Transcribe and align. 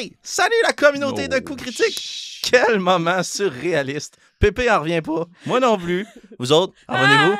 Hey! 0.00 0.16
Salut 0.22 0.54
la 0.62 0.72
communauté 0.72 1.28
de 1.28 1.38
coups 1.40 1.62
critiques! 1.62 2.40
Quel 2.42 2.78
moment 2.78 3.22
surréaliste! 3.22 4.16
Pépé 4.38 4.70
en 4.70 4.80
revient 4.80 5.02
pas. 5.02 5.26
Moi 5.44 5.60
non 5.60 5.76
plus. 5.76 6.06
Vous 6.38 6.52
autres, 6.52 6.72
en 6.88 6.94
revenez-vous? 6.94 7.36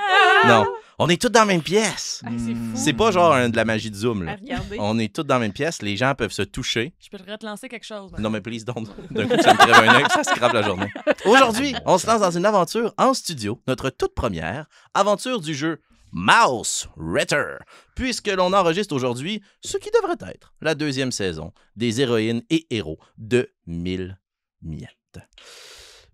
Non. 0.47 0.67
On 0.99 1.09
est 1.09 1.19
tous 1.19 1.31
dans 1.31 1.41
la 1.41 1.47
même 1.47 1.63
pièce. 1.63 2.21
Ah, 2.23 2.29
c'est 2.37 2.53
fou. 2.53 2.73
C'est 2.75 2.93
pas 2.93 3.13
genre 3.13 3.33
hein, 3.33 3.49
de 3.49 3.57
la 3.57 3.65
magie 3.65 3.91
de 3.91 3.97
Zoom. 3.97 4.25
Là. 4.25 4.37
On 4.79 4.99
est 4.99 5.11
tous 5.11 5.23
dans 5.23 5.37
la 5.37 5.41
même 5.41 5.55
pièce. 5.55 5.81
Les 5.81 5.97
gens 5.97 6.15
peuvent 6.15 6.33
se 6.33 6.43
toucher. 6.43 6.93
Je 7.01 7.09
peux 7.09 7.17
te 7.17 7.47
lancer 7.47 7.71
quelque 7.71 7.87
chose. 7.87 8.13
Non, 8.19 8.29
mais 8.29 8.43
please 8.43 8.67
don't. 8.67 8.87
D'un 9.11 9.27
coup, 9.27 9.41
ça 9.41 9.55
me 9.55 9.59
crève 9.59 9.89
un 9.89 9.95
œil, 9.95 10.05
ça 10.11 10.23
scrape 10.23 10.53
la 10.53 10.61
journée. 10.61 10.93
Aujourd'hui, 11.25 11.75
on 11.87 11.97
se 11.97 12.07
lance 12.07 12.21
dans 12.21 12.37
une 12.37 12.45
aventure 12.45 12.93
en 12.99 13.15
studio, 13.15 13.59
notre 13.69 13.89
toute 13.89 14.15
première 14.15 14.67
aventure 14.93 15.41
du 15.41 15.55
jeu 15.55 15.81
Mouse 16.13 16.89
Ritter, 16.97 17.57
puisque 17.95 18.29
l'on 18.29 18.53
enregistre 18.53 18.95
aujourd'hui 18.95 19.43
ce 19.61 19.77
qui 19.79 19.91
devrait 19.91 20.31
être 20.33 20.55
la 20.61 20.75
deuxième 20.75 21.13
saison 21.13 21.53
des 21.77 22.01
héroïnes 22.01 22.43
et 22.51 22.67
héros 22.71 22.99
de 23.19 23.53
1000 23.67 24.19
miettes. 24.63 25.19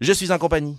Je 0.00 0.12
suis 0.12 0.32
en 0.32 0.38
compagnie 0.38 0.78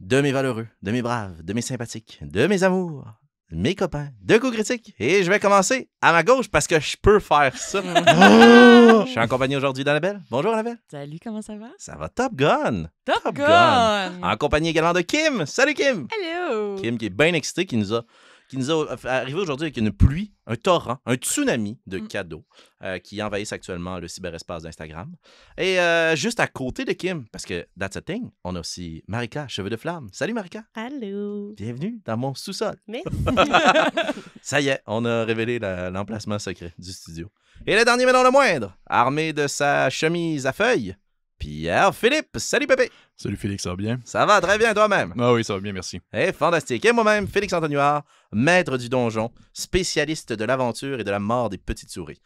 de 0.00 0.20
mes 0.20 0.32
valeureux, 0.32 0.66
de 0.82 0.90
mes 0.90 1.02
braves, 1.02 1.42
de 1.42 1.52
mes 1.52 1.62
sympathiques, 1.62 2.18
de 2.22 2.46
mes 2.46 2.62
amours, 2.62 3.04
mes 3.52 3.74
copains, 3.74 4.08
de 4.22 4.38
coups 4.38 4.54
critiques. 4.54 4.94
Et 4.98 5.22
je 5.22 5.30
vais 5.30 5.40
commencer 5.40 5.90
à 6.00 6.12
ma 6.12 6.22
gauche 6.22 6.48
parce 6.48 6.66
que 6.66 6.80
je 6.80 6.96
peux 7.00 7.18
faire 7.18 7.56
ça. 7.56 7.82
Je 9.04 9.10
suis 9.10 9.18
en 9.20 9.28
compagnie 9.28 9.56
aujourd'hui 9.56 9.84
d'Annabelle. 9.84 10.22
Bonjour 10.30 10.52
Annabelle. 10.52 10.78
Salut, 10.90 11.18
comment 11.22 11.42
ça 11.42 11.56
va? 11.56 11.68
Ça 11.78 11.96
va 11.96 12.08
top 12.08 12.34
gun. 12.34 12.88
Top, 13.04 13.22
Top 13.24 13.34
Gun! 13.34 14.22
En 14.22 14.36
compagnie 14.36 14.68
également 14.70 14.92
de 14.92 15.00
Kim. 15.00 15.44
Salut 15.46 15.74
Kim. 15.74 16.06
Hello! 16.12 16.76
Kim 16.76 16.96
qui 16.96 17.06
est 17.06 17.10
bien 17.10 17.34
excité, 17.34 17.66
qui 17.66 17.76
nous 17.76 17.92
a 17.94 18.04
qui 18.50 18.56
nous 18.58 18.70
a 18.70 18.96
fait 18.96 19.08
arrivé 19.08 19.38
aujourd'hui 19.38 19.66
avec 19.66 19.76
une 19.76 19.92
pluie, 19.92 20.32
un 20.46 20.56
torrent, 20.56 20.98
un 21.06 21.14
tsunami 21.14 21.78
de 21.86 21.98
Mm. 22.00 22.08
cadeaux 22.08 22.44
euh, 22.82 22.98
qui 22.98 23.22
envahissent 23.22 23.52
actuellement 23.52 23.98
le 24.00 24.08
cyberespace 24.08 24.64
d'Instagram. 24.64 25.14
Et 25.56 25.78
euh, 25.78 26.16
juste 26.16 26.40
à 26.40 26.48
côté 26.48 26.84
de 26.84 26.92
Kim, 26.92 27.26
parce 27.30 27.46
que 27.46 27.64
that's 27.78 27.96
a 27.96 28.00
thing, 28.02 28.28
on 28.42 28.56
a 28.56 28.60
aussi 28.60 29.04
Marika, 29.06 29.46
cheveux 29.46 29.70
de 29.70 29.76
flamme. 29.76 30.08
Salut 30.12 30.32
Marika. 30.34 30.64
Allô? 30.74 31.54
Bienvenue 31.56 32.00
dans 32.04 32.16
mon 32.16 32.34
sous-sol. 32.34 32.74
Mais 32.88 33.04
Ça 34.42 34.60
y 34.60 34.68
est, 34.68 34.80
on 34.86 35.04
a 35.04 35.24
révélé 35.24 35.58
la- 35.58 35.90
l'emplacement 35.90 36.38
secret 36.38 36.72
du 36.78 36.92
studio. 36.92 37.30
Et 37.66 37.76
le 37.76 37.84
dernier 37.84 38.04
mais 38.06 38.12
non 38.12 38.22
le 38.24 38.30
moindre, 38.30 38.76
armé 38.86 39.32
de 39.32 39.46
sa 39.46 39.90
chemise 39.90 40.46
à 40.46 40.52
feuilles, 40.52 40.96
Pierre 41.40 41.94
Philippe. 41.94 42.36
Salut 42.36 42.66
Pépé. 42.66 42.90
Salut 43.16 43.36
Félix, 43.36 43.62
ça 43.64 43.70
va 43.70 43.76
bien? 43.76 43.98
Ça 44.04 44.26
va 44.26 44.40
très 44.42 44.58
bien 44.58 44.74
toi-même? 44.74 45.14
Ah 45.18 45.32
oui, 45.32 45.42
ça 45.42 45.54
va 45.54 45.60
bien, 45.60 45.72
merci. 45.72 45.98
Eh, 46.12 46.32
fantastique. 46.32 46.84
Et 46.84 46.92
moi-même, 46.92 47.26
Félix 47.26 47.52
Antonioir, 47.54 48.02
maître 48.30 48.76
du 48.76 48.90
donjon, 48.90 49.32
spécialiste 49.54 50.34
de 50.34 50.44
l'aventure 50.44 51.00
et 51.00 51.04
de 51.04 51.10
la 51.10 51.18
mort 51.18 51.48
des 51.48 51.56
petites 51.56 51.90
souris. 51.90 52.20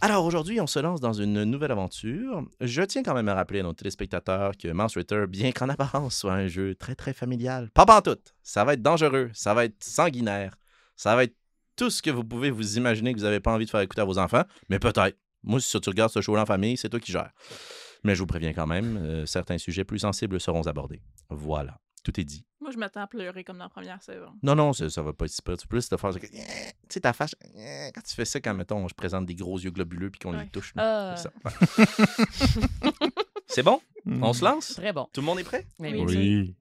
Alors 0.00 0.24
aujourd'hui, 0.24 0.60
on 0.60 0.68
se 0.68 0.78
lance 0.78 1.00
dans 1.00 1.12
une 1.12 1.42
nouvelle 1.42 1.72
aventure. 1.72 2.44
Je 2.60 2.82
tiens 2.82 3.02
quand 3.02 3.14
même 3.14 3.28
à 3.28 3.34
rappeler 3.34 3.60
à 3.60 3.64
nos 3.64 3.72
téléspectateurs 3.72 4.52
que 4.56 4.68
Mouse 4.68 4.96
Ritter, 4.96 5.24
bien 5.28 5.50
qu'en 5.50 5.68
apparence 5.68 6.16
soit 6.16 6.34
un 6.34 6.46
jeu 6.46 6.76
très 6.76 6.94
très 6.94 7.12
familial, 7.12 7.70
pas 7.74 8.00
tout. 8.00 8.16
Ça 8.44 8.64
va 8.64 8.74
être 8.74 8.82
dangereux, 8.82 9.30
ça 9.34 9.52
va 9.52 9.64
être 9.64 9.82
sanguinaire, 9.82 10.54
ça 10.94 11.16
va 11.16 11.24
être 11.24 11.34
tout 11.74 11.90
ce 11.90 12.00
que 12.00 12.10
vous 12.10 12.22
pouvez 12.22 12.52
vous 12.52 12.76
imaginer 12.76 13.12
que 13.12 13.18
vous 13.18 13.24
n'avez 13.24 13.40
pas 13.40 13.52
envie 13.52 13.64
de 13.64 13.70
faire 13.70 13.80
écouter 13.80 14.02
à 14.02 14.04
vos 14.04 14.18
enfants, 14.18 14.44
mais 14.68 14.78
peut-être. 14.78 15.16
Moi, 15.42 15.60
si 15.60 15.80
tu 15.80 15.88
regardes 15.88 16.12
ce 16.12 16.20
show 16.20 16.36
en 16.36 16.46
famille, 16.46 16.76
c'est 16.76 16.88
toi 16.88 17.00
qui 17.00 17.12
gères. 17.12 17.30
Mais 18.04 18.14
je 18.14 18.20
vous 18.20 18.26
préviens 18.26 18.52
quand 18.52 18.66
même, 18.66 18.96
euh, 18.96 19.26
certains 19.26 19.58
sujets 19.58 19.84
plus 19.84 20.00
sensibles 20.00 20.40
seront 20.40 20.66
abordés. 20.66 21.00
Voilà, 21.30 21.78
tout 22.04 22.18
est 22.20 22.24
dit. 22.24 22.44
Moi, 22.60 22.70
je 22.70 22.78
m'attends 22.78 23.00
à 23.00 23.06
pleurer 23.06 23.44
comme 23.44 23.58
dans 23.58 23.64
la 23.64 23.70
première 23.70 24.02
saison. 24.02 24.30
Non, 24.42 24.54
non, 24.54 24.72
ça, 24.72 24.90
ça 24.90 25.02
va 25.02 25.12
pas 25.12 25.24
être 25.24 25.30
si 25.30 25.42
pire. 25.42 25.54
C'est 25.58 25.68
plus 25.68 25.88
de 25.88 25.96
faire. 25.96 26.10
Tu 26.12 26.28
sais, 26.88 27.00
ta 27.00 27.12
face. 27.12 27.34
Quand 27.94 28.00
tu 28.06 28.14
fais 28.14 28.24
ça, 28.24 28.40
quand, 28.40 28.54
mettons, 28.54 28.86
je 28.88 28.94
présente 28.94 29.26
des 29.26 29.34
gros 29.34 29.58
yeux 29.58 29.70
globuleux 29.70 30.10
puis 30.10 30.18
qu'on 30.20 30.32
les 30.32 30.48
touche. 30.48 30.72
Ah, 30.76 31.14
C'est 33.46 33.62
bon? 33.62 33.80
On 34.06 34.32
se 34.32 34.44
lance? 34.44 34.74
très 34.74 34.92
bon. 34.92 35.06
Tout 35.12 35.20
le 35.20 35.26
monde 35.26 35.38
est 35.38 35.44
prêt? 35.44 35.66
Oui, 35.78 35.92
Oui. 35.94 36.04
Oui. 36.16 36.56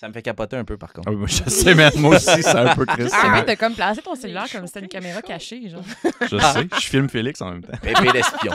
Ça 0.00 0.08
me 0.08 0.14
fait 0.14 0.22
capoter 0.22 0.56
un 0.56 0.64
peu, 0.64 0.78
par 0.78 0.94
contre. 0.94 1.08
Ah 1.08 1.12
oui, 1.12 1.18
moi, 1.18 1.26
je 1.26 1.50
sais, 1.50 1.74
mais 1.74 1.90
moi 1.96 2.16
aussi, 2.16 2.42
c'est 2.42 2.56
un 2.56 2.74
peu 2.74 2.86
triste. 2.86 3.14
Ah, 3.14 3.32
mais 3.32 3.44
t'as 3.44 3.56
comme 3.56 3.74
placé 3.74 4.00
ton 4.00 4.14
cellulaire 4.14 4.50
comme 4.50 4.62
si 4.62 4.68
c'était 4.68 4.80
une 4.80 4.88
caméra 4.88 5.20
cachée, 5.20 5.68
genre. 5.68 5.84
Je 6.22 6.38
sais, 6.38 6.68
je 6.80 6.86
filme 6.86 7.10
Félix 7.10 7.42
en 7.42 7.50
même 7.50 7.62
temps. 7.62 7.76
Pépé 7.82 8.10
l'espion. 8.14 8.54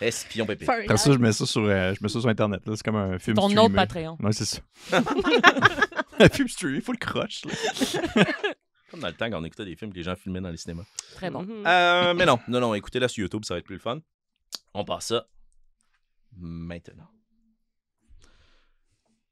Espion, 0.00 0.46
Pépé. 0.46 0.66
Après 0.66 0.96
ça, 0.96 1.12
je 1.12 1.18
mets 1.18 1.32
ça 1.32 1.44
sur, 1.44 1.60
euh, 1.60 1.92
je 1.92 2.02
mets 2.02 2.08
ça 2.08 2.20
sur 2.20 2.30
Internet. 2.30 2.62
là. 2.66 2.72
C'est 2.74 2.82
comme 2.82 2.96
un 2.96 3.18
film 3.18 3.36
Ton 3.36 3.50
streamé. 3.50 3.60
autre 3.60 3.74
Patreon. 3.74 4.16
Ouais, 4.18 4.32
c'est 4.32 4.46
ça. 4.46 4.60
un 6.20 6.28
film 6.30 6.48
streamé, 6.48 6.80
faut 6.80 6.92
le 6.92 6.98
croche. 6.98 7.42
là. 7.44 8.24
Comme 8.90 9.00
dans 9.00 9.08
le 9.08 9.14
temps 9.14 9.28
quand 9.28 9.42
on 9.42 9.44
écoutait 9.44 9.66
des 9.66 9.76
films 9.76 9.90
que 9.90 9.96
les 9.98 10.04
gens 10.04 10.16
filmaient 10.16 10.40
dans 10.40 10.48
les 10.48 10.56
cinémas. 10.56 10.84
Très 11.16 11.28
bon. 11.28 11.42
Mhm. 11.42 11.66
Euh, 11.66 12.14
mais 12.14 12.24
non, 12.24 12.38
non, 12.48 12.60
non, 12.60 12.72
écoutez-la 12.72 13.08
sur 13.08 13.20
YouTube, 13.20 13.44
ça 13.44 13.52
va 13.52 13.58
être 13.58 13.66
plus 13.66 13.74
le 13.74 13.80
fun. 13.80 13.98
On 14.72 14.86
passe 14.86 15.08
ça 15.08 15.26
maintenant. 16.34 17.08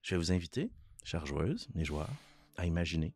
Je 0.02 0.16
vais 0.16 0.18
vous 0.18 0.32
inviter, 0.32 0.70
chères 1.04 1.26
joueuses 1.26 1.69
et 1.76 1.84
joueurs, 1.84 2.10
à 2.56 2.66
imaginer 2.66 3.15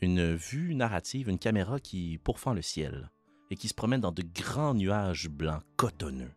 une 0.00 0.34
vue 0.34 0.74
narrative, 0.74 1.28
une 1.28 1.38
caméra 1.38 1.80
qui 1.80 2.18
pourfend 2.22 2.52
le 2.52 2.62
ciel 2.62 3.10
et 3.50 3.56
qui 3.56 3.68
se 3.68 3.74
promène 3.74 4.00
dans 4.00 4.12
de 4.12 4.22
grands 4.22 4.74
nuages 4.74 5.28
blancs 5.28 5.62
cotonneux. 5.76 6.30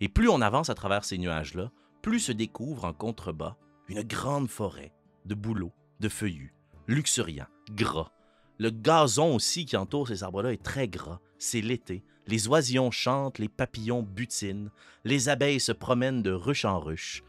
Et 0.00 0.08
plus 0.08 0.28
on 0.28 0.40
avance 0.40 0.70
à 0.70 0.74
travers 0.74 1.04
ces 1.04 1.18
nuages-là, 1.18 1.70
plus 2.02 2.20
se 2.20 2.32
découvre 2.32 2.84
en 2.84 2.92
contrebas 2.92 3.56
une 3.88 4.02
grande 4.02 4.48
forêt 4.48 4.92
de 5.24 5.34
bouleaux, 5.34 5.72
de 6.00 6.08
feuillus, 6.08 6.54
luxuriants, 6.86 7.46
gras. 7.72 8.10
Le 8.58 8.70
gazon 8.70 9.34
aussi 9.34 9.66
qui 9.66 9.76
entoure 9.76 10.08
ces 10.08 10.22
arbres-là 10.22 10.52
est 10.52 10.62
très 10.62 10.88
gras. 10.88 11.20
C'est 11.38 11.60
l'été. 11.60 12.02
Les 12.26 12.48
oisillons 12.48 12.90
chantent, 12.90 13.38
les 13.38 13.48
papillons 13.48 14.02
butinent, 14.02 14.70
les 15.04 15.28
abeilles 15.28 15.60
se 15.60 15.72
promènent 15.72 16.22
de 16.22 16.32
ruche 16.32 16.64
en 16.64 16.80
ruche. 16.80 17.22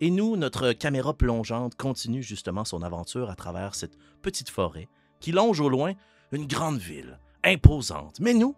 Et 0.00 0.10
nous, 0.10 0.36
notre 0.36 0.72
caméra 0.72 1.14
plongeante 1.14 1.76
continue 1.76 2.22
justement 2.22 2.64
son 2.64 2.82
aventure 2.82 3.30
à 3.30 3.36
travers 3.36 3.74
cette 3.74 3.96
petite 4.20 4.50
forêt 4.50 4.88
qui 5.20 5.32
longe 5.32 5.60
au 5.60 5.68
loin 5.68 5.92
une 6.32 6.46
grande 6.46 6.78
ville, 6.78 7.18
imposante. 7.44 8.18
Mais 8.20 8.34
nous, 8.34 8.56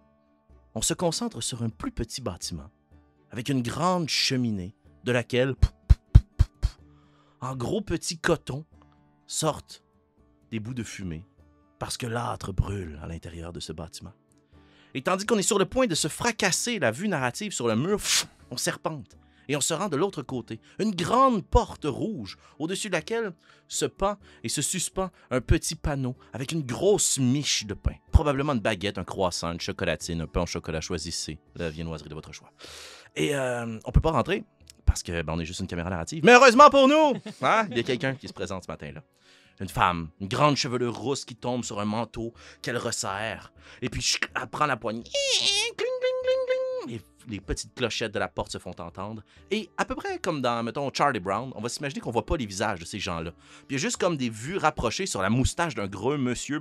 on 0.74 0.82
se 0.82 0.94
concentre 0.94 1.40
sur 1.40 1.62
un 1.62 1.68
plus 1.68 1.92
petit 1.92 2.20
bâtiment, 2.20 2.70
avec 3.30 3.48
une 3.48 3.62
grande 3.62 4.08
cheminée 4.08 4.74
de 5.04 5.12
laquelle, 5.12 5.54
en 7.40 7.54
gros 7.54 7.80
petit 7.80 8.18
coton, 8.18 8.64
sortent 9.26 9.84
des 10.50 10.60
bouts 10.60 10.74
de 10.74 10.82
fumée 10.82 11.24
parce 11.78 11.96
que 11.96 12.06
l'âtre 12.06 12.52
brûle 12.52 12.98
à 13.02 13.06
l'intérieur 13.06 13.52
de 13.52 13.60
ce 13.60 13.72
bâtiment. 13.72 14.12
Et 14.94 15.02
tandis 15.02 15.26
qu'on 15.26 15.38
est 15.38 15.42
sur 15.42 15.58
le 15.58 15.66
point 15.66 15.86
de 15.86 15.94
se 15.94 16.08
fracasser 16.08 16.78
la 16.78 16.92
vue 16.92 17.08
narrative 17.08 17.52
sur 17.52 17.66
le 17.66 17.76
mur, 17.76 17.98
on 18.50 18.56
serpente 18.56 19.18
et 19.48 19.56
on 19.56 19.60
se 19.60 19.74
rend 19.74 19.88
de 19.88 19.96
l'autre 19.96 20.22
côté. 20.22 20.60
Une 20.78 20.94
grande 20.94 21.44
porte 21.44 21.84
rouge 21.84 22.36
au-dessus 22.58 22.88
de 22.88 22.94
laquelle 22.94 23.32
se 23.68 23.84
pend 23.84 24.16
et 24.42 24.48
se 24.48 24.62
suspend 24.62 25.10
un 25.30 25.40
petit 25.40 25.74
panneau 25.74 26.16
avec 26.32 26.52
une 26.52 26.62
grosse 26.62 27.18
miche 27.18 27.66
de 27.66 27.74
pain. 27.74 27.94
Probablement 28.12 28.52
une 28.52 28.60
baguette, 28.60 28.98
un 28.98 29.04
croissant, 29.04 29.52
une 29.52 29.60
chocolatine, 29.60 30.22
un 30.22 30.26
pain 30.26 30.42
au 30.42 30.46
chocolat. 30.46 30.80
Choisissez 30.80 31.38
la 31.56 31.70
viennoiserie 31.70 32.08
de 32.08 32.14
votre 32.14 32.32
choix. 32.32 32.50
Et 33.16 33.34
euh, 33.34 33.78
on 33.84 33.92
peut 33.92 34.00
pas 34.00 34.10
rentrer 34.10 34.44
parce 34.84 35.02
que 35.02 35.22
ben, 35.22 35.34
on 35.34 35.40
est 35.40 35.44
juste 35.44 35.60
une 35.60 35.66
caméra 35.66 35.90
narrative. 35.90 36.24
Mais 36.24 36.32
heureusement 36.32 36.70
pour 36.70 36.88
nous, 36.88 37.14
hein, 37.42 37.66
il 37.70 37.76
y 37.76 37.80
a 37.80 37.82
quelqu'un 37.82 38.14
qui 38.14 38.28
se 38.28 38.32
présente 38.32 38.64
ce 38.64 38.70
matin-là. 38.70 39.02
Une 39.60 39.68
femme, 39.68 40.08
une 40.20 40.26
grande 40.26 40.56
chevelure 40.56 40.96
rousse 40.96 41.24
qui 41.24 41.36
tombe 41.36 41.62
sur 41.62 41.80
un 41.80 41.84
manteau 41.84 42.34
qu'elle 42.60 42.76
resserre. 42.76 43.52
Et 43.82 43.88
puis, 43.88 44.04
elle 44.34 44.48
prend 44.48 44.66
la 44.66 44.76
poignée. 44.76 45.04
Cling. 45.76 47.00
Les, 47.28 47.40
petites 47.40 47.74
clochettes 47.74 48.12
de 48.12 48.18
la 48.18 48.28
porte 48.28 48.52
se 48.52 48.58
font 48.58 48.74
entendre. 48.78 49.22
Et 49.50 49.70
à 49.76 49.84
peu 49.84 49.94
près 49.94 50.18
comme 50.18 50.40
dans, 50.40 50.62
mettons, 50.62 50.90
Charlie 50.92 51.20
Brown, 51.20 51.52
on 51.54 51.60
va 51.60 51.68
s'imaginer 51.68 52.00
qu'on 52.00 52.10
voit 52.10 52.26
pas 52.26 52.36
les 52.36 52.46
visages 52.46 52.80
de 52.80 52.84
ces 52.84 52.98
gens-là. 52.98 53.32
Puis 53.68 53.78
juste 53.78 53.96
comme 53.96 54.16
des 54.16 54.30
vues 54.30 54.58
rapprochées 54.58 55.06
sur 55.06 55.22
la 55.22 55.30
moustache 55.30 55.74
d'un 55.74 55.86
gros 55.86 56.16
monsieur. 56.16 56.58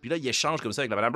Puis 0.00 0.10
là, 0.10 0.16
il 0.16 0.26
échange 0.26 0.60
comme 0.60 0.72
ça 0.72 0.82
avec 0.82 0.90
la 0.90 0.96
madame. 0.96 1.14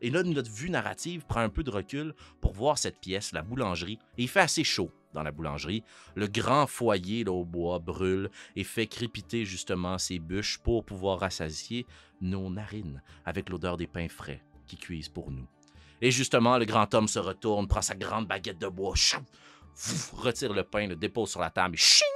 Et 0.00 0.10
là, 0.10 0.22
notre 0.22 0.50
vue 0.50 0.70
narrative 0.70 1.24
prend 1.26 1.40
un 1.40 1.48
peu 1.48 1.62
de 1.62 1.70
recul 1.70 2.14
pour 2.40 2.52
voir 2.52 2.78
cette 2.78 3.00
pièce, 3.00 3.32
la 3.32 3.42
boulangerie. 3.42 3.98
Et 4.18 4.22
il 4.22 4.28
fait 4.28 4.40
assez 4.40 4.64
chaud 4.64 4.90
dans 5.12 5.22
la 5.22 5.32
boulangerie. 5.32 5.82
Le 6.14 6.26
grand 6.26 6.66
foyer 6.66 7.24
là, 7.24 7.32
au 7.32 7.44
bois 7.44 7.78
brûle 7.78 8.30
et 8.56 8.64
fait 8.64 8.86
crépiter 8.86 9.44
justement 9.44 9.98
ses 9.98 10.18
bûches 10.18 10.58
pour 10.58 10.84
pouvoir 10.84 11.20
rassasier 11.20 11.86
nos 12.20 12.50
narines 12.50 13.02
avec 13.24 13.48
l'odeur 13.48 13.76
des 13.76 13.86
pains 13.86 14.08
frais 14.08 14.42
qui 14.66 14.76
cuisent 14.76 15.08
pour 15.08 15.30
nous. 15.30 15.46
Et 16.00 16.10
justement, 16.10 16.58
le 16.58 16.64
grand 16.64 16.92
homme 16.94 17.08
se 17.08 17.18
retourne, 17.18 17.68
prend 17.68 17.82
sa 17.82 17.94
grande 17.94 18.26
baguette 18.26 18.58
de 18.58 18.68
bois, 18.68 18.94
chou, 18.94 19.18
retire 20.12 20.52
le 20.52 20.64
pain, 20.64 20.86
le 20.86 20.96
dépose 20.96 21.30
sur 21.30 21.40
la 21.40 21.50
table 21.50 21.74
et 21.74 21.78
ching, 21.78 22.06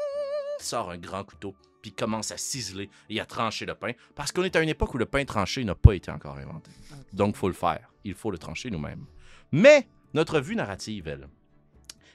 sort 0.58 0.90
un 0.90 0.98
grand 0.98 1.24
couteau, 1.24 1.54
puis 1.82 1.92
commence 1.92 2.30
à 2.30 2.38
ciseler 2.38 2.88
et 3.10 3.20
à 3.20 3.26
trancher 3.26 3.66
le 3.66 3.74
pain, 3.74 3.92
parce 4.14 4.32
qu'on 4.32 4.42
est 4.42 4.56
à 4.56 4.62
une 4.62 4.70
époque 4.70 4.94
où 4.94 4.98
le 4.98 5.06
pain 5.06 5.24
tranché 5.24 5.64
n'a 5.64 5.74
pas 5.74 5.92
été 5.92 6.10
encore 6.10 6.36
inventé. 6.38 6.70
Donc, 7.12 7.36
faut 7.36 7.48
le 7.48 7.54
faire. 7.54 7.92
Il 8.04 8.14
faut 8.14 8.30
le 8.30 8.38
trancher 8.38 8.70
nous-mêmes. 8.70 9.06
Mais 9.52 9.86
notre 10.14 10.40
vue 10.40 10.56
narrative, 10.56 11.08
elle, 11.08 11.28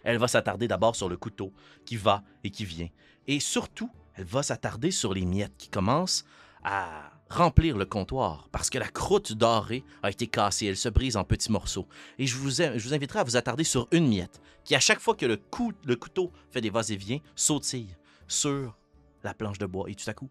elle 0.04 0.18
va 0.18 0.28
s'attarder 0.28 0.68
d'abord 0.68 0.96
sur 0.96 1.10
le 1.10 1.18
couteau 1.18 1.54
qui 1.86 1.98
va 1.98 2.24
et 2.44 2.50
qui 2.50 2.66
vient. 2.66 2.90
Et 3.28 3.40
surtout, 3.40 3.92
elle 4.16 4.26
va 4.26 4.42
s'attarder 4.42 4.92
sur 4.92 5.14
les 5.14 5.26
miettes 5.26 5.56
qui 5.58 5.70
commencent 5.70 6.26
à 6.64 7.12
remplir 7.30 7.78
le 7.78 7.86
comptoir 7.86 8.48
parce 8.52 8.70
que 8.70 8.78
la 8.78 8.88
croûte 8.88 9.34
dorée 9.34 9.84
a 10.04 10.10
été 10.10 10.28
cassée. 10.28 10.66
Elle 10.66 10.78
se 10.78 10.90
brise 10.90 11.18
en 11.18 11.24
petits 11.24 11.52
morceaux. 11.52 11.88
Et 12.18 12.26
je 12.26 12.36
vous, 12.38 12.62
inviterai 12.62 13.20
à 13.20 13.24
vous 13.24 13.38
attarder 13.38 13.64
sur 13.64 13.88
une 13.92 14.08
miette 14.08 14.42
qui, 14.64 14.76
à 14.76 14.80
chaque 14.80 15.00
fois 15.00 15.16
que 15.16 15.26
le, 15.26 15.96
couteau 15.96 16.32
fait 16.52 16.62
des 16.62 16.70
va-et-vient, 16.70 17.20
sautille 17.36 17.96
sur 18.28 18.78
la 19.24 19.34
planche 19.34 19.58
de 19.58 19.66
bois 19.66 19.90
et 19.90 19.96
tout 19.96 20.10
à 20.10 20.14
coup 20.14 20.30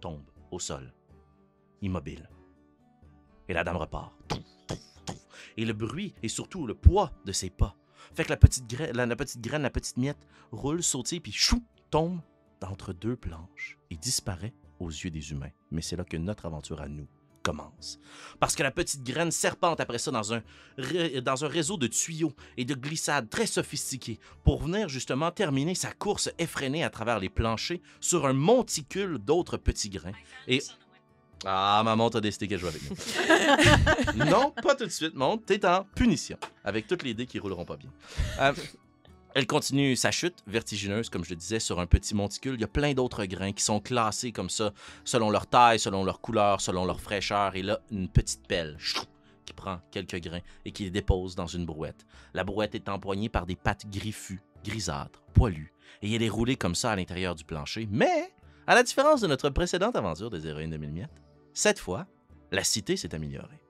tombe 0.00 0.22
au 0.50 0.58
sol, 0.58 0.92
immobile. 1.80 2.28
Et 3.48 3.54
la 3.54 3.64
dame 3.64 3.76
repart. 3.76 4.12
Et 5.56 5.64
le 5.64 5.72
bruit 5.72 6.14
et 6.22 6.28
surtout 6.28 6.66
le 6.66 6.74
poids 6.74 7.12
de 7.24 7.32
ses 7.32 7.48
pas 7.48 7.76
fait 8.14 8.24
que 8.24 8.30
la 8.30 8.36
petite, 8.36 8.64
la, 8.94 9.06
la 9.06 9.16
petite 9.16 9.40
graine, 9.40 9.62
la 9.62 9.70
petite 9.70 9.96
miette 9.96 10.26
roule, 10.52 10.82
sautille, 10.82 11.20
puis 11.20 11.32
chou, 11.32 11.62
tombe 11.90 12.20
d'entre 12.60 12.92
deux 12.92 13.16
planches 13.16 13.78
et 13.90 13.96
disparaît 13.96 14.54
aux 14.80 14.90
yeux 14.90 15.10
des 15.10 15.30
humains. 15.30 15.50
Mais 15.70 15.82
c'est 15.82 15.96
là 15.96 16.04
que 16.04 16.16
notre 16.16 16.46
aventure 16.46 16.80
à 16.80 16.88
nous 16.88 17.06
commence. 17.46 18.00
Parce 18.40 18.56
que 18.56 18.64
la 18.64 18.72
petite 18.72 19.04
graine 19.04 19.30
serpente 19.30 19.78
après 19.78 19.98
ça 19.98 20.10
dans 20.10 20.34
un, 20.34 20.42
dans 21.22 21.44
un 21.44 21.48
réseau 21.48 21.76
de 21.76 21.86
tuyaux 21.86 22.32
et 22.56 22.64
de 22.64 22.74
glissades 22.74 23.30
très 23.30 23.46
sophistiqués 23.46 24.18
pour 24.42 24.62
venir 24.62 24.88
justement 24.88 25.30
terminer 25.30 25.76
sa 25.76 25.92
course 25.92 26.28
effrénée 26.38 26.82
à 26.82 26.90
travers 26.90 27.20
les 27.20 27.28
planchers 27.28 27.80
sur 28.00 28.26
un 28.26 28.32
monticule 28.32 29.18
d'autres 29.18 29.58
petits 29.58 29.90
grains. 29.90 30.12
Et... 30.48 30.60
Ah, 31.44 31.82
maman, 31.84 32.10
t'as 32.10 32.20
décidé 32.20 32.48
qu'elle 32.48 32.58
joue 32.58 32.66
avec 32.66 32.82
nous. 32.90 32.96
non, 34.24 34.50
pas 34.50 34.74
tout 34.74 34.86
de 34.86 34.90
suite, 34.90 35.14
monte. 35.14 35.44
T'es 35.44 35.64
en 35.66 35.84
punition, 35.84 36.38
avec 36.64 36.86
toutes 36.88 37.02
les 37.02 37.14
dés 37.14 37.26
qui 37.26 37.38
rouleront 37.38 37.66
pas 37.66 37.76
bien. 37.76 37.90
Euh, 38.40 38.52
elle 39.36 39.46
continue 39.46 39.96
sa 39.96 40.10
chute 40.10 40.42
vertigineuse, 40.46 41.10
comme 41.10 41.22
je 41.22 41.28
le 41.28 41.36
disais, 41.36 41.60
sur 41.60 41.78
un 41.78 41.84
petit 41.84 42.14
monticule. 42.14 42.54
Il 42.54 42.62
y 42.62 42.64
a 42.64 42.68
plein 42.68 42.94
d'autres 42.94 43.26
grains 43.26 43.52
qui 43.52 43.62
sont 43.62 43.80
classés 43.80 44.32
comme 44.32 44.48
ça, 44.48 44.72
selon 45.04 45.28
leur 45.28 45.46
taille, 45.46 45.78
selon 45.78 46.04
leur 46.04 46.22
couleur, 46.22 46.62
selon 46.62 46.86
leur 46.86 47.02
fraîcheur. 47.02 47.54
Et 47.54 47.60
là, 47.60 47.78
une 47.90 48.08
petite 48.08 48.48
pelle 48.48 48.78
qui 49.44 49.52
prend 49.52 49.80
quelques 49.90 50.22
grains 50.22 50.40
et 50.64 50.72
qui 50.72 50.84
les 50.84 50.90
dépose 50.90 51.34
dans 51.34 51.46
une 51.46 51.66
brouette. 51.66 52.06
La 52.32 52.44
brouette 52.44 52.74
est 52.74 52.88
empoignée 52.88 53.28
par 53.28 53.44
des 53.44 53.56
pattes 53.56 53.84
griffues, 53.90 54.40
grisâtres, 54.64 55.20
poilues. 55.34 55.74
Et 56.00 56.14
elle 56.14 56.22
est 56.22 56.30
roulée 56.30 56.56
comme 56.56 56.74
ça 56.74 56.92
à 56.92 56.96
l'intérieur 56.96 57.34
du 57.34 57.44
plancher. 57.44 57.86
Mais, 57.90 58.32
à 58.66 58.74
la 58.74 58.82
différence 58.82 59.20
de 59.20 59.26
notre 59.26 59.50
précédente 59.50 59.96
aventure 59.96 60.30
des 60.30 60.46
héroïnes 60.46 60.70
de 60.70 60.78
mille 60.78 60.92
miettes, 60.92 61.22
cette 61.52 61.78
fois, 61.78 62.06
la 62.52 62.64
cité 62.64 62.96
s'est 62.96 63.14
améliorée. 63.14 63.60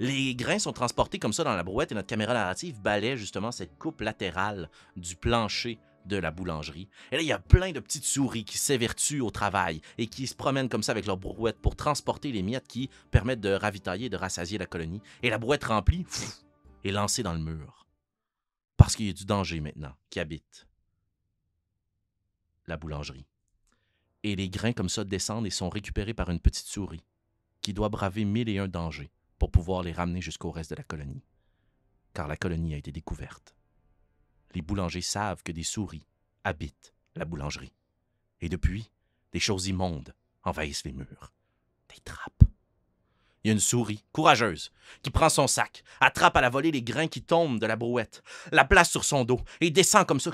Les 0.00 0.34
grains 0.34 0.58
sont 0.58 0.72
transportés 0.72 1.20
comme 1.20 1.32
ça 1.32 1.44
dans 1.44 1.54
la 1.54 1.62
brouette 1.62 1.92
et 1.92 1.94
notre 1.94 2.08
caméra 2.08 2.34
narrative 2.34 2.80
balaie 2.80 3.16
justement 3.16 3.52
cette 3.52 3.78
coupe 3.78 4.00
latérale 4.00 4.68
du 4.96 5.14
plancher 5.14 5.78
de 6.04 6.16
la 6.16 6.32
boulangerie. 6.32 6.88
Et 7.12 7.16
là, 7.16 7.22
il 7.22 7.28
y 7.28 7.32
a 7.32 7.38
plein 7.38 7.72
de 7.72 7.80
petites 7.80 8.04
souris 8.04 8.44
qui 8.44 8.58
s'évertuent 8.58 9.20
au 9.20 9.30
travail 9.30 9.80
et 9.96 10.08
qui 10.08 10.26
se 10.26 10.34
promènent 10.34 10.68
comme 10.68 10.82
ça 10.82 10.92
avec 10.92 11.06
leur 11.06 11.16
brouette 11.16 11.60
pour 11.60 11.76
transporter 11.76 12.32
les 12.32 12.42
miettes 12.42 12.66
qui 12.66 12.90
permettent 13.10 13.40
de 13.40 13.52
ravitailler 13.52 14.06
et 14.06 14.10
de 14.10 14.16
rassasier 14.16 14.58
la 14.58 14.66
colonie. 14.66 15.00
Et 15.22 15.30
la 15.30 15.38
brouette 15.38 15.64
remplie 15.64 16.04
est 16.84 16.90
lancée 16.90 17.22
dans 17.22 17.32
le 17.32 17.38
mur. 17.38 17.86
Parce 18.76 18.96
qu'il 18.96 19.06
y 19.06 19.10
a 19.10 19.14
du 19.14 19.24
danger 19.24 19.60
maintenant 19.60 19.94
qui 20.10 20.20
habite 20.20 20.66
la 22.66 22.76
boulangerie. 22.76 23.26
Et 24.24 24.36
les 24.36 24.48
grains 24.48 24.72
comme 24.72 24.88
ça 24.88 25.04
descendent 25.04 25.46
et 25.46 25.50
sont 25.50 25.68
récupérés 25.68 26.14
par 26.14 26.30
une 26.30 26.40
petite 26.40 26.66
souris 26.66 27.04
qui 27.60 27.72
doit 27.72 27.88
braver 27.88 28.24
mille 28.24 28.48
et 28.48 28.58
un 28.58 28.68
dangers 28.68 29.10
pour 29.44 29.50
pouvoir 29.50 29.82
les 29.82 29.92
ramener 29.92 30.22
jusqu'au 30.22 30.50
reste 30.50 30.70
de 30.70 30.76
la 30.76 30.84
colonie. 30.84 31.22
Car 32.14 32.28
la 32.28 32.36
colonie 32.38 32.72
a 32.72 32.78
été 32.78 32.92
découverte. 32.92 33.54
Les 34.54 34.62
boulangers 34.62 35.02
savent 35.02 35.42
que 35.42 35.52
des 35.52 35.62
souris 35.62 36.06
habitent 36.44 36.94
la 37.14 37.26
boulangerie. 37.26 37.74
Et 38.40 38.48
depuis, 38.48 38.90
des 39.32 39.40
choses 39.40 39.66
immondes 39.66 40.14
envahissent 40.44 40.84
les 40.84 40.94
murs. 40.94 41.34
Des 41.90 42.00
trappes. 42.02 42.44
Il 43.42 43.48
y 43.48 43.50
a 43.50 43.52
une 43.52 43.60
souris, 43.60 44.02
courageuse, 44.12 44.72
qui 45.02 45.10
prend 45.10 45.28
son 45.28 45.46
sac, 45.46 45.84
attrape 46.00 46.38
à 46.38 46.40
la 46.40 46.48
volée 46.48 46.70
les 46.70 46.82
grains 46.82 47.08
qui 47.08 47.20
tombent 47.20 47.60
de 47.60 47.66
la 47.66 47.76
brouette, 47.76 48.22
la 48.50 48.64
place 48.64 48.90
sur 48.90 49.04
son 49.04 49.26
dos 49.26 49.42
et 49.60 49.70
descend 49.70 50.06
comme 50.06 50.20
ça, 50.20 50.30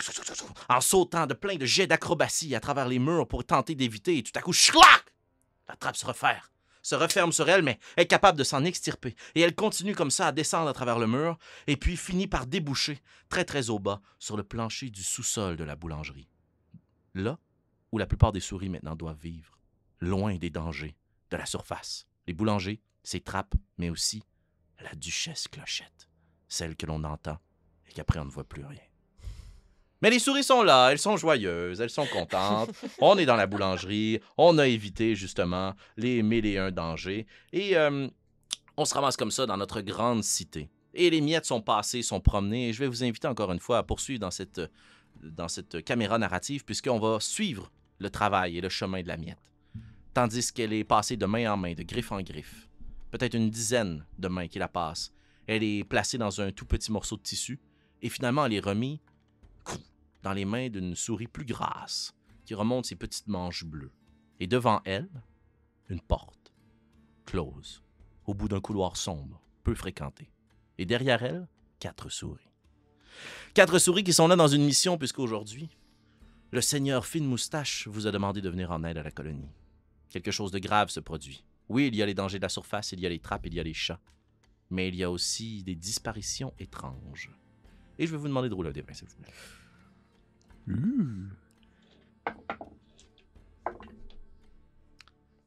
en 0.68 0.80
sautant 0.80 1.26
de 1.26 1.34
plein 1.34 1.56
de 1.56 1.66
jets 1.66 1.88
d'acrobatie 1.88 2.54
à 2.54 2.60
travers 2.60 2.86
les 2.86 3.00
murs 3.00 3.26
pour 3.26 3.44
tenter 3.44 3.74
d'éviter, 3.74 4.18
et 4.18 4.22
tout 4.22 4.38
à 4.38 4.40
coup! 4.40 4.54
La 5.66 5.74
trappe 5.74 5.96
se 5.96 6.06
referme 6.06 6.38
se 6.82 6.94
referme 6.94 7.32
sur 7.32 7.48
elle, 7.48 7.62
mais 7.62 7.78
est 7.96 8.06
capable 8.06 8.38
de 8.38 8.44
s'en 8.44 8.64
extirper. 8.64 9.14
Et 9.34 9.40
elle 9.40 9.54
continue 9.54 9.94
comme 9.94 10.10
ça 10.10 10.28
à 10.28 10.32
descendre 10.32 10.68
à 10.68 10.72
travers 10.72 10.98
le 10.98 11.06
mur, 11.06 11.38
et 11.66 11.76
puis 11.76 11.96
finit 11.96 12.26
par 12.26 12.46
déboucher, 12.46 13.00
très 13.28 13.44
très 13.44 13.70
au 13.70 13.78
bas, 13.78 14.00
sur 14.18 14.36
le 14.36 14.42
plancher 14.42 14.90
du 14.90 15.02
sous-sol 15.02 15.56
de 15.56 15.64
la 15.64 15.76
boulangerie. 15.76 16.28
Là 17.14 17.38
où 17.92 17.98
la 17.98 18.06
plupart 18.06 18.32
des 18.32 18.40
souris 18.40 18.68
maintenant 18.68 18.94
doivent 18.94 19.20
vivre, 19.20 19.58
loin 19.98 20.36
des 20.36 20.50
dangers 20.50 20.96
de 21.30 21.36
la 21.36 21.46
surface. 21.46 22.06
Les 22.26 22.34
boulangers, 22.34 22.80
ses 23.02 23.20
trappes, 23.20 23.54
mais 23.78 23.90
aussi 23.90 24.22
la 24.80 24.94
duchesse 24.94 25.48
Clochette, 25.48 26.08
celle 26.48 26.76
que 26.76 26.86
l'on 26.86 27.04
entend 27.04 27.38
et 27.88 27.92
qu'après 27.92 28.20
on 28.20 28.24
ne 28.24 28.30
voit 28.30 28.44
plus 28.44 28.64
rien. 28.64 28.80
Mais 30.02 30.08
les 30.08 30.18
souris 30.18 30.44
sont 30.44 30.62
là, 30.62 30.90
elles 30.90 30.98
sont 30.98 31.16
joyeuses, 31.16 31.80
elles 31.80 31.90
sont 31.90 32.06
contentes. 32.06 32.70
on 33.00 33.18
est 33.18 33.26
dans 33.26 33.36
la 33.36 33.46
boulangerie, 33.46 34.20
on 34.38 34.56
a 34.58 34.66
évité 34.66 35.14
justement 35.14 35.74
les 35.96 36.22
mille 36.22 36.46
et 36.46 36.56
un 36.56 36.70
dangers 36.70 37.26
et 37.52 37.76
euh, 37.76 38.08
on 38.76 38.84
se 38.86 38.94
ramasse 38.94 39.16
comme 39.16 39.30
ça 39.30 39.44
dans 39.44 39.58
notre 39.58 39.82
grande 39.82 40.24
cité. 40.24 40.70
Et 40.94 41.10
les 41.10 41.20
miettes 41.20 41.44
sont 41.44 41.60
passées, 41.60 42.02
sont 42.02 42.20
promenées 42.20 42.70
et 42.70 42.72
je 42.72 42.78
vais 42.78 42.86
vous 42.86 43.04
inviter 43.04 43.28
encore 43.28 43.52
une 43.52 43.60
fois 43.60 43.78
à 43.78 43.82
poursuivre 43.82 44.20
dans 44.20 44.30
cette, 44.30 44.60
dans 45.22 45.48
cette 45.48 45.84
caméra 45.84 46.18
narrative 46.18 46.64
puisqu'on 46.64 46.98
va 46.98 47.18
suivre 47.20 47.70
le 47.98 48.08
travail 48.08 48.56
et 48.56 48.60
le 48.62 48.70
chemin 48.70 49.02
de 49.02 49.08
la 49.08 49.18
miette. 49.18 49.52
Tandis 50.14 50.50
qu'elle 50.50 50.72
est 50.72 50.84
passée 50.84 51.18
de 51.18 51.26
main 51.26 51.52
en 51.52 51.56
main, 51.58 51.74
de 51.74 51.82
griffe 51.82 52.10
en 52.10 52.22
griffe. 52.22 52.68
Peut-être 53.10 53.34
une 53.34 53.50
dizaine 53.50 54.04
de 54.18 54.28
mains 54.28 54.48
qui 54.48 54.58
la 54.58 54.68
passent. 54.68 55.12
Elle 55.46 55.62
est 55.62 55.84
placée 55.84 56.16
dans 56.16 56.40
un 56.40 56.52
tout 56.52 56.64
petit 56.64 56.90
morceau 56.90 57.16
de 57.16 57.22
tissu 57.22 57.60
et 58.00 58.08
finalement 58.08 58.46
elle 58.46 58.54
est 58.54 58.60
remise 58.60 58.98
dans 60.22 60.32
les 60.32 60.44
mains 60.44 60.68
d'une 60.68 60.94
souris 60.94 61.26
plus 61.26 61.44
grasse 61.44 62.14
qui 62.44 62.54
remonte 62.54 62.86
ses 62.86 62.96
petites 62.96 63.28
manches 63.28 63.64
bleues. 63.64 63.92
Et 64.38 64.46
devant 64.46 64.80
elle, 64.84 65.08
une 65.88 66.00
porte, 66.00 66.52
close, 67.26 67.82
au 68.26 68.34
bout 68.34 68.48
d'un 68.48 68.60
couloir 68.60 68.96
sombre, 68.96 69.42
peu 69.62 69.74
fréquenté. 69.74 70.30
Et 70.78 70.86
derrière 70.86 71.22
elle, 71.22 71.48
quatre 71.78 72.08
souris. 72.08 72.48
Quatre 73.54 73.78
souris 73.78 74.04
qui 74.04 74.12
sont 74.12 74.28
là 74.28 74.36
dans 74.36 74.48
une 74.48 74.64
mission 74.64 74.96
puisqu'aujourd'hui, 74.96 75.68
le 76.52 76.60
seigneur 76.60 77.06
Fine 77.06 77.26
Moustache 77.26 77.86
vous 77.88 78.06
a 78.06 78.10
demandé 78.10 78.40
de 78.40 78.48
venir 78.48 78.70
en 78.70 78.82
aide 78.84 78.98
à 78.98 79.02
la 79.02 79.10
colonie. 79.10 79.52
Quelque 80.08 80.30
chose 80.30 80.50
de 80.50 80.58
grave 80.58 80.88
se 80.88 81.00
produit. 81.00 81.44
Oui, 81.68 81.86
il 81.86 81.94
y 81.94 82.02
a 82.02 82.06
les 82.06 82.14
dangers 82.14 82.38
de 82.38 82.42
la 82.42 82.48
surface, 82.48 82.92
il 82.92 83.00
y 83.00 83.06
a 83.06 83.08
les 83.08 83.20
trappes, 83.20 83.46
il 83.46 83.54
y 83.54 83.60
a 83.60 83.62
les 83.62 83.74
chats. 83.74 84.00
Mais 84.70 84.88
il 84.88 84.96
y 84.96 85.04
a 85.04 85.10
aussi 85.10 85.62
des 85.62 85.76
disparitions 85.76 86.52
étranges. 86.58 87.30
Et 87.98 88.06
je 88.06 88.12
vais 88.12 88.18
vous 88.18 88.28
demander 88.28 88.48
de 88.48 88.54
rouler 88.54 88.70
un 88.70 88.72
débat, 88.72 88.94
s'il 88.94 89.06
vous 89.06 89.16
plaît. 89.16 89.32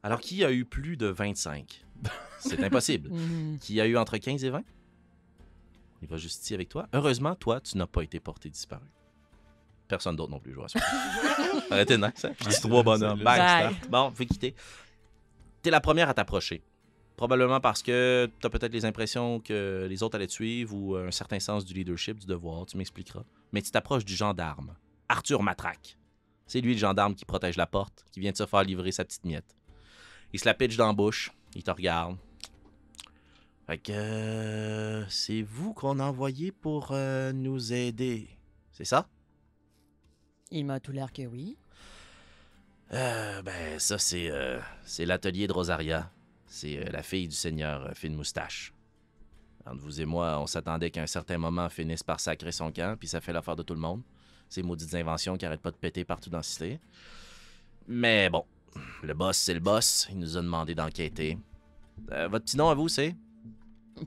Alors, 0.02 0.20
qui 0.20 0.44
a 0.44 0.52
eu 0.52 0.64
plus 0.64 0.96
de 0.96 1.06
25? 1.06 1.84
C'est 2.38 2.62
impossible. 2.62 3.10
Mhm. 3.10 3.58
Qui 3.58 3.80
a 3.80 3.86
eu 3.86 3.96
entre 3.96 4.18
15 4.18 4.44
et 4.44 4.50
20? 4.50 4.62
Il 6.02 6.08
va 6.08 6.18
juste 6.18 6.42
ici 6.42 6.52
avec 6.52 6.68
toi. 6.68 6.86
Heureusement, 6.92 7.34
toi, 7.34 7.60
tu 7.60 7.78
n'as 7.78 7.86
pas 7.86 8.02
été 8.02 8.20
porté 8.20 8.50
disparu. 8.50 8.84
Personne 9.88 10.16
d'autre 10.16 10.30
non 10.30 10.38
plus, 10.40 10.50
je 10.50 10.56
vous 10.56 10.62
rassure. 10.62 10.80
Arrêtez, 11.70 11.94
hein? 11.94 12.10
Petit 12.10 12.60
trois 12.60 12.82
bonhommes. 12.82 13.22
Bang, 13.22 13.38
Bye. 13.38 13.76
Bon, 13.88 14.10
faut 14.10 14.24
quitter. 14.24 14.54
T'es 15.62 15.70
la 15.70 15.80
première 15.80 16.10
à 16.10 16.14
t'approcher. 16.14 16.62
Probablement 17.16 17.60
parce 17.60 17.82
que 17.82 18.28
t'as 18.40 18.50
peut-être 18.50 18.72
les 18.72 18.84
impressions 18.84 19.40
que 19.40 19.86
les 19.88 20.02
autres 20.02 20.16
allaient 20.16 20.26
te 20.26 20.32
suivre 20.32 20.74
ou 20.74 20.96
un 20.96 21.10
certain 21.10 21.38
sens 21.40 21.64
du 21.64 21.72
leadership, 21.72 22.18
du 22.18 22.26
devoir, 22.26 22.66
tu 22.66 22.76
m'expliqueras. 22.76 23.24
Mais 23.52 23.62
tu 23.62 23.70
t'approches 23.70 24.04
du 24.04 24.14
gendarme, 24.14 24.74
Arthur 25.08 25.42
Matraque. 25.42 25.98
C'est 26.46 26.60
lui 26.60 26.74
le 26.74 26.78
gendarme 26.78 27.14
qui 27.14 27.24
protège 27.24 27.56
la 27.56 27.66
porte, 27.66 28.04
qui 28.12 28.20
vient 28.20 28.32
de 28.32 28.36
se 28.36 28.46
faire 28.46 28.62
livrer 28.62 28.92
sa 28.92 29.04
petite 29.04 29.24
miette. 29.24 29.56
Il 30.32 30.40
se 30.40 30.46
la 30.46 30.54
pitch 30.54 30.76
dans 30.76 30.88
la 30.88 30.92
bouche, 30.92 31.32
il 31.54 31.62
te 31.62 31.70
regarde. 31.70 32.16
Fait 33.66 33.78
que 33.78 33.92
euh, 33.92 35.08
c'est 35.08 35.42
vous 35.42 35.72
qu'on 35.72 35.98
a 35.98 36.04
envoyé 36.04 36.52
pour 36.52 36.88
euh, 36.90 37.32
nous 37.32 37.72
aider. 37.72 38.28
C'est 38.72 38.84
ça? 38.84 39.08
Il 40.50 40.66
m'a 40.66 40.80
tout 40.80 40.92
l'air 40.92 41.12
que 41.12 41.22
oui. 41.22 41.56
Euh, 42.92 43.40
ben, 43.42 43.78
ça, 43.78 43.96
c'est 43.96 44.30
c'est 44.84 45.06
l'atelier 45.06 45.46
de 45.46 45.52
Rosaria. 45.52 46.10
C'est 46.46 46.84
la 46.92 47.02
fille 47.02 47.26
du 47.26 47.34
seigneur 47.34 47.90
Fine 47.94 48.14
Moustache. 48.14 48.74
Entre 49.66 49.80
vous 49.80 50.00
et 50.00 50.04
moi, 50.04 50.38
on 50.38 50.46
s'attendait 50.46 50.90
qu'à 50.90 51.02
un 51.02 51.06
certain 51.06 51.38
moment 51.38 51.68
finisse 51.70 52.02
par 52.02 52.20
sacrer 52.20 52.52
son 52.52 52.70
camp, 52.70 52.98
puis 52.98 53.08
ça 53.08 53.20
fait 53.20 53.32
l'affaire 53.32 53.56
de 53.56 53.62
tout 53.62 53.74
le 53.74 53.80
monde. 53.80 54.02
Ces 54.48 54.62
maudites 54.62 54.94
inventions 54.94 55.36
qui 55.36 55.46
arrêtent 55.46 55.60
pas 55.62 55.70
de 55.70 55.76
péter 55.76 56.04
partout 56.04 56.30
dans 56.30 56.38
la 56.38 56.42
cité. 56.42 56.78
Mais 57.88 58.30
bon, 58.30 58.44
le 59.02 59.14
boss, 59.14 59.36
c'est 59.36 59.54
le 59.54 59.60
boss. 59.60 60.06
Il 60.10 60.18
nous 60.18 60.36
a 60.36 60.42
demandé 60.42 60.74
d'enquêter. 60.74 61.38
Euh, 62.12 62.28
votre 62.28 62.44
petit 62.44 62.56
nom 62.56 62.68
à 62.70 62.74
vous, 62.74 62.88
c'est? 62.88 63.14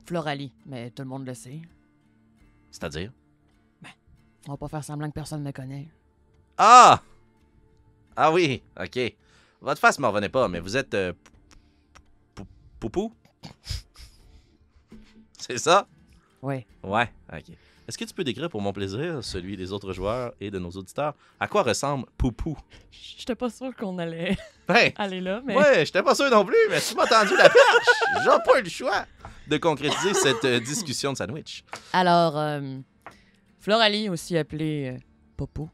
Floralie, 0.06 0.52
mais 0.66 0.90
tout 0.90 1.02
le 1.02 1.08
monde 1.08 1.26
le 1.26 1.34
sait. 1.34 1.60
C'est-à-dire? 2.70 3.12
On 4.46 4.52
va 4.52 4.56
pas 4.56 4.68
faire 4.68 4.84
semblant 4.84 5.08
que 5.08 5.14
personne 5.14 5.42
me 5.42 5.52
connaît. 5.52 5.88
Ah! 6.56 7.02
Ah 8.16 8.32
oui, 8.32 8.62
ok. 8.80 8.98
Votre 9.60 9.80
face 9.80 9.98
me 9.98 10.06
revenait 10.06 10.28
pas, 10.28 10.48
mais 10.48 10.60
vous 10.60 10.76
êtes. 10.76 10.94
euh, 10.94 11.12
pou- 12.34 12.44
pou- 12.44 12.46
Poupou? 12.90 13.12
C'est 15.38 15.58
ça? 15.58 15.86
Ouais. 16.42 16.66
Ouais, 16.82 17.10
ok. 17.32 17.56
Est-ce 17.88 17.96
que 17.96 18.04
tu 18.04 18.12
peux 18.12 18.22
décrire 18.22 18.50
pour 18.50 18.60
mon 18.60 18.70
plaisir, 18.74 19.24
celui 19.24 19.56
des 19.56 19.72
autres 19.72 19.94
joueurs 19.94 20.34
et 20.42 20.50
de 20.50 20.58
nos 20.58 20.68
auditeurs, 20.70 21.14
à 21.40 21.48
quoi 21.48 21.62
ressemble 21.62 22.04
Poupou? 22.18 22.54
J'étais 22.90 23.34
pas 23.34 23.48
sûre 23.48 23.74
qu'on 23.74 23.96
allait 23.98 24.36
Ben, 24.68 24.92
aller 24.96 25.22
là, 25.22 25.40
mais. 25.42 25.56
ouais, 25.56 25.86
j'étais 25.86 26.02
pas 26.02 26.14
sûr 26.14 26.30
non 26.30 26.44
plus, 26.44 26.58
mais 26.68 26.78
tu 26.82 26.94
m'as 26.94 27.06
tendu 27.06 27.34
la 27.34 27.48
perche. 27.48 27.88
J'ai 28.22 28.28
pas 28.44 28.58
eu 28.58 28.62
le 28.62 28.68
choix 28.68 29.06
de 29.46 29.56
concrétiser 29.56 30.12
cette 30.12 30.44
euh, 30.44 30.60
discussion 30.60 31.12
de 31.14 31.16
sandwich. 31.16 31.64
Alors, 31.94 32.36
euh, 32.36 32.76
Floralie, 33.58 34.10
aussi 34.10 34.36
appelée 34.36 34.94
euh, 34.94 35.00
Popo, 35.38 35.70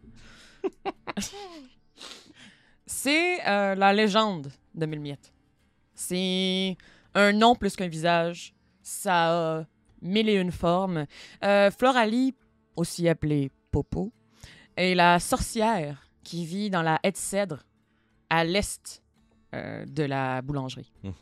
c'est 2.87 3.45
euh, 3.49 3.75
la 3.75 3.93
légende 3.93 4.53
de 4.75 4.87
Mille 4.87 5.01
Miettes. 5.01 5.33
C'est 5.97 6.77
un 7.15 7.33
nom 7.33 7.57
plus 7.57 7.75
qu'un 7.75 7.89
visage. 7.89 8.55
Ça 8.83 9.57
a 9.59 9.65
mille 10.05 10.29
et 10.29 10.35
une 10.35 10.53
formes. 10.53 11.07
Euh, 11.43 11.71
Floralie, 11.71 12.35
aussi 12.77 13.09
appelée 13.09 13.51
Popo, 13.73 14.13
est 14.77 14.95
la 14.95 15.19
sorcière 15.19 16.09
qui 16.23 16.45
vit 16.45 16.71
dans 16.71 16.83
la 16.83 17.01
haie 17.03 17.13
de 17.13 17.17
cèdre 17.17 17.65
à 18.31 18.45
l'est 18.45 19.03
euh, 19.55 19.85
de 19.87 20.05
la 20.05 20.43
boulangerie. 20.43 20.93
Mhm. 21.03 21.15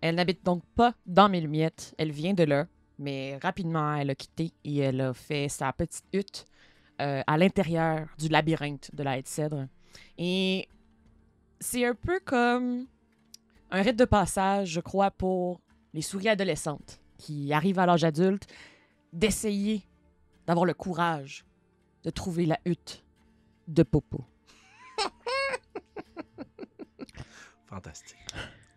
Elle 0.00 0.14
n'habite 0.16 0.44
donc 0.44 0.62
pas 0.74 0.94
dans 1.06 1.28
Mille 1.28 1.48
Miettes. 1.48 1.94
Elle 1.98 2.12
vient 2.12 2.34
de 2.34 2.44
là, 2.44 2.66
mais 2.98 3.38
rapidement, 3.42 3.94
elle 3.96 4.10
a 4.10 4.14
quitté 4.14 4.52
et 4.64 4.78
elle 4.78 5.00
a 5.00 5.14
fait 5.14 5.48
sa 5.48 5.72
petite 5.72 6.04
hutte 6.12 6.46
euh, 7.00 7.22
à 7.26 7.38
l'intérieur 7.38 8.08
du 8.18 8.28
labyrinthe 8.28 8.90
de 8.94 9.02
la 9.02 9.18
haie 9.18 9.22
de 9.22 9.28
cèdre. 9.28 9.66
Et 10.18 10.68
c'est 11.60 11.84
un 11.84 11.94
peu 11.94 12.20
comme 12.24 12.86
un 13.70 13.82
rite 13.82 13.96
de 13.96 14.04
passage, 14.04 14.70
je 14.70 14.80
crois, 14.80 15.10
pour 15.10 15.60
les 15.92 16.02
souris 16.02 16.28
adolescentes 16.28 17.00
qui 17.16 17.52
arrivent 17.52 17.78
à 17.78 17.86
l'âge 17.86 18.04
adulte, 18.04 18.46
d'essayer 19.12 19.82
d'avoir 20.46 20.64
le 20.64 20.74
courage 20.74 21.44
de 22.04 22.10
trouver 22.10 22.46
la 22.46 22.58
hutte 22.64 23.04
de 23.68 23.82
Popo. 23.82 24.24
Fantastique. 27.66 28.16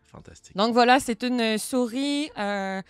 Fantastique. 0.04 0.56
Donc 0.56 0.74
voilà, 0.74 1.00
c'est 1.00 1.24
une 1.24 1.58
souris 1.60 2.32
euh, 2.38 2.82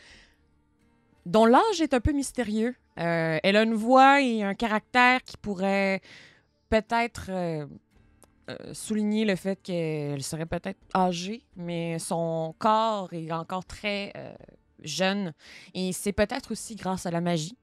dont 1.25 1.45
l'âge 1.45 1.81
est 1.81 1.93
un 1.93 1.99
peu 1.99 2.13
mystérieux. 2.13 2.75
Euh, 2.97 3.37
elle 3.43 3.57
a 3.57 3.63
une 3.63 3.73
voix 3.73 4.21
et 4.21 4.43
un 4.43 4.53
caractère 4.53 5.21
qui 5.23 5.35
pourrait 5.37 6.01
peut-être 6.69 7.29
euh, 8.49 8.73
souligner 8.73 9.25
le 9.25 9.35
fait 9.35 9.61
qu'elle 9.61 10.23
serait 10.23 10.45
peut-être 10.45 10.79
âgée, 10.95 11.43
mais 11.55 11.99
son 11.99 12.55
corps 12.57 13.13
est 13.13 13.31
encore 13.31 13.65
très 13.65 14.11
euh, 14.15 14.33
jeune. 14.83 15.33
Et 15.73 15.93
c'est 15.93 16.13
peut-être 16.13 16.51
aussi 16.51 16.75
grâce 16.75 17.05
à 17.05 17.11
la 17.11 17.21
magie 17.21 17.57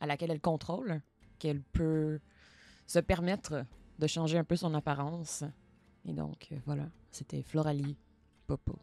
à 0.00 0.06
laquelle 0.06 0.30
elle 0.30 0.40
contrôle 0.40 1.00
qu'elle 1.38 1.60
peut 1.60 2.20
se 2.86 2.98
permettre 2.98 3.64
de 3.98 4.06
changer 4.06 4.38
un 4.38 4.44
peu 4.44 4.56
son 4.56 4.74
apparence. 4.74 5.44
Et 6.04 6.12
donc, 6.12 6.48
euh, 6.50 6.56
voilà, 6.66 6.88
c'était 7.10 7.42
Floralie 7.42 7.96
Popo. 8.46 8.78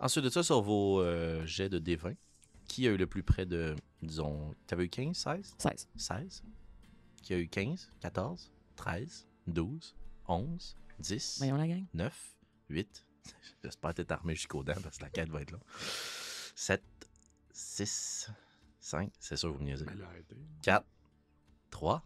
Ensuite 0.00 0.24
de 0.24 0.30
ça, 0.30 0.42
sur 0.42 0.62
vos 0.62 1.00
euh, 1.00 1.44
jets 1.46 1.68
de 1.68 1.78
D20, 1.78 2.16
qui 2.66 2.88
a 2.88 2.90
eu 2.90 2.96
le 2.96 3.06
plus 3.06 3.22
près 3.22 3.46
de, 3.46 3.76
disons, 4.02 4.54
t'avais 4.66 4.84
eu 4.84 4.88
15, 4.88 5.16
16? 5.16 5.54
16. 5.58 5.88
16? 5.94 6.42
Qui 7.22 7.34
a 7.34 7.38
eu 7.38 7.48
15, 7.48 7.92
14, 8.00 8.50
13, 8.76 9.28
12, 9.46 9.94
11, 10.26 10.76
10, 10.98 11.34
Voyons 11.38 11.56
la 11.56 11.68
gang. 11.68 11.84
9, 11.94 12.36
8. 12.70 13.04
J'espère 13.62 13.92
être 13.96 14.10
armé 14.10 14.34
jusqu'aux 14.34 14.64
dents 14.64 14.80
parce 14.82 14.98
que 14.98 15.04
la 15.04 15.10
quête 15.10 15.28
va 15.28 15.42
être 15.42 15.52
là. 15.52 15.58
7, 16.54 16.82
6, 17.52 18.30
5. 18.80 19.10
C'est 19.18 19.36
sûr, 19.36 19.52
vous 19.52 19.58
me 19.58 19.64
niaisez. 19.64 19.86
4, 20.62 20.84
3. 21.70 22.02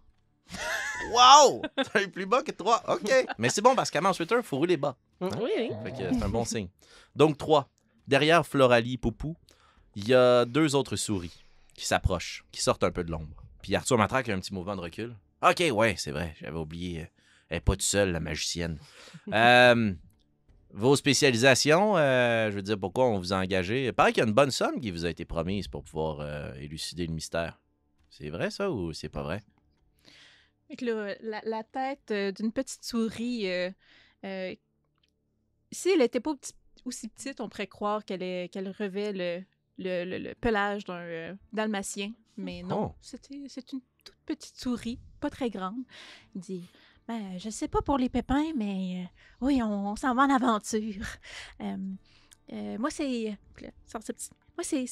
Wow! 1.11 1.63
T'as 1.93 2.03
eu 2.03 2.11
plus 2.11 2.27
bas 2.27 2.43
que 2.43 2.53
3. 2.53 2.85
OK. 2.95 3.11
Mais 3.39 3.49
c'est 3.49 3.61
bon 3.61 3.75
parce 3.75 3.91
qu'à 3.91 4.03
ensuite, 4.03 4.33
il 4.35 4.43
faut 4.43 4.57
rouler 4.57 4.77
bas. 4.77 4.97
Oui, 5.21 5.31
oui. 5.45 5.71
Fait 5.83 5.93
que 5.93 6.15
c'est 6.15 6.23
un 6.23 6.29
bon 6.29 6.45
signe. 6.45 6.69
Donc, 7.15 7.37
3. 7.39 7.69
Derrière 8.07 8.47
Floralie 8.47 8.95
et 8.95 8.99
Poupou, 8.99 9.37
il 9.97 10.09
y 10.09 10.15
a 10.15 10.45
deux 10.45 10.75
autres 10.75 10.97
souris 10.97 11.45
qui 11.75 11.87
s'approchent, 11.87 12.45
qui 12.53 12.63
sortent 12.63 12.85
un 12.85 12.91
peu 12.91 13.03
de 13.03 13.11
l'ombre. 13.11 13.43
Puis 13.63 13.75
Arthur 13.75 13.99
Matraque 13.99 14.29
a 14.29 14.35
un 14.35 14.39
petit 14.39 14.55
mouvement 14.55 14.77
de 14.77 14.81
recul. 14.81 15.17
OK, 15.43 15.63
ouais, 15.73 15.95
c'est 15.99 16.13
vrai, 16.13 16.35
j'avais 16.41 16.57
oublié. 16.57 17.09
Elle 17.49 17.57
n'est 17.57 17.61
pas 17.61 17.73
toute 17.73 17.83
seule, 17.83 18.13
la 18.13 18.21
magicienne. 18.21 18.79
Euh, 19.33 19.93
vos 20.77 20.95
spécialisations, 20.95 21.97
euh, 21.97 22.51
je 22.51 22.57
veux 22.57 22.63
dire, 22.63 22.79
pourquoi 22.79 23.07
on 23.09 23.19
vous 23.19 23.33
a 23.33 23.39
engagé? 23.39 23.87
Il 23.87 23.93
paraît 23.93 24.13
qu'il 24.13 24.23
y 24.23 24.27
a 24.27 24.29
une 24.29 24.35
bonne 24.35 24.51
somme 24.51 24.81
qui 24.81 24.91
vous 24.91 25.05
a 25.07 25.11
été 25.11 25.25
promise 25.25 25.69
pour 25.69 25.83
pouvoir 25.83 26.21
euh, 26.21 26.53
élucider 26.55 27.07
le 27.07 27.13
mystère. 27.15 27.59
C'est 28.11 28.29
vrai, 28.31 28.51
ça, 28.51 28.71
ou 28.71 28.93
c'est 28.93 29.09
pas 29.09 29.23
vrai? 29.23 29.43
Là, 30.81 31.15
la, 31.21 31.41
la 31.45 31.63
tête 31.65 32.11
euh, 32.11 32.33
d'une 32.33 32.53
petite 32.53 32.85
souris, 32.85 33.47
si 35.73 35.89
elle 35.91 35.99
n'était 35.99 36.21
pas 36.21 36.35
aussi 36.85 37.09
petite, 37.09 37.41
on 37.41 37.49
pourrait 37.49 37.67
croire 37.67 38.05
qu'elle 38.05 38.75
revêt 38.79 39.13
le, 39.13 39.43
le, 39.79 40.05
le- 40.05 40.19
le 40.19 40.35
pelage 40.35 40.85
d'un 40.85 41.37
dalmatien. 41.53 42.13
Mais 42.37 42.63
non, 42.63 42.91
Oh. 42.91 42.95
c'était 43.01 43.41
c'est 43.49 43.73
une 43.73 43.81
toute 44.05 44.15
petite 44.27 44.57
souris, 44.57 44.99
pas 45.21 45.31
très 45.31 45.49
grande. 45.51 45.83
Il 46.35 46.41
dit 46.43 46.65
ben, 47.09 47.39
Je 47.39 47.51
sais 47.51 47.69
pas 47.69 47.83
pour 47.83 47.99
les 47.99 48.09
pépins, 48.09 48.53
mais 48.57 49.05
euh, 49.05 49.07
oui, 49.41 49.63
on, 49.63 49.91
on 49.93 49.97
s'en 49.97 50.15
va 50.15 50.23
en 50.23 50.31
aventure. 50.31 51.05
Euh, 52.53 52.79
moi, 52.79 52.91
c'est. 52.91 53.37
Moi, 54.57 54.63
c'est 54.63 54.87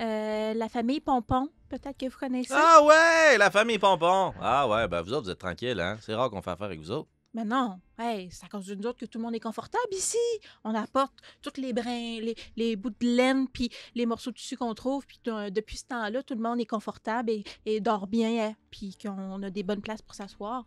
euh, 0.00 0.54
la 0.54 0.68
famille 0.68 1.00
Pompon. 1.00 1.48
Peut-être 1.68 1.96
que 1.96 2.06
vous 2.06 2.18
connaissez. 2.18 2.54
Ah 2.54 2.82
ouais, 2.82 3.38
la 3.38 3.50
famille 3.50 3.78
Pompon! 3.78 4.32
Ah 4.40 4.66
ouais, 4.68 4.88
ben 4.88 5.02
vous 5.02 5.12
autres, 5.12 5.24
vous 5.24 5.30
êtes 5.30 5.38
tranquilles, 5.38 5.80
hein? 5.80 5.98
C'est 6.00 6.14
rare 6.14 6.30
qu'on 6.30 6.40
fait 6.40 6.50
affaire 6.50 6.66
avec 6.66 6.80
vous 6.80 6.90
autres. 6.90 7.08
Mais 7.34 7.44
non, 7.44 7.78
hey, 7.98 8.30
c'est 8.30 8.46
à 8.46 8.48
cause 8.48 8.66
d'une 8.66 8.86
autre 8.86 8.98
que 8.98 9.04
tout 9.04 9.18
le 9.18 9.24
monde 9.24 9.34
est 9.34 9.40
confortable 9.40 9.92
ici. 9.92 10.16
On 10.64 10.74
apporte 10.74 11.12
tous 11.42 11.60
les 11.60 11.74
brins, 11.74 12.20
les, 12.20 12.34
les 12.56 12.74
bouts 12.74 12.90
de 12.90 12.96
laine, 13.06 13.46
puis 13.48 13.70
les 13.94 14.06
morceaux 14.06 14.30
de 14.30 14.36
tissu 14.36 14.56
qu'on 14.56 14.74
trouve, 14.74 15.06
puis 15.06 15.20
depuis 15.24 15.76
ce 15.76 15.84
temps-là, 15.84 16.22
tout 16.22 16.34
le 16.34 16.40
monde 16.40 16.58
est 16.58 16.66
confortable 16.66 17.30
et, 17.30 17.44
et 17.66 17.80
dort 17.80 18.06
bien, 18.06 18.48
hein, 18.48 18.54
puis 18.70 18.96
qu'on 19.00 19.42
a 19.42 19.50
des 19.50 19.62
bonnes 19.62 19.82
places 19.82 20.00
pour 20.00 20.14
s'asseoir. 20.14 20.64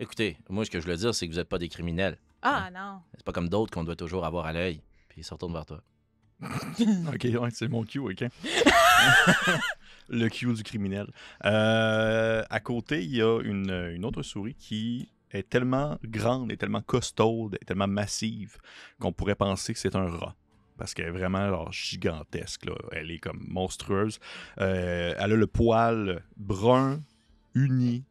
Écoutez, 0.00 0.36
moi, 0.48 0.64
ce 0.64 0.70
que 0.70 0.80
je 0.80 0.86
veux 0.86 0.96
dire, 0.96 1.14
c'est 1.14 1.26
que 1.26 1.32
vous 1.32 1.38
n'êtes 1.38 1.48
pas 1.48 1.58
des 1.58 1.68
criminels. 1.68 2.18
Ah 2.42 2.68
non. 2.72 3.00
C'est 3.14 3.24
pas 3.24 3.32
comme 3.32 3.48
d'autres 3.48 3.72
qu'on 3.72 3.84
doit 3.84 3.96
toujours 3.96 4.24
avoir 4.24 4.46
à 4.46 4.52
l'œil. 4.52 4.82
Puis 5.08 5.20
ils 5.20 5.24
se 5.24 5.32
retournent 5.32 5.52
vers 5.52 5.66
toi. 5.66 5.82
Ok, 7.14 7.24
ouais, 7.40 7.50
c'est 7.52 7.68
mon 7.68 7.84
cue, 7.84 8.00
ok. 8.00 8.24
le 10.08 10.28
cue 10.28 10.52
du 10.52 10.62
criminel. 10.62 11.06
Euh, 11.44 12.42
à 12.50 12.60
côté, 12.60 13.02
il 13.04 13.14
y 13.14 13.22
a 13.22 13.40
une, 13.40 13.70
une 13.94 14.04
autre 14.04 14.22
souris 14.22 14.54
qui 14.54 15.08
est 15.30 15.48
tellement 15.48 15.98
grande 16.04 16.50
et 16.52 16.56
tellement 16.56 16.82
costaude 16.82 17.56
et 17.60 17.64
tellement 17.64 17.86
massive 17.86 18.58
qu'on 19.00 19.12
pourrait 19.12 19.34
penser 19.36 19.72
que 19.72 19.78
c'est 19.78 19.96
un 19.96 20.08
rat. 20.08 20.34
Parce 20.76 20.92
qu'elle 20.92 21.06
est 21.06 21.10
vraiment 21.12 21.48
genre, 21.48 21.72
gigantesque. 21.72 22.66
là. 22.66 22.74
Elle 22.92 23.10
est 23.12 23.20
comme 23.20 23.44
monstrueuse. 23.46 24.18
Euh, 24.60 25.14
elle 25.16 25.32
a 25.32 25.36
le 25.36 25.46
poil 25.46 26.24
brun, 26.36 27.00
uni, 27.54 28.04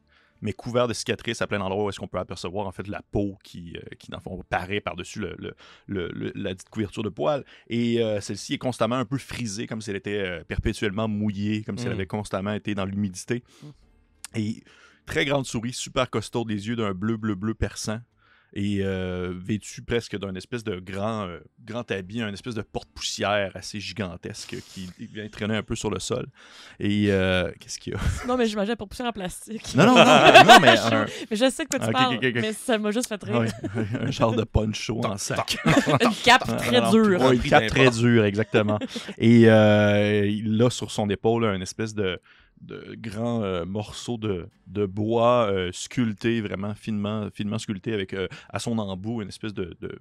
mais 0.43 0.53
couvert 0.53 0.87
de 0.87 0.93
cicatrices 0.93 1.41
à 1.41 1.47
plein 1.47 1.57
d'endroits 1.57 1.85
où 1.85 1.89
est-ce 1.89 1.99
qu'on 1.99 2.07
peut 2.07 2.19
apercevoir 2.19 2.67
en 2.67 2.71
fait 2.71 2.87
la 2.87 3.01
peau 3.01 3.37
qui, 3.43 3.75
euh, 3.77 3.81
qui 3.97 4.11
dans 4.11 4.17
le 4.17 4.21
fond, 4.21 4.43
paraît 4.49 4.81
par-dessus 4.81 5.19
le, 5.19 5.35
le- 5.39 5.55
le- 5.87 6.09
le- 6.09 6.31
la 6.35 6.53
dite 6.53 6.69
couverture 6.69 7.01
de 7.01 7.09
poils. 7.09 7.43
Et 7.69 8.03
euh, 8.03 8.21
celle-ci 8.21 8.53
est 8.55 8.57
constamment 8.59 8.97
un 8.97 9.05
peu 9.05 9.17
frisée, 9.17 9.65
comme 9.65 9.81
si 9.81 9.89
elle 9.89 9.95
était 9.95 10.19
euh, 10.19 10.43
perpétuellement 10.43 11.07
mouillée, 11.07 11.63
comme 11.63 11.77
si 11.79 11.85
elle 11.85 11.91
Mm. 11.93 11.95
avait 11.95 12.07
constamment 12.07 12.53
été 12.53 12.75
dans 12.75 12.85
l'humidité. 12.85 13.43
Mm. 13.63 13.67
Et 14.35 14.63
très 15.05 15.25
grande 15.25 15.45
souris, 15.45 15.73
super 15.73 16.09
costaud, 16.09 16.43
des 16.45 16.67
yeux 16.67 16.75
d'un 16.75 16.93
bleu, 16.93 17.17
bleu, 17.17 17.35
bleu 17.35 17.53
perçant. 17.53 17.99
Et 18.55 18.79
euh, 18.81 19.33
vêtue 19.35 19.81
presque 19.81 20.15
d'un 20.17 20.35
espèce 20.35 20.63
de 20.63 20.79
grand, 20.79 21.25
euh, 21.27 21.39
grand 21.65 21.89
habit, 21.89 22.21
un 22.21 22.31
espèce 22.31 22.53
de 22.53 22.61
porte-poussière 22.61 23.51
assez 23.55 23.79
gigantesque 23.79 24.55
qui 24.73 24.87
vient 25.11 25.27
traîner 25.27 25.55
un 25.57 25.63
peu 25.63 25.75
sur 25.75 25.89
le 25.89 25.97
sol. 25.99 26.27
Et 26.79 27.07
euh, 27.09 27.51
qu'est-ce 27.59 27.79
qu'il 27.79 27.93
y 27.93 27.95
a? 27.95 27.99
Non, 28.27 28.37
mais 28.37 28.45
j'imagine 28.45 28.75
pour 28.75 28.87
pousser 28.87 29.01
en 29.03 29.11
plastique. 29.11 29.73
Non, 29.75 29.87
non, 29.87 29.95
non, 29.95 30.05
non, 30.05 30.59
mais 30.61 30.69
un, 30.77 31.05
Mais 31.31 31.35
je 31.35 31.49
sais 31.49 31.63
de 31.63 31.69
quoi 31.69 31.79
tu 31.79 31.87
Ok, 31.87 31.91
parles, 31.93 32.19
mais 32.35 32.53
ça 32.53 32.77
m'a 32.77 32.91
juste 32.91 33.09
fait 33.09 33.23
rire. 33.23 33.39
ouais, 33.39 33.49
un 33.99 34.11
genre 34.11 34.35
de 34.35 34.43
poncho 34.43 35.03
en 35.03 35.17
sac. 35.17 35.57
Une 36.01 36.13
cape 36.23 36.45
très 36.57 36.75
Alors, 36.75 36.91
dure. 36.91 37.21
ouais, 37.21 37.35
une 37.35 37.41
cape 37.41 37.67
très 37.67 37.89
dure, 37.89 38.23
exactement. 38.25 38.77
Et 39.17 39.49
euh, 39.49 40.27
il 40.27 40.61
a 40.61 40.69
sur 40.69 40.91
son 40.91 41.09
épaule 41.09 41.45
une 41.45 41.61
espèce 41.63 41.95
de, 41.95 42.19
de 42.63 42.95
grand 42.97 43.43
euh, 43.43 43.65
morceau 43.65 44.17
de, 44.17 44.47
de 44.67 44.85
bois 44.85 45.49
euh, 45.51 45.71
sculpté, 45.73 46.41
vraiment 46.41 46.73
finement, 46.75 47.29
finement 47.33 47.59
sculpté, 47.59 47.93
avec 47.93 48.13
euh, 48.13 48.27
à 48.49 48.59
son 48.59 48.77
embout 48.77 49.21
une 49.21 49.29
espèce 49.29 49.53
de, 49.53 49.75
de- 49.81 49.97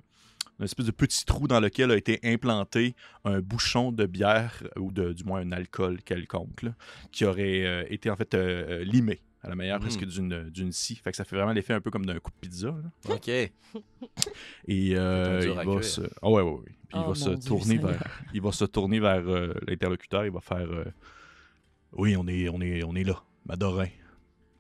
une 0.59 0.65
espèce 0.67 0.87
de 0.87 0.91
petit 0.93 1.25
trou 1.25 1.49
dans 1.49 1.61
lequel 1.61 1.91
a 1.91 1.97
été 1.97 2.21
implanté 2.23 2.95
un 3.25 3.41
bouchon 3.41 3.91
de 3.91 4.07
bière, 4.07 4.63
ou 4.77 4.93
de, 4.93 5.13
du 5.13 5.25
moins 5.25 5.41
un 5.41 5.51
alcool 5.53 6.03
quelconque, 6.03 6.63
là, 6.63 6.75
qui 7.11 7.25
aurait 7.25 7.65
euh, 7.67 7.85
été 7.89 8.11
en 8.11 8.17
fait 8.17 8.35
euh, 8.35 8.85
limé 8.85 9.21
À 9.43 9.49
la 9.49 9.57
meilleure 9.57 9.79
Mm. 9.79 9.83
presque 9.83 10.05
d'une 10.05 10.51
d'une 10.51 10.71
scie. 10.71 10.95
Fait 10.95 11.11
que 11.11 11.17
ça 11.17 11.25
fait 11.25 11.35
vraiment 11.37 11.53
l'effet 11.53 11.73
un 11.75 11.81
peu 11.81 11.91
comme 11.91 12.07
d'un 12.07 12.19
coup 12.21 12.31
de 12.31 12.37
pizza. 12.49 12.69
là. 12.69 13.15
OK. 13.15 13.29
Et 14.69 14.93
euh, 14.97 15.41
il 15.45 15.67
va 15.69 15.83
se. 15.83 16.03
Ah 16.21 16.31
ouais, 16.31 16.43
ouais, 16.43 16.51
ouais. 16.53 16.73
Puis 16.89 16.99
il 17.01 17.07
va 17.07 17.15
se 17.15 17.31
mon 17.31 17.35
Dieu, 17.37 17.49
tourner 17.49 17.65
Seigneur. 17.77 17.91
vers. 17.91 18.21
Il 18.35 18.43
va 18.43 18.53
se 18.53 18.65
tourner 18.67 19.01
vers 19.01 19.27
euh, 19.29 19.55
l'interlocuteur. 19.67 20.25
Il 20.27 20.31
va 20.33 20.41
faire. 20.41 20.69
Oui, 21.93 22.17
on 22.17 22.27
est, 22.27 22.49
on 22.49 22.61
est, 22.61 22.83
on 22.85 22.95
est 22.95 23.05
là. 23.05 23.23
Madorin. 23.45 23.89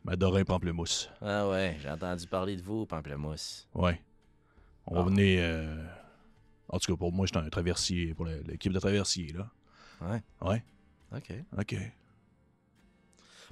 Madorin 0.04 0.44
Pamplemousse. 0.44 1.08
Ah 1.20 1.48
ouais, 1.48 1.76
j'ai 1.80 1.88
entendu 1.90 2.26
parler 2.26 2.56
de 2.56 2.62
vous, 2.62 2.86
Pamplemousse. 2.86 3.68
Ouais. 3.74 4.00
On 4.86 4.96
Ah. 4.96 5.02
va 5.02 5.08
venir. 5.08 5.40
euh, 5.42 5.86
En 6.68 6.78
tout 6.78 6.92
cas, 6.92 6.96
pour 6.98 7.12
moi, 7.12 7.26
j'étais 7.26 7.38
un 7.38 7.50
traversier 7.50 8.14
pour 8.14 8.24
l'équipe 8.26 8.72
de 8.72 8.78
traversiers, 8.80 9.32
là. 9.32 9.50
Ouais. 10.00 10.22
Ouais. 10.40 10.64
OK. 11.14 11.32
OK. 11.58 11.76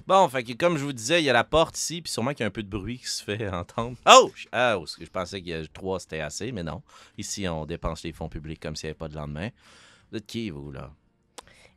Bon, 0.07 0.27
fait 0.29 0.43
que 0.43 0.53
comme 0.53 0.77
je 0.77 0.83
vous 0.83 0.93
disais, 0.93 1.21
il 1.21 1.25
y 1.25 1.29
a 1.29 1.33
la 1.33 1.43
porte 1.43 1.77
ici, 1.77 2.01
puis 2.01 2.11
sûrement 2.11 2.31
qu'il 2.31 2.39
y 2.39 2.43
a 2.43 2.47
un 2.47 2.51
peu 2.51 2.63
de 2.63 2.69
bruit 2.69 2.97
qui 2.97 3.05
se 3.07 3.23
fait 3.23 3.47
entendre. 3.53 3.97
Oh! 4.09 4.31
je- 4.35 4.47
Ah, 4.51 4.77
oh, 4.79 4.85
je 4.99 5.05
pensais 5.05 5.39
qu'il 5.41 5.49
y 5.51 5.53
a 5.53 5.65
trois, 5.67 5.99
c'était 5.99 6.21
assez, 6.21 6.51
mais 6.51 6.63
non. 6.63 6.81
Ici, 7.17 7.47
on 7.47 7.65
dépense 7.67 8.01
les 8.03 8.11
fonds 8.11 8.27
publics 8.29 8.59
comme 8.59 8.75
s'il 8.75 8.87
n'y 8.87 8.91
avait 8.91 8.97
pas 8.97 9.07
de 9.09 9.15
lendemain. 9.15 9.49
Vous 10.11 10.17
êtes 10.17 10.25
qui, 10.25 10.49
vous, 10.49 10.71
là? 10.71 10.91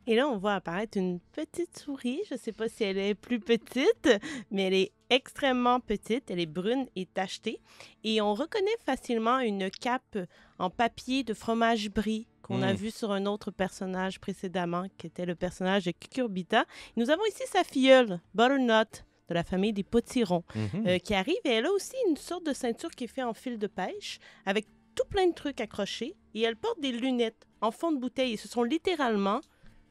Et 0.07 0.15
là, 0.15 0.27
on 0.27 0.37
voit 0.37 0.53
apparaître 0.55 0.97
une 0.97 1.19
petite 1.31 1.77
souris. 1.77 2.21
Je 2.29 2.35
ne 2.35 2.39
sais 2.39 2.51
pas 2.51 2.67
si 2.69 2.83
elle 2.83 2.97
est 2.97 3.15
plus 3.15 3.39
petite, 3.39 4.09
mais 4.51 4.63
elle 4.63 4.73
est 4.73 4.91
extrêmement 5.09 5.79
petite. 5.79 6.29
Elle 6.29 6.39
est 6.39 6.45
brune 6.45 6.87
et 6.95 7.05
tachetée. 7.05 7.59
Et 8.03 8.21
on 8.21 8.33
reconnaît 8.35 8.77
facilement 8.85 9.39
une 9.39 9.69
cape 9.71 10.17
en 10.59 10.69
papier 10.69 11.23
de 11.23 11.33
fromage 11.33 11.89
brie 11.89 12.27
qu'on 12.43 12.61
a 12.61 12.73
Mm. 12.73 12.77
vu 12.77 12.91
sur 12.91 13.11
un 13.11 13.25
autre 13.25 13.49
personnage 13.49 14.19
précédemment, 14.19 14.85
qui 14.99 15.07
était 15.07 15.25
le 15.25 15.33
personnage 15.33 15.85
de 15.85 15.91
Cucurbita. 15.91 16.65
Nous 16.95 17.09
avons 17.09 17.25
ici 17.25 17.41
sa 17.51 17.63
filleule, 17.63 18.19
Butternut, 18.35 19.03
de 19.29 19.33
la 19.33 19.43
famille 19.43 19.73
des 19.73 19.83
potirons, 19.83 20.43
Mhm. 20.53 20.85
euh, 20.87 20.97
qui 20.99 21.15
arrive. 21.15 21.35
Et 21.45 21.49
elle 21.49 21.65
a 21.65 21.71
aussi 21.71 21.95
une 22.07 22.15
sorte 22.17 22.45
de 22.45 22.53
ceinture 22.53 22.91
qui 22.91 23.05
est 23.05 23.07
faite 23.07 23.25
en 23.25 23.33
fil 23.33 23.57
de 23.57 23.65
pêche, 23.65 24.19
avec 24.45 24.67
tout 24.93 25.05
plein 25.09 25.25
de 25.27 25.33
trucs 25.33 25.59
accrochés. 25.59 26.15
Et 26.35 26.41
elle 26.43 26.55
porte 26.55 26.79
des 26.79 26.91
lunettes 26.91 27.47
en 27.61 27.71
fond 27.71 27.91
de 27.91 27.97
bouteille. 27.99 28.33
Et 28.33 28.37
ce 28.37 28.47
sont 28.47 28.61
littéralement 28.61 29.41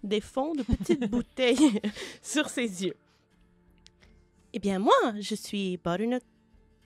des 0.05 0.21
fonds 0.21 0.55
de 0.55 0.63
petites 0.63 1.11
bouteilles 1.11 1.81
sur 2.23 2.49
ses 2.49 2.85
yeux. 2.85 2.95
Eh 4.53 4.59
bien, 4.61 4.79
moi, 4.79 4.95
je 5.21 5.35
suis 5.35 5.77
Butternut 5.79 6.23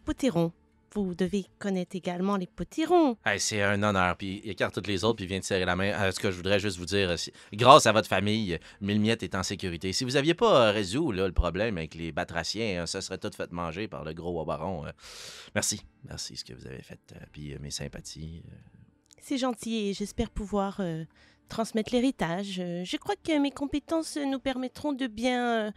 Potiron. 0.05 0.53
Vous 0.95 1.15
devez 1.15 1.45
connaître 1.59 1.95
également 1.97 2.39
les 2.39 2.47
potirons. 2.47 3.19
Hey, 3.27 3.39
c'est 3.39 3.61
un 3.63 3.83
honneur. 3.83 4.17
Puis 4.17 4.41
il 4.43 4.51
écarte 4.53 4.73
toutes 4.75 4.87
les 4.87 5.05
autres, 5.05 5.17
puis 5.17 5.27
il 5.27 5.29
vient 5.29 5.39
de 5.39 5.45
serrer 5.45 5.67
la 5.67 5.77
main. 5.77 5.93
Euh, 5.93 6.11
ce 6.13 6.19
que 6.19 6.31
je 6.31 6.37
voudrais 6.37 6.59
juste 6.59 6.79
vous 6.79 6.87
dire, 6.87 7.19
si- 7.19 7.31
grâce 7.53 7.85
à 7.85 7.93
votre 7.93 8.09
famille, 8.09 8.59
Mille-Miette 8.81 9.23
est 9.23 9.35
en 9.35 9.43
sécurité. 9.43 9.93
Si 9.93 10.05
vous 10.05 10.17
aviez 10.17 10.33
pas 10.33 10.69
euh, 10.69 10.73
résolu 10.73 11.19
là, 11.19 11.27
le 11.27 11.35
problème 11.35 11.77
avec 11.77 11.95
les 11.95 12.11
batraciens, 12.11 12.85
euh, 12.85 12.87
ça 12.87 13.03
serait 13.03 13.19
tout 13.19 13.31
fait 13.37 13.53
manger 13.53 13.87
par 13.87 14.03
le 14.03 14.15
gros 14.15 14.43
baron. 14.47 14.87
euh. 14.87 14.91
Merci. 15.55 15.83
Merci 16.05 16.39
ce 16.39 16.45
que 16.47 16.55
vous 16.55 16.67
avez 16.67 16.81
fait. 16.83 16.99
euh, 17.15 17.19
puis 17.33 17.53
euh, 17.53 17.59
mes 17.61 17.71
sympathies. 17.71 18.43
euh. 18.51 18.55
C'est 19.21 19.37
gentil 19.37 19.89
et 19.91 19.93
j'espère 19.93 20.31
pouvoir 20.31 20.79
euh, 20.81 21.05
transmettre 21.49 21.93
l'héritage. 21.93 22.61
Euh, 22.61 22.85
je 22.85 22.97
crois 22.97 23.15
que 23.17 23.39
mes 23.39 23.51
compétences 23.51 24.17
nous 24.17 24.39
permettront 24.39 24.93
de 24.93 25.07
bien 25.07 25.67
euh, 25.67 25.71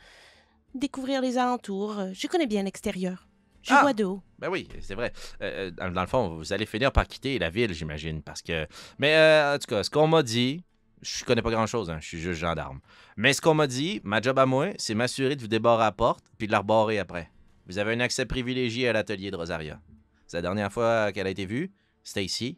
découvrir 0.75 1.22
les 1.22 1.38
alentours. 1.38 1.98
Euh, 2.00 2.10
Je 2.13 2.28
connais 2.28 2.48
bien 2.48 2.63
l'extérieur. 2.63 3.28
Je 3.63 3.74
Ah! 3.74 3.82
vois 3.82 3.93
de 3.93 4.04
haut. 4.04 4.22
Ben 4.39 4.50
oui, 4.50 4.67
c'est 4.82 4.95
vrai. 4.95 5.13
Euh, 5.41 5.69
dans, 5.72 5.91
dans 5.91 6.02
le 6.02 6.08
fond, 6.08 6.36
vous 6.38 6.52
allez 6.54 6.65
finir 6.65 6.91
par 6.91 7.08
quitter 7.08 7.38
la 7.39 7.50
ville, 7.50 7.74
j'imagine, 7.74 8.22
parce 8.24 8.41
que... 8.41 8.65
Mais 8.98 9.15
euh, 9.15 9.56
en 9.56 9.60
tout 9.60 9.67
cas, 9.67 9.84
ce 9.84 9.89
qu'on 9.89 10.08
m'a 10.08 10.24
dit, 10.24 10.63
je 11.04 11.24
connais 11.24 11.43
pas 11.43 11.52
grand-chose, 11.52 11.89
hein, 11.91 11.98
je 12.02 12.08
suis 12.08 12.19
juste 12.19 12.39
gendarme. 12.39 12.80
Mais 13.17 13.34
ce 13.34 13.41
qu'on 13.41 13.54
m'a 13.54 13.67
dit, 13.67 14.02
ma 14.04 14.19
job 14.19 14.39
à 14.39 14.45
moi, 14.48 14.69
c'est 14.78 14.95
m'assurer 14.95 15.36
de 15.36 15.41
vous 15.41 15.48
débarrer 15.48 15.84
à 15.84 15.88
la 15.88 15.91
porte, 15.91 16.24
puis 16.39 16.48
de 16.48 16.52
la 16.52 16.60
rebarrer 16.60 16.98
après. 16.98 17.30
Vous 17.67 17.78
avez 17.78 17.93
un 17.93 18.00
accès 18.00 18.26
privilégié 18.26 18.89
à 18.89 18.93
l'atelier 18.93 19.30
de 19.30 19.36
Rosaria. 19.36 19.80
C'est 20.26 20.38
la 20.38 20.41
dernière 20.41 20.72
fois 20.74 21.12
qu'elle 21.12 21.28
a 21.28 21.30
été 21.30 21.45
vue, 21.45 21.72
c'était 22.04 22.26
ici. 22.26 22.58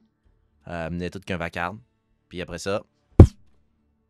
Euh, 0.70 0.86
elle 0.88 0.94
menait 0.94 1.10
toute 1.10 1.26
qu'un 1.26 1.36
vacarme. 1.38 1.82
Puis 2.30 2.42
après 2.42 2.60
ça, 2.60 2.84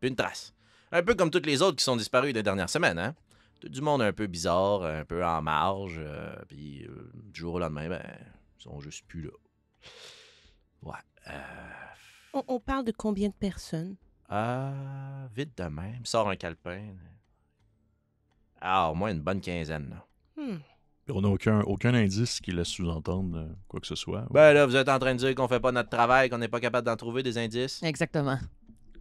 plus 0.04 0.10
une 0.10 0.16
trace. 0.16 0.52
Un 0.92 1.02
peu 1.02 1.14
comme 1.14 1.30
toutes 1.30 1.46
les 1.46 1.62
autres 1.62 1.76
qui 1.76 1.84
sont 1.84 1.96
disparues 1.96 2.32
des 2.34 2.42
dernières 2.42 2.68
semaines, 2.68 2.98
hein? 2.98 3.14
Tout 3.60 3.68
du 3.70 3.80
monde 3.80 4.02
un 4.02 4.12
peu 4.12 4.26
bizarre, 4.26 4.82
un 4.82 5.04
peu 5.04 5.24
en 5.24 5.40
marge, 5.40 5.96
euh, 5.98 6.36
puis 6.48 6.84
euh, 6.84 7.10
du 7.14 7.40
jour 7.40 7.54
au 7.54 7.58
lendemain, 7.58 7.88
ben, 7.88 8.02
ils 8.58 8.62
sont 8.62 8.78
juste 8.80 9.06
plus 9.06 9.22
là. 9.22 9.30
Ouais. 10.82 10.98
Euh, 11.28 11.40
On, 12.34 12.44
on 12.48 12.60
parle 12.60 12.84
de 12.84 12.92
combien 12.92 13.28
de 13.28 13.34
personnes? 13.34 13.96
ah, 14.28 14.72
vite 15.34 15.56
de 15.56 15.64
même. 15.64 16.04
Sort 16.04 16.28
un 16.28 16.36
calepin. 16.36 16.82
Ah, 18.60 18.90
au 18.90 18.94
moins 18.94 19.10
une 19.10 19.20
bonne 19.20 19.40
quinzaine, 19.40 19.88
là. 19.90 20.06
Hmm. 20.36 20.58
On 21.10 21.20
n'a 21.20 21.28
aucun, 21.28 21.60
aucun 21.62 21.94
indice 21.94 22.40
qui 22.40 22.50
laisse 22.50 22.68
sous-entendre 22.68 23.48
quoi 23.68 23.78
que 23.80 23.86
ce 23.86 23.94
soit. 23.94 24.26
Ben 24.30 24.52
là, 24.54 24.64
vous 24.66 24.74
êtes 24.76 24.88
en 24.88 24.98
train 24.98 25.14
de 25.14 25.18
dire 25.18 25.34
qu'on 25.34 25.48
fait 25.48 25.60
pas 25.60 25.70
notre 25.70 25.90
travail, 25.90 26.30
qu'on 26.30 26.38
n'est 26.38 26.48
pas 26.48 26.60
capable 26.60 26.86
d'en 26.86 26.96
trouver 26.96 27.22
des 27.22 27.36
indices? 27.38 27.82
Exactement. 27.82 28.38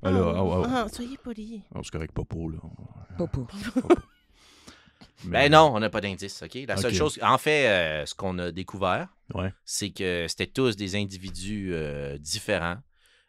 Ah, 0.03 0.11
là, 0.11 0.19
Oh, 0.21 0.33
ah, 0.35 0.59
ouais. 0.61 0.67
ah, 0.69 0.87
soyez 0.91 1.17
polis. 1.17 1.61
Ah, 1.73 1.79
c'est 1.83 1.91
correct, 1.91 2.11
Popo, 2.13 2.49
là. 2.49 2.57
Popo. 3.17 3.47
Mais- 3.65 3.95
Ben 5.25 5.51
non, 5.51 5.71
on 5.73 5.79
n'a 5.79 5.89
pas 5.89 6.01
d'indices, 6.01 6.41
OK? 6.43 6.57
La 6.67 6.75
seule 6.77 6.93
chose... 6.93 7.17
En 7.21 7.37
fait, 7.37 7.67
euh, 7.67 8.05
ce 8.05 8.13
qu'on 8.15 8.37
a 8.39 8.51
découvert, 8.51 9.07
Ouais. 9.33 9.53
c'est 9.63 9.91
que 9.91 10.25
c'était 10.27 10.47
tous 10.47 10.75
des 10.75 10.95
individus 10.95 11.69
euh, 11.73 12.17
différents 12.17 12.77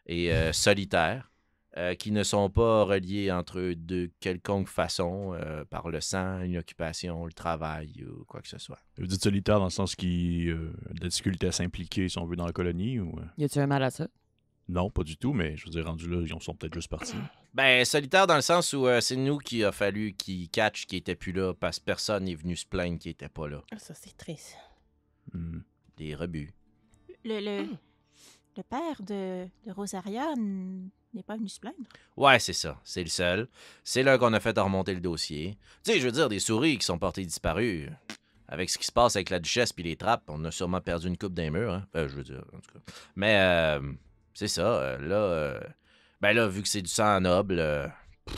et 0.05 0.31
euh, 0.33 0.51
solitaires 0.53 1.31
euh, 1.77 1.93
qui 1.95 2.11
ne 2.11 2.23
sont 2.23 2.49
pas 2.49 2.83
reliés 2.83 3.31
entre 3.31 3.59
eux 3.59 3.75
de 3.75 4.09
quelconque 4.19 4.67
façon 4.69 5.33
euh, 5.33 5.63
par 5.65 5.89
le 5.89 5.99
sang, 6.01 6.41
une 6.41 6.57
occupation, 6.57 7.25
le 7.25 7.33
travail 7.33 8.05
ou 8.09 8.23
quoi 8.25 8.41
que 8.41 8.47
ce 8.47 8.57
soit. 8.57 8.79
Vous 8.97 9.07
dites 9.07 9.21
solitaire 9.23 9.59
dans 9.59 9.65
le 9.65 9.69
sens 9.71 9.95
qu'il 9.95 10.49
euh, 10.49 10.73
a 10.89 10.93
de 10.93 11.01
la 11.01 11.09
difficulté 11.09 11.47
à 11.47 11.51
s'impliquer, 11.51 12.07
si 12.09 12.17
on 12.17 12.25
veut, 12.25 12.35
dans 12.37 12.45
la 12.45 12.53
colonie 12.53 12.99
ou... 12.99 13.13
Y 13.37 13.45
a-tu 13.45 13.59
un 13.59 13.67
mal 13.67 13.83
à 13.83 13.89
ça? 13.89 14.07
Non, 14.67 14.89
pas 14.89 15.03
du 15.03 15.15
tout, 15.15 15.31
mais 15.33 15.55
je 15.57 15.65
veux 15.65 15.71
dire, 15.71 15.85
rendu 15.85 16.09
là, 16.09 16.21
ils 16.25 16.33
en 16.33 16.39
sont 16.39 16.55
peut-être 16.55 16.73
juste 16.73 16.87
partis. 16.89 17.15
Ben, 17.53 17.85
solitaire 17.85 18.25
dans 18.25 18.35
le 18.35 18.41
sens 18.41 18.73
où 18.73 18.87
euh, 18.87 18.99
c'est 18.99 19.15
nous 19.15 19.37
qui 19.37 19.63
a 19.63 19.71
fallu 19.71 20.13
qu'ils 20.13 20.49
catch 20.49 20.85
qui 20.87 20.95
était 20.97 21.15
plus 21.15 21.31
là 21.33 21.53
parce 21.53 21.79
que 21.79 21.85
personne 21.85 22.23
n'est 22.23 22.33
venu 22.35 22.55
se 22.55 22.65
plaindre 22.65 22.97
qui 22.97 23.09
était 23.09 23.29
pas 23.29 23.47
là. 23.47 23.61
Ah, 23.71 23.77
Ça, 23.77 23.93
c'est 23.93 24.17
triste. 24.17 24.55
Hmm. 25.33 25.59
Des 25.97 26.15
rebuts. 26.15 26.51
Le, 27.23 27.39
le, 27.39 27.67
le 28.57 28.63
père 28.63 29.01
de, 29.01 29.47
de 29.65 29.71
Rosaria 29.71 30.33
n'est 30.35 31.23
pas 31.23 31.37
venu 31.37 31.47
se 31.47 31.59
plaindre? 31.59 31.77
Ouais, 32.17 32.39
c'est 32.39 32.53
ça. 32.53 32.79
C'est 32.83 33.03
le 33.03 33.09
seul. 33.09 33.47
C'est 33.83 34.03
là 34.03 34.17
qu'on 34.17 34.33
a 34.33 34.39
fait 34.39 34.57
remonter 34.57 34.93
le 34.93 34.99
dossier. 34.99 35.57
Tu 35.83 35.93
sais, 35.93 35.99
je 35.99 36.05
veux 36.05 36.11
dire, 36.11 36.27
des 36.27 36.39
souris 36.39 36.77
qui 36.79 36.85
sont 36.85 36.97
portées 36.99 37.23
disparues. 37.25 37.89
Avec 38.47 38.69
ce 38.69 38.77
qui 38.77 38.85
se 38.85 38.91
passe 38.91 39.15
avec 39.15 39.29
la 39.29 39.39
duchesse 39.39 39.73
puis 39.73 39.83
les 39.83 39.95
trappes, 39.95 40.23
on 40.27 40.43
a 40.45 40.51
sûrement 40.51 40.81
perdu 40.81 41.07
une 41.07 41.17
coupe 41.17 41.33
d'un 41.33 41.49
mur. 41.51 41.71
Hein? 41.73 41.87
Euh, 41.95 42.07
je 42.09 42.15
veux 42.15 42.23
dire, 42.23 42.43
en 42.53 42.59
tout 42.59 42.71
cas. 42.73 42.93
Mais 43.15 43.37
euh, 43.39 43.93
c'est 44.35 44.47
ça. 44.47 44.61
euh, 44.81 44.97
là, 44.99 45.15
euh, 45.15 45.59
ben 46.21 46.33
là, 46.33 46.47
vu 46.47 46.61
que 46.61 46.67
c'est 46.67 46.83
du 46.83 46.89
sang 46.89 47.19
noble, 47.21 47.57
euh, 47.59 47.87
pff, 48.25 48.37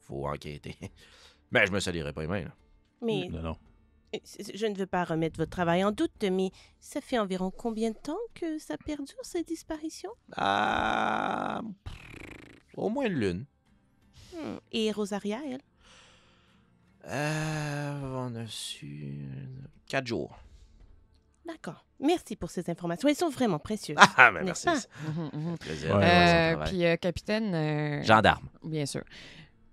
faut 0.00 0.28
enquêter. 0.28 0.76
Ben, 1.50 1.66
je 1.66 1.72
me 1.72 1.80
salirai 1.80 2.12
pas 2.12 2.20
les 2.20 2.26
mains. 2.26 2.44
Là. 2.44 2.54
Mais 3.00 3.26
Non, 3.30 3.40
non. 3.40 3.56
je 4.12 4.66
ne 4.66 4.74
veux 4.76 4.84
pas 4.86 5.04
remettre 5.04 5.38
votre 5.38 5.50
travail 5.50 5.82
en 5.82 5.92
doute, 5.92 6.22
mais 6.30 6.50
ça 6.78 7.00
fait 7.00 7.18
environ 7.18 7.50
combien 7.50 7.90
de 7.90 7.96
temps 7.96 8.18
que 8.34 8.58
ça 8.58 8.76
perdure, 8.76 9.16
ces 9.22 9.44
disparitions? 9.44 10.12
Ah, 10.36 11.62
au 12.76 12.90
moins 12.90 13.06
une 13.06 13.14
lune. 13.14 13.46
Hmm. 14.34 14.58
Et 14.72 14.92
Rosaria, 14.92 15.40
elle? 15.48 15.62
Euh, 17.06 18.00
on 18.02 18.34
a 18.34 18.46
su 18.46 19.26
quatre 19.88 20.06
jours. 20.06 20.38
D'accord. 21.46 21.86
Merci 22.00 22.36
pour 22.36 22.50
ces 22.50 22.68
informations. 22.70 23.08
Elles 23.08 23.16
sont 23.16 23.28
vraiment 23.30 23.58
précieuses. 23.58 23.96
Ah, 24.16 24.30
ben 24.30 24.44
merci. 24.44 24.66
pas? 24.66 24.76
Mhm, 25.08 25.30
mhm. 25.32 25.58
Plaisir. 25.58 25.90
Ouais, 25.96 25.96
ouais, 25.98 26.54
Euh, 26.56 26.64
puis, 26.66 26.84
euh, 26.84 26.96
capitaine, 26.96 27.54
euh, 27.54 28.02
Gendarme. 28.04 28.48
bien 28.64 28.86
sûr. 28.86 29.02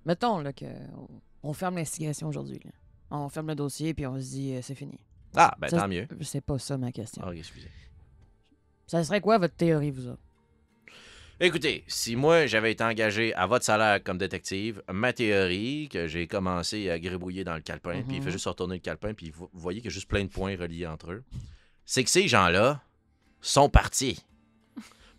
Mettons 0.06 0.40
là, 0.40 0.54
que 0.54 0.66
on, 1.44 1.54
ferme 1.54 1.76
l'investigation 1.76 2.28
aujourd'hui. 2.28 2.60
là. 2.64 2.72
On 3.12 3.30
ferme 3.30 3.48
le 3.50 3.56
dossier 3.56 3.94
puis 3.94 4.06
on 4.08 4.20
se 4.20 4.26
dit 4.32 4.56
euh, 4.56 4.60
c'est 4.62 4.76
fini. 4.76 5.00
Ah, 5.36 5.56
ben 5.60 5.68
Ça, 5.68 5.78
tant 5.82 5.88
mieux. 5.88 6.08
C'est 6.22 6.42
pas 6.42 6.58
ça 6.60 6.78
ma 6.78 6.92
question. 6.92 7.22
Ah, 7.26 7.30
ok, 7.30 7.38
excusez. 7.38 7.70
Ça 8.88 9.04
serait 9.04 9.22
quoi 9.22 9.38
votre 9.38 9.56
théorie, 9.56 9.92
vous 9.92 10.08
autres? 10.08 10.22
Écoutez, 11.40 11.84
si 11.88 12.16
moi 12.16 12.46
j'avais 12.46 12.72
été 12.72 12.84
engagé 12.84 13.34
à 13.34 13.46
votre 13.46 13.66
salaire 13.66 14.02
comme 14.02 14.18
détective, 14.18 14.82
ma 14.92 15.12
théorie, 15.12 15.90
que 15.92 16.08
j'ai 16.08 16.28
commencé 16.28 16.90
à 16.90 16.98
gribouiller 16.98 17.44
dans 17.44 17.56
le 17.56 17.62
calepin, 17.62 18.04
puis 18.08 18.18
il 18.18 18.24
fait 18.24 18.32
juste 18.32 18.46
retourner 18.46 18.76
le 18.76 18.80
calepin, 18.80 19.14
puis 19.14 19.32
vous 19.32 19.50
vous 19.52 19.60
voyez 19.60 19.82
qu'il 19.82 19.90
y 19.90 19.94
a 19.94 19.94
juste 19.94 20.08
plein 20.08 20.24
de 20.24 20.30
points 20.30 20.56
reliés 20.56 20.88
entre 20.88 21.12
eux, 21.12 21.24
c'est 21.86 22.04
que 22.04 22.10
ces 22.10 22.28
gens-là 22.28 22.82
sont 23.42 23.70
partis. 23.70 24.24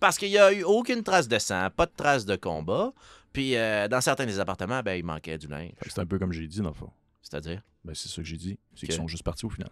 Parce 0.00 0.18
qu'il 0.18 0.28
n'y 0.30 0.38
a 0.38 0.52
eu 0.52 0.62
aucune 0.62 1.02
trace 1.02 1.26
de 1.28 1.38
sang, 1.38 1.68
pas 1.74 1.86
de 1.86 1.92
trace 1.96 2.26
de 2.26 2.36
combat, 2.36 2.92
puis 3.32 3.56
euh, 3.56 3.88
dans 3.88 4.00
certains 4.00 4.26
des 4.26 4.38
appartements, 4.40 4.82
ben, 4.82 4.94
il 4.94 5.04
manquait 5.04 5.38
du 5.38 5.46
linge. 5.48 5.72
C'est 5.86 5.98
un 6.00 6.06
peu 6.06 6.18
comme 6.18 6.32
j'ai 6.32 6.46
dit, 6.46 6.60
dans 6.60 6.68
le 6.68 6.74
fond. 6.74 6.90
C'est-à-dire? 7.22 7.62
Ben, 7.84 7.94
c'est 7.94 8.08
ça 8.08 8.16
que 8.16 8.24
j'ai 8.28 8.36
dit. 8.36 8.58
C'est 8.74 8.86
qu'ils 8.86 8.94
sont 8.94 9.08
juste 9.08 9.22
partis 9.22 9.46
au 9.46 9.50
final. 9.50 9.70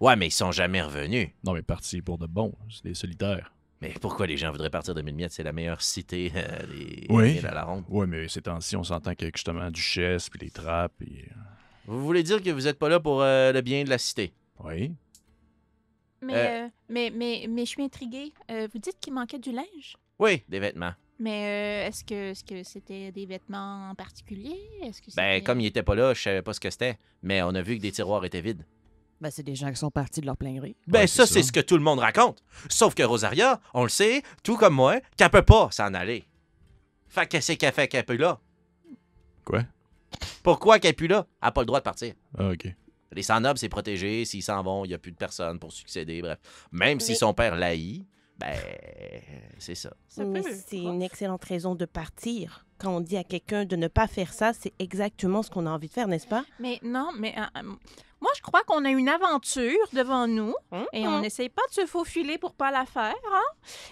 Ouais, 0.00 0.16
mais 0.16 0.26
ils 0.28 0.32
sont 0.32 0.50
jamais 0.52 0.82
revenus. 0.82 1.28
Non, 1.44 1.52
mais 1.52 1.62
partis 1.62 2.02
pour 2.02 2.18
de 2.18 2.26
bon. 2.26 2.52
C'est 2.70 2.84
des 2.84 2.94
solitaires. 2.94 3.52
Mais 3.80 3.94
pourquoi 4.00 4.26
les 4.26 4.36
gens 4.36 4.50
voudraient 4.50 4.70
partir 4.70 4.94
de 4.94 5.02
Mille-Miettes? 5.02 5.32
C'est 5.32 5.42
la 5.42 5.52
meilleure 5.52 5.82
cité 5.82 6.32
euh, 6.34 6.66
des 6.66 7.06
Oui. 7.10 7.38
à 7.44 7.52
la 7.54 7.64
ronde. 7.64 7.84
Ouais, 7.88 8.06
mais 8.06 8.28
ces 8.28 8.40
temps-ci, 8.42 8.76
on 8.76 8.84
s'entend 8.84 9.14
qu'avec 9.14 9.36
justement 9.36 9.70
Duchesse, 9.70 10.30
puis 10.30 10.40
les 10.40 10.50
trappes, 10.50 10.92
puis... 10.98 11.22
euh, 11.30 11.34
Vous 11.86 12.02
voulez 12.02 12.22
dire 12.22 12.42
que 12.42 12.50
vous 12.50 12.66
êtes 12.66 12.78
pas 12.78 12.88
là 12.88 12.98
pour 12.98 13.22
euh, 13.22 13.52
le 13.52 13.60
bien 13.60 13.84
de 13.84 13.90
la 13.90 13.98
cité? 13.98 14.32
Oui. 14.60 14.92
Mais, 16.24 16.34
Euh. 16.34 16.64
euh, 16.64 16.68
mais, 16.88 17.10
mais, 17.14 17.46
mais 17.48 17.64
je 17.64 17.70
suis 17.70 17.82
intriguée. 17.82 18.32
Euh, 18.50 18.68
vous 18.72 18.78
dites 18.78 18.98
qu'il 19.00 19.12
manquait 19.12 19.38
du 19.38 19.52
linge? 19.52 19.96
Oui, 20.18 20.42
des 20.48 20.58
vêtements. 20.60 20.92
Mais 21.18 21.84
euh, 21.84 21.88
est-ce 21.88 22.04
que 22.04 22.30
est-ce 22.32 22.42
que 22.44 22.62
c'était 22.64 23.12
des 23.12 23.24
vêtements 23.26 23.90
en 23.90 23.94
particulier? 23.94 24.56
Est-ce 24.82 25.00
que 25.00 25.06
Ben, 25.14 25.34
c'était- 25.34 25.42
comme 25.42 25.60
il 25.60 25.66
était 25.66 25.82
pas 25.84 25.94
là, 25.94 26.12
je 26.14 26.20
savais 26.20 26.42
pas 26.42 26.52
ce 26.52 26.60
que 26.60 26.70
c'était. 26.70 26.98
Mais 27.22 27.40
on 27.42 27.48
a 27.54 27.62
vu 27.62 27.76
que 27.76 27.82
des 27.82 27.92
tiroirs 27.92 28.24
étaient 28.24 28.40
vides. 28.40 28.64
Ben, 29.20 29.30
c'est 29.30 29.44
des 29.44 29.54
gens 29.54 29.70
qui 29.70 29.76
sont 29.76 29.92
partis 29.92 30.20
de 30.20 30.26
leur 30.26 30.36
plein 30.36 30.54
gré. 30.56 30.74
Ben, 30.88 31.00
Ouais, 31.00 31.06
ça, 31.06 31.24
c'est 31.26 31.34
c'est 31.34 31.42
ça. 31.42 31.48
ce 31.48 31.52
que 31.52 31.60
tout 31.60 31.76
le 31.76 31.82
monde 31.84 32.00
raconte. 32.00 32.42
Sauf 32.68 32.94
que 32.94 33.02
Rosaria, 33.04 33.60
on 33.74 33.84
le 33.84 33.88
sait, 33.88 34.22
tout 34.42 34.56
comme 34.56 34.74
moi, 34.74 35.00
qu'elle 35.16 35.30
peut 35.30 35.42
pas 35.42 35.68
s'en 35.70 35.94
aller. 35.94 36.24
Fait 37.08 37.26
qu'est-ce 37.28 37.52
qu'elle 37.52 37.72
fait 37.72 37.86
qu'elle 37.86 38.04
plus 38.04 38.16
là? 38.16 38.40
Quoi? 39.44 39.62
Pourquoi 40.42 40.78
qu'elle 40.80 40.90
est 40.90 40.94
plus 40.94 41.06
là? 41.06 41.26
Elle 41.42 41.48
a 41.48 41.52
pas 41.52 41.60
le 41.62 41.66
droit 41.66 41.78
de 41.78 41.84
partir. 41.84 42.14
Ah, 42.36 42.48
ok. 42.50 42.74
Les 43.14 43.22
sans 43.22 43.40
nobles, 43.40 43.58
c'est 43.58 43.68
protégé. 43.68 44.24
S'ils 44.24 44.42
s'en 44.42 44.62
vont, 44.62 44.84
il 44.84 44.88
n'y 44.88 44.94
a 44.94 44.98
plus 44.98 45.12
de 45.12 45.16
personne 45.16 45.58
pour 45.58 45.72
succéder. 45.72 46.20
Bref. 46.20 46.38
Même 46.72 47.00
si 47.00 47.14
son 47.14 47.34
père 47.34 47.56
l'haït, 47.56 48.06
ben, 48.38 48.56
c'est 49.58 49.74
ça. 49.74 49.92
Mais 50.18 50.42
c'est 50.42 50.78
une 50.78 51.02
excellente 51.02 51.44
raison 51.44 51.74
de 51.74 51.84
partir. 51.84 52.66
Quand 52.78 52.96
on 52.96 53.00
dit 53.00 53.16
à 53.16 53.24
quelqu'un 53.24 53.64
de 53.64 53.76
ne 53.76 53.86
pas 53.86 54.08
faire 54.08 54.32
ça, 54.32 54.52
c'est 54.52 54.72
exactement 54.78 55.42
ce 55.42 55.50
qu'on 55.50 55.66
a 55.66 55.70
envie 55.70 55.88
de 55.88 55.92
faire, 55.92 56.08
n'est-ce 56.08 56.26
pas? 56.26 56.44
Mais 56.58 56.80
non, 56.82 57.10
mais 57.16 57.34
euh, 57.38 57.42
euh, 57.58 57.62
moi, 58.20 58.30
je 58.36 58.42
crois 58.42 58.62
qu'on 58.64 58.84
a 58.84 58.90
une 58.90 59.08
aventure 59.08 59.86
devant 59.92 60.26
nous 60.26 60.54
Hum, 60.72 60.86
et 60.92 61.06
on 61.06 61.16
hum. 61.16 61.20
n'essaye 61.20 61.48
pas 61.48 61.62
de 61.68 61.74
se 61.74 61.86
faufiler 61.86 62.38
pour 62.38 62.54
pas 62.54 62.72
la 62.72 62.84
faire. 62.84 63.14
Hein? 63.32 63.42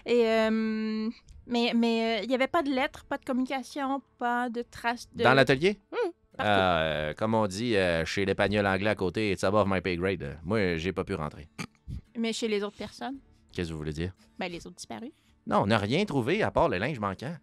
Et, 0.07 0.27
euh, 0.27 1.09
mais 1.47 1.73
mais 1.75 2.19
euh, 2.19 2.23
il 2.23 2.29
n'y 2.29 2.35
avait 2.35 2.49
pas 2.49 2.63
de 2.63 2.71
lettres, 2.71 3.05
pas 3.05 3.19
de 3.19 3.25
communication, 3.25 4.03
pas 4.19 4.49
de 4.49 4.63
traces 4.63 5.09
de. 5.15 5.23
Dans 5.23 5.35
l'atelier? 5.35 5.79
partout. 5.91 6.15
Euh, 6.41 7.13
comme 7.15 7.35
on 7.35 7.47
dit 7.47 7.77
euh, 7.77 8.05
chez 8.05 8.25
l'épagneul 8.25 8.67
anglais 8.67 8.91
à 8.91 8.95
côté, 8.95 9.33
it's 9.33 9.45
above 9.45 9.67
my 9.69 9.81
pay 9.81 9.97
grade. 9.97 10.39
Moi, 10.45 10.77
j'ai 10.79 10.93
pas 10.93 11.05
pu 11.05 11.15
rentrer. 11.15 11.49
Mais 12.19 12.33
chez 12.33 12.49
les 12.49 12.63
autres 12.63 12.77
personnes, 12.77 13.17
Qu'est-ce 13.53 13.69
que 13.69 13.73
vous 13.73 13.79
voulez 13.79 13.93
dire? 13.93 14.13
ben 14.39 14.51
les 14.51 14.67
autres 14.67 14.77
disparus. 14.77 15.11
Non, 15.47 15.59
on 15.63 15.67
n'a 15.67 15.77
rien 15.79 16.05
trouvé 16.05 16.43
à 16.43 16.51
part 16.51 16.69
le 16.69 16.79
linge 16.79 16.99
manquant. 17.01 17.37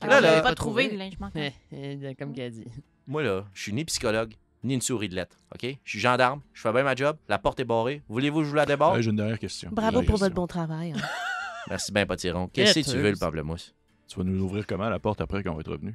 Ah, 0.00 0.06
Là, 0.06 0.20
là, 0.20 0.34
pas 0.36 0.48
pas 0.50 0.54
trouvé 0.54 0.84
trouvé. 0.84 0.94
de 0.96 0.98
linge 0.98 1.18
manquant? 1.18 2.14
Comme 2.18 2.32
qu'elle 2.32 2.52
dit. 2.52 2.64
Moi, 3.06 3.22
là, 3.22 3.44
je 3.52 3.62
suis 3.62 3.72
ni 3.72 3.84
psychologue, 3.84 4.34
ni 4.64 4.74
une 4.74 4.80
souris 4.80 5.08
de 5.08 5.14
lettres, 5.14 5.36
OK? 5.54 5.66
Je 5.84 5.90
suis 5.90 6.00
gendarme, 6.00 6.40
je 6.54 6.60
fais 6.62 6.72
bien 6.72 6.82
ma 6.84 6.94
job, 6.94 7.16
la 7.28 7.38
porte 7.38 7.60
est 7.60 7.64
barrée. 7.64 8.02
Voulez-vous 8.08 8.38
que 8.40 8.44
je 8.44 8.50
vous 8.50 8.56
la 8.56 8.66
débarre? 8.66 8.94
Euh, 8.94 9.00
J'ai 9.02 9.10
une 9.10 9.16
dernière 9.16 9.38
question. 9.38 9.70
Bravo 9.72 9.90
Dernière 9.92 10.10
pour 10.10 10.18
votre 10.18 10.34
bon 10.34 10.46
travail. 10.46 10.92
hein. 10.92 10.96
Merci 11.68 11.92
bien, 11.92 12.06
Potiron. 12.06 12.48
Qu'est-ce 12.48 12.80
que 12.80 12.90
tu 12.92 12.96
veux, 12.98 13.10
le 13.10 13.16
pamplemousse? 13.16 13.74
Tu 14.08 14.16
vas 14.18 14.24
nous 14.24 14.40
ouvrir 14.42 14.66
comment 14.66 14.88
la 14.88 14.98
porte 15.00 15.20
après 15.20 15.42
qu'on 15.42 15.54
va 15.54 15.60
être 15.60 15.72
revenu? 15.72 15.94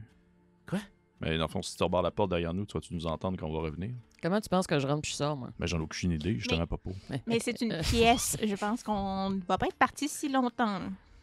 Quoi? 0.68 0.80
Mais 1.22 1.38
dans 1.38 1.46
le 1.46 1.50
fond, 1.50 1.62
si 1.62 1.78
tu 1.78 1.84
rebarres 1.84 2.02
la 2.02 2.12
porte 2.12 2.32
derrière 2.32 2.54
nous, 2.54 2.66
tu 2.66 2.74
vas-tu 2.74 2.94
nous 2.94 3.06
entendre 3.06 3.38
quand 3.38 3.48
on 3.48 3.54
va 3.54 3.60
revenir? 3.60 3.92
Comment 4.22 4.42
tu 4.42 4.50
penses 4.50 4.66
que 4.66 4.80
je 4.80 4.88
rentre 4.88 5.02
puis 5.04 5.12
je 5.12 5.18
sors, 5.18 5.38
moi? 5.38 5.50
Mais 5.60 5.68
j'en 5.68 5.80
ai 5.80 5.84
aucune 5.84 6.12
idée, 6.12 6.36
justement 6.38 6.66
pas 6.66 6.78
pour. 6.78 6.94
Mais 7.28 7.40
c'est 7.40 7.62
une 7.62 7.80
pièce. 7.84 8.38
Je 8.44 8.56
pense 8.56 8.82
qu'on 8.84 9.30
ne 9.30 9.40
va 9.48 9.58
pas 9.58 9.68
être 9.68 9.76
parti 9.76 10.08
si 10.08 10.30
longtemps. 10.30 10.80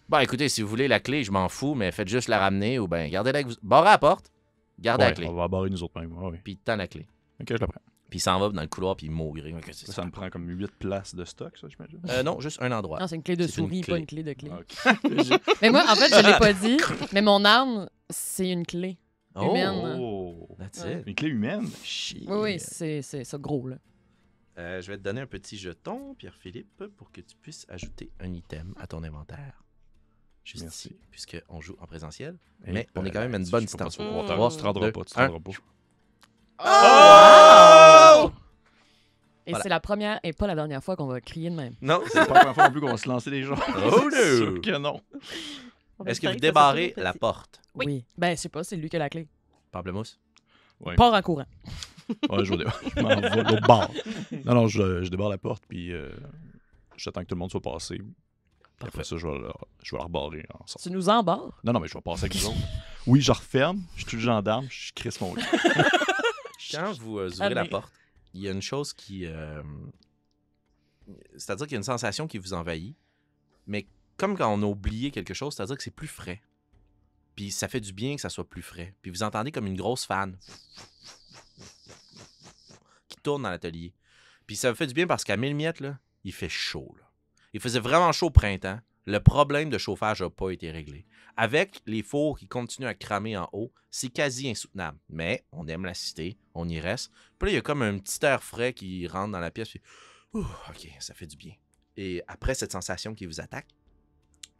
Bon, 0.08 0.18
écoutez, 0.20 0.48
si 0.48 0.62
vous 0.62 0.68
voulez 0.68 0.88
la 0.88 1.00
clé, 1.00 1.24
je 1.24 1.30
m'en 1.30 1.48
fous, 1.48 1.74
mais 1.74 1.92
faites 1.92 2.08
juste 2.08 2.28
la 2.28 2.38
ramener 2.38 2.78
ou 2.78 2.88
bien 2.88 3.08
gardez-la 3.08 3.40
avec 3.40 3.48
vous. 3.48 3.56
Barrez 3.62 3.90
la 3.90 3.98
porte, 3.98 4.30
gardez 4.78 5.04
la 5.04 5.12
clé, 5.12 5.26
on 5.26 5.34
va 5.34 5.48
barrer 5.48 5.68
nous 5.68 5.82
autres 5.82 6.00
mêmes. 6.00 6.16
Ouais, 6.16 6.30
ouais. 6.30 6.40
puis 6.42 6.56
tend 6.56 6.76
la 6.76 6.87
clé. 6.87 7.06
Ok, 7.40 7.48
je 7.50 7.54
la 7.56 7.66
prends. 7.66 7.82
Puis 8.08 8.20
il 8.20 8.22
s'en 8.22 8.38
va 8.38 8.48
dans 8.48 8.62
le 8.62 8.68
couloir, 8.68 8.96
puis 8.96 9.06
il 9.06 9.12
mourrait. 9.12 9.52
Ça, 9.66 9.87
ça. 9.87 9.92
ça 9.92 10.04
me 10.04 10.11
prend 10.11 10.30
comme 10.30 10.48
8 10.48 10.70
places 10.78 11.14
de 11.14 11.26
stock, 11.26 11.58
ça, 11.58 11.66
j'imagine. 11.68 12.00
Euh, 12.08 12.22
non, 12.22 12.40
juste 12.40 12.62
un 12.62 12.72
endroit. 12.72 12.98
Non, 13.00 13.06
c'est 13.06 13.16
une 13.16 13.22
clé 13.22 13.37
de 13.37 13.46
souris, 13.46 13.82
clé. 13.82 13.92
pas 13.92 13.98
une 13.98 14.06
clé 14.06 14.22
de 14.22 14.32
clé. 14.32 14.50
Ah, 14.50 14.94
ok. 15.04 15.40
Mais 15.62 15.68
moi, 15.70 15.84
en 15.87 15.94
fait, 15.94 16.08
je 16.08 16.26
l'ai 16.26 16.38
pas 16.38 16.54
dit, 16.54 16.78
mais 17.12 17.20
mon 17.20 17.44
arme, 17.44 17.88
c'est 18.08 18.48
une 18.50 18.64
clé. 18.64 18.96
Oh, 19.34 19.50
humaine. 19.50 19.96
Oh! 20.00 20.48
that's 20.58 20.82
Ouais. 20.84 21.00
it. 21.00 21.06
Une 21.06 21.14
clé 21.14 21.28
humaine? 21.28 21.68
Chier. 21.84 22.24
Oui, 22.28 22.36
oui, 22.40 22.58
c'est 22.58 23.02
c'est 23.02 23.24
ça 23.24 23.38
gros, 23.38 23.68
là. 23.68 23.76
Euh, 24.58 24.80
je 24.82 24.90
vais 24.90 24.98
te 24.98 25.02
donner 25.02 25.20
un 25.20 25.26
petit 25.26 25.56
jeton, 25.56 26.14
Pierre-Philippe, 26.16 26.84
pour 26.96 27.12
que 27.12 27.20
tu 27.20 27.36
puisses 27.36 27.64
ajouter 27.68 28.10
un 28.20 28.32
item 28.32 28.74
à 28.80 28.86
ton 28.88 29.04
inventaire. 29.04 29.62
Juste 30.42 30.64
Merci. 30.64 30.88
ici, 30.88 30.96
puisqu'on 31.10 31.60
joue 31.60 31.76
en 31.78 31.86
présentiel. 31.86 32.36
Mais 32.66 32.88
on 32.96 33.04
est 33.04 33.10
quand 33.10 33.20
même 33.20 33.34
à 33.34 33.38
une 33.38 33.48
bonne 33.48 33.64
distance. 33.66 33.92
Tu 33.96 33.98
te 33.98 34.02
rendras 34.02 34.34
Deux, 34.34 34.92
pas, 34.92 35.04
tu 35.04 35.14
te 35.14 35.20
rendras 35.20 35.38
pas. 35.38 35.50
Oh! 38.24 38.30
Et 39.46 39.50
Voilà. 39.52 39.62
c'est 39.62 39.68
la 39.68 39.80
première 39.80 40.20
et 40.22 40.32
pas 40.32 40.46
la 40.46 40.54
dernière 40.54 40.82
fois 40.84 40.96
qu'on 40.96 41.06
va 41.06 41.20
crier 41.20 41.48
de 41.50 41.54
même. 41.54 41.74
Non, 41.80 42.00
C'est 42.06 42.26
pas 42.26 42.34
la 42.34 42.40
première 42.40 42.54
fois 42.54 42.64
non 42.66 42.70
plus 42.72 42.80
qu'on 42.80 42.90
va 42.90 42.96
se 42.98 43.08
lancer 43.08 43.30
les 43.30 43.44
gens. 43.44 43.54
Oh 43.76 44.08
no! 44.12 44.36
sûr 44.36 44.60
que 44.60 44.76
non. 44.76 45.00
Est-ce 46.06 46.20
que 46.20 46.28
vous 46.28 46.37
débarrez 46.38 46.94
la 46.96 47.12
porte? 47.12 47.61
Oui. 47.74 48.04
Ben, 48.16 48.37
je 48.37 48.40
sais 48.42 48.48
pas, 48.48 48.64
c'est 48.64 48.76
lui 48.76 48.88
qui 48.88 48.96
a 48.96 48.98
la 49.00 49.08
clé. 49.08 49.28
Pamplemousse? 49.72 50.18
Ouais. 50.80 50.94
Part 50.94 51.12
en 51.14 51.22
courant. 51.22 51.46
Ouais, 52.30 52.42
je, 52.42 52.54
je 52.96 53.02
m'en 53.02 53.50
vais 53.50 53.61
bar. 53.61 53.90
Non, 54.46 54.54
non, 54.54 54.66
je, 54.66 55.02
je 55.04 55.11
débarre 55.11 55.28
la 55.28 55.37
porte, 55.37 55.64
puis 55.68 55.92
euh, 55.92 56.08
j'attends 56.96 57.20
que 57.20 57.26
tout 57.26 57.34
le 57.34 57.38
monde 57.40 57.50
soit 57.50 57.61
passé. 57.61 57.96
Puis 57.98 58.06
après 58.78 58.90
Parfait. 58.92 59.04
ça, 59.04 59.16
je 59.18 59.26
vais, 59.26 59.38
la, 59.40 59.52
je 59.82 59.90
vais 59.94 59.98
la 59.98 60.04
rebarrer 60.04 60.46
ensemble. 60.58 60.82
Tu 60.82 60.90
nous 60.90 61.11
embarres? 61.11 61.61
Non, 61.64 61.74
non, 61.74 61.80
mais 61.80 61.87
je 61.88 61.92
vais 61.92 62.00
passer 62.00 62.24
avec 62.24 62.32
les 62.34 62.44
autres. 62.46 62.56
Oui, 63.06 63.20
je 63.20 63.30
referme, 63.30 63.82
je 63.94 64.00
suis 64.00 64.04
tout 64.06 64.16
le 64.16 64.22
gendarme, 64.22 64.66
je 64.70 64.90
crisse 64.94 65.20
mon 65.20 65.34
cul. 65.34 65.44
Quand 66.72 66.92
vous 66.94 67.18
euh, 67.18 67.28
ouvrez 67.28 67.52
la 67.52 67.64
mais- 67.64 67.68
porte, 67.68 67.92
il 68.32 68.40
y 68.40 68.48
a 68.48 68.52
une 68.52 68.62
chose 68.62 68.94
qui. 68.94 69.26
euh, 69.26 69.62
C'est-à-dire 71.37 71.66
qu'il 71.66 71.72
y 71.74 71.76
a 71.76 71.80
une 71.80 71.82
sensation 71.84 72.26
qui 72.26 72.38
vous 72.38 72.54
envahit, 72.54 72.96
mais 73.66 73.87
comme 74.18 74.37
quand 74.37 74.52
on 74.52 74.62
a 74.62 74.66
oublié 74.66 75.11
quelque 75.11 75.33
chose, 75.33 75.54
c'est-à-dire 75.54 75.76
que 75.76 75.83
c'est 75.83 75.90
plus 75.90 76.09
frais. 76.09 76.42
Puis 77.37 77.52
ça 77.52 77.68
fait 77.68 77.81
du 77.81 77.92
bien 77.92 78.16
que 78.16 78.20
ça 78.20 78.28
soit 78.28 78.48
plus 78.48 78.62
frais. 78.62 78.94
Puis 79.00 79.11
vous 79.11 79.22
entendez 79.22 79.52
comme 79.52 79.66
une 79.66 79.76
grosse 79.76 80.04
fan 80.04 80.37
qui 83.09 83.16
tourne 83.22 83.44
dans 83.44 83.50
l'atelier. 83.50 83.94
Puis 84.46 84.57
ça 84.57 84.74
fait 84.74 84.88
du 84.88 84.94
bien 84.94 85.07
parce 85.07 85.24
qu'à 85.24 85.37
1000 85.37 85.54
miettes, 85.54 85.81
là, 85.81 85.98
il 86.24 86.33
fait 86.33 86.48
chaud. 86.48 86.96
Il 87.52 87.61
faisait 87.61 87.81
vraiment 87.81 88.12
chaud 88.12 88.26
au 88.26 88.31
printemps. 88.31 88.81
Le 89.07 89.20
problème 89.20 89.70
de 89.70 89.78
chauffage 89.78 90.20
n'a 90.20 90.28
pas 90.28 90.50
été 90.50 90.70
réglé. 90.70 91.07
Avec 91.37 91.81
les 91.87 92.02
fours 92.02 92.38
qui 92.38 92.48
continuent 92.48 92.88
à 92.88 92.94
cramer 92.94 93.37
en 93.37 93.48
haut, 93.52 93.72
c'est 93.90 94.09
quasi 94.09 94.50
insoutenable. 94.50 94.98
Mais 95.09 95.46
on 95.52 95.66
aime 95.68 95.85
la 95.85 95.94
cité, 95.94 96.37
on 96.54 96.68
y 96.68 96.81
reste. 96.81 97.12
Puis 97.38 97.46
là, 97.46 97.52
il 97.52 97.54
y 97.54 97.59
a 97.59 97.62
comme 97.62 97.83
un 97.83 97.98
petit 97.98 98.18
air 98.26 98.42
frais 98.42 98.72
qui 98.72 99.07
rentre 99.07 99.33
dans 99.33 99.40
la 99.40 99.50
pièce. 99.50 99.70
Puis, 99.70 99.81
OK, 100.35 100.88
ça 100.98 101.14
fait 101.14 101.26
du 101.26 101.37
bien. 101.37 101.54
Et 101.96 102.22
après 102.26 102.54
cette 102.54 102.72
sensation 102.72 103.14
qui 103.14 103.26
vous 103.26 103.40
attaque, 103.40 103.68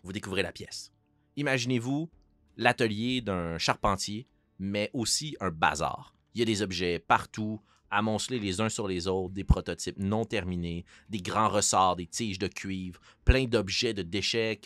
vous 0.03 0.13
découvrez 0.13 0.43
la 0.43 0.53
pièce. 0.53 0.93
Imaginez-vous 1.37 2.11
l'atelier 2.57 3.21
d'un 3.21 3.59
charpentier, 3.59 4.27
mais 4.59 4.91
aussi 4.93 5.37
un 5.41 5.51
bazar. 5.51 6.15
Il 6.35 6.41
y 6.41 6.43
a 6.43 6.47
des 6.47 6.63
objets 6.63 6.99
partout, 6.99 7.61
amoncelés 7.91 8.39
les 8.39 8.61
uns 8.61 8.69
sur 8.69 8.87
les 8.87 9.07
autres, 9.07 9.33
des 9.33 9.45
prototypes 9.45 9.99
non 9.99 10.25
terminés, 10.27 10.85
des 11.09 11.23
grands 11.23 11.49
ressorts, 11.49 11.97
des 11.97 12.07
tiges 12.07 12.39
de 12.39 12.47
cuivre, 12.49 13.01
plein 13.25 13.45
d'objets 13.47 13.95
de 13.95 14.03
déchets 14.03 14.61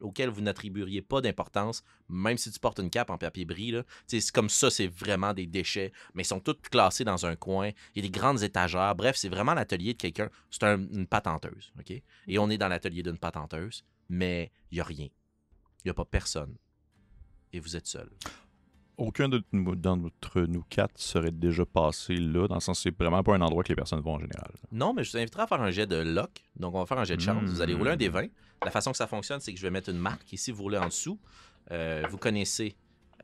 auxquels 0.00 0.28
vous 0.28 0.40
n'attribueriez 0.40 1.02
pas 1.02 1.20
d'importance, 1.20 1.82
même 2.08 2.36
si 2.38 2.50
tu 2.52 2.60
portes 2.60 2.78
une 2.78 2.90
cape 2.90 3.10
en 3.10 3.18
papier 3.18 3.44
bris. 3.44 3.72
là. 3.72 3.82
C'est 4.06 4.20
comme 4.30 4.48
ça, 4.48 4.70
c'est 4.70 4.86
vraiment 4.86 5.34
des 5.34 5.46
déchets, 5.46 5.92
mais 6.14 6.22
ils 6.22 6.26
sont 6.26 6.38
tous 6.40 6.54
classés 6.70 7.04
dans 7.04 7.26
un 7.26 7.34
coin. 7.34 7.70
Il 7.94 8.04
y 8.04 8.06
a 8.06 8.08
des 8.08 8.16
grandes 8.18 8.42
étagères. 8.42 8.94
Bref, 8.94 9.16
c'est 9.16 9.28
vraiment 9.28 9.54
l'atelier 9.54 9.94
de 9.94 9.98
quelqu'un. 9.98 10.30
C'est 10.50 10.62
un- 10.64 10.86
une 10.92 11.06
patenteuse, 11.08 11.72
OK? 11.78 11.90
Et 12.28 12.38
on 12.38 12.50
est 12.50 12.58
dans 12.58 12.68
l'atelier 12.68 13.02
d'une 13.02 13.18
patenteuse, 13.18 13.84
mais 14.10 14.50
il 14.70 14.74
n'y 14.74 14.80
a 14.80 14.84
rien. 14.84 15.06
Il 15.06 15.86
n'y 15.86 15.90
a 15.90 15.94
pas 15.94 16.04
personne. 16.04 16.54
Et 17.52 17.60
vous 17.60 17.76
êtes 17.76 17.86
seul. 17.86 18.10
Aucun 18.98 19.30
d'entre 19.30 20.40
nous 20.42 20.62
quatre 20.68 21.00
serait 21.00 21.30
déjà 21.30 21.64
passé 21.64 22.16
là, 22.16 22.46
dans 22.46 22.56
le 22.56 22.60
sens 22.60 22.80
c'est 22.80 22.94
vraiment 22.94 23.22
pas 23.22 23.34
un 23.34 23.40
endroit 23.40 23.62
que 23.62 23.70
les 23.70 23.74
personnes 23.76 24.00
vont 24.00 24.16
en 24.16 24.18
général. 24.20 24.50
Non, 24.72 24.92
mais 24.92 25.04
je 25.04 25.12
vous 25.12 25.16
inviterai 25.16 25.44
à 25.44 25.46
faire 25.46 25.62
un 25.62 25.70
jet 25.70 25.86
de 25.86 25.96
lock. 25.96 26.30
Donc, 26.56 26.74
on 26.74 26.80
va 26.80 26.86
faire 26.86 26.98
un 26.98 27.04
jet 27.04 27.16
de 27.16 27.22
chance. 27.22 27.42
Vous 27.44 27.62
allez 27.62 27.72
rouler 27.72 27.92
un 27.92 27.96
des 27.96 28.10
Mm. 28.10 28.12
20. 28.12 28.26
La 28.62 28.70
façon 28.70 28.90
que 28.90 28.98
ça 28.98 29.06
fonctionne, 29.06 29.40
c'est 29.40 29.54
que 29.54 29.58
je 29.58 29.62
vais 29.64 29.70
mettre 29.70 29.88
une 29.88 29.96
marque. 29.98 30.30
Ici, 30.34 30.50
vous 30.52 30.64
roulez 30.64 30.76
en 30.76 30.86
dessous. 30.88 31.18
Euh, 31.70 32.04
vous 32.10 32.18
connaissez 32.18 32.76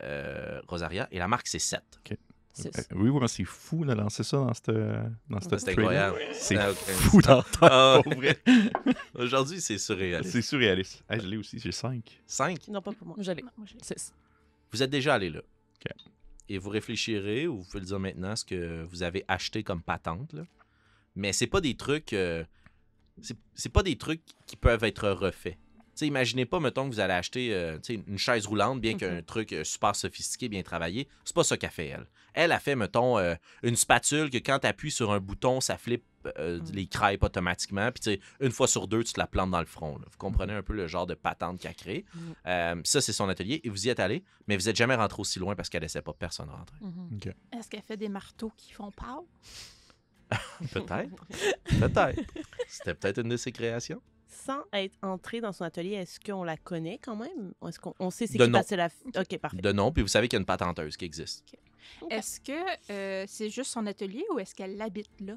euh, 0.02 0.62
Rosaria. 0.66 1.08
Et 1.10 1.18
la 1.18 1.28
marque, 1.28 1.46
c'est 1.46 1.58
7. 1.58 1.82
Six. 2.06 2.14
Euh, 2.64 2.70
Oui, 2.94 3.10
oui, 3.10 3.18
mais 3.20 3.28
c'est 3.28 3.44
fou 3.44 3.84
de 3.84 3.92
lancer 3.92 4.22
ça 4.24 4.38
dans 4.38 4.54
cette, 4.54 4.70
dans 5.28 5.40
cette 5.40 5.58
C'est 5.58 5.70
incroyable. 5.72 6.18
C'est 6.32 6.56
Ah, 6.56 6.72
fou 6.72 7.20
dans 7.20 7.44
Ah. 7.60 8.00
Aujourd'hui, 9.14 9.60
c'est 9.60 9.78
surréaliste. 9.78 10.32
C'est 10.32 10.42
surréaliste. 10.42 11.04
Hey, 11.08 11.20
je 11.20 11.26
l'ai 11.26 11.36
aussi, 11.36 11.58
j'ai 11.58 11.72
5. 11.72 12.22
5. 12.26 12.68
Non, 12.68 12.80
pas 12.82 12.92
pour 12.92 13.06
moi. 13.06 13.16
J'allais. 13.20 13.42
Moi, 13.42 13.66
j'ai- 13.66 13.76
Six. 13.82 14.12
Vous 14.72 14.82
êtes 14.82 14.90
déjà 14.90 15.14
allé 15.14 15.30
là. 15.30 15.40
OK. 15.40 15.92
Et 16.48 16.58
vous 16.58 16.70
réfléchirez, 16.70 17.46
ou 17.46 17.58
vous 17.58 17.64
pouvez 17.64 17.80
le 17.80 17.86
dire 17.86 17.98
maintenant, 17.98 18.36
ce 18.36 18.44
que 18.44 18.84
vous 18.84 19.02
avez 19.02 19.24
acheté 19.28 19.62
comme 19.62 19.82
patente. 19.82 20.32
Là. 20.32 20.42
Mais 21.14 21.32
c'est 21.32 21.46
pas 21.46 21.60
des 21.60 21.76
trucs. 21.76 22.12
euh, 22.12 22.44
c'est 23.22 23.36
c'est 23.54 23.70
pas 23.72 23.82
des 23.82 23.96
trucs 23.96 24.22
qui 24.46 24.56
peuvent 24.56 24.84
être 24.84 25.08
refaits. 25.08 25.56
Sais, 25.96 26.06
imaginez 26.06 26.44
pas, 26.44 26.60
mettons, 26.60 26.88
que 26.88 26.94
vous 26.94 27.00
allez 27.00 27.14
acheter 27.14 27.52
euh, 27.54 27.78
une 27.88 28.18
chaise 28.18 28.46
roulante, 28.46 28.80
bien 28.80 28.96
qu'un 28.96 29.22
truc 29.22 29.52
euh, 29.52 29.64
super 29.64 29.96
sophistiqué, 29.96 30.48
bien 30.48 30.62
travaillé. 30.62 31.08
C'est 31.24 31.34
pas 31.34 31.42
ça 31.42 31.56
qu'a 31.56 31.70
fait, 31.70 31.86
elle. 31.88 32.06
Elle 32.34 32.52
a 32.52 32.60
fait, 32.60 32.76
mettons, 32.76 33.18
euh, 33.18 33.34
une 33.62 33.76
spatule 33.76 34.28
que 34.28 34.36
quand 34.36 34.58
tu 34.58 34.66
appuies 34.66 34.90
sur 34.90 35.10
un 35.10 35.20
bouton, 35.20 35.60
ça 35.62 35.78
flippe 35.78 36.04
euh, 36.38 36.58
Mm. 36.58 36.72
les 36.72 36.86
crêpes 36.86 37.22
automatiquement. 37.22 37.90
Puis, 37.92 38.20
une 38.40 38.50
fois 38.50 38.68
sur 38.68 38.88
deux, 38.88 39.04
tu 39.04 39.12
te 39.12 39.20
la 39.20 39.26
plantes 39.26 39.50
dans 39.50 39.60
le 39.60 39.66
front. 39.66 39.96
là. 39.96 40.04
Vous 40.10 40.18
comprenez 40.18 40.52
un 40.52 40.62
peu 40.62 40.72
le 40.74 40.86
genre 40.86 41.06
de 41.06 41.14
patente 41.14 41.60
qu'elle 41.60 41.74
crée. 41.74 42.04
Mm. 42.12 42.20
Euh, 42.46 42.80
ça, 42.84 43.00
c'est 43.00 43.12
son 43.12 43.28
atelier. 43.28 43.60
Et 43.64 43.68
vous 43.70 43.86
y 43.86 43.88
êtes 43.90 44.00
allé, 44.00 44.22
mais 44.48 44.56
vous 44.56 44.64
n'êtes 44.66 44.76
jamais 44.76 44.96
rentré 44.96 45.20
aussi 45.20 45.38
loin 45.38 45.54
parce 45.54 45.68
qu'elle 45.70 45.82
laissait 45.82 46.02
pas 46.02 46.12
personne 46.12 46.50
rentrer. 46.50 46.76
Mhm. 46.80 47.20
Est-ce 47.58 47.68
qu'elle 47.70 47.82
fait 47.82 47.96
des 47.96 48.08
marteaux 48.08 48.52
qui 48.56 48.72
font 48.72 48.90
peur? 48.90 49.22
Peut-être. 50.72 51.26
peut-être. 51.80 52.22
C'était 52.68 52.94
peut-être 52.94 53.18
une 53.22 53.28
de 53.28 53.36
ses 53.36 53.52
créations. 53.52 54.02
Sans 54.28 54.62
être 54.72 54.96
entré 55.02 55.40
dans 55.40 55.52
son 55.52 55.64
atelier, 55.64 55.92
est-ce 55.92 56.18
qu'on 56.20 56.42
la 56.44 56.56
connaît 56.56 56.98
quand 57.02 57.16
même? 57.16 57.52
Est-ce 57.66 57.78
qu'on 57.78 57.94
on 57.98 58.10
sait 58.10 58.26
c'est 58.26 58.38
qui 58.38 58.50
passer 58.50 58.76
la... 58.76 58.88
OK, 59.16 59.38
parfait. 59.38 59.56
De 59.58 59.72
nom, 59.72 59.92
puis 59.92 60.02
vous 60.02 60.08
savez 60.08 60.28
qu'il 60.28 60.36
y 60.36 60.40
a 60.40 60.40
une 60.40 60.46
patenteuse 60.46 60.96
qui 60.96 61.04
existe. 61.04 61.44
Est-ce 62.10 62.40
que 62.40 62.90
euh, 62.90 63.24
c'est 63.28 63.48
juste 63.50 63.70
son 63.70 63.86
atelier 63.86 64.24
ou 64.34 64.38
est-ce 64.38 64.54
qu'elle 64.54 64.80
habite 64.82 65.08
là? 65.20 65.34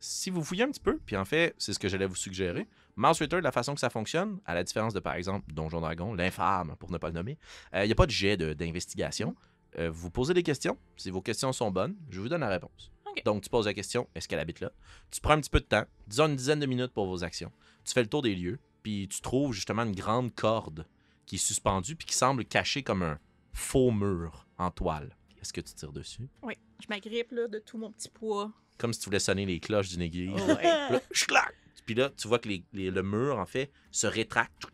Si 0.00 0.28
vous 0.30 0.42
fouillez 0.42 0.64
un 0.64 0.70
petit 0.70 0.80
peu, 0.80 0.98
puis 1.06 1.16
en 1.16 1.24
fait, 1.24 1.54
c'est 1.56 1.72
ce 1.72 1.78
que 1.78 1.88
j'allais 1.88 2.06
vous 2.06 2.16
suggérer, 2.16 2.66
Mouse 2.96 3.18
Ritter, 3.20 3.40
la 3.40 3.52
façon 3.52 3.74
que 3.74 3.80
ça 3.80 3.88
fonctionne, 3.90 4.38
à 4.44 4.54
la 4.54 4.62
différence 4.64 4.92
de, 4.92 5.00
par 5.00 5.14
exemple, 5.14 5.52
Donjon 5.52 5.80
Dragon, 5.80 6.12
l'infâme, 6.14 6.74
pour 6.78 6.90
ne 6.90 6.98
pas 6.98 7.08
le 7.08 7.14
nommer, 7.14 7.38
euh, 7.74 7.84
il 7.84 7.86
n'y 7.86 7.92
a 7.92 7.96
pas 7.96 8.06
de 8.06 8.10
jet 8.10 8.36
de- 8.36 8.52
d'investigation. 8.52 9.34
Euh, 9.78 9.90
vous 9.90 10.10
posez 10.10 10.34
des 10.34 10.42
questions. 10.42 10.76
Si 10.96 11.10
vos 11.10 11.22
questions 11.22 11.52
sont 11.52 11.70
bonnes, 11.70 11.96
je 12.10 12.20
vous 12.20 12.28
donne 12.28 12.42
la 12.42 12.48
réponse. 12.48 12.92
Donc, 13.24 13.42
tu 13.42 13.50
poses 13.50 13.66
la 13.66 13.74
question, 13.74 14.08
est-ce 14.14 14.28
qu'elle 14.28 14.38
habite 14.40 14.60
là? 14.60 14.72
Tu 15.10 15.20
prends 15.20 15.34
un 15.34 15.40
petit 15.40 15.50
peu 15.50 15.60
de 15.60 15.64
temps, 15.66 15.84
disons 16.06 16.26
une 16.26 16.36
dizaine 16.36 16.60
de 16.60 16.66
minutes 16.66 16.92
pour 16.92 17.06
vos 17.06 17.22
actions. 17.24 17.52
Tu 17.84 17.92
fais 17.92 18.02
le 18.02 18.08
tour 18.08 18.22
des 18.22 18.34
lieux, 18.34 18.58
puis 18.82 19.08
tu 19.08 19.20
trouves 19.20 19.52
justement 19.52 19.82
une 19.82 19.94
grande 19.94 20.34
corde 20.34 20.86
qui 21.26 21.36
est 21.36 21.38
suspendue, 21.38 21.96
puis 21.96 22.06
qui 22.06 22.14
semble 22.14 22.44
cachée 22.44 22.82
comme 22.82 23.02
un 23.02 23.18
faux 23.52 23.90
mur 23.90 24.46
en 24.58 24.70
toile. 24.70 25.16
Est-ce 25.40 25.52
que 25.52 25.60
tu 25.60 25.74
tires 25.74 25.92
dessus? 25.92 26.28
Oui. 26.42 26.54
Je 26.82 26.86
m'agrippe 26.88 27.30
là, 27.32 27.46
de 27.48 27.58
tout 27.60 27.78
mon 27.78 27.90
petit 27.92 28.08
poids. 28.08 28.50
Comme 28.78 28.92
si 28.92 29.00
tu 29.00 29.06
voulais 29.06 29.20
sonner 29.20 29.46
les 29.46 29.60
cloches 29.60 29.88
d'une 29.90 30.02
église. 30.02 30.32
Ouais. 30.42 30.56
Puis 30.56 30.64
là, 30.90 31.00
schlac! 31.12 31.54
Puis 31.86 31.94
là, 31.94 32.10
tu 32.16 32.26
vois 32.28 32.38
que 32.38 32.48
les- 32.48 32.64
les- 32.72 32.90
le 32.90 33.02
mur, 33.02 33.38
en 33.38 33.46
fait, 33.46 33.70
se 33.90 34.06
rétracte 34.06 34.64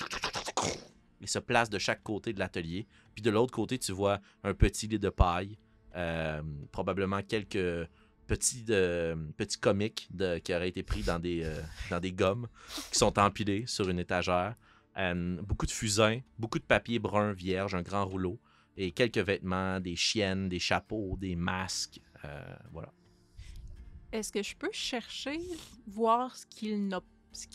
et 1.21 1.27
se 1.27 1.39
place 1.39 1.69
de 1.71 1.79
chaque 1.79 2.03
côté 2.03 2.33
de 2.33 2.39
l'atelier. 2.39 2.87
Puis 3.15 3.23
de 3.23 3.31
l'autre 3.31 3.53
côté, 3.53 3.79
tu 3.79 3.93
vois 3.93 4.21
un 4.43 4.55
petit 4.55 4.87
lit 4.89 4.99
de 4.99 5.11
paille, 5.11 5.59
euh, 5.97 6.43
probablement 6.73 7.21
quelques 7.23 7.89
petits, 8.31 8.63
de- 8.63 10.39
qui 10.39 10.55
auraient 10.55 10.69
été 10.69 10.85
pris 10.85 11.03
dans 11.03 11.19
des, 11.19 11.43
euh, 11.43 11.61
dans 11.91 11.99
des 11.99 12.13
gommes 12.13 12.47
qui 12.93 12.97
sont 12.99 13.19
empilés 13.19 13.65
sur 13.67 13.89
une 13.89 13.99
étagère. 13.99 14.55
Euh, 14.97 15.41
beaucoup 15.43 15.67
de 15.67 15.71
fusains, 15.73 16.21
beaucoup 16.39 16.61
de 16.61 16.65
papier 16.65 17.01
brun 17.01 17.33
vierge, 17.33 17.75
un 17.75 17.83
grand 17.83 18.07
rouleau, 18.07 18.39
et 18.77 18.93
quelques 18.93 19.19
vêtements, 19.19 19.81
des 19.81 19.97
chiennes, 19.97 20.49
des 20.49 20.61
chapeaux, 20.61 21.17
des 21.19 21.35
masques. 21.35 22.01
euh, 22.25 22.57
voilà. 22.73 22.93
Est-ce 24.13 24.31
que 24.33 24.43
je 24.43 24.55
peux 24.57 24.73
chercher, 24.73 25.41
voir 25.87 26.37
ce 26.37 26.47
qu'il 26.47 26.87
n'a 26.87 27.01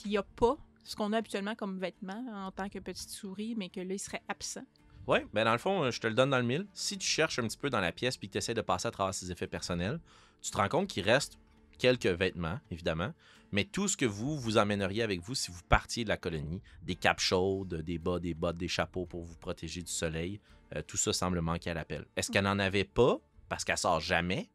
n'y 0.06 0.18
a 0.18 0.24
pas, 0.24 0.58
ce 0.84 0.96
qu'on 0.96 1.14
a 1.14 1.18
habituellement 1.18 1.56
comme 1.56 1.80
vêtements 1.80 2.26
en 2.48 2.52
tant 2.52 2.70
que 2.70 2.80
petite 2.80 3.10
souris, 3.10 3.56
mais 3.56 3.70
que 3.70 3.80
là, 3.80 3.94
il 3.94 4.00
serait 4.00 4.24
absent? 4.28 4.66
Oui, 5.08 5.20
ben 5.34 5.46
dans 5.46 5.52
le 5.52 5.58
fond, 5.58 5.84
euh, 5.84 5.92
je 5.92 6.00
te 6.00 6.08
le 6.08 6.14
donne 6.14 6.32
dans 6.32 6.40
le 6.40 6.44
mille. 6.44 6.66
Si 6.74 6.98
tu 6.98 7.08
cherches 7.08 7.40
un 7.40 7.44
petit 7.44 7.58
peu 7.58 7.70
dans 7.70 7.80
la 7.80 7.92
pièce 7.92 8.18
puis 8.18 8.28
que 8.28 8.34
tu 8.34 8.38
essaies 8.40 8.54
de 8.54 8.62
passer 8.62 8.88
à 8.88 8.92
travers 8.92 9.14
ses 9.14 9.32
effets 9.32 9.48
personnels, 9.48 10.00
tu 10.42 10.52
te 10.52 10.58
rends 10.58 10.70
compte 10.70 10.88
qu'il 10.88 11.04
reste 11.04 11.38
quelques 11.78 12.08
vêtements, 12.08 12.60
évidemment, 12.72 13.14
mais 13.52 13.66
tout 13.66 13.88
ce 13.88 13.98
que 13.98 14.06
vous 14.06 14.38
vous 14.38 14.58
emmèneriez 14.58 15.04
avec 15.04 15.22
vous 15.22 15.36
si 15.36 15.52
vous 15.52 15.62
partiez 15.70 16.04
de 16.04 16.10
la 16.10 16.18
colonie, 16.18 16.62
des 16.84 16.96
capes 16.96 17.20
chaudes, 17.20 17.82
des 17.82 17.98
bas, 18.00 18.20
des 18.20 18.34
bottes, 18.34 18.58
des 18.58 18.68
chapeaux 18.68 19.06
pour 19.06 19.24
vous 19.24 19.36
protéger 19.38 19.82
du 19.82 19.92
soleil, 19.92 20.40
euh, 20.76 20.82
tout 20.82 20.98
ça 20.98 21.14
semble 21.14 21.42
manquer 21.42 21.70
à 21.70 21.74
l'appel. 21.74 22.06
Est-ce 22.16 22.32
qu'elle 22.32 22.46
n'en 22.46 22.60
avait 22.60 22.84
pas 22.86 23.20
parce 23.48 23.64
qu'elle 23.64 23.78
sort 23.78 24.00
jamais? 24.00 24.50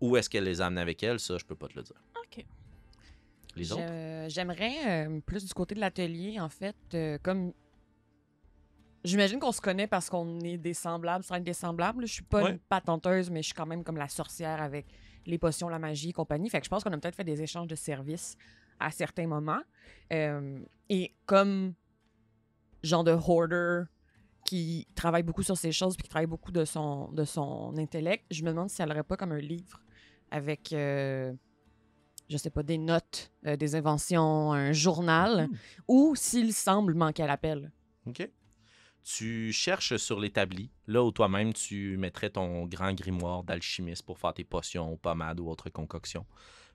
Ou 0.00 0.16
est-ce 0.16 0.30
qu'elle 0.30 0.44
les 0.44 0.60
a 0.60 0.66
amenés 0.66 0.80
avec 0.80 1.02
elle? 1.02 1.18
Ça, 1.18 1.38
je 1.38 1.44
peux 1.44 1.54
pas 1.54 1.68
te 1.68 1.74
le 1.74 1.82
dire. 1.82 1.96
OK. 2.24 2.44
Les 3.56 3.72
autres? 3.72 3.82
J'aimerais 4.28 5.06
euh, 5.06 5.20
plus 5.20 5.44
du 5.44 5.54
côté 5.54 5.74
de 5.74 5.80
l'atelier, 5.80 6.40
en 6.40 6.48
fait, 6.48 6.76
euh, 6.94 7.18
comme. 7.22 7.52
J'imagine 9.04 9.40
qu'on 9.40 9.52
se 9.52 9.60
connaît 9.60 9.86
parce 9.88 10.08
qu'on 10.08 10.38
est 10.40 10.56
des 10.58 10.74
semblables, 10.74 11.24
être 11.32 11.42
des 11.42 11.52
semblables. 11.52 12.06
Je 12.06 12.12
suis 12.12 12.22
pas 12.22 12.42
Ouais. 12.44 12.50
une 12.52 12.58
patenteuse, 12.58 13.30
mais 13.30 13.42
je 13.42 13.46
suis 13.46 13.54
quand 13.54 13.66
même 13.66 13.82
comme 13.82 13.96
la 13.96 14.08
sorcière 14.08 14.62
avec 14.62 14.86
les 15.26 15.38
potions, 15.38 15.68
la 15.68 15.78
magie 15.78 16.10
et 16.10 16.12
compagnie. 16.12 16.48
Fait 16.50 16.58
que 16.60 16.64
je 16.64 16.70
pense 16.70 16.84
qu'on 16.84 16.92
a 16.92 16.98
peut-être 16.98 17.16
fait 17.16 17.24
des 17.24 17.42
échanges 17.42 17.66
de 17.66 17.74
services 17.74 18.36
à 18.78 18.90
certains 18.90 19.26
moments. 19.26 19.60
Euh, 20.12 20.60
et 20.88 21.14
comme 21.26 21.74
genre 22.82 23.04
de 23.04 23.12
hoarder 23.12 23.84
qui 24.44 24.86
travaille 24.94 25.22
beaucoup 25.22 25.42
sur 25.42 25.56
ces 25.56 25.70
choses 25.72 25.96
puis 25.96 26.02
qui 26.04 26.08
travaille 26.08 26.26
beaucoup 26.26 26.50
de 26.52 26.64
son, 26.64 27.10
de 27.12 27.24
son 27.24 27.74
intellect, 27.78 28.24
je 28.30 28.42
me 28.44 28.50
demande 28.50 28.70
si 28.70 28.82
elle 28.82 28.88
n'aurait 28.88 29.04
pas 29.04 29.16
comme 29.16 29.32
un 29.32 29.38
livre 29.40 29.80
avec, 30.32 30.72
euh, 30.72 31.32
je 32.28 32.36
sais 32.36 32.50
pas, 32.50 32.62
des 32.64 32.78
notes, 32.78 33.30
euh, 33.46 33.56
des 33.56 33.74
inventions, 33.76 34.52
un 34.52 34.72
journal, 34.72 35.48
Hmm. 35.48 35.54
ou 35.88 36.14
s'il 36.16 36.52
semble 36.52 36.94
manquer 36.94 37.22
à 37.22 37.26
l'appel. 37.28 37.70
OK. 38.06 38.28
Tu 39.04 39.52
cherches 39.52 39.96
sur 39.96 40.20
l'établi, 40.20 40.70
là 40.86 41.02
où 41.02 41.10
toi-même 41.10 41.52
tu 41.52 41.96
mettrais 41.96 42.30
ton 42.30 42.66
grand 42.66 42.92
grimoire 42.94 43.42
d'alchimiste 43.42 44.04
pour 44.04 44.18
faire 44.18 44.32
tes 44.32 44.44
potions, 44.44 44.96
pommades 44.96 45.40
ou 45.40 45.48
autres 45.48 45.70
concoctions. 45.70 46.24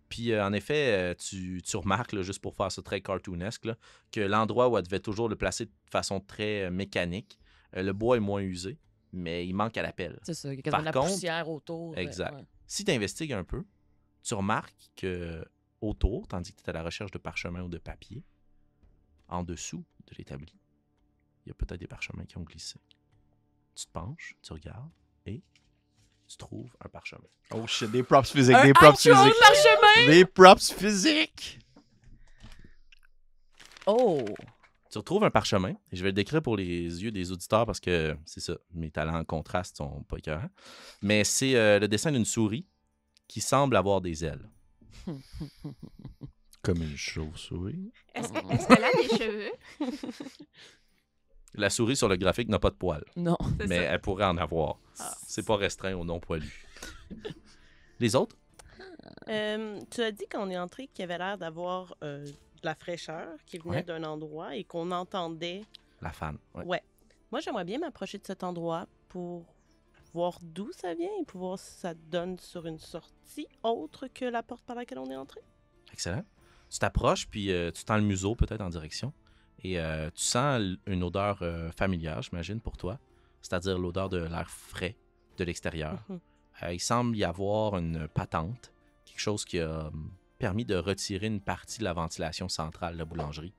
Puis 0.10 0.32
euh, 0.32 0.46
en 0.46 0.52
effet, 0.54 1.12
euh, 1.12 1.14
tu, 1.16 1.62
tu 1.64 1.78
remarques, 1.78 2.12
là, 2.14 2.22
juste 2.24 2.40
pour 2.42 2.56
faire 2.56 2.72
ça 2.72 2.82
très 2.82 3.02
cartoonesque, 3.02 3.66
là, 3.66 3.76
que 4.12 4.20
l'endroit 4.22 4.68
où 4.70 4.78
elle 4.78 4.84
devait 4.84 5.00
toujours 5.00 5.30
le 5.30 5.36
placer 5.36 5.66
de 5.66 5.72
façon 5.90 6.20
très 6.20 6.64
euh, 6.66 6.72
mécanique, 6.72 7.38
le 7.74 7.92
bois 7.92 8.18
est 8.18 8.22
moins 8.22 8.42
usé, 8.42 8.78
mais 9.14 9.46
il 9.48 9.54
manque 9.54 9.78
à 9.78 9.82
l'appel. 9.82 10.20
C'est 10.24 10.34
ça, 10.34 10.54
il 10.54 10.58
y 10.58 10.60
a 10.60 10.62
de 10.62 10.70
la 10.72 10.92
Par 10.92 10.94
contre- 11.02 11.14
poussière 11.14 11.50
autour. 11.50 11.98
Exact. 11.98 12.34
ouais. 12.36 12.46
Si 12.66 12.84
tu 12.86 12.92
investigues 12.92 13.34
un 13.34 13.44
peu, 13.44 13.64
tu 14.24 14.34
remarques 14.34 14.92
que 14.96 15.46
autour, 15.82 16.28
tandis 16.28 16.54
que 16.54 16.62
tu 16.62 16.66
es 16.66 16.70
à 16.70 16.74
la 16.74 16.84
recherche 16.84 17.12
de 17.12 17.18
parchemins 17.18 17.62
ou 17.62 17.70
de 17.70 17.78
papier, 17.78 18.24
en 19.28 19.44
dessous 19.44 19.84
de 20.10 20.16
l'établi, 20.18 20.54
il 21.48 21.50
y 21.50 21.52
a 21.52 21.54
peut-être 21.54 21.80
des 21.80 21.88
parchemins 21.88 22.26
qui 22.26 22.38
ont 22.38 22.44
glissé. 22.44 22.78
Tu 23.74 23.86
te 23.86 23.92
penches, 23.92 24.36
tu 24.42 24.52
regardes 24.52 24.90
et 25.26 25.42
tu 26.28 26.36
trouves 26.36 26.76
un 26.84 26.90
parchemin. 26.90 27.24
Oh 27.52 27.66
shit, 27.68 27.90
des 27.90 28.04
props 28.04 28.30
physiques, 28.30 28.54
Un 28.56 28.66
des 28.66 28.74
props 28.74 29.02
physiques. 29.02 29.16
parchemin! 29.16 30.08
Des 30.08 30.26
props 30.26 30.74
physiques! 30.74 31.60
Oh! 33.86 34.26
Tu 34.92 34.98
retrouves 34.98 35.24
un 35.24 35.32
parchemin, 35.32 35.72
et 35.92 35.96
je 35.96 36.04
vais 36.04 36.10
le 36.10 36.14
décrire 36.14 36.42
pour 36.42 36.58
les 36.58 37.02
yeux 37.04 37.12
des 37.12 37.32
auditeurs 37.32 37.66
parce 37.66 37.80
que 37.80 38.18
c'est 38.26 38.42
ça, 38.42 38.58
mes 38.74 38.92
talents 38.92 39.20
en 39.20 39.24
contraste 39.24 39.78
sont 39.78 40.04
pas 40.04 40.18
écœurants. 40.18 40.50
Mais 41.02 41.24
c'est 41.24 41.56
euh, 41.56 41.80
le 41.80 41.88
dessin 41.88 42.12
d'une 42.12 42.26
souris 42.26 42.66
qui 43.30 43.40
semble 43.40 43.78
avoir 43.78 44.02
des 44.02 44.26
ailes. 44.26 44.50
Comme 46.62 46.82
une 46.82 46.98
chauve-souris. 46.98 47.94
Est-ce 48.14 48.34
qu'elle 48.68 48.84
a 48.84 48.92
des 48.92 49.18
cheveux? 49.18 49.52
La 51.58 51.70
souris 51.70 51.96
sur 51.96 52.08
le 52.08 52.16
graphique 52.18 52.50
n'a 52.50 52.60
pas 52.60 52.70
de 52.70 52.76
poils. 52.76 53.04
Non. 53.16 53.38
Mais 53.68 53.78
ça. 53.78 53.94
elle 53.94 54.02
pourrait 54.02 54.26
en 54.26 54.38
avoir. 54.38 54.78
Ah. 55.00 55.14
C'est 55.26 55.46
pas 55.46 55.56
restreint 55.58 55.94
aux 55.96 56.06
non 56.06 56.20
poilus. 56.20 56.66
Les 58.00 58.16
autres? 58.16 58.36
Euh, 59.30 59.80
tu 59.90 60.02
as 60.02 60.12
dit 60.12 60.26
qu'on 60.32 60.50
est 60.50 60.58
entré 60.58 60.88
qu'il 60.88 61.02
y 61.02 61.04
avait 61.04 61.18
l'air 61.18 61.38
d'avoir 61.38 61.96
euh, 62.04 62.26
de 62.26 62.32
la 62.64 62.76
fraîcheur 62.76 63.28
qui 63.46 63.58
venait 63.58 63.78
Ouais. 63.78 63.84
d'un 63.84 64.04
endroit 64.04 64.56
et 64.56 64.64
qu'on 64.64 64.92
entendait. 64.92 65.64
La 66.02 66.12
fan. 66.12 66.38
ouais. 66.56 66.64
Ouais. 66.66 66.84
Moi, 67.32 67.42
j'aimerais 67.42 67.66
bien 67.66 67.80
m'approcher 67.80 68.18
de 68.20 68.26
cet 68.26 68.44
endroit 68.44 68.88
pour 69.10 69.46
voir 70.14 70.38
d'où 70.42 70.72
ça 70.72 70.94
vient 70.94 71.10
et 71.22 71.26
pour 71.26 71.40
voir 71.42 71.60
si 71.60 71.72
ça 71.80 71.94
donne 71.94 72.40
sur 72.40 72.66
une 72.66 72.80
sortie 72.80 73.48
autre 73.64 74.08
que 74.08 74.26
la 74.26 74.44
porte 74.44 74.64
par 74.66 74.76
laquelle 74.76 75.00
on 75.00 75.10
est 75.12 75.16
entré. 75.16 75.42
Excellent. 75.92 76.24
Tu 76.70 76.80
t'approches, 76.80 77.28
puis 77.28 77.52
euh, 77.52 77.72
tu 77.72 77.84
tends 77.84 77.98
le 77.98 78.04
museau 78.04 78.36
peut-être 78.36 78.62
en 78.62 78.70
direction. 78.70 79.12
Et 79.64 79.80
euh, 79.80 80.10
tu 80.12 80.24
sens 80.24 80.62
une 80.86 81.04
odeur 81.04 81.40
euh, 81.42 81.72
familière, 81.72 82.22
j'imagine, 82.22 82.60
pour 82.62 82.78
toi. 82.78 83.00
C'est-à-dire 83.42 83.78
l'odeur 83.78 84.10
de 84.10 84.18
l'air 84.18 84.50
frais 84.50 84.96
de 85.38 85.44
l'extérieur. 85.44 86.04
Mhm. 86.10 86.20
Euh, 86.64 86.74
il 86.74 86.80
semble 86.80 87.16
y 87.16 87.24
avoir 87.24 87.78
une 87.78 88.08
patente, 88.08 88.72
quelque 89.06 89.20
chose 89.20 89.46
qui 89.46 89.60
a 89.60 89.88
hum, 89.88 90.12
permis 90.40 90.66
de 90.66 90.76
retirer 90.76 91.28
une 91.28 91.42
partie 91.42 91.80
de 91.80 91.84
la 91.84 91.94
ventilation 91.94 92.50
centrale 92.50 92.94
de 92.94 93.00
la 93.00 93.06
boulangerie. 93.06 93.54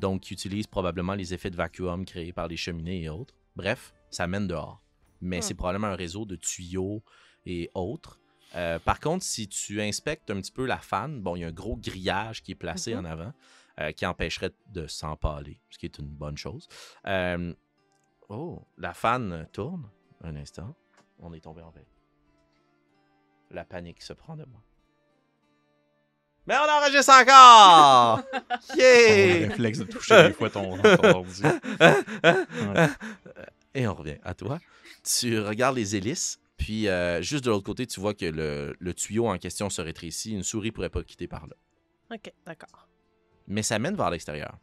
Donc, 0.00 0.22
qui 0.22 0.32
utilise 0.32 0.66
probablement 0.66 1.14
les 1.14 1.32
effets 1.34 1.50
de 1.50 1.56
vacuum 1.56 2.04
créés 2.04 2.32
par 2.32 2.48
les 2.48 2.56
cheminées 2.56 3.02
et 3.02 3.08
autres. 3.08 3.34
Bref, 3.56 3.94
ça 4.10 4.26
mène 4.26 4.46
dehors. 4.48 4.82
Mais 5.20 5.38
Hmm. 5.38 5.42
c'est 5.42 5.54
probablement 5.54 5.86
un 5.88 5.94
réseau 5.96 6.24
de 6.26 6.36
tuyaux 6.36 7.02
et 7.46 7.70
autres. 7.74 8.18
Euh, 8.56 8.78
par 8.78 9.00
contre, 9.00 9.24
si 9.24 9.48
tu 9.48 9.80
inspectes 9.80 10.30
un 10.30 10.40
petit 10.40 10.52
peu 10.52 10.66
la 10.66 10.78
fan, 10.78 11.20
bon, 11.20 11.36
il 11.36 11.40
y 11.40 11.44
a 11.44 11.48
un 11.48 11.52
gros 11.52 11.76
grillage 11.76 12.42
qui 12.42 12.52
est 12.52 12.56
placé 12.56 12.94
Mhm. 12.94 13.00
en 13.00 13.04
avant 13.04 13.32
euh, 13.80 13.92
qui 13.92 14.06
empêcherait 14.06 14.52
de 14.68 14.86
s'empaler, 14.86 15.60
ce 15.70 15.78
qui 15.78 15.86
est 15.86 15.98
une 15.98 16.08
bonne 16.08 16.36
chose. 16.36 16.68
Euh, 17.06 17.52
oh, 18.28 18.62
la 18.78 18.94
fan 18.94 19.48
tourne. 19.52 19.90
Un 20.22 20.36
instant. 20.36 20.74
On 21.18 21.32
est 21.32 21.40
tombé 21.40 21.60
en 21.62 21.70
veille. 21.70 21.88
La 23.50 23.64
panique 23.64 24.00
se 24.00 24.12
prend 24.12 24.36
de 24.36 24.44
moi. 24.44 24.62
Mais 26.46 26.54
on 26.56 26.70
enregistre 26.70 27.12
encore! 27.12 28.22
Yeah! 28.76 29.48
réflexe 29.48 29.78
de 29.78 29.84
toucher 29.84 30.28
des 30.28 30.32
fois 30.34 30.50
ton, 30.50 30.76
ton 30.80 31.08
ordi. 31.08 31.42
Ouais. 31.80 32.88
Et 33.74 33.88
on 33.88 33.94
revient 33.94 34.18
à 34.22 34.34
toi. 34.34 34.60
Tu 35.02 35.40
regardes 35.40 35.76
les 35.76 35.96
hélices 35.96 36.38
Puis, 36.56 36.88
euh, 36.88 37.22
juste 37.22 37.44
de 37.44 37.50
l'autre 37.50 37.64
côté, 37.64 37.86
tu 37.86 37.98
vois 37.98 38.14
que 38.14 38.26
le, 38.26 38.76
le 38.78 38.94
tuyau 38.94 39.26
en 39.26 39.38
question 39.38 39.68
se 39.68 39.82
rétrécit. 39.82 40.32
Une 40.32 40.42
souris 40.44 40.70
pourrait 40.70 40.90
pas 40.90 41.02
quitter 41.02 41.26
par 41.26 41.46
là. 41.46 41.56
OK, 42.14 42.32
d'accord. 42.46 42.88
Mais 43.46 43.62
ça 43.62 43.78
mène 43.78 43.96
vers 43.96 44.10
l'extérieur. 44.10 44.58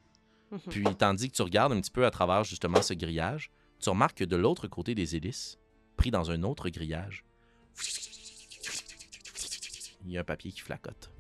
Mhm. 0.52 0.60
Puis, 0.70 0.84
tandis 0.98 1.30
que 1.30 1.36
tu 1.36 1.42
regardes 1.42 1.74
un 1.74 1.82
petit 1.82 1.92
peu 1.92 2.06
à 2.06 2.12
travers 2.12 2.44
justement 2.44 2.82
ce 2.82 2.94
grillage, 2.94 3.52
tu 3.80 3.90
remarques 3.90 4.18
que 4.18 4.26
de 4.26 4.36
l'autre 4.36 4.68
côté 4.68 4.96
des 4.96 5.16
hélices, 5.16 5.58
pris 5.98 6.12
dans 6.12 6.32
un 6.32 6.44
autre 6.44 6.70
grillage, 6.70 7.26
il 10.06 10.12
y 10.12 10.18
a 10.18 10.22
un 10.22 10.26
papier 10.26 10.52
qui 10.52 10.62
flacote. 10.62 11.12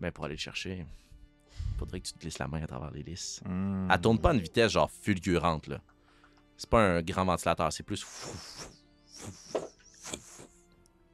Ben, 0.00 0.12
pour 0.12 0.24
aller 0.24 0.34
le 0.34 0.40
chercher, 0.40 0.86
faudrait 1.78 2.00
que 2.00 2.06
tu 2.06 2.12
te 2.12 2.18
glisses 2.18 2.38
la 2.38 2.48
main 2.48 2.62
à 2.62 2.66
travers 2.66 2.90
l'hélice. 2.90 3.40
Hmm. 3.44 3.90
Elle 3.90 4.00
tourne 4.00 4.18
pas 4.18 4.30
à 4.30 4.34
une 4.34 4.40
vitesse 4.40 4.72
genre 4.72 4.90
fulgurante, 4.90 5.66
là. 5.66 5.80
C'est 6.56 6.68
pas 6.68 6.82
un 6.82 7.02
grand 7.02 7.24
ventilateur, 7.24 7.72
c'est 7.72 7.82
plus. 7.82 8.04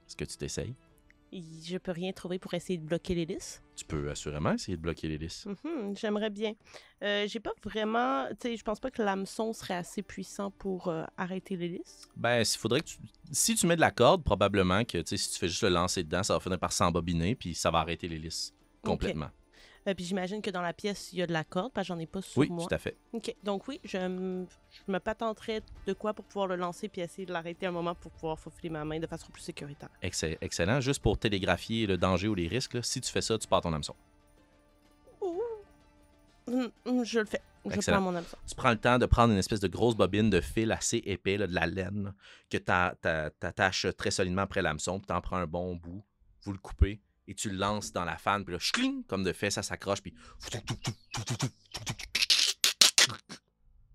Est-ce 0.07 0.17
que 0.17 0.25
tu 0.25 0.37
t'essayes? 0.37 0.75
Je 1.33 1.77
peux 1.79 1.93
rien 1.93 2.13
trouver 2.13 2.39
pour 2.39 2.55
essayer 2.55 2.79
de 2.79 2.85
bloquer 2.85 3.15
l'hélice. 3.15 3.63
Tu 3.75 3.85
peux 3.85 4.09
assurément 4.11 4.53
essayer 4.53 4.77
de 4.77 4.83
bloquer 4.83 5.09
l'hélice. 5.09 5.47
Mhm, 5.47 5.97
J'aimerais 5.97 6.31
bien. 6.31 6.55
Euh, 7.03 7.27
J'ai 7.29 7.41
pas 7.41 7.53
vraiment. 7.63 8.27
Tu 8.41 8.49
sais, 8.49 8.57
je 8.57 8.63
pense 8.65 8.81
pas 8.81 8.91
que 8.91 9.03
l'hameçon 9.03 9.53
serait 9.53 9.75
assez 9.75 10.03
puissant 10.03 10.51
pour 10.51 10.89
euh, 10.89 11.05
arrêter 11.17 11.57
l'hélice. 11.57 12.09
Ben, 12.17 12.41
il 12.41 12.47
faudrait 12.59 12.81
que 12.81 12.87
tu. 12.87 12.99
Si 13.33 13.55
tu 13.55 13.67
mets 13.67 13.77
de 13.77 13.81
la 13.81 13.91
corde, 13.91 14.23
probablement 14.25 14.85
que, 14.85 14.99
tu 14.99 15.05
sais, 15.09 15.17
si 15.17 15.33
tu 15.33 15.39
fais 15.39 15.49
juste 15.49 15.63
le 15.63 15.69
lancer 15.71 16.03
dedans, 16.05 16.23
ça 16.23 16.35
va 16.35 16.41
finir 16.41 16.59
par 16.59 16.73
s'embobiner, 16.73 17.35
puis 17.35 17.55
ça 17.55 17.71
va 17.71 17.81
arrêter 17.81 18.09
l'hélice 18.09 18.55
complètement. 18.83 19.31
Euh, 19.89 19.95
puis 19.95 20.05
j'imagine 20.05 20.43
que 20.43 20.51
dans 20.51 20.63
la 20.63 20.73
pièce, 20.73 21.13
il 21.13 21.19
y 21.21 21.23
a 21.23 21.27
de 21.29 21.33
la 21.33 21.45
corde, 21.45 21.73
parce 21.73 21.87
que 21.87 21.95
j'en 21.95 21.99
ai 22.01 22.07
pas 22.07 22.21
sur 22.21 22.39
Oui, 22.41 22.49
moi. 22.51 22.67
tout 22.67 22.75
à 22.75 22.79
fait. 22.79 22.97
OK. 23.13 23.35
Donc 23.45 23.69
oui, 23.69 23.81
je, 23.85 23.97
m- 23.99 24.47
je 24.71 24.93
me 24.93 24.99
patenterais 24.99 25.63
de 25.87 25.93
quoi 25.93 26.13
pour 26.13 26.25
pouvoir 26.25 26.49
le 26.49 26.57
lancer 26.57 26.89
puis 26.89 27.01
essayer 27.03 27.25
de 27.25 27.33
l'arrêter 27.33 27.67
un 27.67 27.71
moment 27.71 27.95
pour 27.95 28.11
pouvoir 28.11 28.37
faufiler 28.39 28.69
ma 28.71 28.85
main 28.85 28.99
de 28.99 29.07
façon 29.07 29.29
plus 29.33 29.43
sécuritaire. 29.43 29.89
Excell- 30.03 30.39
excellent. 30.41 30.81
Juste 30.81 31.01
pour 31.03 31.19
télégraphier 31.19 31.87
le 31.87 31.97
danger 31.97 32.27
ou 32.27 32.35
les 32.35 32.49
risques, 32.49 32.75
là, 32.75 32.83
si 32.83 33.01
tu 33.01 33.11
fais 33.13 33.21
ça, 33.23 33.39
tu 33.39 33.47
pars 33.47 33.61
ton 33.61 33.73
hameçon. 33.73 33.95
Hum, 36.49 36.71
hum, 36.85 37.05
Je 37.05 37.19
le 37.21 37.27
fais. 37.27 37.43
Je 37.65 37.75
Excellent. 37.75 37.97
prends 37.97 38.11
mon 38.13 38.17
hameçon. 38.17 38.37
tu 38.47 38.55
prends 38.55 38.71
le 38.71 38.79
temps 38.79 38.99
de 38.99 39.07
prendre 39.07 39.33
une 39.33 39.39
espèce 39.41 39.59
de 39.59 39.67
grosse 39.67 39.97
bobine 39.97 40.31
de 40.31 40.41
fil 40.41 40.71
assez 40.71 40.99
épais, 41.05 41.37
là, 41.37 41.49
de 41.49 41.55
la 41.55 41.67
laine, 41.67 42.15
que 42.49 42.59
tu 42.59 42.71
attaches 43.47 43.89
très 43.97 44.13
solidement 44.13 44.43
après 44.43 44.63
l'hameçon, 44.63 44.99
puis 45.01 45.07
tu 45.09 45.13
en 45.13 45.21
prends 45.21 45.37
un 45.39 45.49
bon 45.49 45.75
bout, 45.75 46.05
vous 46.43 46.53
le 46.53 46.59
coupez, 46.59 47.01
et 47.29 47.35
tu 47.35 47.51
le 47.51 47.57
lances 47.57 47.93
dans 47.93 48.05
la 48.05 48.17
fan, 48.19 48.45
puis 48.45 48.53
là, 48.53 48.59
schling, 48.61 49.05
comme 49.05 49.25
de 49.25 49.33
fait, 49.33 49.51
ça 49.51 49.63
s'accroche, 49.63 50.01
puis 50.03 50.15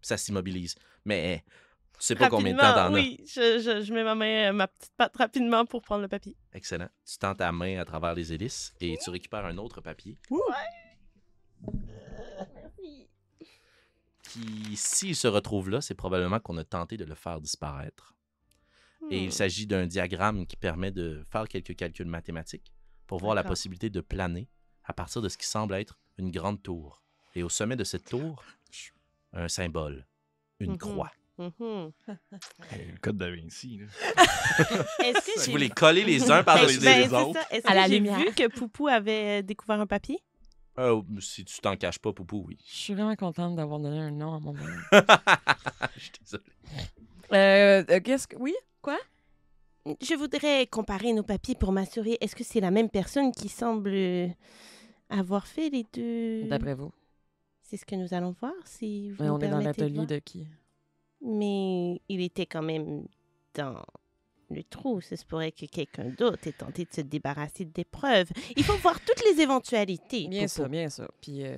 ça 0.02 0.18
s'immobilise. 0.18 0.76
Mais 1.06 1.44
tu 1.94 2.08
sais 2.08 2.16
pas 2.16 2.30
combien 2.30 2.54
de 2.54 2.58
temps 2.60 2.64
Rapidement, 2.74 2.90
t'en 2.90 2.94
as. 2.96 3.00
Oui, 3.00 3.24
je, 3.28 3.60
je- 3.60 3.82
je 3.84 3.94
mets 3.94 4.04
ma 4.04 4.16
main, 4.16 4.50
euh, 4.50 4.54
ma 4.54 4.68
petite 4.68 4.92
patte 4.98 5.16
rapidement 5.18 5.66
pour 5.66 5.82
prendre 5.82 6.02
le 6.02 6.08
papier. 6.08 6.36
Excellent. 6.54 6.90
Tu 7.06 7.18
tends 7.18 7.36
ta 7.36 7.52
main 7.52 7.80
à 7.80 7.86
travers 7.86 8.14
les 8.16 8.34
hélices 8.34 8.74
et 8.82 8.98
tu 9.04 9.10
récupères 9.10 9.46
un 9.46 9.58
autre 9.58 9.82
papier 9.82 10.18
qui, 14.24 14.76
s'il 14.78 15.16
se 15.16 15.28
retrouve 15.28 15.70
là, 15.70 15.82
c'est 15.82 15.96
probablement 15.96 16.40
qu'on 16.40 16.58
a 16.58 16.64
tenté 16.64 16.98
de 16.98 17.04
le 17.06 17.16
faire 17.16 17.42
disparaître. 17.42 18.16
Et 19.10 19.20
Hmm. 19.20 19.24
il 19.26 19.34
s'agit 19.34 19.66
d'un 19.68 19.88
diagramme 19.88 20.46
qui 20.46 20.56
permet 20.56 20.92
de 20.92 21.26
faire 21.32 21.48
quelques 21.48 21.76
calculs 21.76 22.08
mathématiques 22.08 22.72
pour 23.12 23.20
voir 23.20 23.36
la 23.36 23.44
possibilité 23.44 23.90
de 23.90 24.00
planer 24.00 24.48
à 24.86 24.94
partir 24.94 25.22
de 25.22 25.28
ce 25.28 25.38
qui 25.38 25.46
semble 25.46 25.74
être 25.74 26.00
une 26.18 26.32
grande 26.32 26.64
tour. 26.64 27.04
Et 27.36 27.44
au 27.44 27.50
sommet 27.50 27.76
de 27.76 27.84
cette 27.84 28.06
tour, 28.06 28.42
un 29.34 29.50
symbole, 29.50 30.08
une 30.62 30.72
Mhm. 30.72 30.78
croix. 30.78 31.12
Mhm. 31.38 31.92
Hey, 32.72 32.86
le 32.94 32.98
code 33.02 33.18
da 33.18 33.30
Vinci. 33.30 33.80
Là. 33.80 33.88
Est-ce 35.04 35.34
que 35.36 35.40
Si 35.42 35.52
vous 35.52 35.58
les 35.58 35.70
collez 35.70 36.06
les 36.06 36.32
uns 36.32 36.42
par-dessus 36.42 36.80
ben, 36.80 37.00
les 37.02 37.10
c'est 37.10 37.14
autres. 37.16 37.40
Est-ce 37.52 37.68
À 37.68 37.72
que 37.72 37.76
la 37.76 37.88
j'ai 37.90 37.96
lumière. 37.96 38.18
vu 38.18 38.32
que 38.34 38.48
Poupou 38.48 38.88
avait 38.88 39.40
euh, 39.40 39.42
découvert 39.42 39.82
un 39.82 39.88
papier? 39.88 40.18
euh, 40.80 41.02
si 41.20 41.44
tu 41.44 41.60
t'en 41.60 41.76
caches 41.76 42.00
pas, 42.00 42.14
Poupou, 42.14 42.46
oui. 42.48 42.58
Je 42.66 42.76
suis 42.78 42.94
vraiment 42.94 43.16
contente 43.18 43.58
d'avoir 43.58 43.82
donné 43.82 44.00
un 44.00 44.12
nom 44.12 44.36
à 44.36 44.40
mon 44.40 44.54
nom. 44.54 44.64
Je 45.98 46.00
suis 46.00 46.12
désolé. 46.24 46.44
Euh, 47.34 47.84
euh, 47.90 48.00
Qu'est-ce 48.00 48.26
que. 48.30 48.38
Oui? 48.38 48.54
Je 49.86 50.16
voudrais 50.16 50.68
comparer 50.68 51.14
nos 51.14 51.24
papiers 51.24 51.56
pour 51.56 51.72
m'assurer. 51.72 52.18
Est-ce 52.22 52.36
que 52.36 52.44
c'est 52.44 52.60
la 52.60 52.72
même 52.72 52.90
personne 52.90 53.32
qui 53.32 53.50
semble 53.50 53.96
avoir 55.10 55.48
fait 55.48 55.70
les 55.70 55.86
deux? 55.94 56.44
D'après 56.48 56.76
vous. 56.76 56.92
C'est 57.64 57.78
ce 57.78 57.86
que 57.86 57.96
nous 57.96 58.14
allons 58.14 58.32
voir, 58.40 58.54
si 58.66 59.10
vous 59.12 59.18
Mais 59.24 59.30
me 59.30 59.32
on 59.34 59.40
est 59.40 59.48
dans 59.48 59.60
de 59.60 59.64
l'atelier 59.64 59.96
voir. 59.96 60.08
de 60.08 60.20
qui? 60.20 60.46
Mais 61.22 62.02
il 62.10 62.22
était 62.22 62.46
quand 62.46 62.62
même 62.62 63.06
dans 63.54 63.82
le 64.50 64.64
trou. 64.64 65.02
Ça 65.02 65.16
se 65.16 65.26
pourrait 65.26 65.52
que 65.52 65.66
quelqu'un 65.66 66.10
d'autre 66.10 66.48
ait 66.48 66.52
tenté 66.52 66.86
de 66.86 66.94
se 66.94 67.02
débarrasser 67.02 67.66
des 67.66 67.86
preuves. 67.86 68.30
Il 68.58 68.64
faut 68.64 68.78
voir 68.78 69.00
toutes 69.00 69.24
les 69.26 69.42
éventualités. 69.42 70.28
Bien 70.28 70.48
ça, 70.48 70.68
bien 70.68 70.90
ça. 70.90 71.08
Puis 71.22 71.44
euh, 71.46 71.58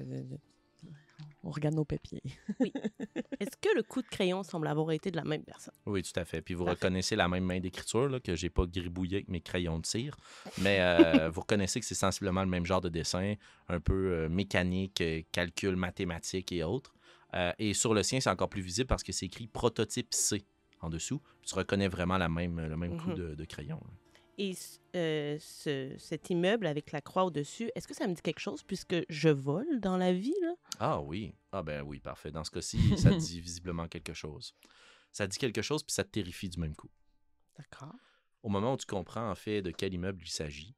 on 1.43 1.49
regarde 1.51 1.75
nos 1.75 1.85
papiers. 1.85 2.21
Est-ce 2.59 3.21
que 3.63 3.75
le 3.75 3.83
coup 3.83 4.01
de 4.01 4.07
crayon 4.07 4.43
semble 4.43 4.67
avoir 4.67 4.91
été 4.91 5.09
de 5.11 5.15
la 5.15 5.23
même 5.23 5.43
personne? 5.43 5.73
Oui, 5.85 6.03
tout 6.03 6.19
à 6.19 6.25
fait. 6.25 6.41
Puis 6.41 6.53
vous 6.53 6.65
Parfait. 6.65 6.85
reconnaissez 6.85 7.15
la 7.15 7.27
même 7.27 7.45
main 7.45 7.59
d'écriture, 7.59 8.09
là, 8.09 8.19
que 8.19 8.35
j'ai 8.35 8.49
pas 8.49 8.65
gribouillé 8.65 9.17
avec 9.17 9.29
mes 9.29 9.41
crayons 9.41 9.79
de 9.79 9.85
cire. 9.85 10.15
Mais 10.59 10.77
euh, 10.81 11.29
vous 11.33 11.41
reconnaissez 11.41 11.79
que 11.79 11.85
c'est 11.85 11.95
sensiblement 11.95 12.41
le 12.41 12.49
même 12.49 12.65
genre 12.65 12.81
de 12.81 12.89
dessin, 12.89 13.35
un 13.69 13.79
peu 13.79 13.93
euh, 14.13 14.29
mécanique, 14.29 14.99
euh, 15.01 15.21
calcul 15.31 15.75
mathématique 15.75 16.51
et 16.51 16.63
autres. 16.63 16.93
Et 17.57 17.73
sur 17.73 17.95
le 17.95 18.03
sien, 18.03 18.19
c'est 18.19 18.29
encore 18.29 18.49
plus 18.49 18.61
visible 18.61 18.85
parce 18.87 19.01
que 19.01 19.11
c'est 19.11 19.25
écrit 19.25 19.47
prototype 19.47 20.13
C 20.13 20.43
en 20.81 20.89
dessous. 20.89 21.19
Tu 21.41 21.55
reconnais 21.55 21.87
vraiment 21.87 22.19
la 22.19 22.29
même, 22.29 22.59
le 22.59 22.77
même 22.77 22.95
coup 22.95 23.09
Mhm. 23.09 23.15
de, 23.15 23.33
de 23.35 23.45
crayon. 23.45 23.79
là. 23.83 23.91
Et 24.37 24.53
euh, 24.95 25.37
ce- 25.39 25.95
cet 25.97 26.29
immeuble 26.29 26.65
avec 26.65 26.91
la 26.91 27.01
croix 27.01 27.25
au-dessus, 27.25 27.69
est-ce 27.75 27.87
que 27.87 27.93
ça 27.93 28.07
me 28.07 28.13
dit 28.15 28.21
quelque 28.21 28.39
chose 28.39 28.63
puisque 28.63 28.95
je 29.09 29.29
vole 29.29 29.79
dans 29.79 29.97
la 29.97 30.11
vie? 30.13 30.33
Là? 30.41 30.53
Ah 30.79 31.01
oui. 31.01 31.35
Ah 31.51 31.61
ben 31.61 31.83
oui, 31.83 31.99
parfait. 31.99 32.31
Dans 32.31 32.43
ce 32.43 32.49
cas-ci, 32.51 32.97
ça 32.97 33.11
dit 33.17 33.39
visiblement 33.41 33.87
quelque 33.87 34.13
chose. 34.13 34.55
Ça 35.11 35.27
dit 35.27 35.37
quelque 35.37 35.61
chose, 35.61 35.83
puis 35.83 35.93
ça 35.93 36.03
te 36.03 36.09
terrifie 36.09 36.49
du 36.49 36.59
même 36.59 36.75
coup. 36.75 36.89
D'accord. 37.57 37.93
Au 38.41 38.49
moment 38.49 38.73
où 38.73 38.77
tu 38.77 38.87
comprends 38.87 39.29
en 39.29 39.35
fait 39.35 39.61
de 39.61 39.69
quel 39.71 39.93
immeuble 39.93 40.23
il 40.23 40.29
s'agit 40.31 40.75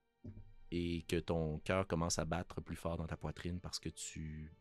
et 0.71 1.03
que 1.07 1.15
ton 1.17 1.59
cœur 1.59 1.87
commence 1.87 2.19
à 2.19 2.25
battre 2.25 2.59
plus 2.59 2.75
fort 2.75 2.97
dans 2.97 3.07
ta 3.07 3.15
poitrine 3.15 3.61
parce 3.61 3.79
que 3.79 3.87
tu 3.89 4.51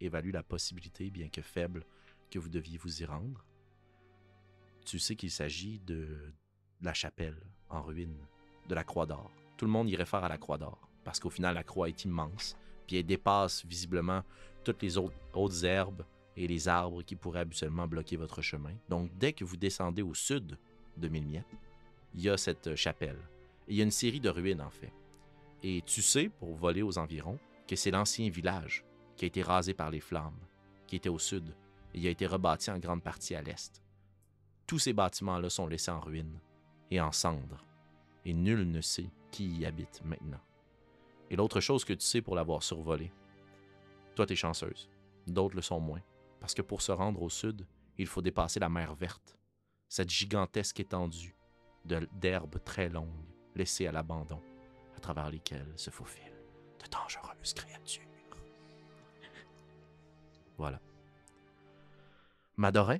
évalues 0.00 0.30
la 0.30 0.44
possibilité, 0.44 1.10
bien 1.10 1.28
que 1.28 1.42
faible, 1.42 1.84
que 2.30 2.38
vous 2.38 2.48
deviez 2.48 2.78
vous 2.78 3.02
y 3.02 3.04
rendre, 3.04 3.44
tu 4.86 4.98
sais 4.98 5.16
qu'il 5.16 5.30
s'agit 5.30 5.80
de 5.80 6.32
la 6.80 6.94
chapelle 6.94 7.40
en 7.74 7.82
ruine, 7.82 8.16
de 8.68 8.74
la 8.74 8.84
Croix 8.84 9.06
d'Or. 9.06 9.30
Tout 9.56 9.64
le 9.64 9.70
monde 9.70 9.88
y 9.88 9.96
réfère 9.96 10.24
à 10.24 10.28
la 10.28 10.38
Croix 10.38 10.58
d'Or 10.58 10.78
parce 11.04 11.20
qu'au 11.20 11.30
final, 11.30 11.54
la 11.54 11.64
croix 11.64 11.88
est 11.88 12.04
immense, 12.04 12.56
puis 12.86 12.96
elle 12.96 13.06
dépasse 13.06 13.64
visiblement 13.64 14.22
toutes 14.64 14.82
les 14.82 14.98
autres, 14.98 15.16
autres 15.34 15.64
herbes 15.64 16.04
et 16.36 16.46
les 16.46 16.68
arbres 16.68 17.02
qui 17.02 17.16
pourraient 17.16 17.40
habituellement 17.40 17.86
bloquer 17.86 18.16
votre 18.16 18.42
chemin. 18.42 18.74
Donc, 18.88 19.10
dès 19.18 19.32
que 19.32 19.44
vous 19.44 19.56
descendez 19.56 20.02
au 20.02 20.14
sud 20.14 20.58
de 20.96 21.08
Mille 21.08 21.44
il 22.14 22.20
y 22.20 22.28
a 22.28 22.36
cette 22.36 22.74
chapelle. 22.74 23.18
Et 23.66 23.72
il 23.72 23.76
y 23.76 23.80
a 23.80 23.84
une 23.84 23.90
série 23.90 24.20
de 24.20 24.28
ruines, 24.28 24.60
en 24.60 24.70
fait. 24.70 24.92
Et 25.62 25.82
tu 25.86 26.02
sais, 26.02 26.28
pour 26.28 26.54
voler 26.54 26.82
aux 26.82 26.98
environs, 26.98 27.38
que 27.66 27.76
c'est 27.76 27.90
l'ancien 27.90 28.28
village 28.28 28.84
qui 29.16 29.24
a 29.24 29.28
été 29.28 29.42
rasé 29.42 29.72
par 29.72 29.90
les 29.90 30.00
flammes, 30.00 30.38
qui 30.86 30.96
était 30.96 31.08
au 31.08 31.18
sud, 31.18 31.54
et 31.94 31.98
il 31.98 32.06
a 32.06 32.10
été 32.10 32.26
rebâti 32.26 32.70
en 32.70 32.78
grande 32.78 33.02
partie 33.02 33.34
à 33.34 33.42
l'est. 33.42 33.82
Tous 34.66 34.78
ces 34.78 34.92
bâtiments-là 34.92 35.48
sont 35.48 35.66
laissés 35.66 35.90
en 35.90 36.00
ruines 36.00 36.38
et 36.92 37.00
en 37.00 37.10
cendres, 37.10 37.64
et 38.26 38.34
nul 38.34 38.70
ne 38.70 38.82
sait 38.82 39.10
qui 39.30 39.46
y 39.46 39.64
habite 39.64 40.02
maintenant. 40.04 40.42
Et 41.30 41.36
l'autre 41.36 41.60
chose 41.60 41.86
que 41.86 41.94
tu 41.94 42.04
sais 42.04 42.20
pour 42.20 42.34
l'avoir 42.34 42.62
survolé, 42.62 43.10
toi 44.14 44.26
t'es 44.26 44.36
chanceuse, 44.36 44.90
d'autres 45.26 45.56
le 45.56 45.62
sont 45.62 45.80
moins, 45.80 46.02
parce 46.38 46.52
que 46.52 46.60
pour 46.60 46.82
se 46.82 46.92
rendre 46.92 47.22
au 47.22 47.30
sud, 47.30 47.66
il 47.96 48.06
faut 48.06 48.20
dépasser 48.20 48.60
la 48.60 48.68
mer 48.68 48.94
verte, 48.94 49.38
cette 49.88 50.10
gigantesque 50.10 50.80
étendue 50.80 51.34
d'herbes 51.86 52.62
très 52.62 52.90
longues 52.90 53.24
laissées 53.54 53.86
à 53.86 53.92
l'abandon, 53.92 54.42
à 54.94 55.00
travers 55.00 55.30
lesquelles 55.30 55.72
se 55.76 55.88
faufilent 55.88 56.44
de 56.78 56.90
dangereuses 56.90 57.54
créatures. 57.54 58.02
Voilà. 60.58 60.78
Madorin, 62.58 62.98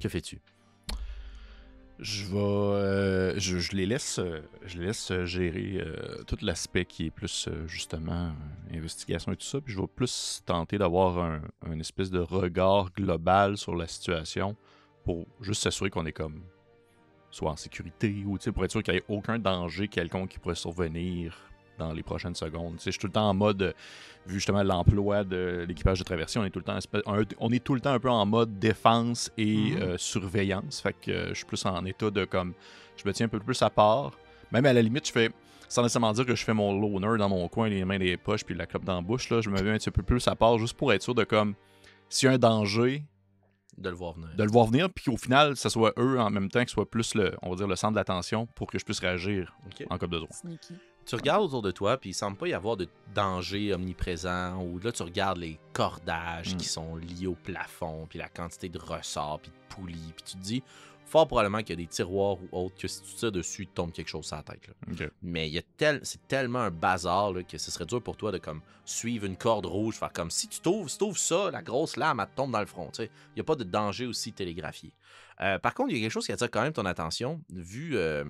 que 0.00 0.08
fais-tu? 0.08 0.42
Je 1.98 2.26
vais. 2.26 2.38
euh, 2.38 3.38
je, 3.38 3.58
je 3.58 3.72
les 3.72 3.84
laisse, 3.84 4.20
euh, 4.20 4.40
je 4.64 4.78
les 4.78 4.86
laisse 4.86 5.10
euh, 5.10 5.24
gérer 5.26 5.84
tout 6.26 6.36
l'aspect 6.42 6.84
qui 6.84 7.06
est 7.06 7.10
plus 7.10 7.48
justement 7.66 8.32
investigation 8.72 9.32
et 9.32 9.36
tout 9.36 9.46
ça. 9.46 9.60
Puis 9.60 9.74
je 9.74 9.80
vais 9.80 9.86
plus 9.88 10.42
tenter 10.46 10.78
d'avoir 10.78 11.18
un, 11.18 11.40
un 11.66 11.78
espèce 11.80 12.10
de 12.10 12.20
regard 12.20 12.92
global 12.92 13.56
sur 13.56 13.74
la 13.74 13.88
situation 13.88 14.56
pour 15.04 15.26
juste 15.40 15.62
s'assurer 15.62 15.90
qu'on 15.90 16.06
est 16.06 16.12
comme 16.12 16.42
soit 17.30 17.50
en 17.50 17.56
sécurité 17.56 18.22
ou 18.24 18.38
pour 18.52 18.64
être 18.64 18.70
sûr 18.70 18.82
qu'il 18.82 18.94
n'y 18.94 19.00
ait 19.00 19.04
aucun 19.08 19.38
danger 19.38 19.88
quelconque 19.88 20.30
qui 20.30 20.38
pourrait 20.38 20.54
survenir 20.54 21.36
dans 21.78 21.92
les 21.92 22.02
prochaines 22.02 22.34
secondes. 22.34 22.74
Tu 22.76 22.82
sais, 22.82 22.84
je 22.86 22.92
suis 22.92 23.00
tout 23.00 23.06
le 23.06 23.12
temps 23.12 23.28
en 23.28 23.34
mode, 23.34 23.74
vu 24.26 24.34
justement 24.34 24.62
l'emploi 24.62 25.24
de 25.24 25.64
l'équipage 25.66 25.98
de 25.98 26.04
traversée, 26.04 26.38
on 26.38 26.44
est 26.44 26.50
tout 26.50 26.58
le 26.58 26.64
temps, 26.64 26.76
espèce- 26.76 27.02
un- 27.06 27.22
on 27.38 27.50
est 27.50 27.62
tout 27.62 27.74
le 27.74 27.80
temps 27.80 27.92
un 27.92 28.00
peu 28.00 28.10
en 28.10 28.26
mode 28.26 28.58
défense 28.58 29.30
et 29.38 29.56
Mhm. 29.72 29.82
euh, 29.82 29.98
surveillance. 29.98 30.80
Fait 30.80 30.92
que 31.00 31.10
euh, 31.10 31.28
je 31.30 31.34
suis 31.34 31.46
plus 31.46 31.64
en 31.66 31.84
état 31.84 32.10
de 32.10 32.24
comme, 32.24 32.52
je 32.96 33.06
me 33.08 33.12
tiens 33.12 33.26
un 33.26 33.30
peu 33.30 33.40
plus 33.40 33.60
à 33.62 33.70
part. 33.70 34.12
Même 34.52 34.66
à 34.66 34.72
la 34.72 34.82
limite, 34.82 35.06
je 35.06 35.12
fais, 35.12 35.30
sans 35.68 35.82
nécessairement 35.82 36.12
dire 36.12 36.26
que 36.26 36.34
je 36.34 36.44
fais 36.44 36.54
mon 36.54 36.78
loner 36.80 37.18
dans 37.18 37.28
mon 37.28 37.46
coin, 37.48 37.68
les 37.68 37.84
mains 37.84 37.98
dans 37.98 38.04
les 38.04 38.16
poches 38.16 38.44
puis 38.44 38.54
la 38.54 38.66
clope 38.66 38.84
dans 38.84 38.96
la 38.96 39.02
bouche, 39.02 39.28
là, 39.30 39.40
je 39.40 39.50
me 39.50 39.60
mets 39.62 39.70
un 39.70 39.76
petit 39.78 39.90
peu 39.90 40.02
plus 40.02 40.26
à 40.28 40.34
part 40.34 40.58
juste 40.58 40.74
pour 40.76 40.92
être 40.92 41.02
sûr 41.02 41.14
de 41.14 41.24
comme, 41.24 41.54
s'il 42.08 42.26
y 42.28 42.30
a 42.30 42.34
un 42.34 42.38
danger, 42.38 43.04
De 43.76 43.90
le 43.90 43.94
voir 43.94 44.14
venir. 44.14 44.30
de 44.36 44.42
le 44.42 44.50
voir 44.50 44.66
venir, 44.66 44.88
puis 44.90 45.04
qu'au 45.04 45.16
final, 45.16 45.54
ce 45.56 45.68
soit 45.68 45.92
eux 45.98 46.18
en 46.18 46.30
même 46.30 46.48
temps 46.50 46.64
qui 46.64 46.72
soit 46.72 46.90
plus 46.90 47.14
le, 47.14 47.36
on 47.42 47.50
va 47.50 47.56
dire, 47.56 47.66
le 47.68 47.76
centre 47.76 47.94
d'attention 47.94 48.46
pour 48.56 48.66
que 48.66 48.78
je 48.78 48.84
puisse 48.84 48.98
réagir 48.98 49.54
en 49.90 49.98
cas 49.98 50.06
de 50.06 50.10
besoin. 50.10 50.28
Sneaky. 50.32 50.74
Tu 51.08 51.14
regardes 51.14 51.42
autour 51.42 51.62
de 51.62 51.70
toi, 51.70 51.96
puis 51.96 52.10
il 52.10 52.14
semble 52.14 52.36
pas 52.36 52.48
y 52.48 52.52
avoir 52.52 52.76
de 52.76 52.86
danger 53.14 53.72
omniprésent. 53.72 54.62
Ou 54.62 54.78
là, 54.78 54.92
tu 54.92 55.02
regardes 55.02 55.38
les 55.38 55.58
cordages 55.72 56.54
Mm. 56.54 56.58
qui 56.58 56.66
sont 56.68 56.96
liés 56.96 57.26
au 57.26 57.34
plafond, 57.34 58.06
puis 58.10 58.18
la 58.18 58.28
quantité 58.28 58.68
de 58.68 58.78
ressorts, 58.78 59.40
puis 59.40 59.50
de 59.50 59.74
poulies. 59.74 60.12
Puis 60.14 60.24
tu 60.24 60.32
te 60.36 60.42
dis, 60.42 60.62
fort 61.06 61.26
probablement 61.26 61.60
qu'il 61.60 61.70
y 61.70 61.72
a 61.72 61.76
des 61.76 61.86
tiroirs 61.86 62.36
ou 62.42 62.48
autres 62.52 62.76
que 62.76 62.86
si 62.88 63.00
tu 63.00 63.14
tires 63.14 63.32
dessus, 63.32 63.62
il 63.62 63.68
te 63.68 63.72
tombe 63.74 63.90
quelque 63.92 64.08
chose 64.10 64.26
sur 64.26 64.36
la 64.36 64.42
tête. 64.42 64.68
là. 64.68 65.06
Mais 65.22 65.48
il 65.48 65.62
tel, 65.78 66.00
c'est 66.02 66.28
tellement 66.28 66.58
un 66.58 66.70
bazar 66.70 67.32
là, 67.32 67.42
que 67.42 67.56
ce 67.56 67.70
serait 67.70 67.86
dur 67.86 68.02
pour 68.02 68.18
toi 68.18 68.30
de 68.30 68.36
comme 68.36 68.60
suivre 68.84 69.24
une 69.24 69.38
corde 69.38 69.64
rouge, 69.64 69.94
faire 69.94 70.12
comme 70.12 70.30
si 70.30 70.46
tu 70.48 70.60
t'ouvres, 70.60 70.90
si 70.90 70.98
t'ouvres 70.98 71.16
ça, 71.16 71.50
la 71.50 71.62
grosse 71.62 71.96
lame, 71.96 72.20
elle 72.20 72.26
te 72.28 72.36
tombe 72.36 72.50
dans 72.52 72.60
le 72.60 72.66
front. 72.66 72.90
Il 72.98 73.08
n'y 73.34 73.40
a 73.40 73.44
pas 73.44 73.56
de 73.56 73.64
danger 73.64 74.04
aussi 74.04 74.34
télégraphié. 74.34 74.92
Euh, 75.40 75.58
par 75.58 75.72
contre, 75.72 75.90
il 75.90 75.96
y 75.96 76.00
a 76.00 76.02
quelque 76.02 76.12
chose 76.12 76.26
qui 76.26 76.32
attire 76.32 76.50
quand 76.50 76.60
même 76.62 76.74
ton 76.74 76.84
attention, 76.84 77.40
vu, 77.50 77.96
euh, 77.96 78.24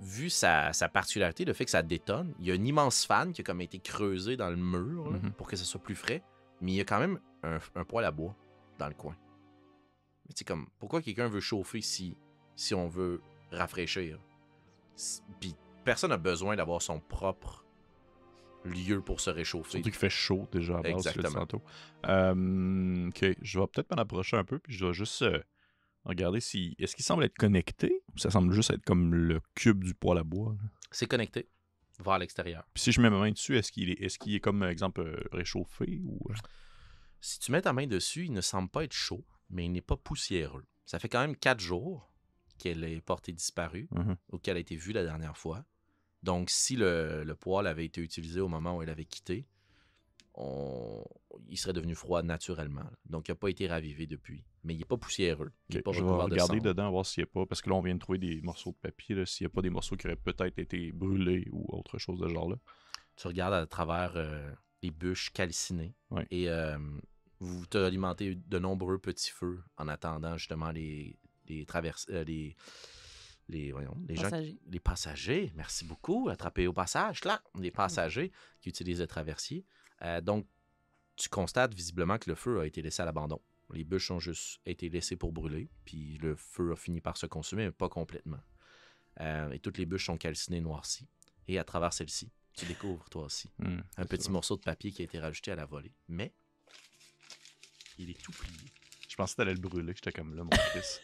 vu 0.00 0.28
sa, 0.30 0.72
sa 0.72 0.88
particularité, 0.88 1.44
le 1.44 1.52
fait 1.52 1.64
que 1.64 1.70
ça 1.70 1.82
détonne. 1.82 2.34
Il 2.40 2.46
y 2.46 2.50
a 2.50 2.54
un 2.54 2.64
immense 2.64 3.04
fan 3.06 3.32
qui 3.32 3.40
a 3.40 3.44
comme 3.44 3.60
été 3.60 3.78
creusé 3.78 4.36
dans 4.36 4.50
le 4.50 4.56
mur 4.56 5.10
là, 5.10 5.18
Mhm. 5.18 5.32
pour 5.32 5.48
que 5.48 5.56
ce 5.56 5.64
soit 5.64 5.80
plus 5.80 5.94
frais, 5.94 6.22
mais 6.60 6.72
il 6.72 6.74
y 6.76 6.80
a 6.80 6.84
quand 6.84 6.98
même 7.00 7.18
un, 7.42 7.58
un 7.74 7.84
poêle 7.84 8.04
à 8.04 8.10
bois 8.10 8.34
dans 8.78 8.88
le 8.88 8.94
coin. 8.94 9.16
Mais 10.28 10.34
sais, 10.36 10.44
comme, 10.44 10.66
pourquoi 10.78 11.02
quelqu'un 11.02 11.28
veut 11.28 11.40
chauffer 11.40 11.80
si, 11.80 12.16
si 12.56 12.74
on 12.74 12.88
veut 12.88 13.20
rafraîchir? 13.52 14.18
Puis 15.40 15.54
personne 15.84 16.10
n'a 16.10 16.16
besoin 16.16 16.56
d'avoir 16.56 16.80
son 16.82 17.00
propre 17.00 17.64
lieu 18.64 19.02
pour 19.02 19.20
se 19.20 19.28
réchauffer. 19.30 19.72
Surtout 19.72 19.90
qu'il 19.90 19.92
fait 19.98 20.08
chaud 20.10 20.48
déjà 20.50 20.78
à 20.78 20.82
base, 20.82 21.06
Exactement. 21.06 21.46
Euh, 22.06 23.08
ok, 23.08 23.36
je 23.42 23.60
vais 23.60 23.66
peut-être 23.66 23.90
m'en 23.94 24.00
approcher 24.02 24.36
un 24.38 24.44
peu, 24.44 24.58
puis 24.58 24.72
je 24.74 24.86
vais 24.86 24.92
juste 24.94 25.20
euh, 25.22 25.40
regarder 26.04 26.40
si. 26.40 26.74
Est-ce 26.78 26.94
qu'il 26.96 27.04
semble 27.04 27.24
être 27.24 27.36
connecté 27.36 28.02
ou 28.14 28.18
ça 28.18 28.30
semble 28.30 28.52
juste 28.52 28.70
être 28.70 28.84
comme 28.84 29.14
le 29.14 29.40
cube 29.54 29.82
du 29.84 29.94
poêle 29.94 30.18
à 30.18 30.24
bois? 30.24 30.56
là? 30.60 30.68
C'est 30.90 31.06
connecté 31.06 31.48
vers 32.00 32.18
l'extérieur. 32.18 32.64
Puis 32.74 32.82
si 32.84 32.92
je 32.92 33.00
mets 33.00 33.10
ma 33.10 33.18
main 33.18 33.30
dessus, 33.30 33.56
est-ce 33.56 33.70
qu'il 33.72 33.90
est, 33.90 34.00
est, 34.02 34.18
qu'il 34.18 34.34
est 34.34 34.40
comme, 34.40 34.62
exemple, 34.64 35.00
euh, 35.00 35.22
réchauffé 35.32 36.00
ou. 36.04 36.18
euh? 36.30 36.34
Si 37.20 37.38
tu 37.38 37.52
mets 37.52 37.62
ta 37.62 37.72
main 37.72 37.86
dessus, 37.86 38.26
il 38.26 38.32
ne 38.32 38.40
semble 38.40 38.68
pas 38.68 38.84
être 38.84 38.92
chaud, 38.92 39.24
mais 39.50 39.64
il 39.64 39.72
n'est 39.72 39.80
pas 39.80 39.96
poussiéreux. 39.96 40.66
Ça 40.84 40.98
fait 40.98 41.08
quand 41.08 41.20
même 41.20 41.36
quatre 41.36 41.60
jours 41.60 42.12
qu'elle 42.58 42.84
est 42.84 43.00
portée 43.00 43.32
disparue 43.32 43.88
Mhm. 43.92 44.16
ou 44.32 44.38
qu'elle 44.38 44.56
a 44.56 44.60
été 44.60 44.76
vue 44.76 44.92
la 44.92 45.04
dernière 45.04 45.36
fois. 45.38 45.64
Donc, 46.22 46.50
si 46.50 46.76
le, 46.76 47.22
le 47.24 47.34
poêle 47.34 47.66
avait 47.66 47.84
été 47.86 48.00
utilisé 48.00 48.40
au 48.40 48.48
moment 48.48 48.76
où 48.76 48.82
elle 48.82 48.90
avait 48.90 49.04
quitté, 49.04 49.46
on- 50.34 51.04
il 51.48 51.56
serait 51.56 51.72
devenu 51.72 51.94
froid 51.94 52.22
naturellement. 52.22 52.84
Donc, 53.06 53.28
il 53.28 53.32
n'a 53.32 53.36
pas 53.36 53.48
été 53.48 53.66
ravivé 53.66 54.06
depuis. 54.06 54.44
Mais 54.64 54.74
il 54.74 54.78
n'est 54.78 54.84
pas 54.84 54.96
poussiéreux. 54.96 55.52
Il 55.68 55.82
pas 55.82 55.92
je 55.92 56.00
vais 56.02 56.06
de 56.08 56.12
regarder 56.12 56.60
dedans, 56.60 56.90
voir 56.90 57.06
s'il 57.06 57.22
n'y 57.22 57.28
a 57.28 57.32
pas. 57.32 57.46
Parce 57.46 57.60
que 57.62 57.70
là, 57.70 57.76
on 57.76 57.82
vient 57.82 57.94
de 57.94 58.00
trouver 58.00 58.18
des 58.18 58.40
morceaux 58.42 58.70
de 58.72 58.76
papier. 58.76 59.24
S'il 59.26 59.44
n'y 59.46 59.50
a 59.50 59.54
pas 59.54 59.62
des 59.62 59.70
morceaux 59.70 59.96
qui 59.96 60.06
auraient 60.06 60.16
peut-être 60.16 60.58
été 60.58 60.90
brûlés 60.92 61.46
ou 61.52 61.64
autre 61.76 61.98
chose 61.98 62.18
de 62.20 62.28
ce 62.28 62.32
genre-là. 62.32 62.56
Tu 63.16 63.26
regardes 63.28 63.54
à 63.54 63.66
travers 63.66 64.12
euh, 64.16 64.50
les 64.82 64.90
bûches 64.90 65.30
calcinées 65.32 65.94
Ouais. 66.10 66.26
et 66.30 66.48
euh, 66.48 66.78
vous 67.40 67.66
te 67.66 67.78
alimentez 67.78 68.34
de 68.34 68.58
nombreux 68.58 68.98
petits 68.98 69.30
feux 69.30 69.62
en 69.76 69.86
attendant 69.88 70.36
justement 70.36 70.72
les, 70.72 71.16
les 71.46 71.64
traverses, 71.66 72.06
euh, 72.10 72.24
les, 72.24 72.56
les, 73.48 73.70
voyons, 73.72 73.96
les 74.08 74.16
gens, 74.16 74.22
Passager. 74.30 74.58
les 74.66 74.80
passagers. 74.80 75.52
Merci 75.54 75.84
beaucoup. 75.84 76.28
Attrapés 76.28 76.66
au 76.66 76.72
passage, 76.72 77.22
là, 77.24 77.40
les 77.60 77.70
passagers 77.70 78.32
qui 78.60 78.70
utilisent 78.70 79.00
le 79.00 79.06
traversier. 79.06 79.64
Euh, 80.04 80.20
donc, 80.20 80.46
tu 81.16 81.28
constates 81.28 81.74
visiblement 81.74 82.18
que 82.18 82.28
le 82.28 82.36
feu 82.36 82.60
a 82.60 82.66
été 82.66 82.82
laissé 82.82 83.02
à 83.02 83.04
l'abandon. 83.04 83.40
Les 83.72 83.84
bûches 83.84 84.10
ont 84.10 84.18
juste 84.20 84.60
été 84.66 84.88
laissées 84.88 85.16
pour 85.16 85.32
brûler, 85.32 85.68
puis 85.84 86.18
le 86.18 86.36
feu 86.36 86.72
a 86.72 86.76
fini 86.76 87.00
par 87.00 87.16
se 87.16 87.26
consumer, 87.26 87.66
mais 87.66 87.72
pas 87.72 87.88
complètement. 87.88 88.40
Euh, 89.20 89.50
et 89.52 89.58
toutes 89.58 89.78
les 89.78 89.86
bûches 89.86 90.06
sont 90.06 90.18
calcinées, 90.18 90.60
noircies. 90.60 91.08
Et 91.48 91.58
à 91.58 91.64
travers 91.64 91.92
celle-ci, 91.92 92.30
tu 92.56 92.66
découvres 92.66 93.08
toi 93.10 93.24
aussi 93.24 93.50
Hmm, 93.58 93.80
un 93.96 94.04
petit 94.06 94.30
morceau 94.30 94.56
de 94.56 94.62
papier 94.62 94.92
qui 94.92 95.02
a 95.02 95.04
été 95.04 95.18
rajouté 95.18 95.50
à 95.52 95.56
la 95.56 95.66
volée. 95.66 95.92
Mais 96.08 96.32
il 97.98 98.10
est 98.10 98.20
tout 98.22 98.32
plié. 98.32 98.56
Je 99.08 99.16
pensais 99.16 99.32
que 99.34 99.36
t'allais 99.38 99.54
le 99.54 99.60
brûler, 99.60 99.92
que 99.92 99.98
j'étais 99.98 100.12
comme 100.12 100.34
là, 100.34 100.44
mon 100.44 100.50
Chris. 100.70 101.00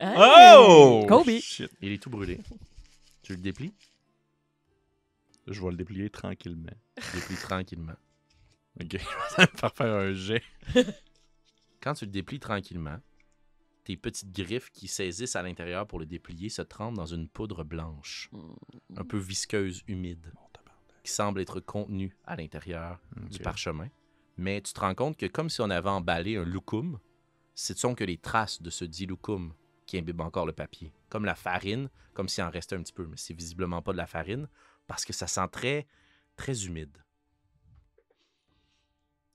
Hey! 0.00 1.06
Kobe! 1.06 1.38
Shit. 1.40 1.70
Il 1.80 1.92
est 1.92 2.02
tout 2.02 2.10
brûlé. 2.10 2.40
tu 3.22 3.32
le 3.32 3.38
déplies? 3.38 3.72
Je 5.46 5.60
vais 5.62 5.70
le 5.70 5.76
déplier 5.76 6.10
tranquillement. 6.10 6.72
Déplies 7.14 7.36
tranquillement. 7.36 7.96
Ok, 8.80 8.92
je 8.92 9.36
vais 9.36 9.48
me 9.52 9.58
faire 9.58 9.74
faire 9.74 9.94
un 9.94 10.12
jet. 10.12 10.42
Quand 11.80 11.94
tu 11.94 12.06
le 12.06 12.10
déplies 12.10 12.40
tranquillement, 12.40 12.98
tes 13.84 13.96
petites 13.96 14.32
griffes 14.32 14.70
qui 14.70 14.88
saisissent 14.88 15.36
à 15.36 15.42
l'intérieur 15.42 15.86
pour 15.86 15.98
le 15.98 16.06
déplier 16.06 16.48
se 16.48 16.62
trempent 16.62 16.96
dans 16.96 17.06
une 17.06 17.28
poudre 17.28 17.62
blanche, 17.64 18.30
un 18.96 19.04
peu 19.04 19.18
visqueuse, 19.18 19.82
humide, 19.86 20.32
qui 21.02 21.12
semble 21.12 21.40
être 21.40 21.60
contenue 21.60 22.16
à 22.24 22.36
l'intérieur 22.36 22.98
du 23.30 23.38
parchemin. 23.38 23.88
Mais 24.38 24.62
tu 24.62 24.72
te 24.72 24.80
rends 24.80 24.94
compte 24.94 25.18
que 25.18 25.26
comme 25.26 25.50
si 25.50 25.60
on 25.60 25.68
avait 25.68 25.90
emballé 25.90 26.36
un 26.36 26.44
loukoum, 26.44 26.98
ce 27.54 27.74
ne 27.74 27.78
sont 27.78 27.94
que 27.94 28.04
les 28.04 28.16
traces 28.16 28.62
de 28.62 28.70
ce 28.70 28.86
dit 28.86 29.04
loukoum 29.06 29.52
qui 29.86 29.98
imbibent 29.98 30.22
encore 30.22 30.46
le 30.46 30.52
papier. 30.52 30.92
Comme 31.10 31.26
la 31.26 31.34
farine, 31.34 31.90
comme 32.14 32.28
s'il 32.28 32.42
en 32.42 32.50
restait 32.50 32.76
un 32.76 32.82
petit 32.82 32.92
peu, 32.92 33.06
mais 33.06 33.16
c'est 33.16 33.34
visiblement 33.34 33.82
pas 33.82 33.92
de 33.92 33.98
la 33.98 34.06
farine 34.06 34.48
parce 34.86 35.04
que 35.04 35.12
ça 35.12 35.26
sent 35.26 35.48
très, 35.50 35.86
très 36.36 36.66
humide. 36.66 36.96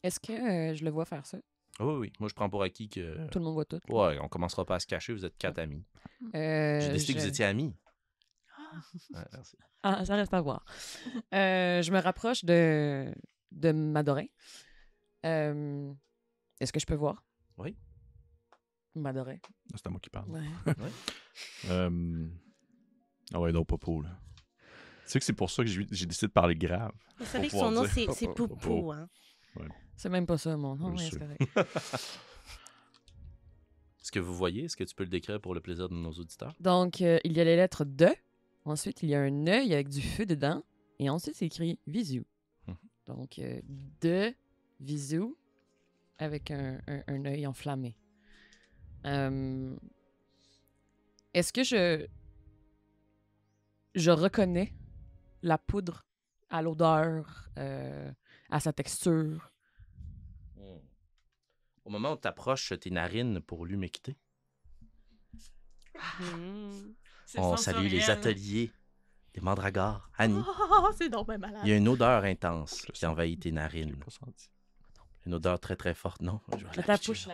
Est-ce 0.04 0.20
que 0.20 0.32
euh, 0.32 0.76
je 0.76 0.84
le 0.86 0.92
vois 0.92 1.06
faire 1.06 1.26
ça? 1.26 1.40
Ah 1.80 1.86
oui, 1.86 1.94
oui. 1.96 2.14
Moi, 2.20 2.30
je 2.30 2.34
prends 2.36 2.50
pour 2.50 2.62
acquis 2.64 2.90
que. 2.90 3.28
Tout 3.30 3.40
le 3.40 3.46
monde 3.46 3.54
voit 3.54 3.66
tout. 3.66 3.80
Ouais, 3.90 4.18
on 4.22 4.28
commencera 4.28 4.66
pas 4.66 4.76
à 4.76 4.80
se 4.80 4.88
cacher, 4.88 5.14
vous 5.14 5.26
êtes 5.26 5.38
quatre 5.38 5.60
amis. 5.60 5.86
Euh, 6.36 6.80
J'ai 6.82 6.92
décidé 6.92 7.14
que 7.16 7.20
vous 7.20 7.28
étiez 7.28 7.46
amis. 7.46 7.76
Ah. 8.58 8.76
Ouais, 9.18 9.26
merci. 9.34 9.58
Ah, 9.84 10.06
ça 10.06 10.16
reste 10.16 10.34
à 10.34 10.42
voir. 10.42 10.66
Euh, 11.34 11.82
je 11.82 11.92
me 11.92 12.00
rapproche 12.00 12.44
de, 12.44 13.14
de 13.52 13.72
Madorin. 13.72 14.26
Euh, 15.26 15.92
Est-ce 16.60 16.74
que 16.74 16.80
je 16.80 16.86
peux 16.86 16.96
voir? 16.96 17.24
Oui. 17.58 17.78
Madorin. 18.96 19.38
C'est 19.76 19.88
à 19.88 19.90
moi 19.90 20.00
qui 20.02 20.10
parle. 20.10 20.30
Ouais. 20.30 20.42
Euh... 21.70 22.28
Ah 23.34 23.40
ouais, 23.40 23.54
là. 23.54 23.64
Tu 25.10 25.14
sais 25.14 25.20
que 25.20 25.26
c'est 25.26 25.34
pour 25.34 25.50
ça 25.50 25.64
que 25.64 25.70
j'ai 25.70 26.06
décidé 26.06 26.28
de 26.28 26.32
parler 26.32 26.54
grave. 26.54 26.92
Vous 27.18 27.26
savez 27.26 27.48
que 27.48 27.54
son 27.54 27.72
nom, 27.72 27.84
dire. 27.84 28.14
c'est. 28.14 28.28
Poupou. 28.28 28.92
Hein? 28.92 29.10
C'est 29.96 30.08
même 30.08 30.28
pas 30.28 30.38
ça, 30.38 30.56
mon 30.56 30.76
nom. 30.76 30.92
Ouais, 30.92 30.98
sais. 31.00 31.10
c'est 31.10 31.20
correct. 31.20 31.42
Ce 34.04 34.12
que 34.12 34.20
vous 34.20 34.36
voyez, 34.36 34.66
est-ce 34.66 34.78
que 34.78 34.84
tu 34.84 34.94
peux 34.94 35.06
le 35.06 35.10
décrire 35.10 35.42
pour 35.42 35.56
le 35.56 35.62
plaisir 35.62 35.90
de 35.90 35.96
nos 35.96 36.12
auditeurs? 36.12 36.54
Donc, 36.60 37.02
euh, 37.02 37.18
il 37.24 37.34
y 37.34 37.42
a 37.42 37.44
les 37.44 37.56
lettres 37.56 37.86
de. 37.86 38.10
Ensuite, 38.66 39.02
il 39.02 39.10
y 39.10 39.16
a 39.16 39.22
un 39.22 39.48
œil 39.48 39.74
avec 39.74 39.90
du 39.90 40.04
feu 40.04 40.28
dedans. 40.28 40.62
Et 41.00 41.10
ensuite, 41.10 41.34
c'est 41.34 41.48
écrit 41.48 41.80
visu. 41.88 42.24
Mhm. 42.68 42.76
Donc, 43.08 43.40
euh, 43.40 43.60
de 44.02 44.32
visu 44.80 45.24
avec 46.20 46.52
un, 46.52 46.80
un, 46.88 47.02
un 47.08 47.26
œil 47.26 47.48
enflammé. 47.48 47.96
Euh, 49.08 49.76
Est-ce 51.34 51.52
que 51.52 51.64
je. 51.64 52.06
Je 53.96 54.12
reconnais 54.12 54.72
la 55.42 55.58
poudre 55.58 56.06
à 56.50 56.62
l'odeur, 56.62 57.50
euh, 57.58 58.12
à 58.50 58.60
sa 58.60 58.74
texture. 58.74 59.52
Au 61.86 61.90
moment 61.92 62.14
où 62.14 62.18
tu 62.18 62.28
approches 62.28 62.74
tes 62.80 62.92
narines 62.92 63.42
pour 63.42 63.66
l'humecter, 63.66 64.16
Hmm. 66.20 66.94
on 67.38 67.58
salue 67.58 67.88
les 67.88 68.10
ateliers 68.10 68.72
des 69.34 69.42
mandragores. 69.42 70.10
Annie, 70.18 70.42
Oh, 70.48 70.90
c'est 70.98 71.10
donc 71.10 71.28
bien 71.28 71.38
malade. 71.38 71.62
il 71.66 71.70
y 71.70 71.74
a 71.74 71.78
une 71.78 71.88
odeur 71.90 72.24
intense 72.24 72.84
qui 72.94 73.06
envahit 73.06 73.40
tes 73.42 73.52
narines. 73.52 73.96
Une 75.26 75.34
odeur 75.34 75.60
très 75.60 75.76
très 75.76 75.94
forte. 75.94 76.22
Non, 76.22 76.40
je 76.54 76.66
vais 76.66 76.76
la 76.78 76.84
là-dessus. 76.88 77.28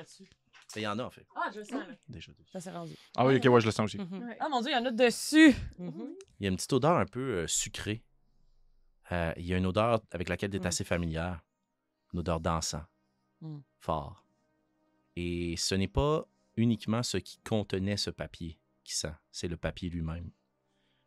Il 0.75 0.81
y 0.81 0.87
en 0.87 0.97
a 0.99 1.03
en 1.03 1.09
fait. 1.09 1.25
Ah, 1.35 1.49
je 1.53 1.59
le 1.59 1.65
sens, 1.65 1.87
là. 1.87 1.95
Déjà 2.07 2.31
dessus. 2.33 2.51
Ça 2.51 2.59
s'est 2.59 2.71
rendu. 2.71 2.93
Ah 3.15 3.25
oui, 3.25 3.35
ok, 3.37 3.45
ouais, 3.53 3.61
je 3.61 3.65
le 3.65 3.71
sens 3.71 3.85
aussi. 3.85 3.97
Mhm. 3.97 4.35
Ah 4.39 4.49
mon 4.49 4.61
dieu, 4.61 4.71
il 4.71 4.73
y 4.73 4.77
en 4.77 4.85
a 4.85 4.91
dessus! 4.91 5.53
Mhm. 5.79 6.15
Il 6.39 6.43
y 6.43 6.47
a 6.47 6.49
une 6.49 6.55
petite 6.57 6.73
odeur 6.73 6.97
un 6.97 7.05
peu 7.05 7.19
euh, 7.43 7.47
sucrée. 7.47 8.03
Euh, 9.11 9.31
il 9.37 9.45
y 9.45 9.53
a 9.53 9.57
une 9.57 9.65
odeur 9.67 10.01
avec 10.11 10.29
laquelle 10.29 10.49
tu 10.49 10.57
es 10.57 10.59
Mm. 10.59 10.65
assez 10.67 10.83
familière. 10.83 11.41
Une 12.13 12.19
odeur 12.19 12.39
d'encens. 12.39 12.83
Mm. 13.41 13.59
Fort. 13.79 14.25
Et 15.15 15.55
ce 15.57 15.75
n'est 15.75 15.87
pas 15.87 16.25
uniquement 16.57 17.03
ce 17.03 17.17
qui 17.17 17.37
contenait 17.39 17.97
ce 17.97 18.09
papier 18.09 18.57
qui 18.83 18.95
sent, 18.95 19.13
c'est 19.31 19.47
le 19.47 19.57
papier 19.57 19.89
lui-même. 19.89 20.29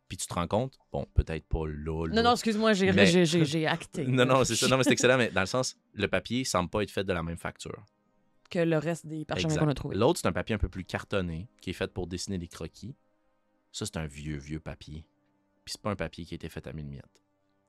Puis 0.07 0.17
tu 0.17 0.25
te 0.27 0.33
rends 0.33 0.47
compte, 0.47 0.77
bon, 0.91 1.05
peut-être 1.13 1.45
pas 1.47 1.67
là, 1.67 2.07
là. 2.07 2.15
Non, 2.15 2.23
non, 2.23 2.31
excuse-moi, 2.33 2.73
j'ai 2.73 2.91
Mais- 2.91 3.05
j'ai- 3.05 3.25
j'ai- 3.25 3.45
j'ai 3.45 3.67
acté. 3.67 4.05
Non, 4.07 4.25
non, 4.25 4.43
c'est 4.43 4.55
ça. 4.55 4.67
Non, 4.67 4.77
mais 4.77 4.83
c'est 4.83 4.91
excellent, 4.93 5.17
mais 5.17 5.29
dans 5.29 5.41
le 5.41 5.45
sens, 5.47 5.75
le 5.93 6.07
papier 6.07 6.43
semble 6.45 6.69
pas 6.69 6.81
être 6.81 6.91
fait 6.91 7.03
de 7.03 7.13
la 7.13 7.21
même 7.21 7.37
facture. 7.37 7.83
Que 8.49 8.59
le 8.59 8.77
reste 8.77 9.05
des 9.05 9.25
parchemins 9.25 9.55
qu'on 9.57 9.67
a 9.67 9.73
trouvés. 9.73 9.95
L'autre, 9.95 10.19
c'est 10.21 10.27
un 10.27 10.31
papier 10.33 10.55
un 10.55 10.59
peu 10.59 10.69
plus 10.69 10.83
cartonné, 10.83 11.47
qui 11.61 11.69
est 11.69 11.73
fait 11.73 11.91
pour 11.93 12.07
dessiner 12.07 12.37
des 12.37 12.47
croquis. 12.47 12.95
Ça, 13.71 13.85
c'est 13.85 13.97
un 13.97 14.07
vieux, 14.07 14.37
vieux 14.37 14.59
papier. 14.59 15.05
Puis 15.63 15.73
c'est 15.73 15.81
pas 15.81 15.91
un 15.91 15.95
papier 15.95 16.25
qui 16.25 16.33
a 16.33 16.35
été 16.35 16.49
fait 16.49 16.65
à 16.65 16.73
mille 16.73 16.87
miettes. 16.87 17.23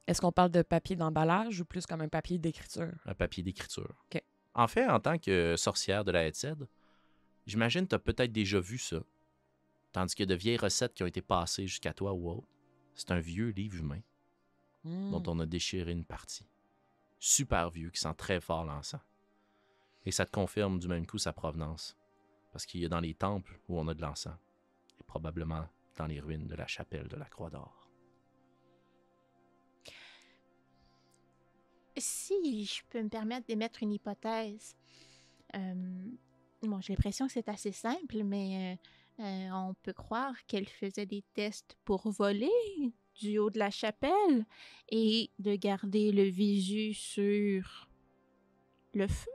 Est-ce 0.07 0.21
qu'on 0.21 0.33
parle 0.33 0.51
de 0.51 0.63
papier 0.63 0.97
d'emballage 0.97 1.61
ou 1.61 1.65
plus 1.65 1.87
comme 1.87 2.01
un 2.01 2.09
papier 2.09 2.39
d'écriture? 2.39 2.93
Un 3.05 3.15
papier 3.15 3.43
d'écriture. 3.43 3.95
OK. 4.13 4.23
En 4.55 4.67
fait, 4.67 4.87
en 4.89 4.99
tant 4.99 5.19
que 5.19 5.55
sorcière 5.57 6.05
de 6.05 6.11
la 6.11 6.25
Headset, 6.27 6.55
j'imagine 7.47 7.85
que 7.85 7.91
tu 7.91 7.95
as 7.97 7.99
peut-être 8.01 8.33
déjà 8.33 8.59
vu 8.59 8.79
ça. 8.79 9.01
Tandis 9.93 10.15
que 10.15 10.25
de 10.25 10.35
vieilles 10.35 10.57
recettes 10.57 10.95
qui 10.95 11.03
ont 11.03 11.07
été 11.07 11.21
passées 11.21 11.67
jusqu'à 11.67 11.93
toi 11.93 12.13
ou 12.13 12.31
autre, 12.31 12.47
c'est 12.95 13.11
un 13.11 13.21
vieux 13.21 13.51
livre 13.51 13.77
humain 13.77 14.01
Hmm. 14.83 15.11
dont 15.11 15.23
on 15.27 15.39
a 15.41 15.45
déchiré 15.47 15.93
une 15.93 16.07
partie. 16.07 16.49
Super 17.19 17.69
vieux, 17.71 17.91
qui 17.91 18.01
sent 18.01 18.15
très 18.17 18.41
fort 18.41 18.65
l'encens. 18.65 19.03
Et 20.07 20.13
ça 20.13 20.25
te 20.25 20.31
confirme 20.31 20.79
du 20.79 20.89
même 20.89 21.07
coup 21.07 21.19
sa 21.19 21.33
provenance. 21.33 21.97
Parce 22.53 22.67
qu'il 22.67 22.81
y 22.81 22.87
a 22.87 22.89
dans 22.89 23.01
les 23.01 23.15
temples 23.15 23.61
où 23.69 23.79
on 23.79 23.87
a 23.89 23.95
de 23.95 24.01
l'encens. 24.01 24.37
Et 24.99 25.05
probablement 25.05 25.67
dans 25.97 26.07
les 26.07 26.21
ruines 26.21 26.47
de 26.47 26.55
la 26.55 26.67
chapelle 26.67 27.09
de 27.09 27.17
la 27.17 27.27
Croix 27.27 27.51
d'Or. 27.51 27.89
Si 31.97 32.65
je 32.65 32.83
peux 32.89 33.03
me 33.03 33.09
permettre 33.09 33.47
d'émettre 33.47 33.83
une 33.83 33.93
hypothèse, 33.93 34.75
euh, 35.55 36.07
bon, 36.63 36.81
j'ai 36.81 36.95
l'impression 36.95 37.27
que 37.27 37.33
c'est 37.33 37.49
assez 37.49 37.73
simple, 37.73 38.23
mais 38.25 38.79
euh, 39.21 39.23
euh, 39.23 39.51
on 39.53 39.75
peut 39.83 39.93
croire 39.93 40.35
qu'elle 40.47 40.69
faisait 40.69 41.07
des 41.07 41.23
tests 41.35 41.77
pour 41.85 42.11
voler 42.11 42.49
du 43.17 43.39
haut 43.39 43.51
de 43.51 43.59
la 43.59 43.71
chapelle 43.71 44.47
et 44.91 45.31
de 45.39 45.55
garder 45.57 46.13
le 46.13 46.25
visu 46.25 46.95
sur 46.95 47.91
le 48.95 49.07
feu, 49.07 49.31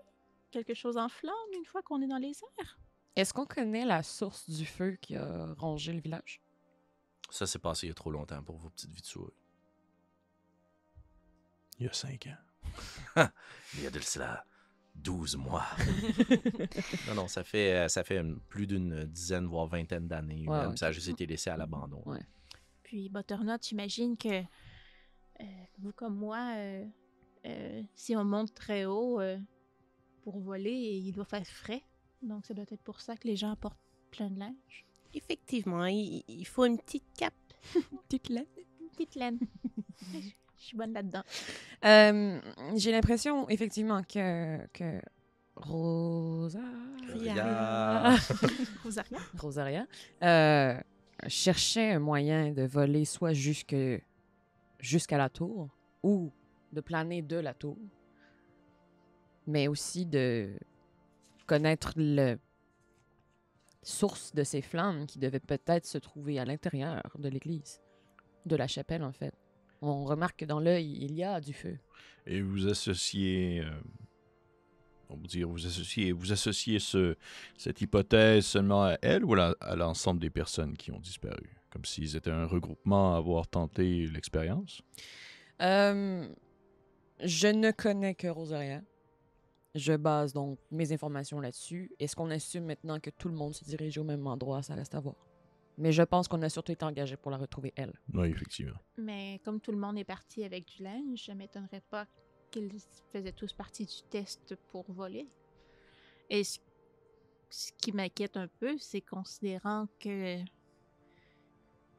quelque 0.63 0.77
chose 0.77 0.97
en 0.97 1.09
flamme 1.09 1.33
une 1.57 1.65
fois 1.65 1.81
qu'on 1.81 2.01
est 2.01 2.07
dans 2.07 2.17
les 2.17 2.33
airs? 2.59 2.79
Est-ce 3.15 3.33
qu'on 3.33 3.45
connaît 3.45 3.85
la 3.85 4.03
source 4.03 4.49
du 4.49 4.65
feu 4.65 4.97
qui 5.01 5.15
a 5.15 5.53
rongé 5.57 5.93
le 5.93 5.99
village? 5.99 6.41
Ça 7.29 7.47
s'est 7.47 7.59
passé 7.59 7.87
il 7.87 7.89
y 7.89 7.91
a 7.91 7.95
trop 7.95 8.11
longtemps 8.11 8.41
pour 8.43 8.57
vos 8.57 8.69
petites 8.69 8.91
vies 8.91 9.01
de 9.01 9.05
souris. 9.05 9.33
Il 11.79 11.85
y 11.85 11.89
a 11.89 11.93
cinq 11.93 12.27
ans. 12.27 12.37
Il 13.75 13.83
y 13.83 13.87
a 13.87 13.89
de 13.89 13.99
cela 13.99 14.45
12 14.95 15.35
mois. 15.37 15.65
non, 17.07 17.15
non, 17.15 17.27
ça 17.27 17.43
fait, 17.43 17.85
euh, 17.85 17.87
ça 17.87 18.03
fait 18.03 18.21
plus 18.49 18.67
d'une 18.67 19.03
dizaine, 19.05 19.45
voire 19.45 19.67
vingtaine 19.67 20.07
d'années. 20.07 20.47
Ouais, 20.47 20.59
même. 20.59 20.69
ouais. 20.71 20.77
Ça 20.77 20.87
a 20.87 20.91
juste 20.91 21.09
été 21.09 21.25
laissé 21.25 21.49
à 21.49 21.57
l'abandon. 21.57 22.01
Ouais. 22.05 22.25
Puis, 22.83 23.09
Butternut, 23.09 23.61
j'imagine 23.61 24.15
que 24.17 24.41
euh, 25.41 25.43
vous 25.79 25.91
comme 25.91 26.15
moi, 26.15 26.53
euh, 26.55 26.85
euh, 27.45 27.83
si 27.95 28.15
on 28.15 28.23
monte 28.23 28.53
très 28.53 28.85
haut 28.85 29.19
euh, 29.19 29.37
pour 30.25 30.39
voler, 30.39 30.71
il 30.73 31.11
doit 31.11 31.23
faire 31.23 31.45
frais. 31.45 31.83
Donc, 32.23 32.45
ça 32.47 32.55
doit 32.55 32.65
être 32.69 32.81
pour 32.81 32.99
ça 32.99 33.15
que 33.15 33.27
les 33.27 33.35
gens 33.35 33.51
apportent 33.51 33.77
plein 34.09 34.31
de 34.31 34.39
linge. 34.39 34.85
Effectivement, 35.13 35.85
il, 35.85 36.23
il 36.27 36.47
faut 36.47 36.65
une 36.65 36.79
petite 36.79 37.05
cape. 37.15 37.33
Petite 38.09 38.29
laine. 38.29 38.45
Une 38.81 38.89
petite 38.89 39.15
laine. 39.15 39.37
Je 40.57 40.63
suis 40.69 40.75
bonne 40.75 40.93
là-dedans. 40.93 41.21
Euh, 41.85 42.41
J'ai 42.75 42.91
l'impression, 42.91 43.47
effectivement, 43.49 44.01
que, 44.01 44.65
que 44.73 44.99
Rosa... 45.55 46.59
Ria. 47.13 48.15
Rosaria? 48.83 49.19
Rosaria 49.37 49.87
euh, 50.23 50.79
cherchait 51.27 51.91
un 51.91 51.99
moyen 51.99 52.51
de 52.51 52.63
voler 52.63 53.05
soit 53.05 53.33
jusque 53.33 53.75
jusqu'à 54.79 55.19
la 55.19 55.29
tour 55.29 55.69
ou 56.01 56.31
de 56.73 56.81
planer 56.81 57.21
de 57.21 57.37
la 57.37 57.53
tour, 57.53 57.77
mais 59.47 59.67
aussi 59.67 60.05
de 60.05 60.57
connaître 61.45 61.93
le 61.95 62.37
source 63.83 64.33
de 64.33 64.43
ces 64.43 64.61
flammes 64.61 65.05
qui 65.05 65.19
devaient 65.19 65.39
peut-être 65.39 65.85
se 65.85 65.97
trouver 65.99 66.39
à 66.39 66.45
l'intérieur 66.45 67.03
de 67.19 67.29
l'église, 67.29 67.81
de 68.45 68.55
la 68.55 68.67
chapelle 68.67 69.03
en 69.03 69.11
fait. 69.11 69.33
On 69.81 70.05
remarque 70.05 70.39
que 70.39 70.45
dans 70.45 70.59
l'œil, 70.59 70.97
il 70.99 71.13
y 71.13 71.23
a 71.23 71.39
du 71.39 71.53
feu. 71.53 71.77
Et 72.25 72.41
vous 72.41 72.67
associez, 72.67 73.61
euh, 73.63 73.69
on 75.09 75.17
peut 75.17 75.27
dire, 75.27 75.47
vous 75.47 75.67
associez, 75.67 76.11
vous 76.11 76.31
associez 76.31 76.79
ce, 76.79 77.15
cette 77.57 77.81
hypothèse 77.81 78.45
seulement 78.47 78.85
à 78.85 78.97
elle 79.03 79.23
ou 79.23 79.33
à 79.33 79.37
la- 79.37 79.55
à 79.59 79.75
l'ensemble 79.75 80.19
des 80.19 80.31
personnes 80.31 80.75
qui 80.75 80.91
ont 80.91 80.99
disparu, 80.99 81.55
comme 81.69 81.85
s'ils 81.85 82.15
étaient 82.15 82.31
un 82.31 82.47
regroupement 82.47 83.13
à 83.13 83.17
avoir 83.17 83.47
tenté 83.47 84.07
l'expérience? 84.07 84.81
Euh, 85.61 86.27
je 87.23 87.47
ne 87.47 87.69
connais 87.71 88.15
que 88.15 88.27
Rosaria. 88.27 88.81
Je 89.75 89.93
base 89.93 90.31
donc 90.31 90.57
mes 90.71 90.93
informations 90.93 91.41
là-dessus. 91.41 91.91
Est-ce 91.99 92.15
qu'on 92.15 92.31
assume 92.31 92.65
maintenant 92.65 92.99
que 92.99 93.09
tout 93.09 93.27
le 93.27 93.35
monde 93.35 93.53
se 93.53 93.65
dirige 93.65 93.97
au 93.97 94.05
même 94.05 94.25
endroit? 94.25 94.63
Ça 94.63 94.73
reste 94.73 94.95
à 94.95 95.01
voir. 95.01 95.15
Mais 95.77 95.91
je 95.91 96.01
pense 96.01 96.29
qu'on 96.29 96.41
a 96.41 96.49
surtout 96.49 96.71
été 96.71 96.85
engagé 96.85 97.17
pour 97.17 97.29
la 97.29 97.37
retrouver, 97.37 97.73
elle. 97.75 97.93
Oui, 98.13 98.29
effectivement. 98.29 98.79
Mais 98.97 99.41
comme 99.43 99.59
tout 99.59 99.73
le 99.73 99.77
monde 99.77 99.97
est 99.97 100.05
parti 100.05 100.45
avec 100.45 100.65
du 100.65 100.81
linge, 100.81 101.25
je 101.25 101.33
m'étonnerais 101.33 101.83
pas 101.89 102.07
qu'ils 102.51 102.71
faisaient 103.11 103.33
tous 103.33 103.51
partie 103.51 103.85
du 103.85 104.01
test 104.09 104.55
pour 104.69 104.89
voler. 104.93 105.27
Et 106.29 106.45
ce, 106.45 106.59
ce 107.49 107.73
qui 107.73 107.91
m'inquiète 107.91 108.37
un 108.37 108.47
peu, 108.47 108.77
c'est 108.77 109.01
considérant 109.01 109.87
que 109.99 110.37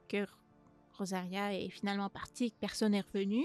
que 0.09 0.24
Rosaria 0.97 1.53
est 1.53 1.68
finalement 1.68 2.09
partie 2.09 2.45
et 2.45 2.51
que 2.51 2.57
personne 2.59 2.93
n'est 2.93 3.03
revenu. 3.03 3.45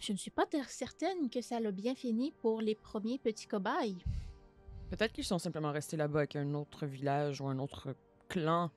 Je 0.00 0.12
ne 0.12 0.16
suis 0.18 0.30
pas 0.30 0.44
certaine 0.68 1.30
que 1.30 1.40
ça 1.40 1.58
l'a 1.60 1.70
bien 1.72 1.94
fini 1.94 2.32
pour 2.40 2.60
les 2.60 2.74
premiers 2.74 3.18
petits 3.18 3.46
cobayes. 3.46 3.96
Peut-être 4.90 5.12
qu'ils 5.12 5.24
sont 5.24 5.38
simplement 5.38 5.72
restés 5.72 5.96
là-bas 5.96 6.20
avec 6.20 6.36
un 6.36 6.54
autre 6.54 6.86
village 6.86 7.40
ou 7.40 7.46
un 7.48 7.58
autre 7.58 7.96
clan 8.28 8.70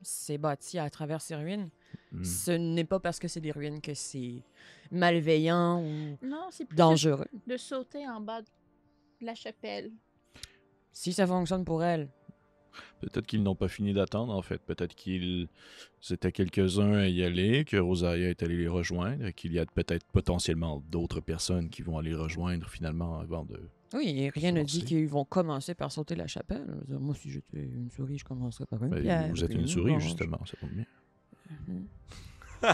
s'est 0.00 0.38
bâti 0.38 0.78
à 0.78 0.90
travers 0.90 1.20
ces 1.20 1.36
ruines. 1.36 1.70
Hmm. 2.10 2.24
Ce 2.24 2.50
n'est 2.50 2.84
pas 2.84 2.98
parce 2.98 3.18
que 3.20 3.28
c'est 3.28 3.40
des 3.40 3.52
ruines 3.52 3.80
que 3.80 3.94
c'est 3.94 4.42
malveillant 4.90 5.80
ou 5.80 6.18
Non, 6.22 6.48
c'est 6.50 6.64
plus 6.64 6.76
dangereux. 6.76 7.28
de 7.46 7.56
sauter 7.56 8.08
en 8.08 8.20
bas 8.20 8.42
de 8.42 8.48
la 9.20 9.34
chapelle. 9.34 9.92
Si 10.92 11.12
ça 11.12 11.26
fonctionne 11.26 11.64
pour 11.64 11.84
elle, 11.84 12.08
Peut-être 13.00 13.26
qu'ils 13.26 13.42
n'ont 13.42 13.54
pas 13.54 13.68
fini 13.68 13.92
d'attendre, 13.92 14.32
en 14.34 14.42
fait. 14.42 14.58
Peut-être 14.62 14.94
qu'ils 14.94 15.48
étaient 16.10 16.32
quelques-uns 16.32 16.92
à 16.94 17.06
y 17.08 17.22
aller, 17.24 17.64
que 17.64 17.76
Rosaria 17.76 18.28
est 18.30 18.42
allée 18.42 18.56
les 18.56 18.68
rejoindre, 18.68 19.26
et 19.26 19.32
qu'il 19.32 19.52
y 19.52 19.58
a 19.58 19.66
peut-être 19.66 20.06
potentiellement 20.12 20.82
d'autres 20.90 21.20
personnes 21.20 21.68
qui 21.68 21.82
vont 21.82 21.98
aller 21.98 22.14
rejoindre 22.14 22.68
finalement 22.68 23.18
avant 23.20 23.44
de... 23.44 23.60
oui, 23.94 24.14
et 24.18 24.28
rien 24.30 24.52
ne 24.52 24.62
dit 24.62 24.84
qu'ils 24.84 25.08
vont 25.08 25.24
commencer 25.24 25.74
par 25.74 25.90
sauter 25.92 26.14
la 26.14 26.26
chapelle. 26.26 26.66
Dire, 26.88 27.00
Moi, 27.00 27.14
si 27.14 27.30
j'étais 27.30 27.62
une 27.62 27.90
souris, 27.90 28.18
je 28.18 28.24
commencerais 28.24 28.66
par 28.66 28.82
une 28.82 28.90
Ben, 28.90 29.02
pierre. 29.02 29.28
vous 29.30 29.44
êtes 29.44 29.52
une 29.54 29.66
souris, 29.66 29.92
branche. 29.92 30.02
justement, 30.04 30.40
ça 30.46 30.56
tombe 30.58 30.70
bien. 30.70 30.86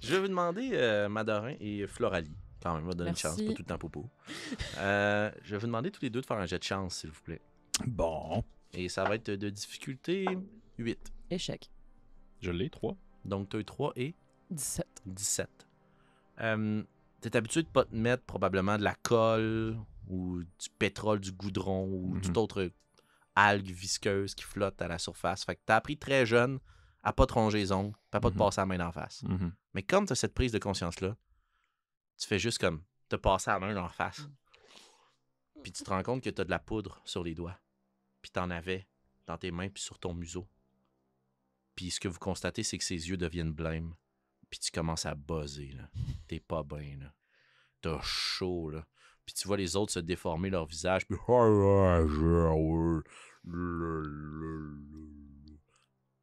Je 0.00 0.12
vais 0.14 0.20
vous 0.20 0.28
demander, 0.28 0.70
euh, 0.74 1.08
Madorin 1.08 1.54
et 1.60 1.86
Floralie, 1.86 2.36
quand 2.62 2.74
même, 2.74 2.84
on 2.84 2.88
va 2.88 2.92
donner 2.94 3.10
Merci. 3.10 3.26
une 3.26 3.32
chance, 3.32 3.42
pas 3.42 3.52
tout 3.54 3.62
le 3.62 3.66
temps 3.66 3.78
popo. 3.78 4.08
Euh, 4.78 5.30
je 5.42 5.52
vais 5.52 5.58
vous 5.58 5.66
demander 5.66 5.90
tous 5.90 6.02
les 6.02 6.10
deux 6.10 6.20
de 6.20 6.26
faire 6.26 6.36
un 6.36 6.46
jet 6.46 6.58
de 6.58 6.62
chance, 6.64 6.96
s'il 6.96 7.10
vous 7.10 7.20
plaît. 7.22 7.40
Bon, 7.86 8.44
Et 8.72 8.88
ça 8.88 9.04
va 9.04 9.14
être 9.16 9.30
de 9.30 9.50
difficulté 9.50 10.26
8. 10.78 11.12
Échec. 11.30 11.70
je 12.40 12.50
l'ai, 12.50 12.70
trois. 12.70 12.96
Donc, 13.24 13.48
tu 13.48 13.56
as 13.56 13.60
eu 13.60 13.64
3 13.64 13.92
et 13.96 14.14
17. 14.50 15.02
17. 15.06 15.48
Euh, 16.40 16.82
T'es 17.20 17.36
habitué 17.36 17.62
de 17.62 17.68
pas 17.68 17.84
te 17.86 17.94
mettre 17.94 18.22
probablement 18.24 18.76
de 18.76 18.82
la 18.84 18.94
colle 18.96 19.78
ou 20.08 20.40
du 20.42 20.68
pétrole, 20.78 21.20
du 21.20 21.32
goudron 21.32 21.86
ou 21.86 22.14
Mhm. 22.16 22.20
toute 22.20 22.36
autre 22.36 22.70
algue 23.34 23.70
visqueuse 23.70 24.34
qui 24.34 24.44
flotte 24.44 24.82
à 24.82 24.88
la 24.88 24.98
surface. 24.98 25.42
Fait 25.44 25.56
que 25.56 25.60
t'as 25.64 25.76
appris 25.76 25.96
très 25.96 26.26
jeune 26.26 26.58
à 27.02 27.14
pas 27.14 27.24
te 27.26 27.32
ronger 27.32 27.58
les 27.58 27.72
ongles, 27.72 27.94
à 28.12 28.20
pas 28.20 28.28
te 28.28 28.34
Mhm. 28.34 28.38
passer 28.40 28.60
la 28.60 28.66
main 28.66 28.76
d'en 28.76 28.92
face. 28.92 29.22
Mhm. 29.22 29.52
Mais 29.72 29.82
comme 29.82 30.04
t'as 30.04 30.14
cette 30.14 30.34
prise 30.34 30.52
de 30.52 30.58
conscience-là, 30.58 31.16
tu 32.18 32.26
fais 32.28 32.38
juste 32.38 32.58
comme 32.58 32.82
te 33.08 33.16
passer 33.16 33.50
la 33.50 33.58
main 33.58 33.74
en 33.78 33.88
face. 33.88 34.28
Puis 35.62 35.72
tu 35.72 35.82
te 35.82 35.88
rends 35.88 36.02
compte 36.02 36.22
que 36.22 36.28
t'as 36.30 36.44
de 36.44 36.50
la 36.50 36.58
poudre 36.58 37.00
sur 37.06 37.24
les 37.24 37.34
doigts. 37.34 37.58
Puis 38.24 38.30
t'en 38.30 38.48
avais 38.48 38.88
dans 39.26 39.36
tes 39.36 39.50
mains 39.50 39.68
puis 39.68 39.82
sur 39.82 39.98
ton 39.98 40.14
museau. 40.14 40.48
Puis 41.76 41.90
ce 41.90 42.00
que 42.00 42.08
vous 42.08 42.18
constatez, 42.18 42.62
c'est 42.62 42.78
que 42.78 42.84
ses 42.84 43.10
yeux 43.10 43.18
deviennent 43.18 43.52
blêmes. 43.52 43.94
Puis 44.48 44.60
tu 44.60 44.70
commences 44.70 45.04
à 45.04 45.14
buzzer, 45.14 45.72
là. 45.72 45.90
T'es 46.26 46.40
pas 46.40 46.62
bien, 46.62 46.96
là. 46.98 47.12
T'as 47.82 48.00
chaud, 48.00 48.70
là. 48.70 48.86
Puis 49.26 49.34
tu 49.34 49.46
vois 49.46 49.58
les 49.58 49.76
autres 49.76 49.92
se 49.92 49.98
déformer 49.98 50.48
leur 50.48 50.64
visage, 50.64 51.06
puis... 51.06 51.18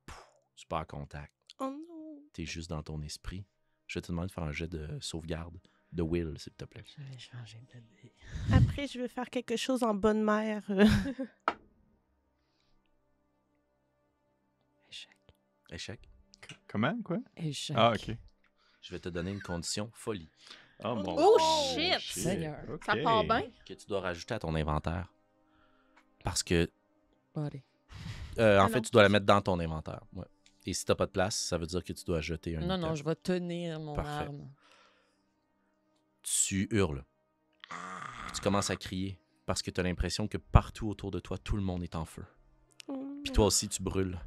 Pouf, 0.07 0.27
Tu 0.55 0.65
pars 0.65 0.87
contact. 0.87 1.35
Oh 1.59 1.69
non. 1.87 2.23
T'es 2.33 2.47
juste 2.47 2.71
dans 2.71 2.81
ton 2.81 2.99
esprit. 3.03 3.45
Je 3.85 3.99
vais 3.99 4.01
te 4.01 4.07
demander 4.07 4.29
de 4.29 4.33
faire 4.33 4.45
un 4.45 4.51
jet 4.51 4.67
de 4.67 4.97
sauvegarde 5.01 5.59
de 5.91 6.01
Will, 6.01 6.33
s'il 6.39 6.53
te 6.53 6.65
plaît. 6.65 6.83
Je 6.83 7.03
vais 7.03 7.19
changer 7.19 7.59
de 7.75 7.79
dé. 8.01 8.11
Après, 8.51 8.87
je 8.87 8.99
vais 8.99 9.07
faire 9.07 9.29
quelque 9.29 9.55
chose 9.55 9.83
en 9.83 9.93
bonne 9.93 10.23
mère. 10.23 10.63
Échec. 15.71 15.99
Comment, 16.67 16.97
quoi? 17.03 17.19
Échec. 17.37 17.75
Ah, 17.79 17.91
ok. 17.91 18.15
Je 18.81 18.91
vais 18.91 18.99
te 18.99 19.09
donner 19.09 19.31
une 19.31 19.41
condition 19.41 19.89
folie 19.93 20.29
Oh, 20.83 20.95
mon 20.95 21.15
Oh, 21.17 21.37
Dieu. 21.75 21.91
shit! 21.99 21.99
Seigneur. 22.23 22.57
Ça 22.85 22.95
part 22.97 23.23
bien? 23.23 23.43
que 23.65 23.73
tu 23.75 23.85
dois 23.85 24.01
rajouter 24.01 24.33
à 24.33 24.39
ton 24.39 24.55
inventaire. 24.55 25.07
Parce 26.23 26.41
que, 26.41 26.69
Allez. 27.35 27.63
euh, 28.39 28.59
en 28.59 28.65
Ah 28.65 28.67
fait, 28.67 28.75
non. 28.77 28.81
tu 28.81 28.91
dois 28.91 29.03
la 29.03 29.09
mettre 29.09 29.25
dans 29.27 29.41
ton 29.41 29.59
inventaire. 29.59 30.01
Ouais. 30.13 30.25
Et 30.65 30.73
si 30.73 30.83
t'as 30.85 30.95
pas 30.95 31.05
de 31.05 31.11
place, 31.11 31.35
ça 31.35 31.57
veut 31.59 31.67
dire 31.67 31.83
que 31.83 31.93
tu 31.93 32.03
dois 32.03 32.21
jeter 32.21 32.57
un 32.57 32.61
Non, 32.61 32.77
non, 32.77 32.95
je 32.95 33.03
vais 33.03 33.15
tenir 33.15 33.79
mon 33.79 33.93
Parfait. 33.93 34.25
arme. 34.25 34.49
Tu 36.23 36.67
hurles. 36.71 37.03
Tu 38.33 38.41
commences 38.41 38.69
à 38.69 38.75
crier 38.75 39.19
parce 39.45 39.61
que 39.61 39.69
tu 39.71 39.79
as 39.79 39.83
l'impression 39.83 40.27
que 40.27 40.37
partout 40.37 40.89
autour 40.89 41.11
de 41.11 41.19
toi, 41.19 41.37
tout 41.37 41.55
le 41.55 41.61
monde 41.63 41.83
est 41.83 41.95
en 41.95 42.05
feu. 42.05 42.23
Puis 43.23 43.31
toi 43.33 43.45
aussi, 43.45 43.69
tu 43.69 43.81
brûles. 43.83 44.19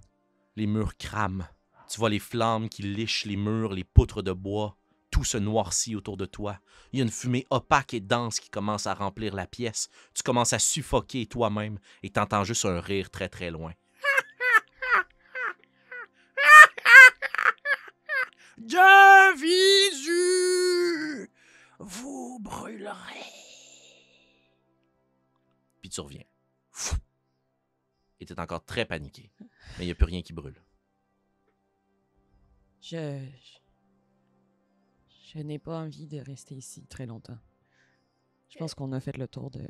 Les 0.57 0.67
murs 0.67 0.97
crament. 0.97 1.49
Tu 1.89 1.99
vois 1.99 2.11
les 2.11 2.19
flammes 2.19 2.69
qui 2.69 2.83
lichent 2.83 3.25
les 3.25 3.37
murs, 3.37 3.73
les 3.73 3.85
poutres 3.85 4.23
de 4.23 4.33
bois. 4.33 4.77
Tout 5.11 5.25
se 5.25 5.37
noircit 5.39 5.97
autour 5.97 6.17
de 6.17 6.27
toi. 6.27 6.59
Il 6.93 6.99
y 6.99 7.03
a 7.03 7.05
une 7.05 7.11
fumée 7.11 7.47
opaque 7.51 7.95
et 7.95 8.01
dense 8.01 8.41
qui 8.41 8.51
commence 8.51 8.87
à 8.87 8.95
remplir 8.95 9.35
la 9.35 9.47
pièce. 9.47 9.89
Tu 10.15 10.23
commences 10.23 10.53
à 10.53 10.59
suffoquer 10.59 11.27
toi-même 11.27 11.79
et 12.03 12.11
t'entends 12.11 12.45
juste 12.45 12.65
un 12.65 12.81
rire 12.81 13.11
très 13.11 13.29
très 13.29 13.51
loin. 13.51 13.73
De 18.59 19.37
visu, 19.37 21.31
vous 21.79 22.39
brûlerez. 22.41 22.95
Puis 25.81 25.91
tu 25.91 26.01
reviens. 26.01 26.25
Et 28.21 28.27
t'es 28.27 28.39
encore 28.41 28.65
très 28.65 28.85
paniqué. 28.85 29.31
Mais 29.79 29.85
il 29.85 29.87
n'y 29.87 29.93
a 29.93 29.95
plus 29.95 30.05
rien 30.07 30.23
qui 30.23 30.33
brûle. 30.33 30.61
Je. 32.81 32.97
Je, 33.43 33.59
je 35.33 35.39
n'ai 35.39 35.59
pas 35.59 35.79
envie 35.81 36.07
de 36.07 36.19
rester 36.21 36.55
ici 36.55 36.87
très 36.87 37.07
longtemps. 37.07 37.39
Je 38.49 38.59
pense 38.59 38.75
qu'on 38.75 38.93
a 38.93 39.01
fait 39.01 39.17
le 39.17 39.27
tour 39.27 39.51
de. 39.51 39.67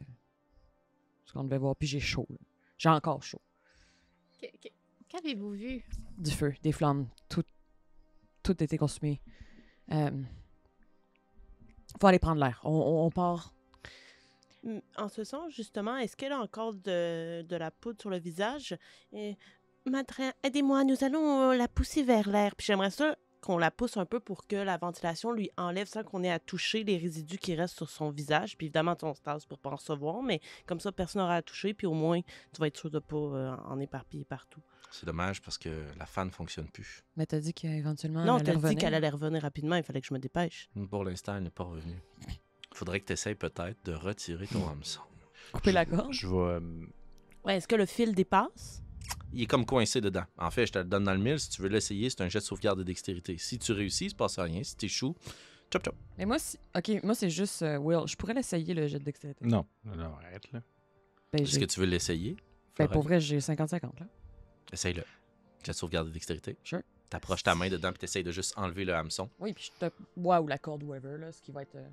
Ce 1.25 1.33
qu'on 1.33 1.45
devait 1.45 1.59
voir. 1.59 1.75
Puis 1.77 1.89
j'ai 1.89 2.01
chaud. 2.01 2.27
J'ai 2.77 2.89
encore 2.91 3.23
chaud. 3.23 3.41
Qu- 4.41 4.51
qu- 4.61 4.73
Qu'avez-vous 5.09 5.53
vu? 5.53 5.85
Du 6.19 6.31
feu, 6.33 6.53
des 6.63 6.73
flammes. 6.73 7.09
Tout. 7.29 7.45
Tout 8.43 8.57
a 8.61 8.65
été 8.65 8.77
consumé. 8.77 9.21
Euh, 9.93 10.11
faut 12.01 12.07
aller 12.07 12.19
prendre 12.19 12.41
l'air. 12.45 12.61
On, 12.65 12.71
on- 12.73 13.07
on 13.07 13.11
part. 13.11 13.55
Mm, 14.65 14.79
En 14.97 15.09
ce 15.09 15.25
sens, 15.25 15.53
justement, 15.55 15.97
est-ce 15.97 16.17
qu'elle 16.17 16.33
a 16.33 16.41
encore 16.41 16.75
de, 16.75 17.43
de 17.43 17.57
la 17.57 17.71
poudre 17.71 18.01
sur 18.01 18.11
le 18.11 18.19
visage? 18.19 18.77
Et, 19.13 19.37
Madrin, 19.87 20.33
aidez-moi, 20.43 20.83
nous 20.85 21.05
allons 21.05 21.51
euh, 21.51 21.57
la 21.57 21.69
pousser 21.69 22.03
vers 22.03 22.29
l'air. 22.29 22.57
Puis 22.57 22.67
j'aimerais 22.67 22.91
ça 22.91 23.17
qu'on 23.43 23.59
la 23.59 23.71
pousse 23.71 23.99
un 23.99 24.07
peu 24.07 24.19
pour 24.19 24.47
que 24.47 24.57
la 24.57 24.79
ventilation 24.79 25.31
lui 25.33 25.51
enlève 25.59 25.87
sans 25.87 26.03
qu'on 26.03 26.23
ait 26.25 26.31
à 26.31 26.39
toucher 26.39 26.83
les 26.85 26.97
résidus 26.97 27.37
qui 27.37 27.55
restent 27.55 27.77
sur 27.77 27.91
son 27.91 28.11
visage. 28.11 28.57
Puis 28.57 28.67
évidemment, 28.69 28.97
on 29.03 29.15
se 29.15 29.21
tasse 29.21 29.45
pour 29.45 29.59
pas 29.59 29.71
en 29.71 29.77
recevoir, 29.77 30.23
mais 30.23 30.41
comme 30.65 30.81
ça, 30.81 30.91
personne 30.91 31.21
n'aura 31.21 31.37
à 31.37 31.43
toucher. 31.43 31.75
Puis 31.75 31.87
au 31.87 31.93
moins, 31.93 32.23
tu 32.23 32.61
vas 32.61 32.69
être 32.69 32.79
sûr 32.79 32.91
de 32.91 32.99
pas 32.99 33.17
euh, 33.17 33.55
en 33.67 33.79
éparpiller 33.79 34.25
partout. 34.25 34.61
C'est 34.91 35.05
dommage 35.05 35.43
parce 35.43 35.59
que 35.59 35.69
la 35.99 36.07
fan 36.07 36.29
ne 36.29 36.33
fonctionne 36.33 36.69
plus. 36.69 37.03
Mais 37.17 37.27
t'as 37.27 37.41
dit 37.41 37.53
qu'éventuellement. 37.53 38.25
non, 38.25 38.39
t'ai 38.41 38.57
dit 38.57 38.77
qu'elle 38.77 38.95
allait 38.95 39.09
revenir 39.11 39.43
rapidement. 39.43 39.77
Il 39.77 39.83
fallait 39.83 40.01
que 40.01 40.07
je 40.07 40.15
me 40.15 40.19
dépêche. 40.19 40.71
Pour 40.89 41.05
l'instant, 41.05 41.37
elle 41.37 41.43
n'est 41.43 41.51
pas 41.51 41.65
revenue. 41.65 42.01
Faudrait 42.73 43.01
que 43.01 43.07
tu 43.07 43.13
essayes 43.13 43.35
peut-être 43.35 43.85
de 43.85 43.93
retirer 43.93 44.47
ton 44.47 44.67
hameçon. 44.69 45.01
Couper 45.53 45.73
la 45.73 45.85
gorge? 45.85 46.17
Je 46.21 46.29
vais. 46.29 46.37
euh, 46.37 46.87
Ouais, 47.45 47.57
est-ce 47.59 47.69
que 47.69 47.77
le 47.77 47.85
fil 47.87 48.15
dépasse? 48.15 48.83
Il 49.33 49.43
est 49.43 49.47
comme 49.47 49.67
coincé 49.67 50.01
dedans. 50.01 50.25
En 50.39 50.51
fait, 50.51 50.67
je 50.67 50.73
te 50.73 50.79
le 50.79 50.85
donne 50.85 51.05
dans 51.05 51.13
le 51.13 51.19
mille. 51.21 51.39
Si 51.41 51.51
tu 51.51 51.61
veux 51.63 51.69
l'essayer, 51.69 52.09
c'est 52.11 52.21
un 52.23 52.29
jet 52.29 52.39
de 52.39 52.45
sauvegarde 52.45 52.79
de 52.79 52.85
dextérité. 52.85 53.37
Si 53.39 53.59
tu 53.59 53.73
réussis, 53.73 54.07
il 54.07 54.11
se 54.11 54.15
passe 54.15 54.39
rien. 54.39 54.63
Si 54.63 54.77
tu 54.77 54.87
échoues, 54.87 55.15
chop 55.73 55.85
chop. 55.85 55.95
Mais 56.17 56.25
moi, 56.25 56.39
si... 56.39 56.59
ok, 56.77 57.03
moi 57.03 57.15
c'est 57.15 57.31
juste 57.31 57.63
euh, 57.63 57.77
Will. 57.79 58.07
Je 58.07 58.17
pourrais 58.17 58.35
l'essayer 58.35 58.73
le 58.75 58.87
jet 58.87 58.99
de 58.99 59.05
dextérité. 59.05 59.45
Non, 59.45 59.67
non, 59.85 59.97
non, 59.97 60.15
arrête, 60.17 60.51
là. 60.53 60.63
Ben, 61.33 61.43
Est-ce 61.43 61.59
que 61.59 61.65
tu 61.65 61.81
veux 61.81 61.87
l'essayer? 61.87 62.37
ben, 62.79 62.87
pour 62.89 63.03
vrai, 63.03 63.21
j'ai 63.21 63.39
50-50 63.39 63.83
là. 63.83 64.07
Essaye-le. 64.73 65.03
Jet 65.65 65.73
de 65.73 65.77
sauvegarde 65.77 66.07
de 66.09 66.13
dextérité. 66.13 66.57
Sure. 66.63 66.83
T'approches 67.11 67.43
ta 67.43 67.55
main 67.55 67.69
dedans 67.69 67.91
puis 67.91 67.99
t'essayes 67.99 68.25
de 68.25 68.31
juste 68.33 68.55
enlever 68.57 68.85
le 68.85 68.95
hameçon. 68.95 69.29
Oui, 69.39 69.53
puis 69.53 69.71
je 69.75 69.87
te 69.87 69.93
bois 70.17 70.41
ou 70.41 70.47
la 70.47 70.59
corde, 70.59 70.83
whatever, 70.85 71.19
là, 71.19 71.31
ce 71.33 71.41
qui 71.43 71.51
va 71.53 71.63
être. 71.63 71.75
euh, 71.77 71.89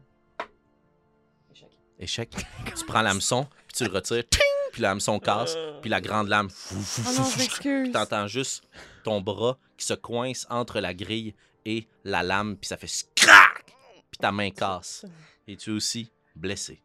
Échec. 1.51 1.69
Échec. 1.99 2.29
tu 2.75 2.85
prends 2.85 3.01
l'hameçon, 3.01 3.45
puis 3.67 3.77
tu 3.77 3.83
le 3.85 3.91
retires, 3.91 4.27
ting! 4.29 4.41
Puis 4.71 4.81
le 4.81 4.87
hameçon 4.87 5.19
casse, 5.19 5.55
puis 5.81 5.89
la 5.89 6.01
grande 6.01 6.27
lame. 6.27 6.49
fou, 6.49 6.75
fou, 6.79 7.01
Oh 7.05 7.09
fou, 7.09 7.17
non, 7.17 7.23
fou, 7.25 7.31
je 7.37 7.43
m'excuse. 7.43 7.83
Puis 7.83 7.91
t'entends 7.91 8.27
juste 8.27 8.63
ton 9.03 9.21
bras 9.21 9.57
qui 9.77 9.85
se 9.85 9.93
coince 9.93 10.45
entre 10.49 10.79
la 10.79 10.93
grille 10.93 11.33
et 11.65 11.87
la 12.03 12.23
lame, 12.23 12.57
puis 12.57 12.67
ça 12.67 12.77
fait 12.77 12.87
crac! 13.15 13.65
Puis 14.09 14.17
ta 14.19 14.31
main 14.31 14.49
casse. 14.51 15.05
Et 15.47 15.55
tu 15.57 15.71
es 15.71 15.73
aussi 15.73 16.11
blessé? 16.35 16.81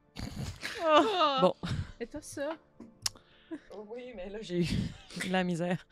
Oh! 0.84 1.36
Bon. 1.40 1.54
Et 2.00 2.06
toi, 2.06 2.20
ça? 2.22 2.50
Oui, 3.88 4.12
mais 4.14 4.28
là, 4.30 4.38
j'ai 4.40 4.60
eu 4.62 4.66
de 5.26 5.32
la 5.32 5.44
misère. 5.44 5.86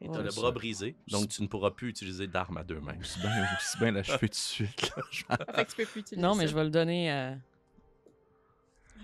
Et 0.00 0.08
Ouais, 0.08 0.16
t'as 0.16 0.22
le 0.22 0.30
ça- 0.30 0.40
bras 0.40 0.50
brisé, 0.50 0.96
donc 1.08 1.28
tu 1.28 1.42
ne 1.42 1.46
pourras 1.46 1.70
plus 1.70 1.88
utiliser 1.88 2.26
d'arme 2.26 2.56
à 2.56 2.64
deux 2.64 2.80
mains. 2.80 2.96
Aussi 3.00 3.20
bien, 3.20 3.46
aussi 3.56 3.78
bien 3.78 3.92
l'achever 3.92 4.18
tout 4.18 4.26
de 4.28 4.34
suite. 4.34 4.92
là. 4.96 5.36
Fait 5.54 5.64
que 5.64 5.70
tu 5.70 5.76
peux 5.76 5.86
plus 5.86 6.00
utiliser 6.00 6.20
Non, 6.26 6.34
mais 6.34 6.44
ça. 6.44 6.50
je 6.50 6.54
vais 6.56 6.64
le 6.64 6.70
donner 6.70 7.10
à. 7.10 7.36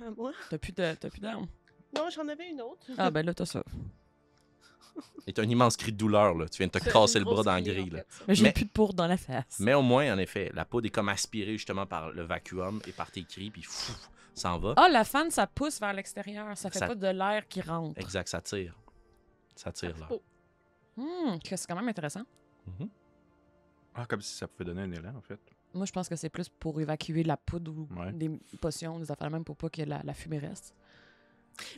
À 0.04 0.10
moi? 0.16 0.32
T'as 0.50 0.58
plus 0.58 0.72
de- 0.72 0.94
t'as 0.98 1.08
plus 1.10 1.20
d'armes? 1.20 1.46
Non, 1.94 2.08
j'en 2.10 2.26
avais 2.28 2.50
une 2.50 2.60
autre. 2.60 2.86
Ah, 2.96 3.10
ben 3.10 3.24
là, 3.24 3.32
t'as 3.34 3.46
ça. 3.46 3.62
Et 5.26 5.32
t'as 5.32 5.42
un 5.42 5.48
immense 5.48 5.76
cri 5.76 5.92
de 5.92 5.96
douleur, 5.96 6.34
là. 6.34 6.48
Tu 6.48 6.58
viens 6.58 6.66
de 6.66 6.72
te 6.72 6.78
C'est 6.82 6.90
casser 6.92 7.18
le 7.18 7.24
bras 7.24 7.42
dans 7.42 7.52
la 7.52 7.62
grille, 7.62 7.90
là. 7.90 8.02
Mais 8.26 8.34
j'ai 8.34 8.50
plus 8.52 8.64
de 8.64 8.70
poudre 8.70 8.94
dans 8.94 9.06
la 9.06 9.16
face. 9.16 9.58
Mais 9.60 9.74
au 9.74 9.82
moins, 9.82 10.12
en 10.14 10.18
effet, 10.18 10.50
la 10.54 10.64
poudre 10.64 10.86
est 10.86 10.90
comme 10.90 11.08
aspirée 11.08 11.52
justement 11.52 11.86
par 11.86 12.10
le 12.10 12.22
vacuum 12.22 12.80
et 12.86 12.92
par 12.92 13.10
tes 13.10 13.22
cris, 13.24 13.50
puis 13.50 13.62
fou, 13.62 13.92
s'en 14.34 14.58
va. 14.58 14.74
Ah, 14.76 14.88
la 14.88 15.04
fan, 15.04 15.30
ça 15.30 15.46
pousse 15.46 15.78
vers 15.80 15.92
l'extérieur. 15.92 16.56
Ça 16.56 16.70
fait 16.70 16.78
Ça- 16.78 16.86
pas 16.88 16.94
de 16.94 17.06
l'air 17.08 17.46
qui 17.48 17.60
rentre. 17.60 17.98
Exact, 18.00 18.28
ça 18.28 18.40
tire. 18.40 18.74
Ça 19.54 19.70
tire, 19.72 19.96
là. 19.98 20.08
Oh. 20.10 20.22
Hmm, 20.96 21.38
que 21.38 21.56
c'est 21.56 21.66
quand 21.66 21.76
même 21.76 21.88
intéressant. 21.88 22.22
Mhm. 22.66 22.88
Ah, 23.94 24.06
comme 24.06 24.20
si 24.20 24.34
ça 24.34 24.46
pouvait 24.48 24.64
donner 24.64 24.82
un 24.82 24.92
élan, 24.92 25.14
en 25.16 25.20
fait. 25.22 25.38
Moi, 25.74 25.84
je 25.84 25.92
pense 25.92 26.08
que 26.08 26.16
c'est 26.16 26.28
plus 26.30 26.48
pour 26.48 26.80
évacuer 26.80 27.22
la 27.22 27.36
poudre 27.36 27.72
ou 27.72 27.88
Ouais. 28.00 28.12
des 28.12 28.30
potions, 28.60 28.98
des 28.98 29.10
affaires 29.12 29.30
même 29.30 29.44
pour 29.44 29.56
pas 29.56 29.68
que 29.68 29.82
la, 29.82 30.00
la 30.02 30.14
fumée 30.14 30.38
reste. 30.38 30.74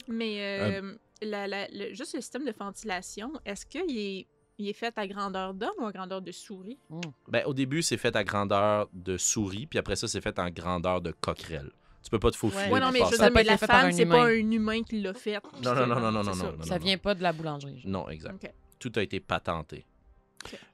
Mais 0.08 0.36
euh, 0.80 0.94
la- 1.22 1.46
la- 1.46 1.68
le- 1.68 1.92
juste 1.94 2.14
le 2.14 2.20
système 2.20 2.44
de 2.44 2.52
ventilation, 2.58 3.32
est-ce 3.44 3.66
qu'il 3.66 3.96
est, 3.98 4.26
il 4.58 4.68
est 4.68 4.72
fait 4.74 4.96
à 4.98 5.06
grandeur 5.06 5.54
d'homme 5.54 5.74
ou 5.78 5.86
à 5.86 5.92
grandeur 5.92 6.20
de 6.22 6.32
souris? 6.32 6.78
Hmm. 6.88 7.00
Ben, 7.28 7.44
au 7.46 7.54
début, 7.54 7.82
c'est 7.82 7.96
fait 7.96 8.14
à 8.16 8.24
grandeur 8.24 8.88
de 8.92 9.16
souris, 9.16 9.66
puis 9.66 9.78
après 9.78 9.96
ça, 9.96 10.08
c'est 10.08 10.20
fait 10.20 10.38
en 10.38 10.50
grandeur 10.50 11.00
de 11.00 11.12
coquerelle. 11.12 11.70
Tu 12.02 12.08
peux 12.10 12.18
pas 12.18 12.30
te 12.30 12.36
faufiler. 12.36 12.64
Ouais, 12.64 12.70
Ouais, 12.72 12.80
non, 12.80 12.90
mais 12.92 13.00
je 13.00 13.04
veux 13.04 13.10
dire, 13.10 13.44
la 13.44 13.58
par 13.58 13.84
un 13.84 13.92
c'est 13.92 14.06
pas 14.06 14.24
un 14.24 14.50
humain 14.50 14.82
qui 14.82 15.00
l'a 15.02 15.12
fait. 15.12 15.38
Non, 15.62 15.74
non, 15.74 15.86
non, 15.86 16.00
non, 16.00 16.10
non, 16.12 16.22
non, 16.24 16.32
ça. 16.32 16.44
non, 16.44 16.56
non. 16.56 16.62
ça 16.64 16.78
vient 16.78 16.96
pas 16.96 17.14
de 17.14 17.22
la 17.22 17.32
boulangerie. 17.32 17.82
Non, 17.84 18.08
exact. 18.08 18.52
Tout 18.78 18.92
a 18.96 19.02
été 19.02 19.20
patenté. 19.20 19.84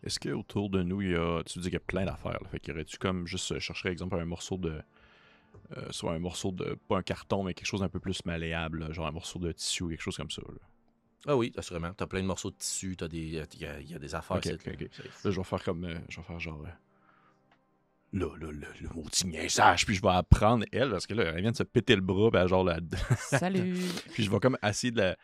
Est-ce 0.05 0.21
qu'autour 0.21 0.71
de 0.71 0.83
nous, 0.85 1.03
il 1.03 1.11
y 1.11 1.15
a. 1.17 1.43
Tu 1.45 1.59
dis 1.59 1.65
qu'il 1.65 1.73
y 1.73 1.77
a 1.77 1.81
plein 1.81 2.05
d'affaires. 2.05 2.39
là. 2.41 2.49
Fait 2.51 2.61
qu'il 2.61 2.73
y 2.73 2.77
aurait-tu 2.77 2.99
comme 2.99 3.27
juste 3.27 3.51
euh, 3.51 3.59
chercher, 3.59 3.89
exemple, 3.89 4.17
un 4.17 4.25
morceau 4.25 4.57
de. 4.57 4.81
Euh, 5.77 5.87
soit 5.91 6.13
un 6.13 6.19
morceau 6.19 6.53
de. 6.53 6.79
Pas 6.89 6.99
un 6.99 7.03
carton, 7.03 7.43
mais 7.45 7.55
quelque 7.55 7.67
chose 7.67 7.81
d'un 7.81 7.89
peu 7.89 8.01
plus 8.01 8.25
malléable, 8.25 8.81
là, 8.81 8.93
genre 8.93 9.07
un 9.07 9.13
morceau 9.13 9.39
de 9.39 9.53
tissu 9.53 9.83
ou 9.85 9.89
quelque 9.89 10.03
chose 10.03 10.17
comme 10.17 10.31
ça. 10.31 10.43
Là, 10.43 10.59
Ah 11.29 11.37
oui, 11.37 11.53
assurément. 11.57 11.93
T'as 11.95 12.07
plein 12.07 12.21
de 12.23 12.27
morceaux 12.27 12.51
de 12.51 12.57
tissu, 12.57 12.97
t'as 12.97 13.09
des. 13.09 13.19
Il 13.19 13.61
y, 13.61 13.67
a- 13.67 13.81
il 13.81 13.91
y 13.91 13.95
a 13.95 13.99
des 13.99 14.15
affaires. 14.15 14.37
Ok, 14.37 14.45
c'est- 14.45 14.55
ok, 14.55 14.69
ok. 14.81 14.89
c'est- 14.93 15.25
Là, 15.25 15.31
je 15.31 15.37
vais 15.37 15.45
faire 15.45 15.63
comme. 15.65 15.85
euh, 15.85 15.99
je 16.09 16.17
vais 16.19 16.23
faire 16.23 16.39
genre. 16.41 16.63
euh, 16.65 16.71
Là, 18.13 18.29
là, 18.41 18.53
là, 18.53 18.69
le 18.81 18.89
maudit 18.95 19.27
niaisage. 19.27 19.85
Puis 19.85 19.97
je 19.97 20.01
vais 20.03 20.09
apprendre 20.09 20.65
elle, 20.73 20.91
parce 20.91 21.07
que 21.07 21.13
là, 21.15 21.25
elle 21.35 21.43
vient 21.43 21.51
de 21.51 21.57
se 21.57 21.65
péter 21.65 21.95
le 21.97 22.01
bras, 22.03 22.31
puis 22.31 22.41
elle, 22.41 22.49
genre, 22.49 22.65
la, 22.65 22.79
Salut. 23.19 23.77
Puis 24.13 24.23
je 24.23 24.31
vais 24.31 24.39
comme 24.41 24.57
essayer 24.63 24.91
de 24.93 24.99
la. 25.01 25.17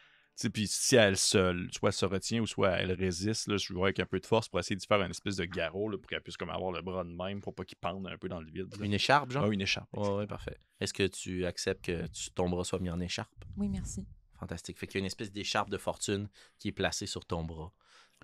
Puis 0.52 0.66
si 0.66 0.96
elle 0.96 1.16
se, 1.16 1.68
soit 1.72 1.92
se 1.92 2.04
retient 2.06 2.40
ou 2.40 2.46
soit 2.46 2.70
elle 2.70 2.92
résiste, 2.92 3.46
là, 3.48 3.56
je 3.58 3.72
vais 3.72 3.80
avec 3.82 4.00
un 4.00 4.06
peu 4.06 4.18
de 4.18 4.26
force 4.26 4.48
pour 4.48 4.58
essayer 4.58 4.74
de 4.76 4.82
faire 4.82 5.00
une 5.02 5.10
espèce 5.10 5.36
de 5.36 5.44
garrot 5.44 5.88
là, 5.88 5.98
pour 5.98 6.08
qu'elle 6.08 6.22
puisse 6.22 6.36
comme 6.36 6.50
avoir 6.50 6.72
le 6.72 6.82
bras 6.82 7.04
de 7.04 7.10
même 7.10 7.40
pour 7.40 7.54
pas 7.54 7.64
qu'il 7.64 7.76
pende 7.78 8.06
un 8.08 8.16
peu 8.18 8.28
dans 8.28 8.40
le 8.40 8.50
vide. 8.50 8.74
là. 8.78 8.84
Une 8.84 8.94
écharpe, 8.94 9.30
genre? 9.30 9.44
Ah, 9.44 9.52
une 9.52 9.60
écharpe. 9.60 9.88
Ouais, 9.96 10.26
parfait. 10.26 10.56
Est-ce 10.80 10.92
que 10.94 11.06
tu 11.06 11.44
acceptes 11.46 11.84
que 11.84 12.06
tu- 12.08 12.30
ton 12.32 12.48
bras 12.48 12.64
soit 12.64 12.80
mis 12.80 12.90
en 12.90 12.98
écharpe? 13.00 13.44
Oui, 13.56 13.68
merci. 13.68 14.04
Fantastique. 14.40 14.78
Fait 14.78 14.86
qu'il 14.88 14.96
y 14.96 14.98
a 14.98 15.00
une 15.02 15.06
espèce 15.06 15.30
d'écharpe 15.30 15.70
de 15.70 15.78
fortune 15.78 16.28
qui 16.58 16.68
est 16.68 16.72
placée 16.72 17.06
sur 17.06 17.24
ton 17.24 17.44
bras. 17.44 17.70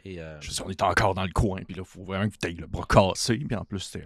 Et 0.04 0.20
euh, 0.20 0.40
Je 0.40 0.50
sais, 0.50 0.62
on 0.62 0.70
est 0.70 0.82
encore 0.82 1.14
dans 1.14 1.24
le 1.24 1.32
coin, 1.32 1.62
puis 1.64 1.74
là, 1.76 1.82
il 1.84 1.88
faut 1.88 2.02
vraiment 2.04 2.28
que 2.28 2.36
tu 2.36 2.48
aies 2.48 2.52
le 2.52 2.66
bras 2.66 2.86
cassé, 2.88 3.36
puis 3.38 3.56
en 3.56 3.64
plus, 3.64 3.80
c'est. 3.80 4.04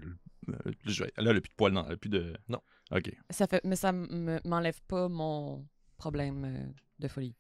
euh, 0.49 0.73
là, 0.85 1.07
elle 1.17 1.29
a 1.29 1.41
plus 1.41 1.49
de 1.51 1.55
poils, 1.57 1.73
non, 1.73 1.85
elle 1.87 1.93
a 1.93 1.97
plus 1.97 2.11
de. 2.11 2.35
Non. 2.49 2.61
Ok. 2.91 3.11
Ça 3.31 3.47
fait, 3.47 3.63
mais 3.65 3.77
ça 3.77 3.93
me- 3.93 4.41
m'enlève 4.47 4.81
pas 4.89 5.09
mon 5.09 5.67
problème 5.97 6.45
euh, 6.45 6.73
de 6.99 7.09
folie. 7.09 7.35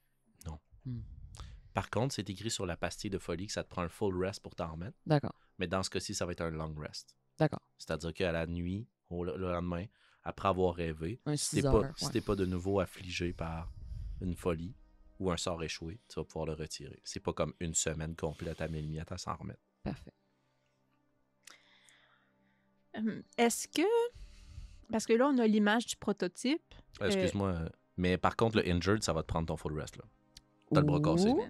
Par 1.75 1.89
contre, 1.91 2.15
c'est 2.15 2.29
écrit 2.29 2.51
sur 2.51 2.67
la 2.67 2.77
pastille 2.77 3.11
de 3.11 3.19
folie 3.19 3.47
que 3.47 3.53
ça 3.53 3.65
te 3.65 3.69
prend 3.71 3.83
un 3.83 3.89
full 3.89 4.17
rest 4.23 4.43
pour 4.43 4.55
t'en 4.55 4.73
remettre. 4.73 4.97
D'accord. 5.07 5.35
Mais 5.59 5.67
dans 5.67 5.83
ce 5.83 5.91
cas-ci, 5.91 6.15
ça 6.15 6.27
va 6.27 6.33
être 6.33 6.41
un 6.43 6.51
long 6.51 6.75
rest. 6.79 7.17
D'accord. 7.39 7.63
C'est-à-dire 7.79 8.13
qu'à 8.13 8.33
la 8.33 8.47
nuit, 8.47 8.87
au 9.11 9.25
le 9.25 9.37
lendemain, 9.37 9.87
après 10.23 10.49
avoir 10.49 10.75
rêvé, 10.75 11.21
Un 11.27 11.37
si 11.37 11.47
6 11.47 11.57
t'es 11.57 11.63
pas, 11.63 11.93
si 11.97 12.05
ouais. 12.07 12.13
t'es 12.13 12.21
pas 12.21 12.37
de 12.37 12.47
nouveau 12.47 12.81
affligé 12.81 13.33
par 13.33 13.73
une 14.21 14.35
folie 14.37 14.75
ou 15.19 15.31
un 15.31 15.37
sort 15.37 15.63
échoué, 15.63 16.01
tu 16.09 16.17
vas 16.21 16.25
pouvoir 16.25 16.47
le 16.47 16.53
retirer. 16.55 17.01
C'est 17.05 17.21
pas 17.21 17.33
comme 17.33 17.55
une 17.61 17.75
semaine 17.75 18.15
complète 18.17 18.61
à 18.61 18.69
minuit 18.69 19.01
à 19.01 19.19
s'en 19.19 19.35
remettre. 19.37 19.61
Parfait. 19.83 20.13
Euh, 22.97 23.23
Est-ce 23.39 23.69
que. 23.69 23.83
Parce 24.91 25.07
que 25.07 25.15
là, 25.15 25.29
on 25.33 25.39
a 25.39 25.47
l'image 25.47 25.87
du 25.87 25.97
prototype. 25.97 26.75
Euh, 27.01 27.07
Excuse-moi, 27.07 27.49
euh, 27.49 27.69
mais 27.97 28.19
par 28.19 28.37
contre, 28.37 28.59
le 28.59 28.69
injured, 28.69 29.03
ça 29.03 29.13
va 29.13 29.23
te 29.23 29.29
prendre 29.29 29.47
ton 29.47 29.57
full 29.57 29.79
rest. 29.81 29.97
là. 29.97 30.05
T'as 30.75 30.81
le 30.81 30.87
bras 30.87 31.01
cassé. 31.01 31.29
Ouh. 31.31 31.43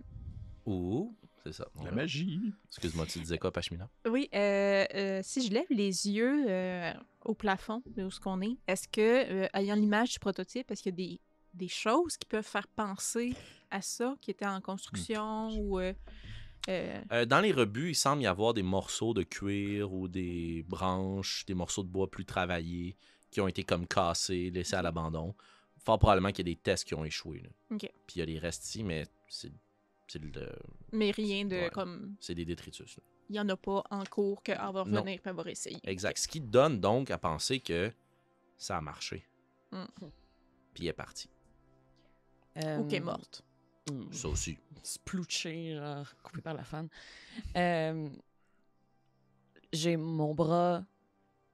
Ou, 0.66 1.16
c'est 1.44 1.52
ça. 1.52 1.66
La 1.84 1.90
magie. 1.90 2.52
Excuse-moi, 2.68 3.06
tu 3.06 3.18
disais 3.18 3.38
quoi, 3.38 3.50
Pashmina? 3.52 3.88
Oui, 4.08 4.28
euh, 4.34 4.84
euh, 4.94 5.20
si 5.24 5.44
je 5.46 5.52
lève 5.52 5.66
les 5.70 6.08
yeux 6.08 6.44
euh, 6.48 6.92
au 7.24 7.34
plafond 7.34 7.82
de 7.86 8.04
où 8.04 8.10
ce 8.10 8.20
qu'on 8.20 8.40
est, 8.42 8.56
est-ce 8.68 8.86
que, 8.88 9.00
euh, 9.44 9.48
ayant 9.54 9.74
l'image 9.74 10.12
du 10.12 10.18
prototype, 10.20 10.70
est-ce 10.70 10.82
qu'il 10.82 10.92
y 10.92 10.94
a 10.94 11.08
des, 11.08 11.20
des 11.54 11.68
choses 11.68 12.16
qui 12.16 12.26
peuvent 12.26 12.46
faire 12.46 12.68
penser 12.68 13.34
à 13.70 13.80
ça, 13.82 14.14
qui 14.20 14.30
étaient 14.30 14.46
en 14.46 14.60
construction 14.60 15.48
ou. 15.58 15.80
euh, 15.80 15.92
euh, 16.68 17.00
Euh, 17.10 17.24
dans 17.26 17.40
les 17.40 17.50
rebuts, 17.52 17.90
il 17.90 17.94
semble 17.96 18.22
y 18.22 18.26
avoir 18.26 18.54
des 18.54 18.62
morceaux 18.62 19.14
de 19.14 19.24
cuir 19.24 19.92
ou 19.92 20.06
des 20.06 20.64
branches, 20.68 21.44
des 21.46 21.54
morceaux 21.54 21.82
de 21.82 21.88
bois 21.88 22.08
plus 22.08 22.24
travaillés 22.24 22.96
qui 23.32 23.40
ont 23.40 23.48
été 23.48 23.64
comme 23.64 23.86
cassés, 23.88 24.50
laissés 24.50 24.76
à 24.76 24.82
l'abandon. 24.82 25.34
Fort 25.84 25.98
probablement 25.98 26.30
qu'il 26.30 26.46
y 26.46 26.50
a 26.50 26.54
des 26.54 26.60
tests 26.60 26.84
qui 26.86 26.94
ont 26.94 27.04
échoué. 27.04 27.40
là. 27.40 27.48
Ok. 27.70 27.80
Puis 28.06 28.16
il 28.16 28.18
y 28.20 28.22
a 28.22 28.26
des 28.26 28.38
restes 28.38 28.64
ici, 28.66 28.84
mais 28.84 29.04
c'est 29.28 29.52
c'est 30.08 30.20
le- 30.22 30.54
mais 30.92 31.10
rien 31.10 31.46
de 31.46 31.56
Ouais. 31.56 31.70
comme. 31.70 32.16
c'est 32.20 32.34
des 32.34 32.44
détritus. 32.44 32.96
là. 32.98 33.02
Il 33.30 33.32
n'y 33.32 33.40
en 33.40 33.48
a 33.48 33.56
pas 33.56 33.82
en 33.90 34.04
cours 34.04 34.42
qu'elle 34.42 34.58
va 34.58 34.68
revenir 34.82 35.08
et 35.08 35.20
elle 35.24 35.34
va 35.34 35.42
réessayer. 35.42 35.78
Exact. 35.84 36.18
Ce 36.18 36.28
qui 36.28 36.40
te 36.40 36.46
donne 36.46 36.80
donc 36.80 37.10
à 37.10 37.16
penser 37.16 37.60
que 37.60 37.90
ça 38.58 38.76
a 38.76 38.80
marché. 38.82 39.26
Mm. 39.70 39.84
Puis 40.74 40.84
il 40.84 40.86
est 40.88 40.92
parti. 40.92 41.30
Euh, 42.58 42.78
Ok, 42.80 42.92
morte. 43.00 43.42
hmm, 43.90 44.12
Ça 44.12 44.28
aussi. 44.28 44.58
Splouché, 44.82 45.76
genre, 45.76 46.06
coupé 46.22 46.42
par 46.42 46.52
la 46.54 46.64
fan. 46.64 46.88
Euh, 47.56 48.10
J'ai 49.72 49.96
mon 49.96 50.34
bras 50.34 50.84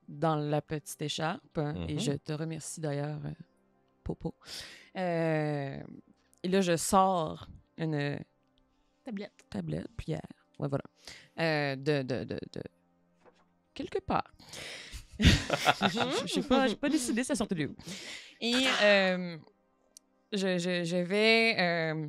dans 0.09 0.35
la 0.35 0.61
petite 0.61 1.01
écharpe 1.03 1.59
et 1.87 1.95
Mhm. 1.95 2.01
je 2.01 2.13
te 2.13 2.33
remercie 2.33 2.81
d'ailleurs, 2.81 3.21
euh, 3.25 3.31
Popo. 4.15 4.35
Euh, 4.97 5.81
et 6.43 6.49
là, 6.49 6.61
je 6.63 6.77
sors 6.77 7.47
une 7.77 8.19
Tablette. 9.05 9.45
tablette, 9.51 9.89
pierre, 9.97 10.21
ouais, 10.59 10.69
voilà, 10.69 10.85
euh, 11.41 11.77
de, 11.77 12.03
de, 12.03 12.25
de, 12.25 12.39
de- 12.53 12.63
quelque 13.75 13.99
part. 14.01 14.33
Je 15.21 16.27
sais 16.33 16.43
pas, 16.43 16.69
j'ai 16.69 16.77
pas 16.77 16.89
décidé 16.89 17.25
ça 17.25 17.35
sortait 17.35 17.57
de 17.57 17.67
où. 17.67 17.75
Et 18.41 18.55
euh, 18.83 19.37
je, 20.33 20.59
je, 20.59 20.85
je 20.85 20.97
vais. 20.97 21.57
euh, 21.59 22.07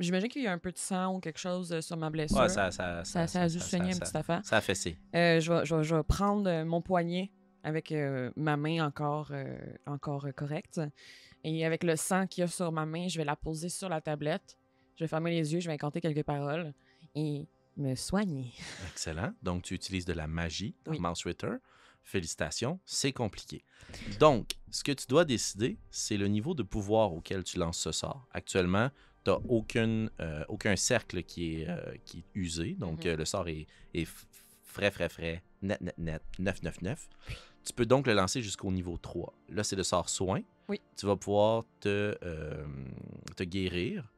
J'imagine 0.00 0.28
qu'il 0.30 0.42
y 0.42 0.46
a 0.46 0.52
un 0.52 0.58
peu 0.58 0.72
de 0.72 0.78
sang 0.78 1.14
ou 1.16 1.20
quelque 1.20 1.38
chose 1.38 1.80
sur 1.80 1.96
ma 1.98 2.08
blessure. 2.08 2.38
Ouais, 2.38 2.48
ça, 2.48 2.70
ça, 2.70 3.04
ça, 3.04 3.26
ça 3.26 3.42
a 3.42 3.48
juste 3.48 3.66
saigné 3.68 3.88
une 3.88 3.92
ça- 3.94 4.00
petite 4.00 4.16
affaire. 4.16 4.40
ça 4.42 4.56
a 4.56 4.60
fessé. 4.62 4.96
Euh, 5.14 5.38
je, 5.38 5.52
vais, 5.52 5.66
je, 5.66 5.74
vais, 5.74 5.84
je 5.84 5.94
vais 5.96 6.02
prendre 6.02 6.62
mon 6.64 6.80
poignet 6.80 7.30
avec 7.64 7.92
euh, 7.92 8.30
ma 8.36 8.56
main 8.56 8.84
encore, 8.86 9.28
euh, 9.32 9.56
encore 9.86 10.26
euh, 10.26 10.32
correcte. 10.32 10.80
Et 11.44 11.64
avec 11.64 11.82
le 11.84 11.96
sang 11.96 12.26
qu'il 12.26 12.42
y 12.42 12.44
a 12.44 12.48
sur 12.48 12.70
ma 12.72 12.86
main, 12.86 13.08
je 13.08 13.18
vais 13.18 13.24
la 13.24 13.36
poser 13.36 13.68
sur 13.68 13.88
la 13.88 14.00
tablette. 14.00 14.56
Je 14.96 15.04
vais 15.04 15.08
fermer 15.08 15.30
les 15.32 15.52
yeux, 15.52 15.60
je 15.60 15.66
vais 15.68 15.74
incanter 15.74 16.00
quelques 16.00 16.24
paroles 16.24 16.72
et 17.14 17.46
me 17.76 17.94
soigner. 17.94 18.52
Excellent. 18.92 19.32
Donc, 19.42 19.62
tu 19.62 19.74
utilises 19.74 20.04
de 20.04 20.12
la 20.12 20.26
magie 20.26 20.74
dans 20.84 20.92
Oui. 20.92 21.00
Mouse 21.00 21.24
Ritter. 21.24 21.54
Félicitations, 22.04 22.80
c'est 22.84 23.12
compliqué. 23.12 23.64
Donc, 24.18 24.50
ce 24.70 24.82
que 24.82 24.90
tu 24.90 25.06
dois 25.06 25.24
décider, 25.24 25.78
c'est 25.90 26.16
le 26.16 26.26
niveau 26.26 26.52
de 26.52 26.64
pouvoir 26.64 27.12
auquel 27.12 27.44
tu 27.44 27.58
lances 27.58 27.78
ce 27.78 27.92
sort. 27.92 28.26
Actuellement, 28.32 28.90
tu 29.24 29.30
n'as 29.30 29.36
aucun, 29.48 30.08
euh, 30.18 30.44
aucun 30.48 30.74
cercle 30.74 31.22
qui 31.22 31.60
est, 31.62 31.68
qui 32.04 32.18
est 32.18 32.24
usé. 32.34 32.74
Donc, 32.74 33.04
Mhm. 33.04 33.14
le 33.14 33.24
sort 33.24 33.46
est, 33.48 33.68
est 33.94 34.08
frais, 34.64 34.90
frais, 34.90 35.08
frais, 35.08 35.42
net, 35.62 35.80
net, 35.80 35.96
net, 35.96 36.22
9, 36.40 36.62
9, 36.62 36.82
9. 36.82 37.08
Tu 37.64 37.72
peux 37.72 37.86
donc 37.86 38.06
le 38.06 38.14
lancer 38.14 38.42
jusqu'au 38.42 38.70
niveau 38.72 38.96
3. 38.98 39.32
Là, 39.50 39.62
c'est 39.64 39.76
le 39.76 39.82
sort 39.82 40.08
soin. 40.08 40.40
Oui. 40.68 40.80
Tu 40.96 41.06
vas 41.06 41.16
pouvoir 41.16 41.64
te, 41.80 42.16
euh, 42.24 42.64
te 43.36 43.44
guérir 43.44 44.10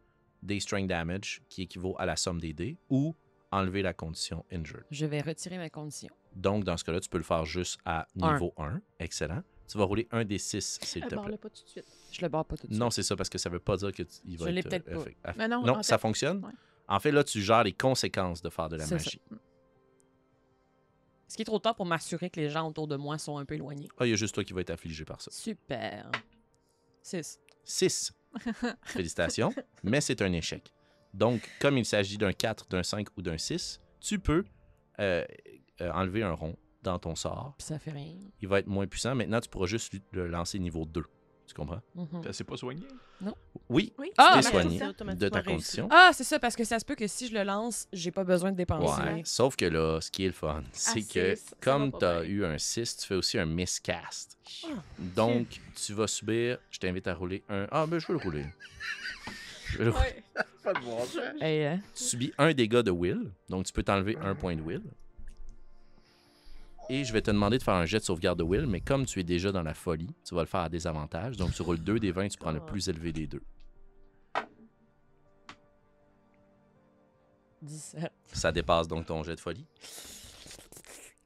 des 0.42 0.60
strength 0.60 0.88
damage 0.88 1.42
qui 1.48 1.62
équivaut 1.62 1.94
à 1.98 2.06
la 2.06 2.16
somme 2.16 2.40
des 2.40 2.52
dés 2.52 2.76
ou 2.90 3.14
enlever 3.50 3.82
la 3.82 3.92
condition 3.94 4.44
injured. 4.52 4.84
Je 4.90 5.06
vais 5.06 5.20
retirer 5.20 5.58
ma 5.58 5.70
condition. 5.70 6.12
Donc, 6.34 6.64
dans 6.64 6.76
ce 6.76 6.84
cas-là, 6.84 7.00
tu 7.00 7.08
peux 7.08 7.18
le 7.18 7.24
faire 7.24 7.44
juste 7.44 7.78
à 7.84 8.06
niveau 8.14 8.52
1. 8.56 8.80
Excellent. 8.98 9.42
Tu 9.68 9.78
vas 9.78 9.84
rouler 9.84 10.06
un 10.10 10.24
des 10.24 10.38
6, 10.38 10.78
s'il 10.82 11.04
Euh, 11.04 11.08
te 11.08 11.14
bon, 11.14 11.24
plaît. 11.24 11.38
pas 11.38 11.48
tout 11.48 11.62
de 11.62 11.68
suite. 11.68 11.86
Je 12.12 12.20
le 12.20 12.28
barre 12.28 12.44
pas 12.44 12.56
tout 12.56 12.66
de 12.66 12.72
suite. 12.72 12.78
Non, 12.80 12.90
c'est 12.90 13.02
ça, 13.02 13.16
parce 13.16 13.30
que 13.30 13.38
ça 13.38 13.48
veut 13.48 13.60
pas 13.60 13.76
dire 13.76 13.92
qu'il 13.92 14.04
va 14.38 14.46
Je 14.46 14.50
l'ai 14.50 14.60
être... 14.60 14.68
peut-être 14.68 14.84
pas. 15.22 15.30
aff- 15.30 15.34
Mais 15.38 15.48
non, 15.48 15.62
non 15.64 15.76
en 15.78 15.82
ça 15.82 15.96
fonctionne? 15.96 16.44
ouais. 16.44 16.52
En 16.86 17.00
fait, 17.00 17.12
là, 17.12 17.24
tu 17.24 17.40
gères 17.40 17.64
les 17.64 17.72
conséquences 17.72 18.42
de 18.42 18.50
faire 18.50 18.68
de 18.68 18.76
la 18.76 18.84
C'est 18.84 18.98
ça. 18.98 19.10
Est-ce 21.34 21.38
qu'il 21.38 21.42
est 21.42 21.46
trop 21.46 21.58
tard 21.58 21.74
pour 21.74 21.84
m'assurer 21.84 22.30
que 22.30 22.38
les 22.38 22.48
gens 22.48 22.68
autour 22.68 22.86
de 22.86 22.94
moi 22.94 23.18
sont 23.18 23.38
un 23.38 23.44
peu 23.44 23.56
éloignés? 23.56 23.88
Ah, 23.98 24.06
il 24.06 24.10
y 24.10 24.12
a 24.12 24.16
juste 24.16 24.36
toi 24.36 24.44
qui 24.44 24.52
va 24.52 24.60
être 24.60 24.70
affligé 24.70 25.04
par 25.04 25.20
ça. 25.20 25.32
Super. 25.32 26.08
6. 27.02 27.40
6. 27.64 28.12
Félicitations, 28.84 29.52
mais 29.82 30.00
c'est 30.00 30.22
un 30.22 30.32
échec. 30.32 30.72
Donc, 31.12 31.50
comme 31.58 31.76
il 31.76 31.84
s'agit 31.84 32.18
d'un 32.18 32.32
4, 32.32 32.68
d'un 32.68 32.84
5 32.84 33.08
ou 33.16 33.22
d'un 33.22 33.36
6, 33.36 33.80
tu 33.98 34.20
peux 34.20 34.44
euh, 35.00 35.24
euh, 35.80 35.90
enlever 35.90 36.22
un 36.22 36.34
rond 36.34 36.54
dans 36.84 37.00
ton 37.00 37.16
sort. 37.16 37.56
Puis 37.58 37.66
ça 37.66 37.80
fait 37.80 37.90
rien. 37.90 38.14
Il 38.40 38.46
va 38.46 38.60
être 38.60 38.68
moins 38.68 38.86
puissant. 38.86 39.16
Maintenant, 39.16 39.40
tu 39.40 39.48
pourras 39.48 39.66
juste 39.66 39.92
le 40.12 40.28
lancer 40.28 40.60
niveau 40.60 40.84
2. 40.84 41.02
Tu 41.46 41.54
comprends? 41.54 41.80
Ça 42.24 42.32
s'est 42.32 42.44
pas 42.44 42.56
soigné? 42.56 42.82
Oui, 43.68 43.92
Oui, 43.98 44.10
Ah, 44.16 44.32
tu 44.36 44.40
t'es 44.42 44.50
soigné 44.50 44.78
c'est 44.78 45.16
de 45.18 45.28
ta 45.28 45.42
condition. 45.42 45.88
Ah, 45.90 46.10
c'est 46.12 46.24
ça, 46.24 46.38
parce 46.38 46.56
que 46.56 46.64
ça 46.64 46.78
se 46.78 46.84
peut 46.84 46.94
que 46.94 47.06
si 47.06 47.28
je 47.28 47.34
le 47.34 47.42
lance, 47.44 47.86
j'ai 47.92 48.10
pas 48.10 48.24
besoin 48.24 48.50
de 48.52 48.56
dépenser. 48.56 49.02
Ouais. 49.02 49.22
Sauf 49.24 49.56
que 49.56 49.64
là, 49.66 50.00
ce 50.00 50.10
qui 50.10 50.24
est 50.24 50.28
le 50.28 50.32
fun, 50.32 50.62
c'est 50.72 51.00
six, 51.00 51.06
que 51.08 51.34
ça 51.34 51.56
comme 51.60 51.92
tu 51.98 52.04
as 52.04 52.20
bien. 52.22 52.30
eu 52.30 52.44
un 52.44 52.58
6, 52.58 52.96
tu 52.96 53.06
fais 53.06 53.14
aussi 53.14 53.38
un 53.38 53.46
miscast. 53.46 54.36
Ah, 54.64 54.68
Donc, 54.98 55.60
tu 55.74 55.92
vas 55.92 56.06
subir. 56.06 56.58
Je 56.70 56.78
t'invite 56.78 57.06
à 57.06 57.14
rouler 57.14 57.42
un. 57.48 57.66
Ah, 57.70 57.86
ben, 57.86 57.98
je 57.98 58.06
vais 58.06 58.14
le 58.14 58.20
rouler. 58.20 58.46
Je 59.70 59.78
vais 59.78 59.84
le 59.84 59.90
rouler. 59.90 60.24
Hey, 61.42 61.62
hein? 61.66 61.80
Tu 61.94 62.04
subis 62.04 62.32
un 62.38 62.54
dégât 62.54 62.82
de 62.82 62.90
will. 62.90 63.30
Donc, 63.50 63.66
tu 63.66 63.72
peux 63.72 63.82
t'enlever 63.82 64.16
un 64.22 64.34
point 64.34 64.56
de 64.56 64.62
will. 64.62 64.80
Et 66.90 67.04
je 67.04 67.12
vais 67.12 67.22
te 67.22 67.30
demander 67.30 67.58
de 67.58 67.62
faire 67.62 67.74
un 67.74 67.86
jet 67.86 67.98
de 67.98 68.04
sauvegarde 68.04 68.38
de 68.38 68.44
will, 68.44 68.66
mais 68.66 68.80
comme 68.80 69.06
tu 69.06 69.18
es 69.20 69.22
déjà 69.22 69.50
dans 69.52 69.62
la 69.62 69.74
folie, 69.74 70.14
tu 70.24 70.34
vas 70.34 70.42
le 70.42 70.46
faire 70.46 70.60
à 70.60 70.68
désavantage. 70.68 71.36
Donc, 71.36 71.52
tu 71.54 71.62
roules 71.62 71.78
2 71.82 71.98
des 71.98 72.12
20, 72.12 72.28
tu 72.28 72.38
prends 72.38 72.52
le 72.52 72.60
plus 72.60 72.88
élevé 72.88 73.12
des 73.12 73.26
deux. 73.26 73.42
17. 77.62 78.12
Ça 78.32 78.52
dépasse 78.52 78.86
donc 78.88 79.06
ton 79.06 79.22
jet 79.22 79.34
de 79.34 79.40
folie. 79.40 79.64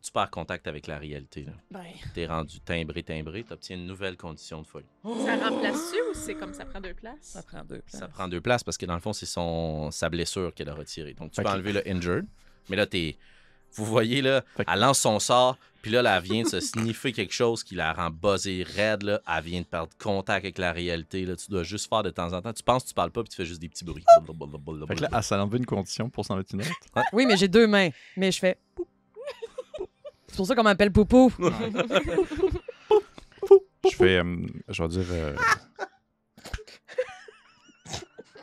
Tu 0.01 0.13
perds 0.13 0.31
contact 0.31 0.67
avec 0.69 0.87
la 0.87 0.97
réalité. 0.99 1.43
là. 1.45 1.53
Ben. 1.71 1.85
T'es 2.15 2.27
rendu 2.27 2.61
timbré, 2.61 3.03
timbré, 3.03 3.43
tu 3.45 3.53
obtiens 3.53 3.77
une 3.77 3.87
nouvelle 3.87 4.17
condition 4.17 4.63
de 4.63 4.67
folie. 4.67 4.87
Ça 5.03 5.37
remplace-tu 5.51 6.01
ou 6.11 6.15
c'est 6.15 6.35
comme 6.35 6.55
ça 6.55 6.65
prend 6.65 6.81
deux 6.81 6.95
places? 6.95 7.17
Ça 7.21 7.43
prend 7.43 7.65
deux. 7.65 7.83
Ça 7.89 7.99
places. 7.99 8.11
prend 8.13 8.29
deux 8.29 8.41
places 8.41 8.63
parce 8.65 8.79
que 8.79 8.87
dans 8.87 8.95
le 8.95 9.01
fond, 9.01 9.13
c'est 9.13 9.27
son 9.27 9.91
sa 9.91 10.09
blessure 10.09 10.55
qu'elle 10.55 10.69
a 10.69 10.75
retirée. 10.75 11.15
Donc, 11.15 11.33
tu 11.33 11.43
peux 11.43 11.49
Ok. 11.49 11.55
enlever 11.55 11.73
le 11.73 11.89
injured. 11.89 12.27
Mais 12.71 12.77
là, 12.77 12.87
t'es. 12.87 13.19
Vous 13.75 13.85
voyez, 13.85 14.23
là, 14.23 14.43
elle 14.67 14.81
lance 14.81 14.99
son 15.01 15.19
sort, 15.21 15.57
puis 15.83 15.91
là, 15.93 16.03
là, 16.03 16.17
elle 16.17 16.23
vient 16.25 16.43
de 16.43 16.49
se 16.49 16.59
sniffer 16.61 17.13
quelque 17.13 17.33
chose 17.33 17.63
qui 17.63 17.75
la 17.77 17.93
rend 17.93 18.11
buzzée 18.11 18.65
raide, 18.65 19.03
là. 19.05 19.21
Elle 19.29 19.45
vient 19.45 19.61
de 19.61 19.67
perdre 19.67 19.91
contact 19.99 20.45
avec 20.45 20.59
la 20.59 20.73
réalité, 20.73 21.25
là. 21.25 21.37
Tu 21.37 21.51
dois 21.51 21.63
juste 21.63 21.89
faire 21.89 22.03
de 22.03 22.11
temps 22.11 22.33
en 22.33 22.43
temps. 22.43 22.53
Tu 22.53 22.63
penses 22.65 22.83
que 22.85 22.89
tu 22.89 22.95
parles 22.95 23.11
pas, 23.13 23.23
puis 23.23 23.31
tu 23.31 23.37
fais 23.37 23.45
juste 23.47 23.61
des 23.61 23.69
petits 23.69 23.85
bruits. 23.85 24.05
Fait 24.89 24.95
que 24.97 25.03
là, 25.03 25.09
enlevé 25.43 25.59
une 25.59 25.67
condition 25.67 26.11
pour 26.11 26.25
s'en 26.25 26.37
mettre 26.37 26.55
une 26.55 26.63
autre. 26.63 26.71
Oui, 27.13 27.27
mais 27.27 27.37
j'ai 27.37 27.49
deux 27.49 27.67
mains. 27.67 27.91
Mais 28.17 28.33
je 28.33 28.39
fais. 28.41 28.59
C'est 30.27 30.37
pour 30.37 30.47
ça 30.47 30.55
qu'on 30.55 30.63
m'appelle 30.65 30.93
Poupou. 30.93 31.33
Je 33.91 33.97
fais. 33.97 34.19
euh, 34.19 34.37
je 34.69 34.83
vais 34.83 34.89
dire. 34.89 35.05
euh, 35.11 35.37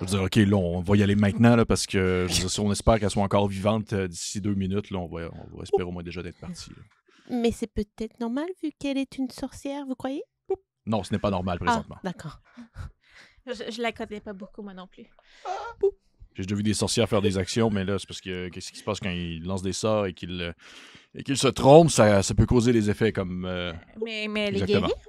Je 0.06 0.12
dire, 0.12 0.24
OK, 0.24 0.36
là, 0.36 0.56
on 0.58 0.82
va 0.82 0.98
y 0.98 1.04
aller 1.04 1.16
maintenant, 1.16 1.56
là, 1.56 1.66
parce 1.66 1.86
que 1.88 2.26
je 2.30 2.34
veux 2.34 2.40
dire, 2.42 2.50
si 2.50 2.60
on 2.60 2.72
espère 2.72 3.00
qu'elle 3.00 3.10
soit 3.10 3.24
encore 3.24 3.48
vivante 3.48 3.94
euh, 3.94 4.08
d'ici 4.08 4.42
deux 4.42 4.54
minutes, 4.56 4.92
là, 4.92 5.00
on 5.00 5.08
va, 5.08 5.30
on 5.32 5.58
va 5.58 5.64
espérer 5.64 5.84
au 5.84 5.92
moins 5.92 6.04
déjà 6.04 6.22
d'être 6.22 6.40
parti. 6.40 6.72
Mais 7.30 7.52
c'est 7.52 7.68
peut-être 7.72 8.20
normal 8.20 8.46
vu 8.64 8.72
qu'elle 8.80 8.98
est 8.98 9.18
une 9.18 9.30
sorcière, 9.30 9.86
vous 9.86 9.96
croyez? 9.96 10.24
Non, 10.86 11.04
ce 11.04 11.12
n'est 11.12 11.20
pas 11.20 11.32
normal 11.32 11.58
présentement. 11.60 11.96
Ah, 11.98 12.02
d'accord. 12.04 12.40
Je, 13.48 13.72
je 13.72 13.80
la 13.82 13.92
connais 13.92 14.20
pas 14.22 14.34
beaucoup, 14.34 14.64
moi 14.64 14.74
non 14.74 14.88
plus. 14.88 15.06
J'ai 16.34 16.44
déjà 16.44 16.56
vu 16.56 16.64
des 16.64 16.74
sorcières 16.74 17.08
faire 17.08 17.22
des 17.22 17.38
actions, 17.38 17.70
mais 17.70 17.86
là, 17.86 18.00
c'est 18.00 18.08
parce 18.08 18.20
que 18.20 18.50
qu'est-ce 18.50 18.72
qui 18.72 18.80
se 18.80 18.84
passe 18.84 19.00
quand 19.00 19.12
ils 19.12 19.44
lancent 19.44 19.62
des 19.62 19.72
sorts 19.72 20.08
et 20.08 20.14
qu'ils 20.14 20.42
euh, 20.42 20.52
et 21.14 21.22
qu'ils 21.24 21.38
se 21.38 21.48
trompent, 21.48 21.92
ça, 21.92 22.24
ça 22.24 22.34
peut 22.34 22.48
causer 22.48 22.74
des 22.74 22.90
effets 22.90 23.14
comme. 23.14 23.46
euh, 23.46 23.72
Mais, 24.04 24.28
mais 24.28 24.48
elle 24.48 24.56
est 24.56 24.62
exactement. 24.64 24.88
guérie? 24.88 25.00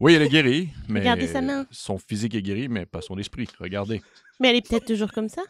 Oui, 0.00 0.14
elle 0.14 0.22
est 0.22 0.28
guérie, 0.28 0.68
mais. 0.88 1.00
Regardez 1.00 1.26
sa 1.26 1.40
main. 1.40 1.66
Son 1.70 1.98
physique 1.98 2.34
est 2.34 2.42
guéri, 2.42 2.68
mais 2.68 2.86
pas 2.86 3.00
son 3.00 3.18
esprit. 3.18 3.48
Regardez. 3.58 4.00
Mais 4.40 4.48
elle 4.50 4.56
est 4.56 4.68
peut-être 4.68 4.86
toujours 4.86 5.12
comme 5.12 5.28
ça? 5.28 5.42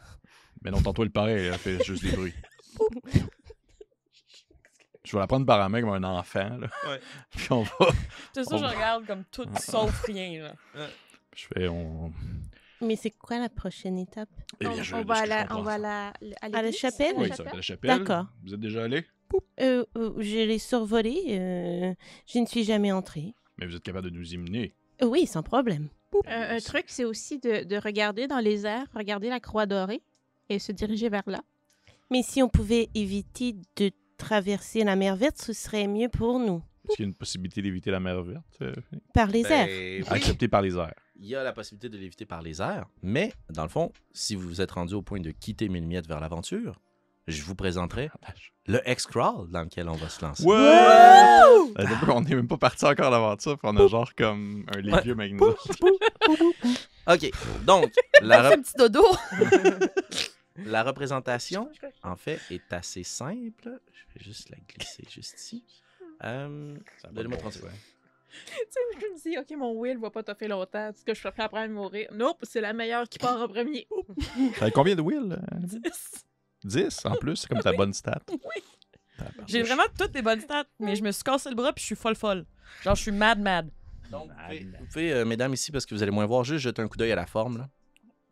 Mais 0.64 0.70
non, 0.70 0.80
tantôt, 0.80 1.02
elle 1.04 1.10
paraît, 1.10 1.44
elle 1.46 1.58
fait 1.58 1.82
juste 1.84 2.02
des 2.02 2.12
bruits. 2.12 2.34
Je 5.04 5.12
vais 5.12 5.20
la 5.20 5.26
prendre 5.26 5.46
par 5.46 5.58
la 5.58 5.68
main 5.70 5.80
comme 5.80 5.92
un 5.92 6.04
enfant, 6.04 6.58
là. 6.58 6.68
Ouais. 6.86 7.00
Puis 7.36 7.46
on 7.50 7.62
va. 7.62 7.88
C'est 8.34 8.44
ça, 8.44 8.58
je 8.58 8.64
regarde 8.64 9.06
comme 9.06 9.24
tout 9.30 9.46
sauf 9.58 10.02
rien. 10.02 10.42
Là. 10.42 10.86
Je 11.34 11.46
fais. 11.46 11.66
On... 11.68 12.12
Mais 12.82 12.94
c'est 12.96 13.10
quoi 13.12 13.38
la 13.38 13.48
prochaine 13.48 13.98
étape? 13.98 14.28
Eh 14.60 14.66
on, 14.66 14.74
bien, 14.74 14.82
je- 14.82 14.94
on 14.94 15.00
de 15.02 15.06
va 15.06 15.14
à 15.14 15.26
la, 15.26 15.46
on 15.56 15.62
va 15.62 15.72
à 15.74 15.78
la, 15.78 16.12
à 16.42 16.72
chapelle? 16.72 17.14
Oui, 17.16 17.28
la 17.30 17.36
ça 17.36 17.42
va 17.42 17.50
être 17.52 17.62
chapelle? 17.62 17.88
la 17.90 17.98
chapelle. 17.98 17.98
D'accord. 17.98 18.26
Vous 18.44 18.52
êtes 18.52 18.60
déjà 18.60 18.84
allé? 18.84 19.06
Euh, 19.60 19.84
euh, 19.96 20.12
je 20.18 20.46
l'ai 20.46 20.58
survolé. 20.58 21.16
euh, 21.30 21.94
je 22.26 22.38
ne 22.38 22.46
suis 22.46 22.64
jamais 22.64 22.92
entrée. 22.92 23.34
Mais 23.58 23.66
vous 23.66 23.74
êtes 23.76 23.82
capable 23.82 24.10
de 24.10 24.16
nous 24.16 24.32
y 24.32 24.36
mener. 24.38 24.74
Oui, 25.02 25.26
sans 25.26 25.42
problème. 25.42 25.88
Un, 26.26 26.56
un 26.56 26.58
truc, 26.60 26.84
c'est 26.88 27.04
aussi 27.04 27.38
de, 27.38 27.64
de 27.64 27.76
regarder 27.76 28.26
dans 28.26 28.38
les 28.38 28.66
airs, 28.66 28.86
regarder 28.94 29.28
la 29.28 29.40
croix 29.40 29.66
dorée 29.66 30.02
et 30.48 30.58
se 30.58 30.72
diriger 30.72 31.08
vers 31.08 31.22
là. 31.26 31.40
Mais 32.10 32.22
si 32.22 32.42
on 32.42 32.48
pouvait 32.48 32.88
éviter 32.94 33.54
de 33.76 33.90
traverser 34.16 34.82
la 34.84 34.96
mer 34.96 35.14
verte, 35.16 35.36
ce 35.38 35.52
serait 35.52 35.86
mieux 35.86 36.08
pour 36.08 36.38
nous. 36.38 36.62
Est-ce 36.88 36.96
qu'il 36.96 37.04
y 37.04 37.06
a 37.06 37.10
une 37.10 37.14
possibilité 37.14 37.60
d'éviter 37.60 37.90
la 37.90 38.00
mer 38.00 38.22
verte? 38.22 38.58
euh, 38.62 38.72
Par 39.12 39.28
les 39.28 39.42
airs. 39.52 39.66
Ben, 39.66 40.02
oui, 40.04 40.16
Accepté 40.16 40.48
par 40.48 40.62
les 40.62 40.74
airs. 40.76 40.94
il 41.16 41.26
y 41.26 41.34
a 41.34 41.42
la 41.44 41.52
possibilité 41.52 41.90
de 41.90 41.98
l'éviter 41.98 42.24
par 42.24 42.40
les 42.40 42.62
airs, 42.62 42.86
mais 43.02 43.32
dans 43.50 43.62
le 43.64 43.68
fond, 43.68 43.92
si 44.12 44.34
vous 44.34 44.48
vous 44.48 44.60
êtes 44.62 44.70
rendu 44.70 44.94
au 44.94 45.02
point 45.02 45.20
de 45.20 45.30
quitter 45.30 45.68
Milmiette 45.68 46.06
vers 46.08 46.18
l'aventure, 46.20 46.80
je 47.28 47.42
vous 47.42 47.54
présenterai 47.54 48.10
le 48.66 48.80
X-Crawl 48.86 49.50
dans 49.50 49.62
lequel 49.62 49.88
on 49.88 49.94
va 49.94 50.08
se 50.08 50.22
lancer. 50.24 50.44
Ouais! 50.44 50.56
Euh, 50.56 51.86
On 52.08 52.20
n'est 52.22 52.34
même 52.34 52.48
pas 52.48 52.56
parti 52.58 52.84
encore 52.84 53.06
à 53.06 53.10
l'aventure, 53.10 53.58
puis 53.58 53.68
on 53.72 53.76
a 53.76 53.86
genre 53.86 54.14
comme 54.14 54.64
un 54.74 54.82
Ouais. 54.82 54.96
légume 54.96 55.20
avec 55.20 55.34
nous. 55.34 55.46
OK, 57.06 57.30
donc, 57.64 57.92
la, 58.22 58.50
rep- 58.50 58.62
petit 58.62 58.74
dodo. 58.76 59.04
la 60.56 60.82
représentation, 60.82 61.70
en 62.02 62.16
fait, 62.16 62.40
est 62.50 62.72
assez 62.72 63.02
simple. 63.04 63.80
Je 63.92 64.18
vais 64.18 64.24
juste 64.24 64.50
la 64.50 64.56
glisser 64.68 65.04
juste 65.10 65.38
ici. 65.40 65.64
Euh, 66.24 66.76
Donnez-moi 67.12 67.38
30 67.38 67.52
secondes. 67.52 67.70
Tu 68.30 68.52
sais, 68.68 68.80
je 69.00 69.06
me 69.06 69.22
dis, 69.32 69.38
OK, 69.38 69.56
mon 69.58 69.72
Will 69.78 69.96
va 69.98 70.10
pas 70.10 70.22
toffer 70.22 70.48
longtemps. 70.48 70.88
Est-ce 70.90 71.02
que 71.04 71.14
je 71.14 71.20
suis 71.20 71.30
prêt 71.30 71.44
après 71.44 71.60
à 71.62 71.68
mourir? 71.68 72.08
Nope, 72.12 72.38
c'est 72.42 72.60
la 72.60 72.74
meilleure 72.74 73.08
qui 73.08 73.18
part 73.18 73.40
en 73.40 73.48
premier. 73.48 73.88
T'avais 74.58 74.70
combien 74.70 74.94
de 74.94 75.00
Will? 75.00 75.32
euh, 75.32 75.88
10 76.64 77.06
en 77.06 77.16
plus, 77.16 77.36
c'est 77.36 77.48
comme 77.48 77.60
ta 77.60 77.72
bonne 77.72 77.92
stat. 77.92 78.22
J'ai 79.46 79.62
vraiment 79.62 79.84
toutes 79.98 80.12
des 80.12 80.22
bonnes 80.22 80.40
stats, 80.40 80.66
mais 80.78 80.94
je 80.94 81.02
me 81.02 81.10
suis 81.10 81.24
cassé 81.24 81.48
le 81.48 81.56
bras 81.56 81.72
puis 81.72 81.82
je 81.82 81.86
suis 81.86 81.96
folle 81.96 82.14
folle. 82.14 82.46
Genre, 82.82 82.94
je 82.94 83.02
suis 83.02 83.12
mad 83.12 83.40
mad. 83.40 83.70
Donc, 84.10 84.30
vous 84.30 84.86
pouvez, 84.86 85.12
euh, 85.12 85.24
mesdames, 85.24 85.52
ici, 85.52 85.70
parce 85.70 85.84
que 85.84 85.94
vous 85.94 86.02
allez 86.02 86.12
moins 86.12 86.26
voir, 86.26 86.44
juste 86.44 86.60
jeter 86.60 86.80
un 86.80 86.88
coup 86.88 86.96
d'œil 86.96 87.12
à 87.12 87.16
la 87.16 87.26
forme, 87.26 87.58
là, 87.58 87.68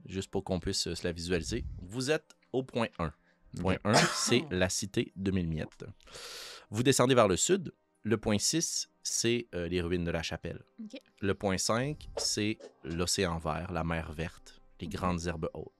juste 0.06 0.30
pour 0.30 0.42
qu'on 0.42 0.58
puisse 0.58 0.86
euh, 0.86 0.94
se 0.94 1.04
la 1.04 1.12
visualiser. 1.12 1.64
Vous 1.82 2.10
êtes 2.10 2.36
au 2.52 2.62
point 2.62 2.88
1. 2.98 3.12
Point 3.60 3.76
1, 3.84 3.94
c'est 3.94 4.44
la 4.50 4.68
cité 4.68 5.12
de 5.16 5.30
Milmiette. 5.30 5.84
Vous 6.70 6.82
descendez 6.82 7.14
vers 7.14 7.28
le 7.28 7.36
sud. 7.36 7.72
Le 8.02 8.16
point 8.16 8.38
6, 8.38 8.88
c'est 9.02 9.48
euh, 9.54 9.68
les 9.68 9.80
ruines 9.80 10.04
de 10.04 10.10
la 10.10 10.22
chapelle. 10.22 10.62
Le 11.20 11.34
point 11.34 11.58
5, 11.58 12.08
c'est 12.16 12.58
l'océan 12.84 13.38
vert, 13.38 13.72
la 13.72 13.84
mer 13.84 14.12
verte, 14.12 14.60
les 14.80 14.86
grandes 14.88 15.26
herbes 15.26 15.50
hautes. 15.54 15.75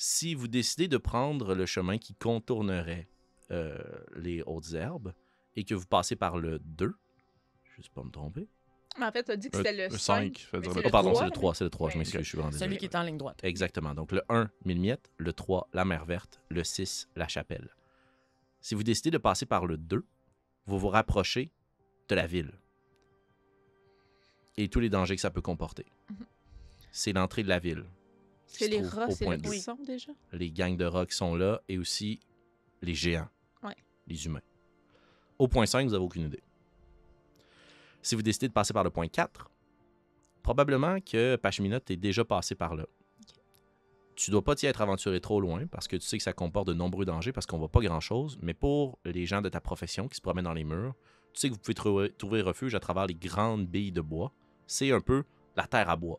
Si 0.00 0.36
vous 0.36 0.46
décidez 0.46 0.86
de 0.86 0.96
prendre 0.96 1.56
le 1.56 1.66
chemin 1.66 1.98
qui 1.98 2.14
contournerait 2.14 3.08
euh, 3.50 3.76
les 4.14 4.42
hautes 4.46 4.72
herbes 4.72 5.12
et 5.56 5.64
que 5.64 5.74
vous 5.74 5.86
passez 5.86 6.14
par 6.14 6.38
le 6.38 6.60
2, 6.60 6.94
juste 7.76 7.88
pas 7.92 8.04
me 8.04 8.10
tromper, 8.10 8.46
Mais 8.96 9.06
en 9.06 9.10
fait, 9.10 9.24
t'as 9.24 9.34
dit 9.34 9.50
que 9.50 9.56
c'était 9.56 9.72
le 9.76 9.86
un 9.86 9.90
5. 9.90 9.98
cinq, 9.98 10.38
ça 10.52 10.56
veut 10.58 10.62
dire 10.62 10.72
Oh, 10.76 10.80
le 10.84 10.90
pardon, 10.90 11.14
c'est 11.16 11.24
le 11.24 11.32
3, 11.32 11.54
c'est 11.56 11.64
le 11.64 11.70
3, 11.70 11.88
je 11.90 11.94
Ouais. 11.94 11.98
m'excuse, 11.98 12.20
je 12.20 12.28
suis 12.28 12.38
vraiment. 12.38 12.52
Celui 12.52 12.76
qui 12.76 12.84
est 12.84 12.94
en 12.94 13.02
ligne 13.02 13.18
droite. 13.18 13.40
Exactement. 13.42 13.92
Donc 13.92 14.12
le 14.12 14.22
1, 14.28 14.48
Milmiette, 14.64 15.10
le 15.16 15.32
3, 15.32 15.68
la 15.72 15.84
mer 15.84 16.04
verte, 16.04 16.40
le 16.48 16.62
6, 16.62 17.08
la 17.16 17.26
chapelle. 17.26 17.74
Si 18.60 18.76
vous 18.76 18.84
décidez 18.84 19.10
de 19.10 19.18
passer 19.18 19.46
par 19.46 19.66
le 19.66 19.76
2, 19.76 20.06
vous 20.66 20.78
vous 20.78 20.88
rapprochez 20.90 21.50
de 22.08 22.14
la 22.14 22.28
ville 22.28 22.52
et 24.56 24.68
tous 24.68 24.78
les 24.80 24.90
dangers 24.90 25.16
que 25.16 25.22
ça 25.22 25.30
peut 25.32 25.42
comporter. 25.42 25.86
Mhm. 26.10 26.16
C'est 26.92 27.12
l'entrée 27.12 27.42
de 27.42 27.48
la 27.48 27.58
ville. 27.58 27.84
C'est 28.48 28.68
les 28.68 28.82
rats, 28.82 29.10
c'est 29.10 29.26
qu'ils 29.40 29.60
sont 29.60 29.78
déjà? 29.86 30.12
Les 30.32 30.50
gangs 30.50 30.76
de 30.76 30.84
rats 30.84 31.06
qui 31.06 31.14
sont 31.14 31.36
là 31.36 31.60
et 31.68 31.78
aussi 31.78 32.18
les 32.82 32.94
géants, 32.94 33.28
Ouais. 33.62 33.76
les 34.06 34.26
humains. 34.26 34.40
Au 35.38 35.46
point 35.48 35.66
5, 35.66 35.84
vous 35.86 35.92
n'avez 35.92 36.04
aucune 36.04 36.24
idée. 36.26 36.42
Si 38.02 38.14
vous 38.14 38.22
décidez 38.22 38.48
de 38.48 38.52
passer 38.52 38.72
par 38.72 38.84
le 38.84 38.90
point 38.90 39.08
4, 39.08 39.50
probablement 40.42 40.98
que 41.00 41.36
Pachminot 41.36 41.78
est 41.88 41.96
déjà 41.96 42.24
passé 42.24 42.54
par 42.54 42.74
là. 42.74 42.86
Tu 44.16 44.30
dois 44.32 44.42
pas 44.42 44.54
t'y 44.56 44.66
être 44.66 44.80
aventuré 44.80 45.20
trop 45.20 45.40
loin 45.40 45.66
parce 45.66 45.86
que 45.86 45.96
tu 45.96 46.06
sais 46.06 46.16
que 46.16 46.24
ça 46.24 46.32
comporte 46.32 46.66
de 46.66 46.74
nombreux 46.74 47.04
dangers 47.04 47.32
parce 47.32 47.46
qu'on 47.46 47.58
voit 47.58 47.68
pas 47.70 47.80
grand 47.80 48.00
chose, 48.00 48.36
mais 48.42 48.54
pour 48.54 48.98
les 49.04 49.26
gens 49.26 49.42
de 49.42 49.48
ta 49.48 49.60
profession 49.60 50.08
qui 50.08 50.16
se 50.16 50.20
promènent 50.20 50.46
dans 50.46 50.54
les 50.54 50.64
murs, 50.64 50.94
tu 51.34 51.40
sais 51.40 51.48
que 51.48 51.54
vous 51.54 51.60
pouvez 51.60 51.74
trouver, 51.74 52.12
trouver 52.12 52.40
refuge 52.42 52.74
à 52.74 52.80
travers 52.80 53.06
les 53.06 53.14
grandes 53.14 53.66
billes 53.68 53.92
de 53.92 54.00
bois. 54.00 54.32
C'est 54.66 54.90
un 54.90 55.00
peu 55.00 55.22
la 55.56 55.66
terre 55.68 55.88
à 55.88 55.94
bois. 55.96 56.18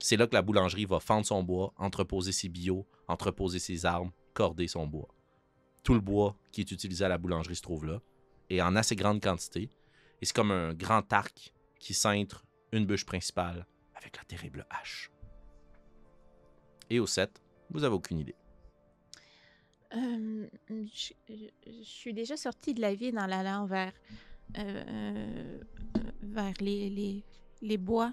C'est 0.00 0.16
là 0.16 0.26
que 0.26 0.34
la 0.34 0.42
boulangerie 0.42 0.84
va 0.84 1.00
fendre 1.00 1.26
son 1.26 1.42
bois, 1.42 1.72
entreposer 1.76 2.32
ses 2.32 2.48
bio, 2.48 2.86
entreposer 3.08 3.58
ses 3.58 3.86
armes, 3.86 4.10
corder 4.32 4.68
son 4.68 4.86
bois. 4.86 5.08
Tout 5.82 5.94
le 5.94 6.00
bois 6.00 6.36
qui 6.52 6.60
est 6.62 6.70
utilisé 6.70 7.04
à 7.04 7.08
la 7.08 7.18
boulangerie 7.18 7.56
se 7.56 7.62
trouve 7.62 7.84
là, 7.84 8.00
et 8.50 8.62
en 8.62 8.76
assez 8.76 8.96
grande 8.96 9.22
quantité. 9.22 9.70
Et 10.20 10.26
c'est 10.26 10.34
comme 10.34 10.50
un 10.50 10.74
grand 10.74 11.12
arc 11.12 11.52
qui 11.78 11.94
cintre 11.94 12.44
une 12.72 12.86
bûche 12.86 13.04
principale 13.04 13.66
avec 13.94 14.16
la 14.16 14.24
terrible 14.24 14.66
hache. 14.70 15.10
Et 16.90 17.00
au 17.00 17.06
7, 17.06 17.42
vous 17.70 17.84
avez 17.84 17.94
aucune 17.94 18.18
idée. 18.18 18.34
Euh, 19.94 20.46
je, 20.70 21.12
suis 21.82 22.12
déjà 22.12 22.36
sortie 22.36 22.74
de 22.74 22.80
la 22.80 22.94
ville 22.94 23.18
en 23.18 23.30
allant 23.30 23.66
vers, 23.66 23.92
euh, 24.58 24.84
euh, 24.88 25.58
vers 26.22 26.54
les, 26.60 27.22
bois. 27.78 28.12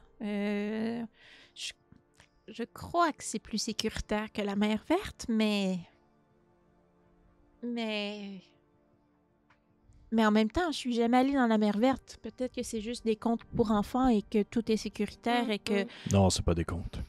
Je, 2.47 2.63
crois 2.63 3.11
que 3.11 3.23
c'est 3.23 3.39
plus 3.39 3.57
sécuritaire 3.57 4.31
que 4.31 4.41
la 4.41 4.55
mer 4.55 4.83
verte, 4.87 5.25
mais. 5.29 5.79
Mais. 7.63 8.41
Mais 10.11 10.25
en 10.25 10.31
même 10.31 10.51
temps, 10.51 10.71
je 10.71 10.77
suis 10.77 10.93
jamais 10.93 11.17
allée 11.17 11.33
dans 11.33 11.47
la 11.47 11.57
mer 11.57 11.77
verte. 11.77 12.19
Peut-être 12.21 12.53
que 12.53 12.63
c'est 12.63 12.81
juste 12.81 13.05
des 13.05 13.15
contes 13.15 13.45
pour 13.55 13.71
enfants 13.71 14.09
et 14.09 14.21
que 14.23 14.43
tout 14.43 14.69
est 14.71 14.77
sécuritaire 14.77 15.49
et 15.49 15.59
que. 15.59 15.85
Non, 16.11 16.29
c'est 16.29 16.43
pas 16.43 16.55
des 16.55 16.65
comptes. 16.65 17.01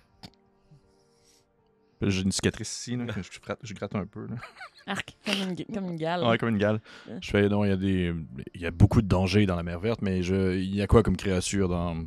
J'ai 2.00 2.22
une 2.22 2.32
cicatrice 2.32 2.72
ici, 2.80 2.96
là, 2.96 3.06
que 3.06 3.22
je, 3.22 3.30
frappe- 3.30 3.60
je 3.62 3.74
gratte 3.74 3.94
un 3.94 4.06
peu. 4.06 4.26
Là. 4.26 4.36
Arc, 4.86 5.16
comme 5.24 5.50
une, 5.50 5.74
comme 5.74 5.84
une 5.86 5.96
gale. 5.96 6.24
Ouais, 6.24 6.36
comme 6.38 6.48
une 6.48 6.58
gale. 6.58 6.80
Je 7.20 7.30
fais, 7.30 7.48
non, 7.48 7.64
il 7.64 7.68
y 7.68 7.72
a 7.72 7.76
des. 7.76 8.14
Il 8.54 8.60
y 8.60 8.66
a 8.66 8.70
beaucoup 8.70 9.02
de 9.02 9.06
dangers 9.06 9.46
dans 9.46 9.56
la 9.56 9.62
mer 9.62 9.78
verte, 9.78 10.02
mais 10.02 10.22
je, 10.22 10.56
il 10.56 10.74
y 10.74 10.82
a 10.82 10.86
quoi 10.86 11.02
comme 11.02 11.16
créature 11.16 11.68
dans. 11.68 12.04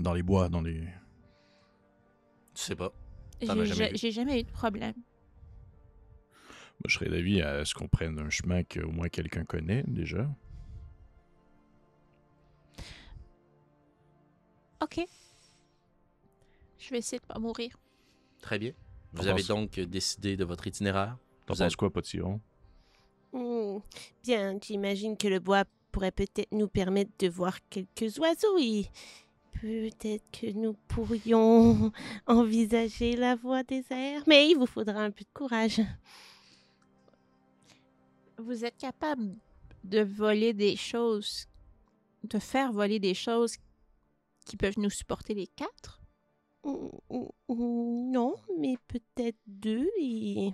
Dans 0.00 0.12
les 0.12 0.22
bois, 0.22 0.48
dans 0.48 0.60
les. 0.60 0.86
Tu 2.54 2.62
sais 2.62 2.76
pas. 2.76 2.92
J'ai 3.94 4.10
jamais 4.12 4.40
eu 4.40 4.44
de 4.44 4.50
problème. 4.50 4.94
Moi, 4.96 6.88
je 6.88 6.94
serais 6.94 7.08
d'avis 7.10 7.40
à 7.42 7.64
ce 7.64 7.74
qu'on 7.74 7.88
prenne 7.88 8.18
un 8.18 8.30
chemin 8.30 8.62
qu'au 8.64 8.90
moins 8.90 9.08
quelqu'un 9.08 9.44
connaît 9.44 9.84
déjà. 9.86 10.28
OK. 14.82 15.00
Je 16.78 16.90
vais 16.90 16.98
essayer 16.98 17.20
de 17.20 17.26
pas 17.26 17.38
mourir. 17.38 17.76
Très 18.40 18.58
bien. 18.58 18.72
Vous 19.12 19.26
avez 19.28 19.42
donc 19.44 19.78
décidé 19.78 20.36
de 20.36 20.44
votre 20.44 20.66
itinéraire? 20.66 21.16
T'en 21.46 21.52
penses 21.54 21.60
avez- 21.60 21.74
quoi, 21.74 21.90
Potillon? 21.92 22.40
Hmm, 23.32 23.78
Bien, 24.22 24.58
j'imagine 24.60 25.16
que 25.16 25.28
le 25.28 25.38
bois 25.38 25.64
pourrait 25.92 26.10
peut-être 26.10 26.50
nous 26.52 26.68
permettre 26.68 27.10
de 27.18 27.28
voir 27.28 27.58
quelques 27.70 28.18
oiseaux 28.18 28.58
et 28.58 28.86
peut-être 29.62 30.24
que 30.32 30.50
nous 30.50 30.74
pourrions 30.88 31.92
envisager 32.26 33.14
la 33.14 33.36
voie 33.36 33.62
des 33.62 33.84
airs. 33.90 34.24
Mais 34.26 34.50
il 34.50 34.56
vous 34.56 34.66
faudra 34.66 35.00
un 35.00 35.12
peu 35.12 35.22
de 35.22 35.32
courage. 35.32 35.80
Vous 38.38 38.64
êtes 38.64 38.76
capable 38.76 39.36
de 39.84 40.00
voler 40.00 40.52
des 40.52 40.74
choses, 40.74 41.46
de 42.24 42.40
faire 42.40 42.72
voler 42.72 42.98
des 42.98 43.14
choses 43.14 43.56
qui 44.44 44.56
peuvent 44.56 44.78
nous 44.78 44.90
supporter 44.90 45.34
les 45.34 45.46
quatre? 45.46 46.00
Non, 46.64 48.34
mais 48.58 48.74
peut-être 48.88 49.38
deux 49.46 49.88
et 50.00 50.52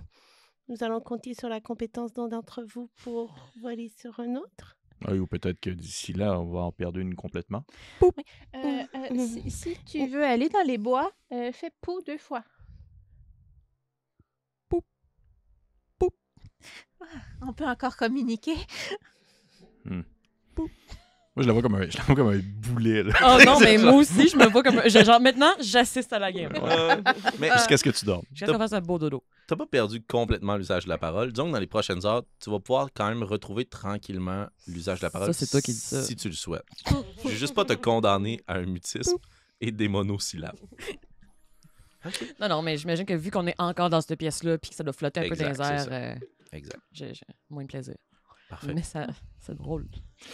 nous 0.67 0.83
allons 0.83 1.01
compter 1.01 1.33
sur 1.33 1.49
la 1.49 1.61
compétence 1.61 2.13
d'un 2.13 2.27
d'entre 2.27 2.63
vous 2.63 2.89
pour 3.03 3.35
voler 3.59 3.89
sur 3.89 4.19
un 4.19 4.35
autre. 4.35 4.78
Oui, 5.07 5.17
ou 5.19 5.27
peut-être 5.27 5.59
que 5.59 5.69
d'ici 5.69 6.13
là, 6.13 6.39
on 6.39 6.51
va 6.51 6.61
en 6.61 6.71
perdre 6.71 6.99
une 6.99 7.15
complètement. 7.15 7.63
Euh, 8.55 8.83
euh, 8.95 9.27
si, 9.27 9.51
si 9.51 9.77
tu 9.85 10.07
veux 10.07 10.23
aller 10.23 10.49
dans 10.49 10.65
les 10.65 10.77
bois, 10.77 11.11
euh, 11.31 11.51
fais 11.51 11.71
pou 11.81 12.01
deux 12.01 12.17
fois. 12.17 12.43
Pou. 14.67 14.81
Pou. 15.97 16.09
Ah, 16.99 17.05
On 17.41 17.53
peut 17.53 17.67
encore 17.67 17.95
communiquer. 17.95 18.55
Moi, 21.39 21.43
je 21.43 21.47
la 21.47 21.53
vois 21.53 21.61
comme 21.61 21.75
un, 21.75 21.89
je 21.89 21.97
la 21.97 22.03
vois 22.03 22.15
comme 22.15 22.27
un 22.27 22.39
boulet. 22.43 23.01
Là. 23.03 23.13
Oh 23.23 23.37
non, 23.45 23.59
mais 23.61 23.77
moi 23.77 23.93
aussi, 23.93 24.27
je 24.27 24.35
me 24.35 24.45
vois 24.47 24.61
comme. 24.61 24.81
je- 24.85 25.03
genre, 25.05 25.21
maintenant, 25.21 25.53
j'assiste 25.61 26.11
à 26.11 26.19
la 26.19 26.33
game. 26.33 26.51
Mais 27.39 27.49
Jusqu'à 27.53 27.77
ce 27.77 27.83
que 27.83 27.89
tu 27.91 28.03
dormes. 28.03 28.25
Je 28.33 28.45
de 28.45 28.51
faire 28.51 28.73
un 28.73 28.81
beau 28.81 28.99
dodo. 28.99 29.23
t'as 29.47 29.55
pas 29.55 29.65
perdu 29.65 30.01
complètement 30.01 30.57
l'usage 30.57 30.83
de 30.83 30.89
la 30.89 30.97
parole. 30.97 31.31
Disons 31.31 31.47
que 31.47 31.53
dans 31.53 31.59
les 31.59 31.67
prochaines 31.67 32.05
heures, 32.05 32.23
tu 32.43 32.49
vas 32.49 32.59
pouvoir 32.59 32.89
quand 32.93 33.07
même 33.07 33.23
retrouver 33.23 33.63
tranquillement 33.63 34.47
l'usage 34.67 34.99
de 34.99 35.05
la 35.05 35.09
parole. 35.11 35.33
Ça, 35.33 35.45
c'est 35.45 35.49
toi 35.49 35.61
qui 35.61 35.71
dis 35.71 35.79
ça. 35.79 36.03
Si 36.03 36.17
tu 36.17 36.27
le 36.27 36.35
souhaites. 36.35 36.65
Je 37.23 37.29
vais 37.29 37.35
juste 37.37 37.55
pas 37.55 37.63
te 37.63 37.73
condamner 37.73 38.41
à 38.45 38.55
un 38.55 38.65
mutisme 38.65 39.15
et 39.61 39.71
des 39.71 39.87
monosyllabes. 39.87 40.59
Non, 42.39 42.47
non, 42.49 42.61
mais 42.61 42.77
j'imagine 42.77 43.05
que 43.05 43.13
vu 43.13 43.29
qu'on 43.31 43.45
est 43.47 43.55
encore 43.59 43.89
dans 43.89 44.01
cette 44.01 44.17
pièce-là 44.17 44.57
puis 44.57 44.69
que 44.71 44.75
ça 44.75 44.83
doit 44.83 44.93
flotter 44.93 45.19
un 45.21 45.29
peu 45.29 45.35
dans 45.35 45.49
les 45.49 45.61
airs, 45.61 45.87
euh, 45.91 46.15
Exact. 46.53 46.79
j'ai 46.93 47.13
j'ai 47.13 47.25
moins 47.49 47.63
de 47.63 47.67
plaisir. 47.67 47.95
Parfait. 48.49 48.73
Mais 48.73 48.81
ça, 48.83 49.07
c'est 49.39 49.55
drôle. 49.55 49.87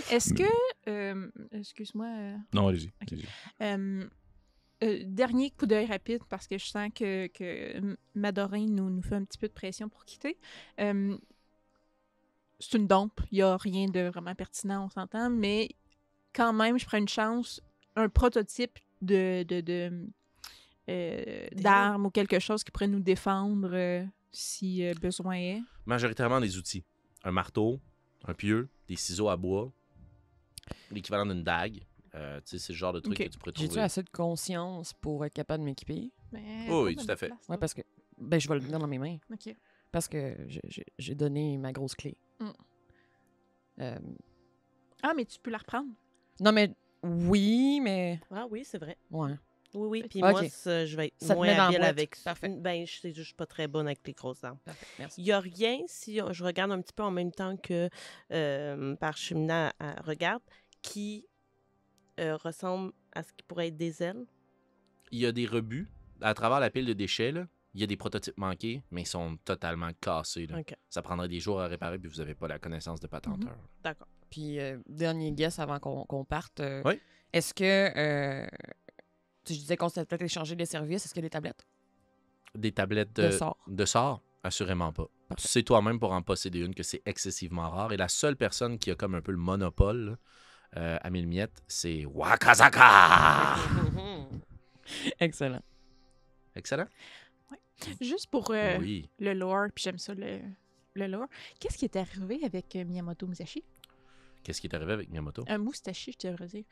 Est-ce 0.09 0.34
que. 0.34 0.43
euh, 0.88 1.30
Excuse-moi. 1.51 2.07
euh, 2.07 2.38
Non, 2.53 2.68
allez-y. 2.70 2.91
Euh, 3.61 5.03
dernier 5.05 5.51
coup 5.51 5.66
d'œil 5.66 5.86
rapide 5.86 6.22
parce 6.30 6.47
que 6.47 6.57
je 6.57 6.66
sens 6.66 6.89
que, 6.93 7.28
que 7.28 7.78
M- 7.78 7.97
Madorin 8.13 8.66
nous, 8.68 8.89
nous 8.89 9.01
fait 9.01 9.16
un 9.16 9.24
petit 9.24 9.38
peu 9.38 9.47
de 9.47 9.53
pression 9.53 9.88
pour 9.89 10.03
quitter. 10.05 10.38
Euh, 10.82 11.18
c'est 12.59 12.78
une 12.78 12.88
dompe, 12.88 13.20
il 13.32 13.36
n'y 13.36 13.41
a 13.41 13.55
rien 13.57 13.88
de 13.88 14.01
vraiment 14.09 14.36
pertinent, 14.36 14.86
on 14.86 14.89
s'entend, 14.89 15.30
mais 15.30 15.70
quand 16.34 16.51
même, 16.53 16.78
je 16.80 16.86
prends 16.86 16.97
une 16.97 17.07
chance, 17.07 17.61
un 17.95 18.09
prototype 18.09 18.78
de, 19.01 19.43
de, 19.43 19.61
de, 19.61 20.07
euh, 20.89 21.47
d'arme 21.53 22.05
ou 22.05 22.09
quelque 22.09 22.39
chose 22.39 22.63
qui 22.63 22.72
pourrait 22.72 22.88
nous 22.88 22.99
défendre 23.01 23.70
euh, 23.74 24.05
si 24.32 24.86
euh, 24.86 24.93
besoin 25.01 25.36
est. 25.36 25.61
Majoritairement 25.86 26.39
des 26.41 26.57
outils. 26.57 26.84
Un 27.24 27.32
marteau, 27.32 27.80
un 28.28 28.34
pieu, 28.34 28.69
des 28.88 28.95
ciseaux 28.95 29.30
à 29.30 29.38
bois, 29.38 29.71
l'équivalent 30.91 31.26
d'une 31.26 31.43
dague. 31.43 31.82
Euh, 32.15 32.39
tu 32.41 32.51
sais, 32.51 32.59
c'est 32.59 32.73
le 32.73 32.78
genre 32.78 32.93
de 32.93 33.01
truc 33.01 33.17
que 33.17 33.23
tu 33.23 33.38
pourrais 33.38 33.51
J'ai-tu 33.55 33.67
trouver. 33.69 33.82
assez 33.82 34.01
de 34.01 34.09
conscience 34.09 34.93
pour 34.93 35.26
être 35.26 35.34
capable 35.34 35.63
de 35.63 35.65
m'équiper? 35.65 36.11
Oh 36.69 36.86
oui, 36.86 36.95
tout 36.95 37.05
à 37.09 37.15
fait. 37.15 37.28
place, 37.28 37.47
Ouais, 37.49 37.57
parce 37.57 37.73
que. 37.73 37.82
Ben, 38.17 38.39
je 38.39 38.47
vais 38.47 38.55
le 38.55 38.61
tenir 38.61 38.80
dans 38.80 38.88
mes 38.88 38.97
mains. 38.97 39.17
Ok. 39.32 39.53
Parce 39.91 40.07
que 40.07 40.36
j'ai 40.97 41.15
donné 41.15 41.57
ma 41.57 41.73
grosse 41.73 41.95
clé. 41.95 42.17
Mm. 42.39 42.49
Euh, 43.82 43.99
Ah, 45.03 45.13
mais 45.13 45.26
tu 45.26 45.39
peux 45.39 45.51
la 45.51 45.57
reprendre. 45.57 45.89
non, 46.39 46.51
mais 46.53 46.73
oui, 47.03 47.80
mais. 47.82 48.21
Ah 48.32 48.47
oui, 48.49 48.63
c'est 48.65 48.78
vrai. 48.78 48.97
Ouais. 49.11 49.34
Oui, 49.76 49.88
oui. 50.01 50.07
Puis 50.09 50.21
moi, 50.21 50.47
ça, 50.49 50.86
je 50.86 50.95
vais 50.97 51.07
être 51.07 51.13
Ça 51.17 51.36
moins 51.36 51.47
habile 51.49 51.82
avec 51.84 52.17
Parfait. 52.23 52.49
Ben, 52.49 52.86
je 52.88 52.93
sais 52.99 53.09
juste, 53.09 53.19
je 53.19 53.23
suis 53.26 53.34
pas 53.36 53.45
très 53.45 53.67
bonne 53.67 53.86
avec 53.88 53.99
les 54.07 54.13
grosses 54.13 54.43
armes. 54.43 54.57
Il 55.17 55.23
n'y 55.26 55.32
a 55.32 55.39
rien, 55.39 55.80
si 55.88 56.19
on- 56.21 56.32
je 56.34 56.43
regarde 56.43 56.71
un 56.71 56.82
petit 56.82 56.93
peu 56.93 57.03
en 57.03 57.11
même 57.11 57.32
temps 57.32 57.55
que 57.57 57.89
euh, 58.32 58.95
par 58.95 59.17
cheminat 59.17 59.73
euh, 59.82 59.93
regarde, 60.03 60.41
qui 60.82 61.26
euh, 62.19 62.38
ressemble 62.38 62.93
à 63.13 63.23
ce 63.23 63.34
qui 63.34 63.43
pourrait 63.43 63.67
être 63.67 63.78
des 63.78 64.01
ailes. 64.01 64.26
Il 65.11 65.19
y 65.19 65.26
a 65.26 65.32
des 65.32 65.45
rebuts. 65.45 65.88
À 66.21 66.34
travers 66.34 66.59
la 66.59 66.69
pile 66.69 66.86
de 66.86 66.93
déchets, 66.93 67.32
là, 67.32 67.45
il 67.73 67.82
y 67.82 67.84
a 67.84 67.88
des 67.88 67.97
prototypes 67.97 68.38
manqués, 68.38 68.82
mais 68.89 69.01
ils 69.01 69.07
sont 69.07 69.38
totalement 69.43 69.89
cassés. 69.99 70.47
là. 70.47 70.55
Ça 70.89 71.01
prendrait 71.01 71.28
des 71.28 71.41
jours 71.41 71.59
à 71.59 71.67
réparer, 71.67 71.99
puis 71.99 72.09
vous 72.09 72.17
n'avez 72.17 72.34
pas 72.34 72.47
la 72.47 72.57
connaissance 72.57 73.01
de 73.01 73.07
patenteur. 73.07 73.55
D'accord. 73.84 74.07
Puis, 74.30 74.59
euh, 74.59 74.78
dernier 74.88 75.32
guess 75.34 75.59
avant 75.59 75.80
qu'on 75.80 76.23
parte. 76.26 76.59
euh, 76.61 76.82
Oui. 76.86 76.99
Est-ce 77.34 77.53
que. 77.53 78.45
Tu 79.46 79.54
sais, 79.54 79.56
je 79.56 79.60
disais 79.62 79.78
qu'on 79.78 79.89
s'était 79.89 80.06
peut-être 80.06 80.22
échangé 80.24 80.56
des 80.56 80.66
services. 80.66 81.06
Est-ce 81.06 81.14
que 81.14 81.20
les 81.22 81.30
tablettes? 81.30 81.66
Des 82.56 82.72
tablettes 82.72 83.14
de 83.16 83.24
de, 83.28 83.32
sort? 83.32 83.58
de 83.68 83.86
sort? 83.86 84.22
Assurément 84.43 84.91
pas. 84.93 85.08
Parfait. 85.30 85.48
C'est 85.48 85.64
toi-même 85.64 86.00
pour 86.00 86.12
en 86.12 86.22
posséder 86.22 86.60
une 86.60 86.76
que 86.76 86.84
c'est 86.84 87.02
excessivement 87.06 87.70
rare. 87.70 87.91
Et 87.93 87.98
la 87.98 88.08
seule 88.08 88.36
personne 88.36 88.78
qui 88.78 88.91
a 88.91 88.96
comme 88.96 89.16
un 89.16 89.22
peu 89.22 89.32
le 89.32 89.38
monopole 89.39 90.18
euh, 90.78 90.98
à 91.02 91.10
mille 91.10 91.28
miettes, 91.28 91.64
c'est 91.68 92.06
Wakazaka! 92.06 93.56
Excellent. 95.20 95.62
Excellent? 96.56 96.88
Juste 98.00 98.28
pour 98.28 98.52
euh, 98.52 98.78
Oui. 98.80 99.10
le 99.20 99.34
lore, 99.34 99.68
puis 99.74 99.84
j'aime 99.84 99.98
ça 99.98 100.14
le, 100.14 100.39
le 100.93 101.08
lore. 101.08 101.28
Qu'est-ce 101.60 101.78
qui 101.78 101.86
est 101.86 101.96
arrivé 101.98 102.39
avec 102.46 102.76
euh, 102.76 102.86
Miyamoto 102.86 103.28
Musashi? 103.28 103.64
Qu'est-ce 104.46 104.62
qui 104.62 104.68
est 104.68 104.76
arrivé 104.76 104.93
avec 104.93 105.10
Miyamoto? 105.10 105.43
Un 105.48 105.58
moustachi, 105.58 106.16
je 106.22 106.28
devrais 106.28 106.46
dire. 106.46 106.64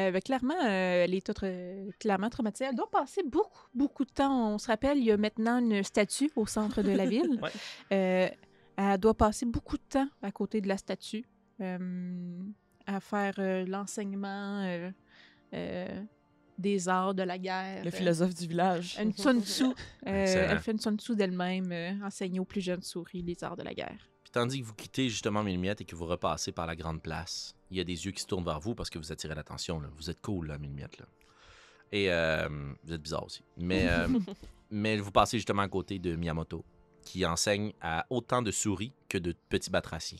Euh, 0.00 0.10
ben, 0.10 0.22
clairement, 0.22 0.54
euh, 0.64 1.04
elle 1.04 1.12
est 1.14 1.28
tra- 1.28 1.92
clairement 1.98 2.30
traumatisée. 2.30 2.64
Elle 2.70 2.74
doit 2.74 2.90
passer 2.90 3.22
beaucoup, 3.22 3.66
beaucoup 3.74 4.04
de 4.06 4.10
temps. 4.10 4.54
On 4.54 4.58
se 4.58 4.66
rappelle, 4.68 4.96
il 4.96 5.04
y 5.04 5.12
a 5.12 5.16
maintenant 5.18 5.58
une 5.58 5.82
statue 5.82 6.30
au 6.36 6.46
centre 6.46 6.80
de 6.82 6.90
la 6.90 7.04
ville. 7.14 7.38
Ouais. 7.42 7.50
Euh, 7.92 8.28
elle 8.78 8.98
doit 8.98 9.14
passer 9.14 9.44
beaucoup 9.44 9.76
de 9.76 9.82
temps 9.88 10.08
à 10.22 10.32
côté 10.32 10.60
de 10.62 10.68
la 10.68 10.78
statue 10.78 11.24
euh, 11.60 12.38
à 12.86 13.00
faire 13.00 13.34
euh, 13.38 13.66
l'enseignement 13.66 14.62
euh, 14.64 14.90
euh, 15.52 16.02
des 16.56 16.88
arts 16.88 17.14
de 17.14 17.22
la 17.24 17.36
guerre. 17.38 17.82
Le 17.84 17.88
Euh, 17.88 17.92
philosophe 17.92 18.34
du 18.34 18.46
village. 18.48 18.96
Une 19.02 19.12
Sun 19.12 19.42
Tzu. 19.42 19.64
Euh, 20.06 20.46
elle 20.50 20.58
fait 20.60 20.72
une 20.72 20.78
Sun 20.80 20.96
Tzu 20.98 21.14
d'elle-même, 21.14 21.70
euh, 21.72 21.92
enseigner 22.06 22.40
aux 22.40 22.44
plus 22.46 22.62
jeunes 22.62 22.82
souris 22.82 23.20
les 23.22 23.44
arts 23.44 23.56
de 23.56 23.62
la 23.62 23.74
guerre. 23.74 24.08
Puis 24.28 24.32
tandis 24.34 24.60
que 24.60 24.66
vous 24.66 24.74
quittez 24.74 25.08
justement 25.08 25.42
mille 25.42 25.58
miettes 25.58 25.80
et 25.80 25.86
que 25.86 25.96
vous 25.96 26.04
repassez 26.04 26.52
par 26.52 26.66
la 26.66 26.76
grande 26.76 27.00
place, 27.00 27.56
il 27.70 27.78
y 27.78 27.80
a 27.80 27.84
des 27.84 28.04
yeux 28.04 28.10
qui 28.10 28.20
se 28.20 28.26
tournent 28.26 28.44
vers 28.44 28.60
vous 28.60 28.74
parce 28.74 28.90
que 28.90 28.98
vous 28.98 29.10
attirez 29.10 29.34
l'attention. 29.34 29.80
Vous 29.96 30.10
êtes 30.10 30.20
cool, 30.20 30.48
là, 30.48 30.58
mille 30.58 30.74
miettes. 30.74 30.98
Là. 30.98 31.06
Et 31.92 32.12
euh, 32.12 32.46
vous 32.84 32.92
êtes 32.92 33.00
bizarre 33.00 33.24
aussi. 33.24 33.42
Mais, 33.56 33.88
euh, 33.88 34.06
mais 34.70 34.98
vous 34.98 35.12
passez 35.12 35.38
justement 35.38 35.62
à 35.62 35.68
côté 35.68 35.98
de 35.98 36.14
Miyamoto, 36.14 36.62
qui 37.00 37.24
enseigne 37.24 37.72
à 37.80 38.04
autant 38.10 38.42
de 38.42 38.50
souris 38.50 38.92
que 39.08 39.16
de 39.16 39.34
petits 39.48 39.70
batraciens 39.70 40.18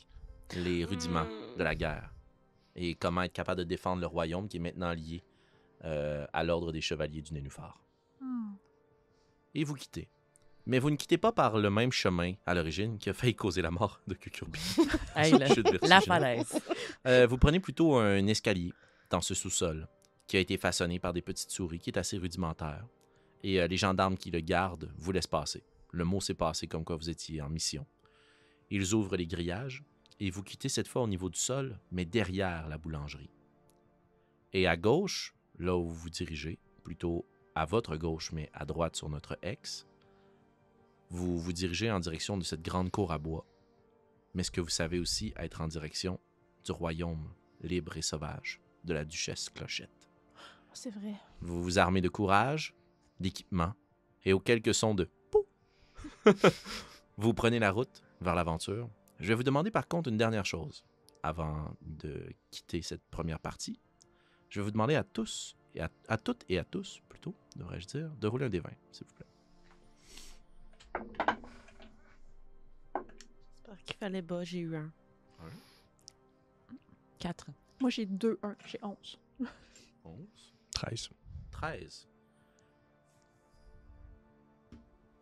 les 0.56 0.86
rudiments 0.86 1.26
de 1.58 1.62
la 1.62 1.74
guerre 1.74 2.10
et 2.76 2.94
comment 2.94 3.20
être 3.20 3.34
capable 3.34 3.58
de 3.58 3.64
défendre 3.64 4.00
le 4.00 4.06
royaume 4.06 4.48
qui 4.48 4.56
est 4.56 4.60
maintenant 4.60 4.94
lié 4.94 5.22
euh, 5.84 6.26
à 6.32 6.44
l'ordre 6.44 6.72
des 6.72 6.80
chevaliers 6.80 7.20
du 7.20 7.34
Nénuphar. 7.34 7.84
Et 9.54 9.64
vous 9.64 9.74
quittez. 9.74 10.08
Mais 10.68 10.78
vous 10.78 10.90
ne 10.90 10.96
quittez 10.96 11.16
pas 11.16 11.32
par 11.32 11.56
le 11.56 11.70
même 11.70 11.90
chemin 11.90 12.34
à 12.44 12.52
l'origine 12.54 12.98
qui 12.98 13.08
a 13.08 13.14
failli 13.14 13.34
causer 13.34 13.62
la 13.62 13.70
mort 13.70 14.02
de 14.06 14.12
Cucurbi. 14.12 14.60
Hey, 15.16 15.32
la 15.82 16.00
falaise. 16.02 16.60
Euh, 17.06 17.26
vous 17.26 17.38
prenez 17.38 17.58
plutôt 17.58 17.96
un 17.96 18.26
escalier 18.26 18.74
dans 19.08 19.22
ce 19.22 19.34
sous-sol 19.34 19.88
qui 20.26 20.36
a 20.36 20.40
été 20.40 20.58
façonné 20.58 20.98
par 20.98 21.14
des 21.14 21.22
petites 21.22 21.50
souris 21.50 21.78
qui 21.78 21.88
est 21.88 21.98
assez 21.98 22.18
rudimentaire. 22.18 22.86
Et 23.42 23.62
euh, 23.62 23.66
les 23.66 23.78
gendarmes 23.78 24.18
qui 24.18 24.30
le 24.30 24.40
gardent 24.40 24.92
vous 24.98 25.10
laissent 25.10 25.26
passer. 25.26 25.64
Le 25.90 26.04
mot 26.04 26.20
s'est 26.20 26.34
passé 26.34 26.66
comme 26.66 26.84
quoi 26.84 26.96
vous 26.96 27.08
étiez 27.08 27.40
en 27.40 27.48
mission. 27.48 27.86
Ils 28.70 28.92
ouvrent 28.92 29.16
les 29.16 29.26
grillages 29.26 29.82
et 30.20 30.30
vous 30.30 30.42
quittez 30.42 30.68
cette 30.68 30.88
fois 30.88 31.00
au 31.00 31.08
niveau 31.08 31.30
du 31.30 31.38
sol, 31.38 31.80
mais 31.90 32.04
derrière 32.04 32.68
la 32.68 32.76
boulangerie. 32.76 33.30
Et 34.52 34.66
à 34.66 34.76
gauche, 34.76 35.34
là 35.58 35.74
où 35.78 35.88
vous 35.88 35.94
vous 35.94 36.10
dirigez, 36.10 36.58
plutôt 36.84 37.26
à 37.54 37.64
votre 37.64 37.96
gauche, 37.96 38.32
mais 38.32 38.50
à 38.52 38.66
droite 38.66 38.96
sur 38.96 39.08
notre 39.08 39.38
ex, 39.40 39.87
vous 41.10 41.38
vous 41.38 41.52
dirigez 41.52 41.90
en 41.90 42.00
direction 42.00 42.36
de 42.36 42.44
cette 42.44 42.62
grande 42.62 42.90
cour 42.90 43.12
à 43.12 43.18
bois. 43.18 43.46
Mais 44.34 44.42
ce 44.42 44.50
que 44.50 44.60
vous 44.60 44.68
savez 44.68 44.98
aussi 44.98 45.32
être 45.36 45.60
en 45.60 45.68
direction 45.68 46.20
du 46.64 46.72
royaume 46.72 47.32
libre 47.60 47.96
et 47.96 48.02
sauvage 48.02 48.60
de 48.84 48.94
la 48.94 49.04
duchesse 49.04 49.48
Clochette. 49.50 50.08
C'est 50.72 50.90
vrai. 50.90 51.14
Vous 51.40 51.62
vous 51.62 51.78
armez 51.78 52.00
de 52.00 52.08
courage, 52.08 52.74
d'équipement 53.20 53.74
et 54.24 54.32
aux 54.32 54.40
quelques 54.40 54.74
sons 54.74 54.94
de 54.94 55.10
pou. 55.30 55.46
vous 57.16 57.34
prenez 57.34 57.58
la 57.58 57.72
route 57.72 58.02
vers 58.20 58.34
l'aventure. 58.34 58.88
Je 59.18 59.28
vais 59.28 59.34
vous 59.34 59.42
demander 59.42 59.70
par 59.70 59.88
contre 59.88 60.08
une 60.08 60.16
dernière 60.16 60.46
chose 60.46 60.84
avant 61.22 61.74
de 61.80 62.32
quitter 62.50 62.82
cette 62.82 63.02
première 63.10 63.40
partie. 63.40 63.80
Je 64.50 64.60
vais 64.60 64.64
vous 64.64 64.70
demander 64.70 64.94
à 64.94 65.04
tous, 65.04 65.56
et 65.74 65.80
à, 65.80 65.90
à 66.08 66.16
toutes 66.16 66.44
et 66.48 66.58
à 66.58 66.64
tous 66.64 67.02
plutôt, 67.08 67.34
devrais-je 67.56 67.86
dire, 67.86 68.10
de 68.16 68.26
rouler 68.28 68.46
un 68.46 68.50
des 68.50 68.60
20, 68.60 68.70
s'il 68.92 69.06
vous 69.06 69.14
plaît. 69.14 69.26
J'espère 73.54 73.84
qu'il 73.84 73.96
fallait 73.96 74.22
bas, 74.22 74.44
j'ai 74.44 74.60
eu 74.60 74.76
un. 74.76 74.92
4. 77.18 77.46
Moi, 77.80 77.90
j'ai 77.90 78.06
2, 78.06 78.38
1, 78.42 78.56
j'ai 78.66 78.78
11. 78.82 79.18
11, 80.04 80.16
13. 80.72 81.10
13. 81.50 82.08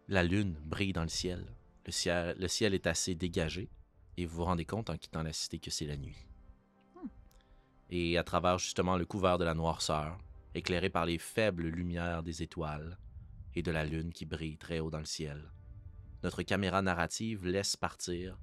La 0.08 0.22
lune 0.22 0.54
brille 0.64 0.92
dans 0.92 1.02
le 1.02 1.08
ciel. 1.08 1.44
Le 1.84 1.92
ciel, 1.92 2.36
le 2.38 2.48
ciel 2.48 2.74
est 2.74 2.86
assez 2.86 3.14
dégagé 3.14 3.68
et 4.16 4.26
vous 4.26 4.36
vous 4.36 4.44
rendez 4.44 4.64
compte 4.64 4.90
en 4.90 4.96
quittant 4.96 5.22
la 5.22 5.32
cité 5.32 5.58
que 5.58 5.70
c'est 5.70 5.86
la 5.86 5.96
nuit. 5.96 6.26
Et 7.90 8.18
à 8.18 8.24
travers 8.24 8.58
justement 8.58 8.96
le 8.96 9.04
couvert 9.04 9.38
de 9.38 9.44
la 9.44 9.54
noirceur, 9.54 10.18
éclairé 10.54 10.90
par 10.90 11.06
les 11.06 11.18
faibles 11.18 11.68
lumières 11.68 12.22
des 12.22 12.42
étoiles 12.42 12.98
et 13.54 13.62
de 13.62 13.70
la 13.70 13.84
lune 13.84 14.12
qui 14.12 14.26
brille 14.26 14.58
très 14.58 14.80
haut 14.80 14.90
dans 14.90 14.98
le 14.98 15.04
ciel, 15.04 15.50
notre 16.22 16.42
caméra 16.42 16.82
narrative 16.82 17.46
laisse 17.46 17.76
partir, 17.76 18.38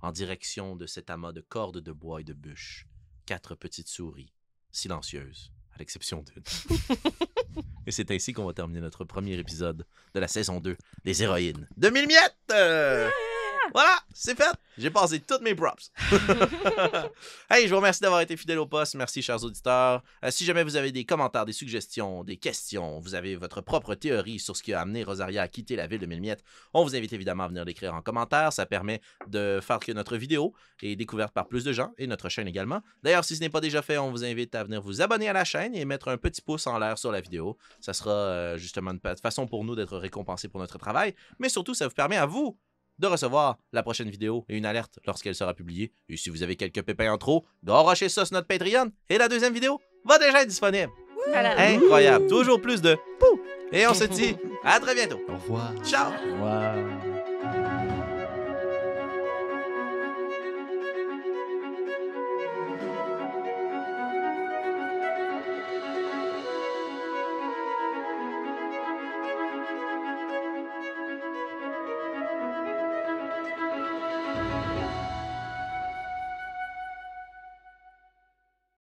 en 0.00 0.12
direction 0.12 0.76
de 0.76 0.86
cet 0.86 1.10
amas 1.10 1.32
de 1.32 1.40
cordes 1.40 1.80
de 1.80 1.92
bois 1.92 2.20
et 2.20 2.24
de 2.24 2.32
bûches, 2.32 2.86
quatre 3.26 3.54
petites 3.54 3.88
souris, 3.88 4.32
silencieuses, 4.70 5.52
à 5.72 5.78
l'exception 5.78 6.22
d'une. 6.22 6.42
Et 7.86 7.92
c'est 7.92 8.10
ainsi 8.10 8.32
qu'on 8.32 8.46
va 8.46 8.52
terminer 8.52 8.80
notre 8.80 9.04
premier 9.04 9.38
épisode 9.38 9.86
de 10.14 10.20
la 10.20 10.28
saison 10.28 10.60
2 10.60 10.76
des 11.04 11.22
héroïnes 11.22 11.68
de 11.76 11.88
mille 11.88 12.06
miettes! 12.06 13.32
Voilà, 13.72 13.98
c'est 14.14 14.36
fait! 14.36 14.54
J'ai 14.78 14.90
passé 14.90 15.20
toutes 15.20 15.42
mes 15.42 15.54
props. 15.54 15.90
hey, 17.50 17.64
je 17.64 17.70
vous 17.70 17.76
remercie 17.76 18.00
d'avoir 18.00 18.20
été 18.20 18.36
fidèle 18.36 18.58
au 18.58 18.66
poste. 18.66 18.94
Merci, 18.94 19.22
chers 19.22 19.42
auditeurs. 19.42 20.02
Euh, 20.24 20.30
si 20.30 20.44
jamais 20.44 20.62
vous 20.64 20.76
avez 20.76 20.92
des 20.92 21.04
commentaires, 21.04 21.44
des 21.44 21.52
suggestions, 21.52 22.24
des 22.24 22.36
questions, 22.36 23.00
vous 23.00 23.14
avez 23.14 23.36
votre 23.36 23.60
propre 23.60 23.94
théorie 23.94 24.38
sur 24.38 24.56
ce 24.56 24.62
qui 24.62 24.72
a 24.72 24.80
amené 24.80 25.02
Rosaria 25.02 25.42
à 25.42 25.48
quitter 25.48 25.76
la 25.76 25.86
ville 25.86 26.00
de 26.00 26.06
Mille-Miettes, 26.06 26.44
on 26.74 26.84
vous 26.84 26.94
invite 26.94 27.12
évidemment 27.12 27.44
à 27.44 27.48
venir 27.48 27.64
l'écrire 27.64 27.94
en 27.94 28.02
commentaire. 28.02 28.52
Ça 28.52 28.66
permet 28.66 29.00
de 29.28 29.60
faire 29.62 29.78
que 29.78 29.92
notre 29.92 30.16
vidéo 30.16 30.54
est 30.82 30.96
découverte 30.96 31.32
par 31.32 31.48
plus 31.48 31.64
de 31.64 31.72
gens 31.72 31.92
et 31.98 32.06
notre 32.06 32.28
chaîne 32.28 32.48
également. 32.48 32.82
D'ailleurs, 33.02 33.24
si 33.24 33.36
ce 33.36 33.40
n'est 33.40 33.50
pas 33.50 33.60
déjà 33.60 33.82
fait, 33.82 33.98
on 33.98 34.10
vous 34.10 34.24
invite 34.24 34.54
à 34.54 34.64
venir 34.64 34.82
vous 34.82 35.00
abonner 35.00 35.28
à 35.28 35.32
la 35.32 35.44
chaîne 35.44 35.74
et 35.74 35.84
mettre 35.84 36.08
un 36.08 36.16
petit 36.16 36.42
pouce 36.42 36.66
en 36.66 36.78
l'air 36.78 36.98
sur 36.98 37.12
la 37.12 37.20
vidéo. 37.20 37.56
Ça 37.80 37.92
sera 37.92 38.10
euh, 38.10 38.58
justement 38.58 38.92
une 38.92 39.00
façon 39.16 39.46
pour 39.46 39.64
nous 39.64 39.74
d'être 39.74 39.96
récompensés 39.96 40.48
pour 40.48 40.60
notre 40.60 40.78
travail, 40.78 41.14
mais 41.38 41.48
surtout, 41.48 41.74
ça 41.74 41.88
vous 41.88 41.94
permet 41.94 42.16
à 42.16 42.26
vous 42.26 42.58
de 42.98 43.06
recevoir 43.06 43.58
la 43.72 43.82
prochaine 43.82 44.10
vidéo 44.10 44.44
et 44.48 44.56
une 44.56 44.66
alerte 44.66 44.98
lorsqu'elle 45.06 45.34
sera 45.34 45.54
publiée. 45.54 45.92
Et 46.08 46.16
si 46.16 46.30
vous 46.30 46.42
avez 46.42 46.56
quelques 46.56 46.82
pépins 46.82 47.12
en 47.12 47.18
trop, 47.18 47.44
garochez 47.62 48.08
ça 48.08 48.24
sur 48.24 48.34
notre 48.34 48.46
Patreon 48.46 48.90
et 49.08 49.18
la 49.18 49.28
deuxième 49.28 49.54
vidéo 49.54 49.80
va 50.04 50.18
déjà 50.18 50.42
être 50.42 50.48
disponible. 50.48 50.92
Voilà. 51.28 51.58
Incroyable. 51.58 52.26
Toujours 52.28 52.60
plus 52.60 52.80
de 52.80 52.96
pou. 53.18 53.40
Et 53.72 53.86
on 53.86 53.94
se 53.94 54.04
dit 54.04 54.36
à 54.64 54.78
très 54.80 54.94
bientôt. 54.94 55.20
Au 55.28 55.34
revoir. 55.34 55.72
Ciao. 55.84 56.12
Au 56.12 56.32
revoir. 56.32 56.74